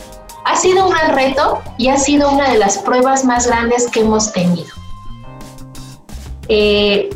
Ha 0.46 0.56
sido 0.56 0.86
un 0.86 0.92
gran 0.92 1.16
reto 1.16 1.62
y 1.78 1.90
ha 1.90 1.98
sido 1.98 2.32
una 2.32 2.52
de 2.52 2.58
las 2.58 2.78
pruebas 2.80 3.26
más 3.26 3.48
grandes 3.48 3.88
que 3.90 4.02
hemos 4.02 4.32
tenido. 4.34 4.70
Eh, 6.48 7.10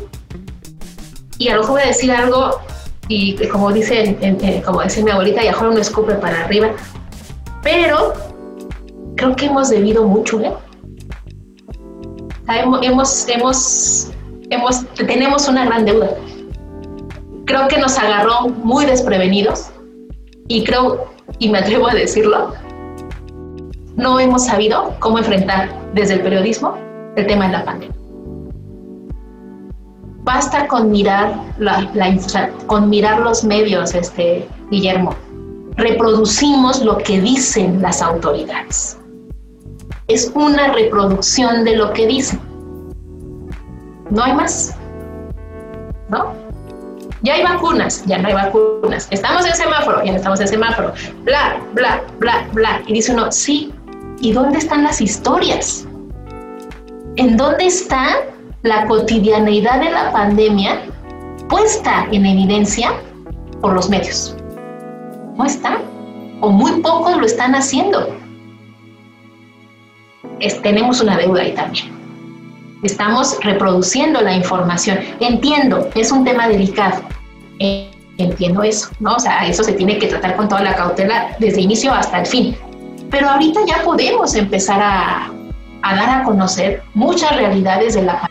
y 1.38 1.48
a 1.48 1.54
lo 1.54 1.60
mejor 1.60 1.74
voy 1.74 1.82
a 1.82 1.86
decir 1.88 2.10
algo, 2.10 2.60
y 3.08 3.36
como 3.48 3.72
dice, 3.72 4.16
como 4.64 4.82
dice 4.82 5.02
mi 5.02 5.10
abuelita, 5.10 5.44
y 5.44 5.48
ahora 5.48 5.70
uno 5.70 5.80
escupe 5.80 6.14
para 6.14 6.44
arriba, 6.44 6.70
pero 7.62 8.14
creo 9.16 9.36
que 9.36 9.46
hemos 9.46 9.68
debido 9.70 10.04
mucho, 10.04 10.40
¿eh? 10.40 10.52
Hemos, 12.48 13.28
hemos, 13.28 14.10
hemos, 14.50 14.86
tenemos 14.94 15.48
una 15.48 15.64
gran 15.66 15.84
deuda. 15.84 16.10
Creo 17.44 17.68
que 17.68 17.78
nos 17.78 17.98
agarró 17.98 18.48
muy 18.48 18.86
desprevenidos 18.86 19.70
y 20.48 20.64
creo, 20.64 21.12
y 21.38 21.48
me 21.48 21.58
atrevo 21.58 21.88
a 21.88 21.94
decirlo, 21.94 22.54
no 23.96 24.20
hemos 24.20 24.46
sabido 24.46 24.94
cómo 25.00 25.18
enfrentar 25.18 25.68
desde 25.94 26.14
el 26.14 26.20
periodismo 26.20 26.76
el 27.16 27.26
tema 27.26 27.46
de 27.46 27.52
la 27.52 27.64
pandemia 27.64 27.96
basta 30.26 30.66
con 30.66 30.90
mirar, 30.90 31.32
la, 31.58 31.88
con 32.66 32.90
mirar 32.90 33.20
los 33.20 33.44
medios, 33.44 33.94
este, 33.94 34.46
Guillermo. 34.70 35.14
Reproducimos 35.76 36.82
lo 36.82 36.98
que 36.98 37.20
dicen 37.20 37.80
las 37.80 38.02
autoridades. 38.02 38.98
Es 40.08 40.32
una 40.34 40.72
reproducción 40.72 41.64
de 41.64 41.76
lo 41.76 41.92
que 41.92 42.08
dicen. 42.08 42.40
No 44.10 44.24
hay 44.24 44.34
más. 44.34 44.74
¿No? 46.08 46.32
Ya 47.22 47.34
hay 47.34 47.44
vacunas, 47.44 48.04
ya 48.06 48.18
no 48.18 48.28
hay 48.28 48.34
vacunas. 48.34 49.06
Estamos 49.10 49.46
en 49.46 49.54
semáforo, 49.54 50.02
ya 50.04 50.10
no 50.10 50.16
estamos 50.16 50.40
en 50.40 50.48
semáforo. 50.48 50.92
Bla, 51.22 51.60
bla, 51.74 52.02
bla, 52.18 52.46
bla. 52.52 52.82
Y 52.86 52.94
dice 52.94 53.12
uno, 53.12 53.30
sí. 53.30 53.72
¿Y 54.20 54.32
dónde 54.32 54.58
están 54.58 54.82
las 54.82 55.00
historias? 55.00 55.86
¿En 57.16 57.36
dónde 57.36 57.66
están 57.66 58.14
la 58.62 58.86
cotidianeidad 58.86 59.80
de 59.80 59.90
la 59.90 60.12
pandemia 60.12 60.80
puesta 61.48 62.06
en 62.10 62.26
evidencia 62.26 62.92
por 63.60 63.74
los 63.74 63.88
medios. 63.88 64.36
No 65.36 65.44
está, 65.44 65.78
o 66.40 66.50
muy 66.50 66.80
pocos 66.80 67.16
lo 67.16 67.26
están 67.26 67.54
haciendo. 67.54 68.14
tenemos 70.62 71.00
una 71.00 71.16
deuda 71.16 71.42
ahí 71.42 71.54
también. 71.54 71.86
Estamos 72.82 73.38
reproduciendo 73.42 74.20
la 74.20 74.34
información. 74.34 74.98
Entiendo, 75.20 75.88
es 75.94 76.12
un 76.12 76.24
tema 76.24 76.48
delicado. 76.48 77.02
Entiendo 78.18 78.62
eso, 78.62 78.88
¿no? 79.00 79.14
O 79.14 79.18
sea, 79.18 79.46
eso 79.46 79.62
se 79.62 79.72
tiene 79.72 79.98
que 79.98 80.08
tratar 80.08 80.36
con 80.36 80.48
toda 80.48 80.62
la 80.62 80.74
cautela 80.74 81.36
desde 81.38 81.60
inicio 81.60 81.92
hasta 81.92 82.20
el 82.20 82.26
fin. 82.26 82.56
Pero 83.10 83.28
ahorita 83.28 83.60
ya 83.66 83.82
podemos 83.82 84.34
empezar 84.34 84.80
a, 84.82 85.30
a 85.82 85.94
dar 85.94 86.20
a 86.20 86.24
conocer 86.24 86.82
muchas 86.94 87.36
realidades 87.36 87.94
de 87.94 88.02
la 88.02 88.28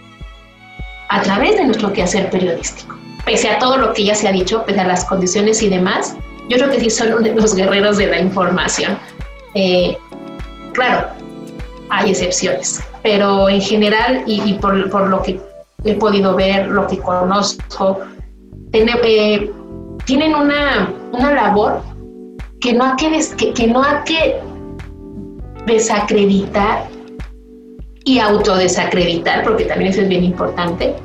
a 1.10 1.22
través 1.22 1.56
de 1.56 1.66
nuestro 1.66 1.94
quehacer 1.94 2.30
periodístico. 2.30 2.96
Pese 3.26 3.50
a 3.50 3.60
todo 3.60 3.78
lo 3.78 3.94
que 3.94 4.04
ya 4.04 4.16
se 4.16 4.28
ha 4.28 4.32
dicho, 4.32 4.64
pese 4.66 4.82
a 4.82 4.88
las 4.88 5.06
condiciones 5.06 5.62
y 5.62 5.70
demás, 5.70 6.16
yo 6.50 6.58
creo 6.58 6.70
que 6.70 6.80
sí 6.80 6.90
son 6.90 7.24
los 7.36 7.56
guerreros 7.56 7.98
de 7.98 8.08
la 8.08 8.20
información. 8.20 8.98
Eh, 9.54 9.98
claro, 10.74 11.08
hay 11.90 12.12
excepciones, 12.12 12.84
pero 13.02 13.50
en 13.50 13.62
general 13.62 14.24
y, 14.26 14.54
por, 14.56 14.90
por, 14.90 15.08
lo 15.08 15.22
que 15.22 15.40
he 15.84 15.96
podido 15.96 16.36
ver, 16.36 16.68
lo 16.68 16.86
que 16.88 17.00
conozco, 17.00 18.02
eh, 18.74 19.52
tienen 20.06 20.36
una, 20.36 20.92
una, 21.14 21.32
labor 21.34 21.82
que 22.60 22.74
no, 22.74 22.84
hay 22.84 22.96
que, 23.38 23.54
que 23.54 23.68
no 23.68 23.82
hay 23.82 24.04
que 24.06 24.36
desacreditar 25.66 26.88
y 28.04 28.20
autodesacreditar, 28.20 29.44
porque 29.44 29.66
también 29.66 29.92
eso 29.92 30.02
es 30.02 30.08
bien 30.08 30.24
importante, 30.24 30.96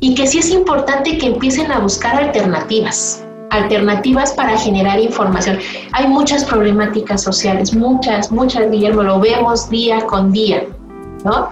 y 0.00 0.14
que 0.14 0.26
sí 0.26 0.38
es 0.38 0.50
importante 0.50 1.18
que 1.18 1.26
empiecen 1.26 1.70
a 1.72 1.78
buscar 1.78 2.16
alternativas, 2.16 3.24
alternativas 3.50 4.32
para 4.32 4.56
generar 4.58 4.98
información. 5.00 5.58
Hay 5.92 6.06
muchas 6.06 6.44
problemáticas 6.44 7.22
sociales, 7.22 7.74
muchas, 7.74 8.30
muchas, 8.30 8.70
Guillermo, 8.70 9.02
lo 9.02 9.20
vemos 9.20 9.70
día 9.70 10.00
con 10.06 10.32
día, 10.32 10.64
¿no? 11.24 11.50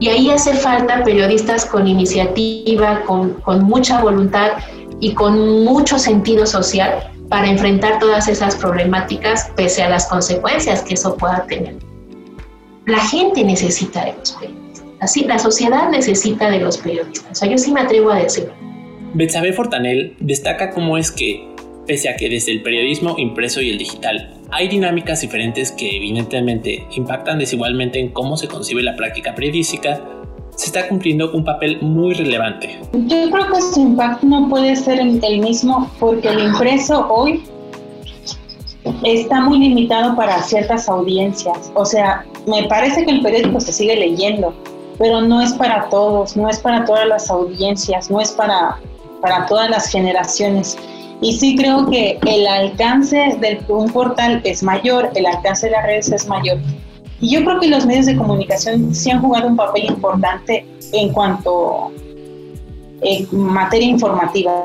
Y 0.00 0.08
ahí 0.08 0.30
hace 0.30 0.54
falta 0.54 1.02
periodistas 1.04 1.64
con 1.64 1.86
iniciativa, 1.86 3.00
con, 3.06 3.34
con 3.40 3.64
mucha 3.64 4.00
voluntad 4.02 4.52
y 5.00 5.12
con 5.14 5.64
mucho 5.64 5.98
sentido 5.98 6.46
social 6.46 7.10
para 7.28 7.48
enfrentar 7.48 7.98
todas 7.98 8.28
esas 8.28 8.56
problemáticas 8.56 9.50
pese 9.56 9.82
a 9.82 9.88
las 9.88 10.06
consecuencias 10.06 10.82
que 10.82 10.94
eso 10.94 11.16
pueda 11.16 11.44
tener. 11.46 11.76
La 12.86 12.98
gente 12.98 13.42
necesita 13.42 14.04
de 14.04 14.12
los 14.12 14.32
periodistas. 14.32 14.84
Así, 15.00 15.24
la 15.24 15.38
sociedad 15.38 15.88
necesita 15.88 16.50
de 16.50 16.60
los 16.60 16.76
periodistas. 16.76 17.30
O 17.30 17.34
sea, 17.34 17.48
yo 17.48 17.56
sí 17.56 17.72
me 17.72 17.80
atrevo 17.80 18.10
a 18.10 18.18
decirlo. 18.18 18.52
Betsabe 19.14 19.54
Fortanel 19.54 20.16
destaca 20.20 20.70
cómo 20.70 20.98
es 20.98 21.10
que, 21.10 21.48
pese 21.86 22.10
a 22.10 22.16
que 22.16 22.28
desde 22.28 22.52
el 22.52 22.62
periodismo 22.62 23.14
impreso 23.16 23.62
y 23.62 23.70
el 23.70 23.78
digital 23.78 24.34
hay 24.50 24.68
dinámicas 24.68 25.22
diferentes 25.22 25.72
que 25.72 25.96
evidentemente 25.96 26.86
impactan 26.94 27.38
desigualmente 27.38 27.98
en 27.98 28.10
cómo 28.10 28.36
se 28.36 28.48
concibe 28.48 28.82
la 28.82 28.96
práctica 28.96 29.34
periodística, 29.34 30.00
se 30.54 30.66
está 30.66 30.86
cumpliendo 30.86 31.32
un 31.32 31.42
papel 31.42 31.78
muy 31.80 32.12
relevante. 32.14 32.78
Yo 32.92 33.30
creo 33.30 33.52
que 33.52 33.62
su 33.62 33.80
impacto 33.80 34.26
no 34.26 34.48
puede 34.48 34.76
ser 34.76 35.00
el 35.00 35.40
mismo 35.40 35.90
porque 35.98 36.28
el 36.28 36.40
impreso 36.40 37.06
hoy 37.08 37.42
está 39.02 39.40
muy 39.40 39.58
limitado 39.58 40.14
para 40.16 40.42
ciertas 40.42 40.88
audiencias. 40.88 41.70
O 41.74 41.84
sea, 41.84 42.24
me 42.46 42.64
parece 42.64 43.04
que 43.04 43.12
el 43.12 43.22
periódico 43.22 43.60
se 43.60 43.72
sigue 43.72 43.96
leyendo, 43.96 44.54
pero 44.98 45.22
no 45.22 45.40
es 45.40 45.52
para 45.54 45.88
todos, 45.88 46.36
no 46.36 46.48
es 46.48 46.58
para 46.58 46.84
todas 46.84 47.06
las 47.06 47.30
audiencias, 47.30 48.10
no 48.10 48.20
es 48.20 48.32
para, 48.32 48.78
para 49.20 49.46
todas 49.46 49.70
las 49.70 49.90
generaciones. 49.90 50.76
Y 51.20 51.32
sí 51.34 51.56
creo 51.56 51.88
que 51.88 52.18
el 52.26 52.46
alcance 52.46 53.16
de 53.40 53.60
un 53.68 53.90
portal 53.90 54.40
es 54.44 54.62
mayor, 54.62 55.10
el 55.14 55.26
alcance 55.26 55.66
de 55.66 55.72
las 55.72 55.86
redes 55.86 56.12
es 56.12 56.26
mayor. 56.26 56.58
Y 57.20 57.30
yo 57.30 57.44
creo 57.44 57.60
que 57.60 57.68
los 57.68 57.86
medios 57.86 58.06
de 58.06 58.16
comunicación 58.16 58.94
sí 58.94 59.10
han 59.10 59.22
jugado 59.22 59.48
un 59.48 59.56
papel 59.56 59.86
importante 59.86 60.66
en 60.92 61.12
cuanto 61.12 61.90
en 63.00 63.26
materia 63.32 63.88
informativa, 63.88 64.64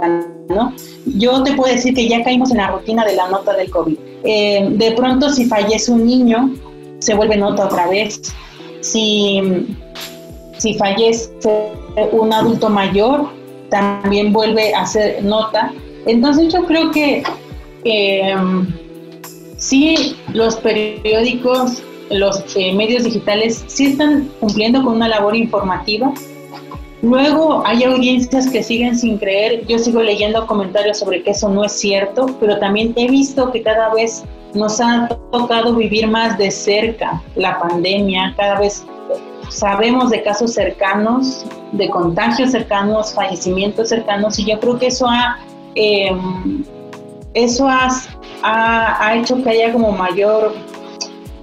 ¿no? 0.50 0.74
Yo 1.06 1.44
te 1.44 1.54
puedo 1.54 1.74
decir 1.74 1.94
que 1.94 2.08
ya 2.08 2.24
caímos 2.24 2.52
en 2.52 2.58
la 2.58 2.68
rutina 2.68 3.06
de 3.06 3.16
la 3.16 3.30
nota 3.30 3.54
del 3.54 3.70
COVID. 3.70 4.09
Eh, 4.24 4.68
de 4.72 4.91
pronto 4.91 5.30
si 5.30 5.46
fallece 5.46 5.91
un 5.91 6.06
niño, 6.06 6.56
se 7.00 7.14
vuelve 7.14 7.38
nota 7.38 7.66
otra 7.66 7.88
vez. 7.88 8.22
Si, 8.82 9.41
si 10.58 10.74
fallece 10.76 11.32
un 12.12 12.34
adulto 12.34 12.70
mayor, 12.70 13.30
también 13.70 14.34
vuelve 14.34 14.74
a 14.74 14.86
ser 14.86 15.24
nota. 15.24 15.72
Entonces 16.06 16.52
yo 16.54 16.66
creo 16.66 16.91
que 16.91 17.24
eh, 17.84 18.36
sí 19.58 20.16
los 20.34 20.56
periódicos, 20.58 21.84
los 22.10 22.44
eh, 22.56 22.74
medios 22.74 23.04
digitales 23.04 23.64
sí 23.68 23.88
están 23.88 24.30
cumpliendo 24.40 24.84
con 24.84 24.96
una 24.96 25.08
labor 25.08 25.36
informativa, 25.36 26.14
Luego 27.01 27.63
hay 27.65 27.84
audiencias 27.84 28.49
que 28.49 28.61
siguen 28.61 28.97
sin 28.97 29.17
creer. 29.17 29.65
Yo 29.67 29.80
sigo 29.80 30.01
leyendo 30.01 30.45
comentarios 30.45 30.99
sobre 30.99 31.23
que 31.23 31.31
eso 31.31 31.49
no 31.49 31.63
es 31.63 31.71
cierto, 31.71 32.26
pero 32.39 32.59
también 32.59 32.93
he 32.97 33.09
visto 33.09 33.51
que 33.51 33.61
cada 33.61 33.93
vez 33.93 34.26
nos 34.53 34.81
ha 34.81 35.07
tocado 35.31 35.76
vivir 35.76 36.07
más 36.07 36.38
de 36.38 36.51
cerca 36.51 37.21
la 37.35 37.57
pandemia. 37.59 38.34
Cada 38.35 38.59
vez 38.59 38.85
sabemos 39.49 40.09
de 40.09 40.23
casos 40.23 40.53
cercanos, 40.53 41.45
de 41.71 41.89
contagios 41.89 42.51
cercanos, 42.51 43.13
fallecimientos 43.13 43.89
cercanos, 43.89 44.38
y 44.39 44.45
yo 44.45 44.59
creo 44.59 44.77
que 44.77 44.88
eso 44.88 45.07
ha, 45.07 45.39
em, 45.76 46.63
eso 47.34 47.67
ha, 47.67 49.15
hecho 49.15 49.41
que 49.43 49.49
haya 49.49 49.71
como 49.71 49.91
mayor 49.91 50.53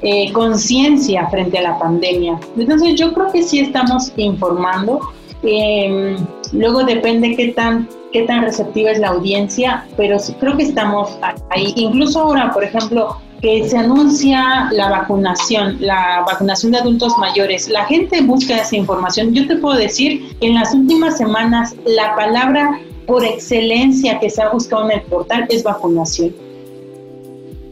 eh, 0.02 0.32
conciencia 0.32 1.26
frente 1.28 1.58
a 1.58 1.62
la 1.62 1.78
pandemia. 1.78 2.38
Entonces 2.56 2.94
yo 2.98 3.12
creo 3.12 3.32
que 3.32 3.42
sí 3.42 3.60
estamos 3.60 4.12
informando 4.16 5.00
eh, 5.42 6.16
luego 6.52 6.84
depende 6.84 7.36
qué 7.36 7.48
tan, 7.48 7.88
qué 8.12 8.22
tan 8.22 8.42
receptiva 8.42 8.90
es 8.90 8.98
la 8.98 9.08
audiencia, 9.08 9.86
pero 9.96 10.16
creo 10.40 10.56
que 10.56 10.64
estamos 10.64 11.18
ahí. 11.50 11.72
Incluso 11.76 12.20
ahora, 12.20 12.52
por 12.52 12.64
ejemplo, 12.64 13.16
que 13.42 13.68
se 13.68 13.76
anuncia 13.76 14.68
la 14.72 14.88
vacunación, 14.90 15.76
la 15.80 16.24
vacunación 16.26 16.72
de 16.72 16.78
adultos 16.78 17.16
mayores, 17.18 17.68
la 17.68 17.84
gente 17.84 18.22
busca 18.22 18.56
esa 18.56 18.76
información. 18.76 19.34
Yo 19.34 19.46
te 19.46 19.56
puedo 19.56 19.76
decir 19.76 20.36
que 20.40 20.46
en 20.46 20.54
las 20.54 20.74
últimas 20.74 21.18
semanas 21.18 21.74
la 21.84 22.14
palabra 22.16 22.80
por 23.06 23.24
excelencia 23.24 24.18
que 24.18 24.30
se 24.30 24.42
ha 24.42 24.48
buscado 24.48 24.90
en 24.90 24.98
el 24.98 25.02
portal 25.02 25.46
es 25.48 25.62
vacunación. 25.62 26.34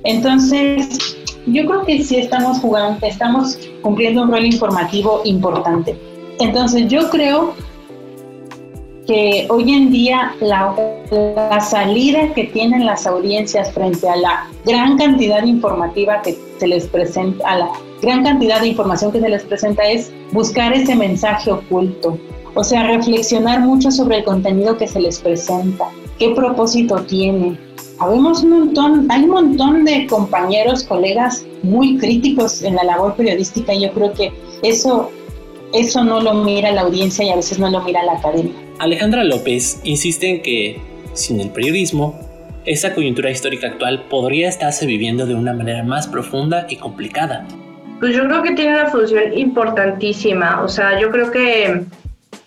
Entonces, 0.04 1.16
yo 1.46 1.66
creo 1.66 1.84
que 1.84 2.02
sí 2.02 2.16
estamos 2.16 2.58
jugando, 2.58 3.04
estamos 3.06 3.58
cumpliendo 3.82 4.22
un 4.22 4.30
rol 4.30 4.44
informativo 4.44 5.22
importante. 5.24 5.98
Entonces 6.44 6.88
yo 6.88 7.08
creo 7.08 7.54
que 9.06 9.46
hoy 9.48 9.72
en 9.72 9.90
día 9.90 10.34
la, 10.40 10.76
salida 11.60 12.34
que 12.34 12.44
tienen 12.44 12.84
las 12.84 13.06
audiencias 13.06 13.72
frente 13.72 14.06
a 14.06 14.16
la 14.16 14.50
gran 14.66 14.98
cantidad 14.98 15.42
informativa 15.44 16.20
que 16.20 16.38
se 16.58 16.66
les 16.66 16.86
presenta, 16.86 17.48
a 17.48 17.58
la 17.58 17.70
gran 18.02 18.24
cantidad 18.24 18.60
de 18.60 18.68
información 18.68 19.10
que 19.10 19.20
se 19.20 19.28
les 19.30 19.42
presenta 19.44 19.88
es 19.88 20.12
buscar 20.32 20.74
ese 20.74 20.94
mensaje 20.94 21.50
oculto, 21.50 22.18
o 22.54 22.62
sea, 22.62 22.86
reflexionar 22.88 23.60
mucho 23.60 23.90
sobre 23.90 24.18
el 24.18 24.24
contenido 24.24 24.76
que 24.76 24.86
se 24.86 25.00
les 25.00 25.20
presenta, 25.20 25.88
qué 26.18 26.30
propósito 26.30 26.96
tiene. 27.04 27.58
Habemos 28.00 28.42
un 28.42 28.50
montón, 28.50 29.06
hay 29.10 29.24
un 29.24 29.30
montón 29.30 29.84
de 29.86 30.06
compañeros, 30.06 30.84
colegas 30.84 31.46
muy 31.62 31.96
críticos 31.96 32.62
en 32.62 32.76
la 32.76 32.84
labor 32.84 33.14
periodística 33.14 33.72
y 33.72 33.82
yo 33.82 33.92
creo 33.92 34.12
que 34.12 34.32
eso 34.62 35.10
eso 35.74 36.04
no 36.04 36.20
lo 36.20 36.34
mira 36.34 36.70
la 36.70 36.82
audiencia 36.82 37.24
y 37.24 37.30
a 37.30 37.36
veces 37.36 37.58
no 37.58 37.70
lo 37.70 37.80
mira 37.82 38.02
la 38.04 38.14
academia. 38.14 38.54
Alejandra 38.78 39.24
López 39.24 39.80
insiste 39.84 40.28
en 40.28 40.42
que, 40.42 40.80
sin 41.14 41.40
el 41.40 41.50
periodismo, 41.50 42.18
esa 42.64 42.94
coyuntura 42.94 43.30
histórica 43.30 43.68
actual 43.68 44.04
podría 44.08 44.48
estarse 44.48 44.86
viviendo 44.86 45.26
de 45.26 45.34
una 45.34 45.52
manera 45.52 45.82
más 45.82 46.06
profunda 46.06 46.66
y 46.68 46.76
complicada. 46.76 47.46
Pues 48.00 48.16
yo 48.16 48.24
creo 48.24 48.42
que 48.42 48.52
tiene 48.52 48.72
una 48.72 48.86
función 48.86 49.36
importantísima. 49.36 50.62
O 50.62 50.68
sea, 50.68 50.98
yo 50.98 51.10
creo 51.10 51.30
que, 51.30 51.82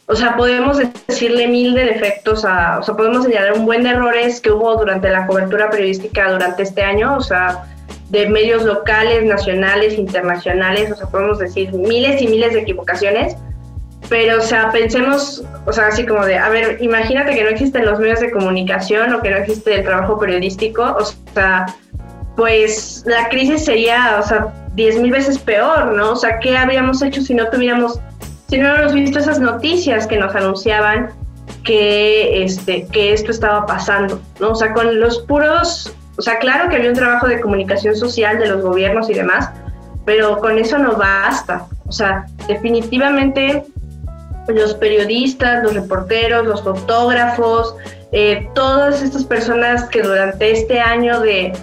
o 0.08 0.16
sea, 0.16 0.36
podemos 0.36 0.80
decirle 1.08 1.48
mil 1.48 1.74
de 1.74 1.86
defectos 1.86 2.46
a, 2.46 2.80
o 2.80 2.84
sea, 2.84 2.96
podemos 2.96 3.26
señalar 3.26 3.54
un 3.54 3.66
buen 3.66 3.84
de 3.84 3.90
errores 3.90 4.42
que 4.42 4.52
hubo 4.52 4.76
durante 4.76 5.10
la 5.10 5.28
cobertura 5.28 5.70
periodística 5.70 6.32
durante 6.32 6.64
este 6.64 6.82
año. 6.82 7.16
O 7.16 7.22
sea, 7.22 7.66
de 8.10 8.30
medios 8.30 8.64
locales, 8.64 9.24
nacionales, 9.24 9.98
internacionales, 9.98 10.92
o 10.92 10.96
sea, 10.96 11.08
podemos 11.08 11.40
decir 11.40 11.74
miles 11.74 12.22
y 12.22 12.28
miles 12.28 12.54
de 12.54 12.62
equivocaciones, 12.62 13.36
pero, 14.10 14.38
o 14.38 14.42
sea, 14.42 14.72
pensemos, 14.72 15.44
o 15.66 15.74
sea, 15.74 15.88
así 15.88 16.06
como 16.06 16.26
de, 16.26 16.38
a 16.38 16.48
ver, 16.50 16.78
imagínate 16.82 17.36
que 17.36 17.44
no 17.44 17.50
existen 17.50 17.86
los 17.86 18.00
medios 18.00 18.22
de 18.22 18.32
comunicación 18.32 19.14
o 19.14 19.22
que 19.22 19.32
no 19.32 19.38
existe 19.38 19.76
el 19.76 19.84
trabajo 19.84 20.18
periodístico, 20.18 20.96
o 20.98 21.04
sea, 21.34 21.66
pues 22.38 23.04
la 23.06 23.28
crisis 23.30 23.66
sería, 23.66 24.20
o 24.24 24.26
sea, 24.26 24.54
diez 24.76 24.98
mil 25.00 25.12
veces 25.12 25.40
peor, 25.40 25.94
¿no? 25.94 26.12
O 26.12 26.16
sea, 26.16 26.40
¿qué 26.40 26.56
habríamos 26.56 27.02
hecho 27.02 27.22
si 27.22 27.34
no 27.34 27.50
tuviéramos, 27.50 28.00
si 28.48 28.58
no 28.58 28.70
hubiéramos 28.70 28.94
visto 28.94 29.20
esas 29.20 29.40
noticias 29.40 30.08
que 30.08 30.18
nos 30.18 30.34
anunciaban 30.36 31.10
que, 31.66 32.44
este, 32.44 32.88
que 32.88 33.12
esto 33.12 33.32
estaba 33.32 33.66
pasando, 33.66 34.22
¿no? 34.40 34.52
O 34.52 34.56
sea, 34.56 34.74
con 34.74 35.00
los 35.00 35.20
puros 35.24 35.94
o 36.18 36.22
sea, 36.22 36.40
claro 36.40 36.70
que 36.70 36.78
había 36.78 36.90
un 36.90 36.96
trabajo 36.96 37.28
de 37.28 37.40
comunicación 37.40 37.96
social 37.96 38.40
de 38.40 38.48
los 38.48 38.64
gobiernos 38.64 39.10
y 39.10 39.14
demás, 39.14 39.50
pero 40.06 40.40
con 40.40 40.58
eso 40.58 40.78
no 40.78 40.96
basta. 40.96 41.68
O 41.88 41.92
sea, 41.92 42.26
definitivamente 42.48 43.64
los 44.48 44.74
periodistas, 44.76 45.64
los 45.64 45.74
reporteros, 45.74 46.46
los 46.46 46.64
fotógrafos, 46.64 47.76
eh, 48.12 48.48
todas 48.56 49.04
estas 49.04 49.26
personas 49.26 49.84
que 49.90 50.02
durante 50.02 50.52
este 50.52 50.80
año 50.80 51.20
de, 51.20 51.54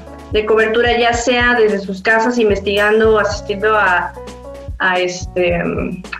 cobertura, 0.46 0.98
ya 0.98 1.12
sea 1.12 1.54
desde 1.54 1.78
sus 1.78 2.02
casas 2.02 2.38
investigando, 2.38 3.18
asistiendo 3.20 3.76
a, 3.76 4.12
a, 4.78 4.98
este, 4.98 5.62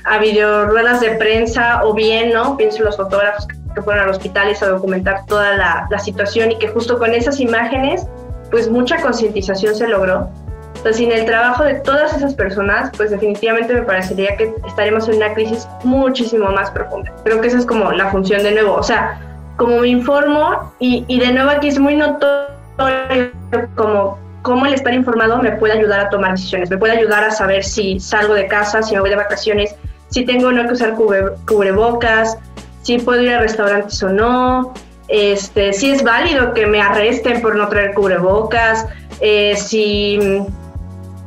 a 0.04 0.18
videoruedas 0.18 1.00
de 1.00 1.10
prensa 1.16 1.84
o 1.84 1.94
bien, 1.94 2.32
¿no? 2.32 2.56
Pienso 2.56 2.78
en 2.78 2.84
los 2.84 2.96
fotógrafos 2.96 3.46
que 3.74 3.82
fueron 3.82 4.04
a 4.04 4.06
los 4.06 4.18
hospitales 4.18 4.62
a 4.62 4.68
documentar 4.68 5.26
toda 5.26 5.56
la, 5.56 5.88
la 5.90 5.98
situación 5.98 6.52
y 6.52 6.58
que 6.58 6.68
justo 6.68 6.96
con 6.96 7.12
esas 7.12 7.40
imágenes 7.40 8.06
pues 8.54 8.70
mucha 8.70 9.02
concientización 9.02 9.74
se 9.74 9.88
logró. 9.88 10.28
Entonces, 10.76 10.98
sin 10.98 11.10
el 11.10 11.26
trabajo 11.26 11.64
de 11.64 11.74
todas 11.74 12.16
esas 12.16 12.34
personas, 12.34 12.92
pues 12.96 13.10
definitivamente 13.10 13.74
me 13.74 13.82
parecería 13.82 14.36
que 14.36 14.54
estaremos 14.64 15.08
en 15.08 15.16
una 15.16 15.34
crisis 15.34 15.66
muchísimo 15.82 16.48
más 16.52 16.70
profunda. 16.70 17.12
Creo 17.24 17.40
que 17.40 17.48
esa 17.48 17.58
es 17.58 17.66
como 17.66 17.90
la 17.90 18.12
función 18.12 18.44
de 18.44 18.52
nuevo. 18.52 18.74
O 18.74 18.82
sea, 18.84 19.20
como 19.56 19.80
me 19.80 19.88
informo 19.88 20.72
y, 20.78 21.04
y 21.08 21.18
de 21.18 21.32
nuevo 21.32 21.50
aquí 21.50 21.66
es 21.66 21.80
muy 21.80 21.96
notorio 21.96 23.32
como 23.74 24.20
cómo 24.42 24.66
el 24.66 24.74
estar 24.74 24.94
informado 24.94 25.42
me 25.42 25.50
puede 25.50 25.72
ayudar 25.72 25.98
a 26.02 26.10
tomar 26.10 26.30
decisiones, 26.30 26.70
me 26.70 26.78
puede 26.78 26.92
ayudar 26.92 27.24
a 27.24 27.32
saber 27.32 27.64
si 27.64 27.98
salgo 27.98 28.34
de 28.34 28.46
casa, 28.46 28.84
si 28.84 28.94
me 28.94 29.00
voy 29.00 29.10
de 29.10 29.16
vacaciones, 29.16 29.74
si 30.10 30.24
tengo 30.24 30.46
o 30.46 30.52
no 30.52 30.64
que 30.68 30.74
usar 30.74 30.94
cubrebocas, 30.94 32.38
si 32.82 33.00
puedo 33.00 33.20
ir 33.20 33.32
a 33.32 33.40
restaurantes 33.40 34.00
o 34.04 34.10
no, 34.10 34.74
este, 35.08 35.72
si 35.72 35.90
es 35.90 36.02
válido 36.02 36.54
que 36.54 36.66
me 36.66 36.80
arresten 36.80 37.42
por 37.42 37.56
no 37.56 37.68
traer 37.68 37.94
cubrebocas, 37.94 38.86
eh, 39.20 39.54
si, 39.56 40.18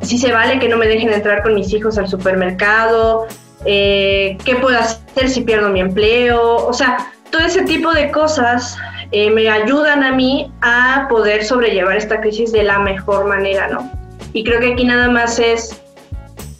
si 0.01 0.17
se 0.17 0.31
vale 0.31 0.59
que 0.59 0.67
no 0.67 0.77
me 0.77 0.87
dejen 0.87 1.13
entrar 1.13 1.43
con 1.43 1.53
mis 1.53 1.71
hijos 1.73 1.97
al 1.97 2.07
supermercado, 2.07 3.27
eh, 3.65 4.37
qué 4.45 4.55
puedo 4.55 4.77
hacer 4.77 5.29
si 5.29 5.41
pierdo 5.41 5.69
mi 5.69 5.79
empleo, 5.79 6.67
o 6.67 6.73
sea, 6.73 7.11
todo 7.31 7.45
ese 7.45 7.63
tipo 7.63 7.91
de 7.91 8.11
cosas 8.11 8.77
eh, 9.11 9.29
me 9.31 9.49
ayudan 9.49 10.03
a 10.03 10.13
mí 10.13 10.51
a 10.61 11.07
poder 11.09 11.43
sobrellevar 11.43 11.97
esta 11.97 12.19
crisis 12.19 12.51
de 12.51 12.63
la 12.63 12.79
mejor 12.79 13.25
manera, 13.25 13.67
¿no? 13.67 13.91
Y 14.33 14.43
creo 14.43 14.59
que 14.59 14.73
aquí 14.73 14.85
nada 14.85 15.09
más 15.09 15.39
es 15.39 15.81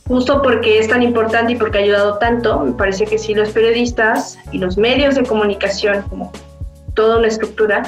justo 0.08 0.42
porque 0.42 0.80
es 0.80 0.88
tan 0.88 1.02
importante 1.02 1.54
y 1.54 1.56
porque 1.56 1.80
ha 1.80 1.82
ayudado 1.82 2.18
tanto, 2.18 2.60
me 2.60 2.72
parece 2.72 3.06
que 3.06 3.18
sí 3.18 3.34
los 3.34 3.50
periodistas 3.50 4.38
y 4.52 4.58
los 4.58 4.78
medios 4.78 5.16
de 5.16 5.24
comunicación 5.24 6.04
como 6.10 6.32
toda 6.98 7.20
una 7.20 7.28
estructura, 7.28 7.84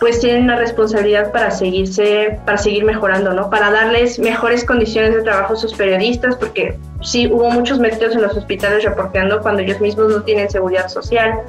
pues 0.00 0.18
tienen 0.18 0.44
una 0.44 0.56
responsabilidad 0.56 1.30
para 1.30 1.52
seguirse, 1.52 2.40
para 2.44 2.58
seguir 2.58 2.84
mejorando, 2.84 3.32
¿no? 3.34 3.48
Para 3.50 3.70
darles 3.70 4.18
mejores 4.18 4.64
condiciones 4.64 5.14
de 5.14 5.22
trabajo 5.22 5.52
a 5.52 5.56
sus 5.56 5.74
periodistas, 5.74 6.34
porque 6.34 6.76
sí 7.02 7.28
hubo 7.28 7.48
muchos 7.50 7.78
médicos 7.78 8.16
en 8.16 8.22
los 8.22 8.36
hospitales 8.36 8.82
reporteando 8.82 9.40
cuando 9.40 9.62
ellos 9.62 9.80
mismos 9.80 10.08
no 10.08 10.22
tienen 10.22 10.50
seguridad 10.50 10.88
social. 10.88 11.40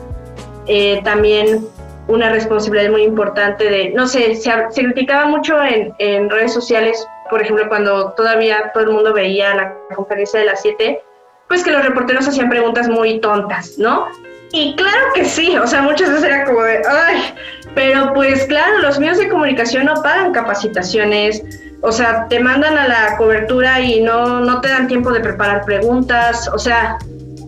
Eh, 0.67 1.01
también 1.03 1.65
una 2.07 2.29
responsabilidad 2.29 2.91
muy 2.91 3.03
importante 3.03 3.69
de, 3.69 3.89
no 3.89 4.05
sé, 4.07 4.35
se, 4.35 4.51
se 4.69 4.83
criticaba 4.83 5.25
mucho 5.25 5.63
en, 5.63 5.93
en, 5.99 6.29
redes 6.29 6.53
sociales, 6.53 7.07
por 7.29 7.41
ejemplo, 7.41 7.67
cuando 7.69 8.11
todavía 8.11 8.71
todo 8.73 8.83
el 8.83 8.91
mundo 8.91 9.13
veía 9.13 9.55
la 9.55 9.73
conferencia 9.95 10.41
de 10.41 10.47
las 10.47 10.61
7, 10.61 11.01
pues 11.47 11.63
que 11.63 11.71
los 11.71 11.83
reporteros 11.83 12.27
hacían 12.27 12.49
preguntas 12.49 12.89
muy 12.89 13.19
tontas, 13.19 13.77
¿no? 13.77 14.07
Y 14.53 14.75
claro 14.75 15.07
que 15.15 15.25
sí, 15.25 15.57
o 15.57 15.65
sea, 15.65 15.81
muchas 15.81 16.11
veces 16.11 16.25
era 16.25 16.45
como 16.45 16.61
de, 16.61 16.79
ay, 16.87 17.33
pero 17.73 18.13
pues 18.13 18.45
claro, 18.45 18.83
los 18.83 18.99
medios 18.99 19.17
de 19.17 19.27
comunicación 19.27 19.85
no 19.85 19.95
pagan 20.03 20.31
capacitaciones, 20.31 21.43
o 21.81 21.91
sea, 21.91 22.27
te 22.29 22.39
mandan 22.39 22.77
a 22.77 22.87
la 22.87 23.17
cobertura 23.17 23.81
y 23.81 24.01
no, 24.01 24.41
no 24.41 24.61
te 24.61 24.69
dan 24.69 24.87
tiempo 24.87 25.11
de 25.11 25.21
preparar 25.21 25.65
preguntas, 25.65 26.47
o 26.53 26.59
sea, 26.59 26.99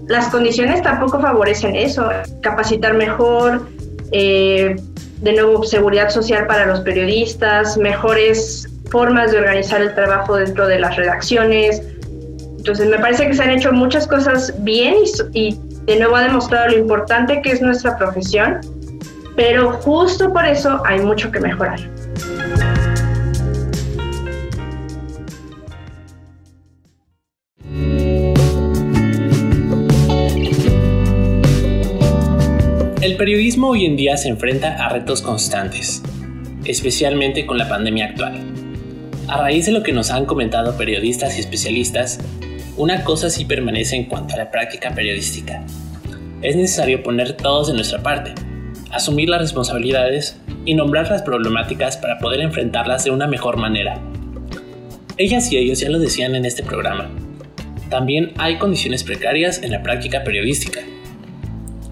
las 0.08 0.30
condiciones 0.30 0.82
tampoco 0.82 1.20
favorecen 1.22 1.76
eso, 1.76 2.10
capacitar 2.42 2.96
mejor, 2.96 3.68
eh, 4.12 4.76
de 5.22 5.34
nuevo 5.34 5.64
seguridad 5.64 6.10
social 6.10 6.48
para 6.48 6.66
los 6.66 6.80
periodistas, 6.80 7.78
mejores 7.78 8.68
formas 8.90 9.32
de 9.32 9.38
organizar 9.38 9.80
el 9.80 9.94
trabajo 9.94 10.38
dentro 10.38 10.68
de 10.68 10.80
las 10.80 10.96
redacciones. 10.96 11.84
Entonces 12.58 12.90
me 12.90 12.98
parece 12.98 13.28
que 13.28 13.36
se 13.36 13.44
han 13.44 13.52
hecho 13.52 13.72
muchas 13.72 14.08
cosas 14.08 14.52
bien 14.64 14.96
y, 15.34 15.40
y 15.40 15.60
de 15.86 16.00
nuevo 16.00 16.16
ha 16.16 16.24
demostrado 16.24 16.70
lo 16.70 16.78
importante 16.78 17.42
que 17.42 17.52
es 17.52 17.62
nuestra 17.62 17.98
profesión, 17.98 18.60
pero 19.36 19.72
justo 19.74 20.34
por 20.34 20.46
eso 20.46 20.82
hay 20.86 21.00
mucho 21.00 21.32
que 21.32 21.40
mejorar. 21.40 21.80
El 33.02 33.18
periodismo 33.18 33.70
hoy 33.70 33.86
en 33.86 33.96
día 33.96 34.18
se 34.18 34.30
enfrenta 34.30 34.84
a 34.84 34.90
retos 34.90 35.22
constantes, 35.22 36.02
especialmente 36.66 37.46
con 37.46 37.60
la 37.60 37.70
pandemia 37.70 38.08
actual. 38.08 38.42
A 39.28 39.42
raíz 39.42 39.68
de 39.68 39.72
lo 39.72 39.84
que 39.84 39.94
nos 39.94 40.10
han 40.10 40.26
comentado 40.26 40.76
periodistas 40.76 41.38
y 41.38 41.42
especialistas, 41.42 42.20
una 42.78 43.04
cosa 43.04 43.30
sí 43.30 43.46
permanece 43.46 43.96
en 43.96 44.06
cuanto 44.06 44.34
a 44.34 44.38
la 44.38 44.52
práctica 44.52 44.94
periodística. 44.94 45.64
Es 46.42 46.56
necesario 46.56 47.04
poner 47.04 47.34
todos 47.34 47.68
de 47.68 47.74
nuestra 47.74 48.04
parte, 48.04 48.34
asumir 48.92 49.30
las 49.30 49.42
responsabilidades 49.42 50.40
y 50.66 50.74
nombrar 50.74 51.10
las 51.10 51.22
problemáticas 51.22 51.98
para 51.98 52.20
poder 52.20 52.42
enfrentarlas 52.42 53.06
de 53.06 53.12
una 53.12 53.28
mejor 53.28 53.58
manera. 53.58 54.02
Ellas 55.18 55.52
y 55.52 55.58
ellos 55.58 55.80
ya 55.80 55.90
lo 55.90 56.00
decían 56.00 56.36
en 56.36 56.44
este 56.44 56.64
programa. 56.64 57.10
También 57.90 58.34
hay 58.38 58.58
condiciones 58.58 59.04
precarias 59.04 59.64
en 59.64 59.72
la 59.72 59.82
práctica 59.82 60.24
periodística, 60.24 60.82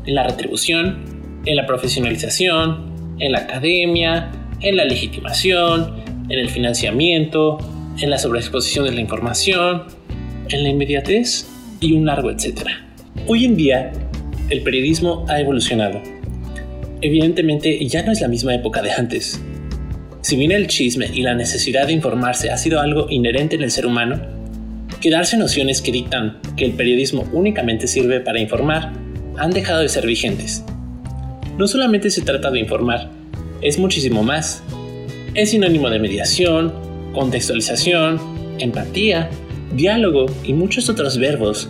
en 0.06 0.16
la 0.16 0.24
retribución, 0.24 1.42
en 1.46 1.56
la 1.56 1.66
profesionalización, 1.66 3.16
en 3.20 3.32
la 3.32 3.40
academia, 3.40 4.32
en 4.60 4.76
la 4.76 4.84
legitimación, 4.84 6.04
en 6.28 6.40
el 6.40 6.50
financiamiento, 6.50 7.58
en 8.02 8.10
la 8.10 8.18
sobreexposición 8.18 8.86
de 8.86 8.92
la 8.92 9.02
información, 9.02 9.84
en 10.50 10.64
la 10.64 10.70
inmediatez 10.70 11.48
y 11.80 11.94
un 11.94 12.06
largo 12.06 12.32
etcétera. 12.32 12.86
Hoy 13.28 13.46
en 13.46 13.56
día, 13.56 13.92
el 14.50 14.62
periodismo 14.62 15.26
ha 15.30 15.40
evolucionado. 15.40 16.02
Evidentemente 17.02 17.86
ya 17.88 18.04
no 18.04 18.12
es 18.12 18.22
la 18.22 18.28
misma 18.28 18.56
época 18.56 18.82
de 18.82 18.92
antes. 18.92 19.42
Si 20.22 20.38
bien 20.38 20.52
el 20.52 20.68
chisme 20.68 21.08
y 21.14 21.22
la 21.22 21.36
necesidad 21.36 21.88
de 21.88 21.94
informarse 21.94 22.50
ha 22.50 22.58
sido 22.58 22.80
algo 22.80 23.08
inherente 23.10 23.56
en 23.56 23.64
el 23.64 23.72
ser 23.72 23.86
humano, 23.86 24.22
quedarse 25.02 25.38
nociones 25.38 25.82
que 25.82 25.92
dictan 25.92 26.40
que 26.56 26.64
el 26.66 26.74
periodismo 26.74 27.28
únicamente 27.34 27.88
sirve 27.88 28.22
para 28.22 28.40
informar 28.40 28.94
han 29.38 29.52
dejado 29.52 29.82
de 29.82 29.90
ser 29.90 30.08
vigentes. 30.08 30.64
No 31.58 31.68
solamente 31.68 32.10
se 32.10 32.22
trata 32.22 32.52
de 32.52 32.60
informar, 32.60 33.12
es 33.62 33.78
muchísimo 33.78 34.24
más. 34.24 34.64
Es 35.34 35.52
sinónimo 35.52 35.90
de 35.90 36.00
mediación, 36.00 36.74
contextualización, 37.14 38.20
empatía, 38.60 39.30
diálogo 39.76 40.26
y 40.44 40.54
muchos 40.54 40.90
otros 40.90 41.18
verbos 41.18 41.70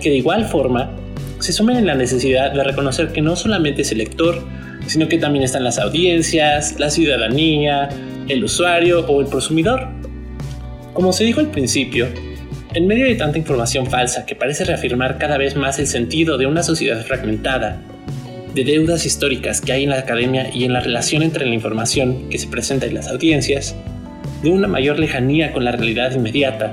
que 0.00 0.10
de 0.10 0.16
igual 0.16 0.44
forma 0.46 0.90
se 1.38 1.52
sumen 1.52 1.76
en 1.76 1.86
la 1.86 1.94
necesidad 1.94 2.52
de 2.52 2.64
reconocer 2.64 3.08
que 3.08 3.20
no 3.20 3.36
solamente 3.36 3.82
es 3.82 3.92
el 3.92 3.98
lector, 3.98 4.42
sino 4.86 5.08
que 5.08 5.18
también 5.18 5.44
están 5.44 5.64
las 5.64 5.78
audiencias, 5.78 6.78
la 6.78 6.90
ciudadanía, 6.90 7.88
el 8.28 8.44
usuario 8.44 9.06
o 9.06 9.20
el 9.20 9.28
consumidor. 9.28 9.88
Como 10.92 11.12
se 11.12 11.24
dijo 11.24 11.40
al 11.40 11.50
principio, 11.50 12.06
en 12.74 12.86
medio 12.86 13.06
de 13.06 13.14
tanta 13.14 13.38
información 13.38 13.86
falsa 13.86 14.26
que 14.26 14.34
parece 14.34 14.64
reafirmar 14.64 15.18
cada 15.18 15.38
vez 15.38 15.56
más 15.56 15.78
el 15.78 15.86
sentido 15.86 16.38
de 16.38 16.46
una 16.46 16.62
sociedad 16.62 17.04
fragmentada, 17.04 17.80
de 18.54 18.64
deudas 18.64 19.04
históricas 19.04 19.60
que 19.60 19.72
hay 19.72 19.84
en 19.84 19.90
la 19.90 19.98
academia 19.98 20.48
y 20.54 20.64
en 20.64 20.72
la 20.72 20.80
relación 20.80 21.22
entre 21.22 21.46
la 21.46 21.54
información 21.54 22.28
que 22.28 22.38
se 22.38 22.46
presenta 22.46 22.86
en 22.86 22.94
las 22.94 23.08
audiencias, 23.08 23.74
de 24.42 24.50
una 24.50 24.68
mayor 24.68 24.98
lejanía 24.98 25.52
con 25.52 25.64
la 25.64 25.72
realidad 25.72 26.14
inmediata, 26.14 26.72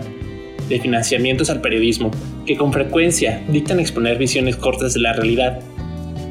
de 0.72 0.80
financiamientos 0.80 1.49
al 1.49 1.61
periodismo 1.61 2.10
que 2.45 2.57
con 2.57 2.73
frecuencia 2.73 3.43
dictan 3.49 3.80
exponer 3.80 4.18
visiones 4.18 4.56
cortas 4.56 4.93
de 4.93 5.02
la 5.02 5.14
realidad 5.14 5.60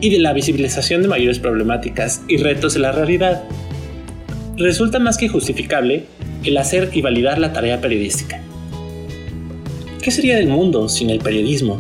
y 0.01 0.11
de 0.11 0.19
la 0.19 0.33
visibilización 0.33 1.03
de 1.03 1.09
mayores 1.09 1.39
problemáticas 1.39 2.23
y 2.27 2.39
retos 2.39 2.75
de 2.75 2.81
la 2.81 2.93
realidad, 2.93 3.45
resulta 4.57 4.99
más 4.99 5.19
que 5.19 5.29
justificable 5.29 6.07
el 6.45 6.57
hacer 6.57 6.91
y 6.93 7.03
validar 7.03 7.39
la 7.39 7.53
tarea 7.53 7.81
periodística. 7.81 8.41
¿Qué 10.03 10.11
sería 10.11 10.37
del 10.37 10.49
mundo 10.49 10.89
sin 10.89 11.11
el 11.11 11.19
periodismo? 11.19 11.77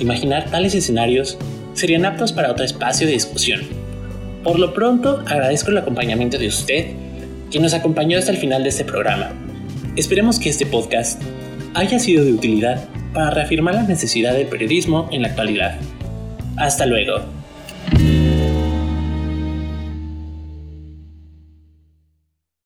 Imaginar 0.00 0.50
tales 0.50 0.74
escenarios 0.74 1.36
serían 1.74 2.06
aptos 2.06 2.32
para 2.32 2.50
otro 2.50 2.64
espacio 2.64 3.06
de 3.06 3.12
discusión. 3.12 3.60
Por 4.42 4.58
lo 4.58 4.72
pronto, 4.72 5.22
agradezco 5.26 5.70
el 5.70 5.78
acompañamiento 5.78 6.38
de 6.38 6.48
usted, 6.48 6.86
quien 7.50 7.62
nos 7.62 7.74
acompañó 7.74 8.18
hasta 8.18 8.32
el 8.32 8.38
final 8.38 8.62
de 8.62 8.70
este 8.70 8.84
programa. 8.84 9.32
Esperemos 9.94 10.38
que 10.38 10.48
este 10.48 10.64
podcast 10.64 11.22
haya 11.74 11.98
sido 11.98 12.24
de 12.24 12.32
utilidad 12.32 12.88
para 13.12 13.30
reafirmar 13.30 13.74
la 13.74 13.82
necesidad 13.82 14.34
del 14.34 14.46
periodismo 14.46 15.08
en 15.10 15.22
la 15.22 15.28
actualidad. 15.28 15.78
Hasta 16.56 16.86
luego. 16.86 17.41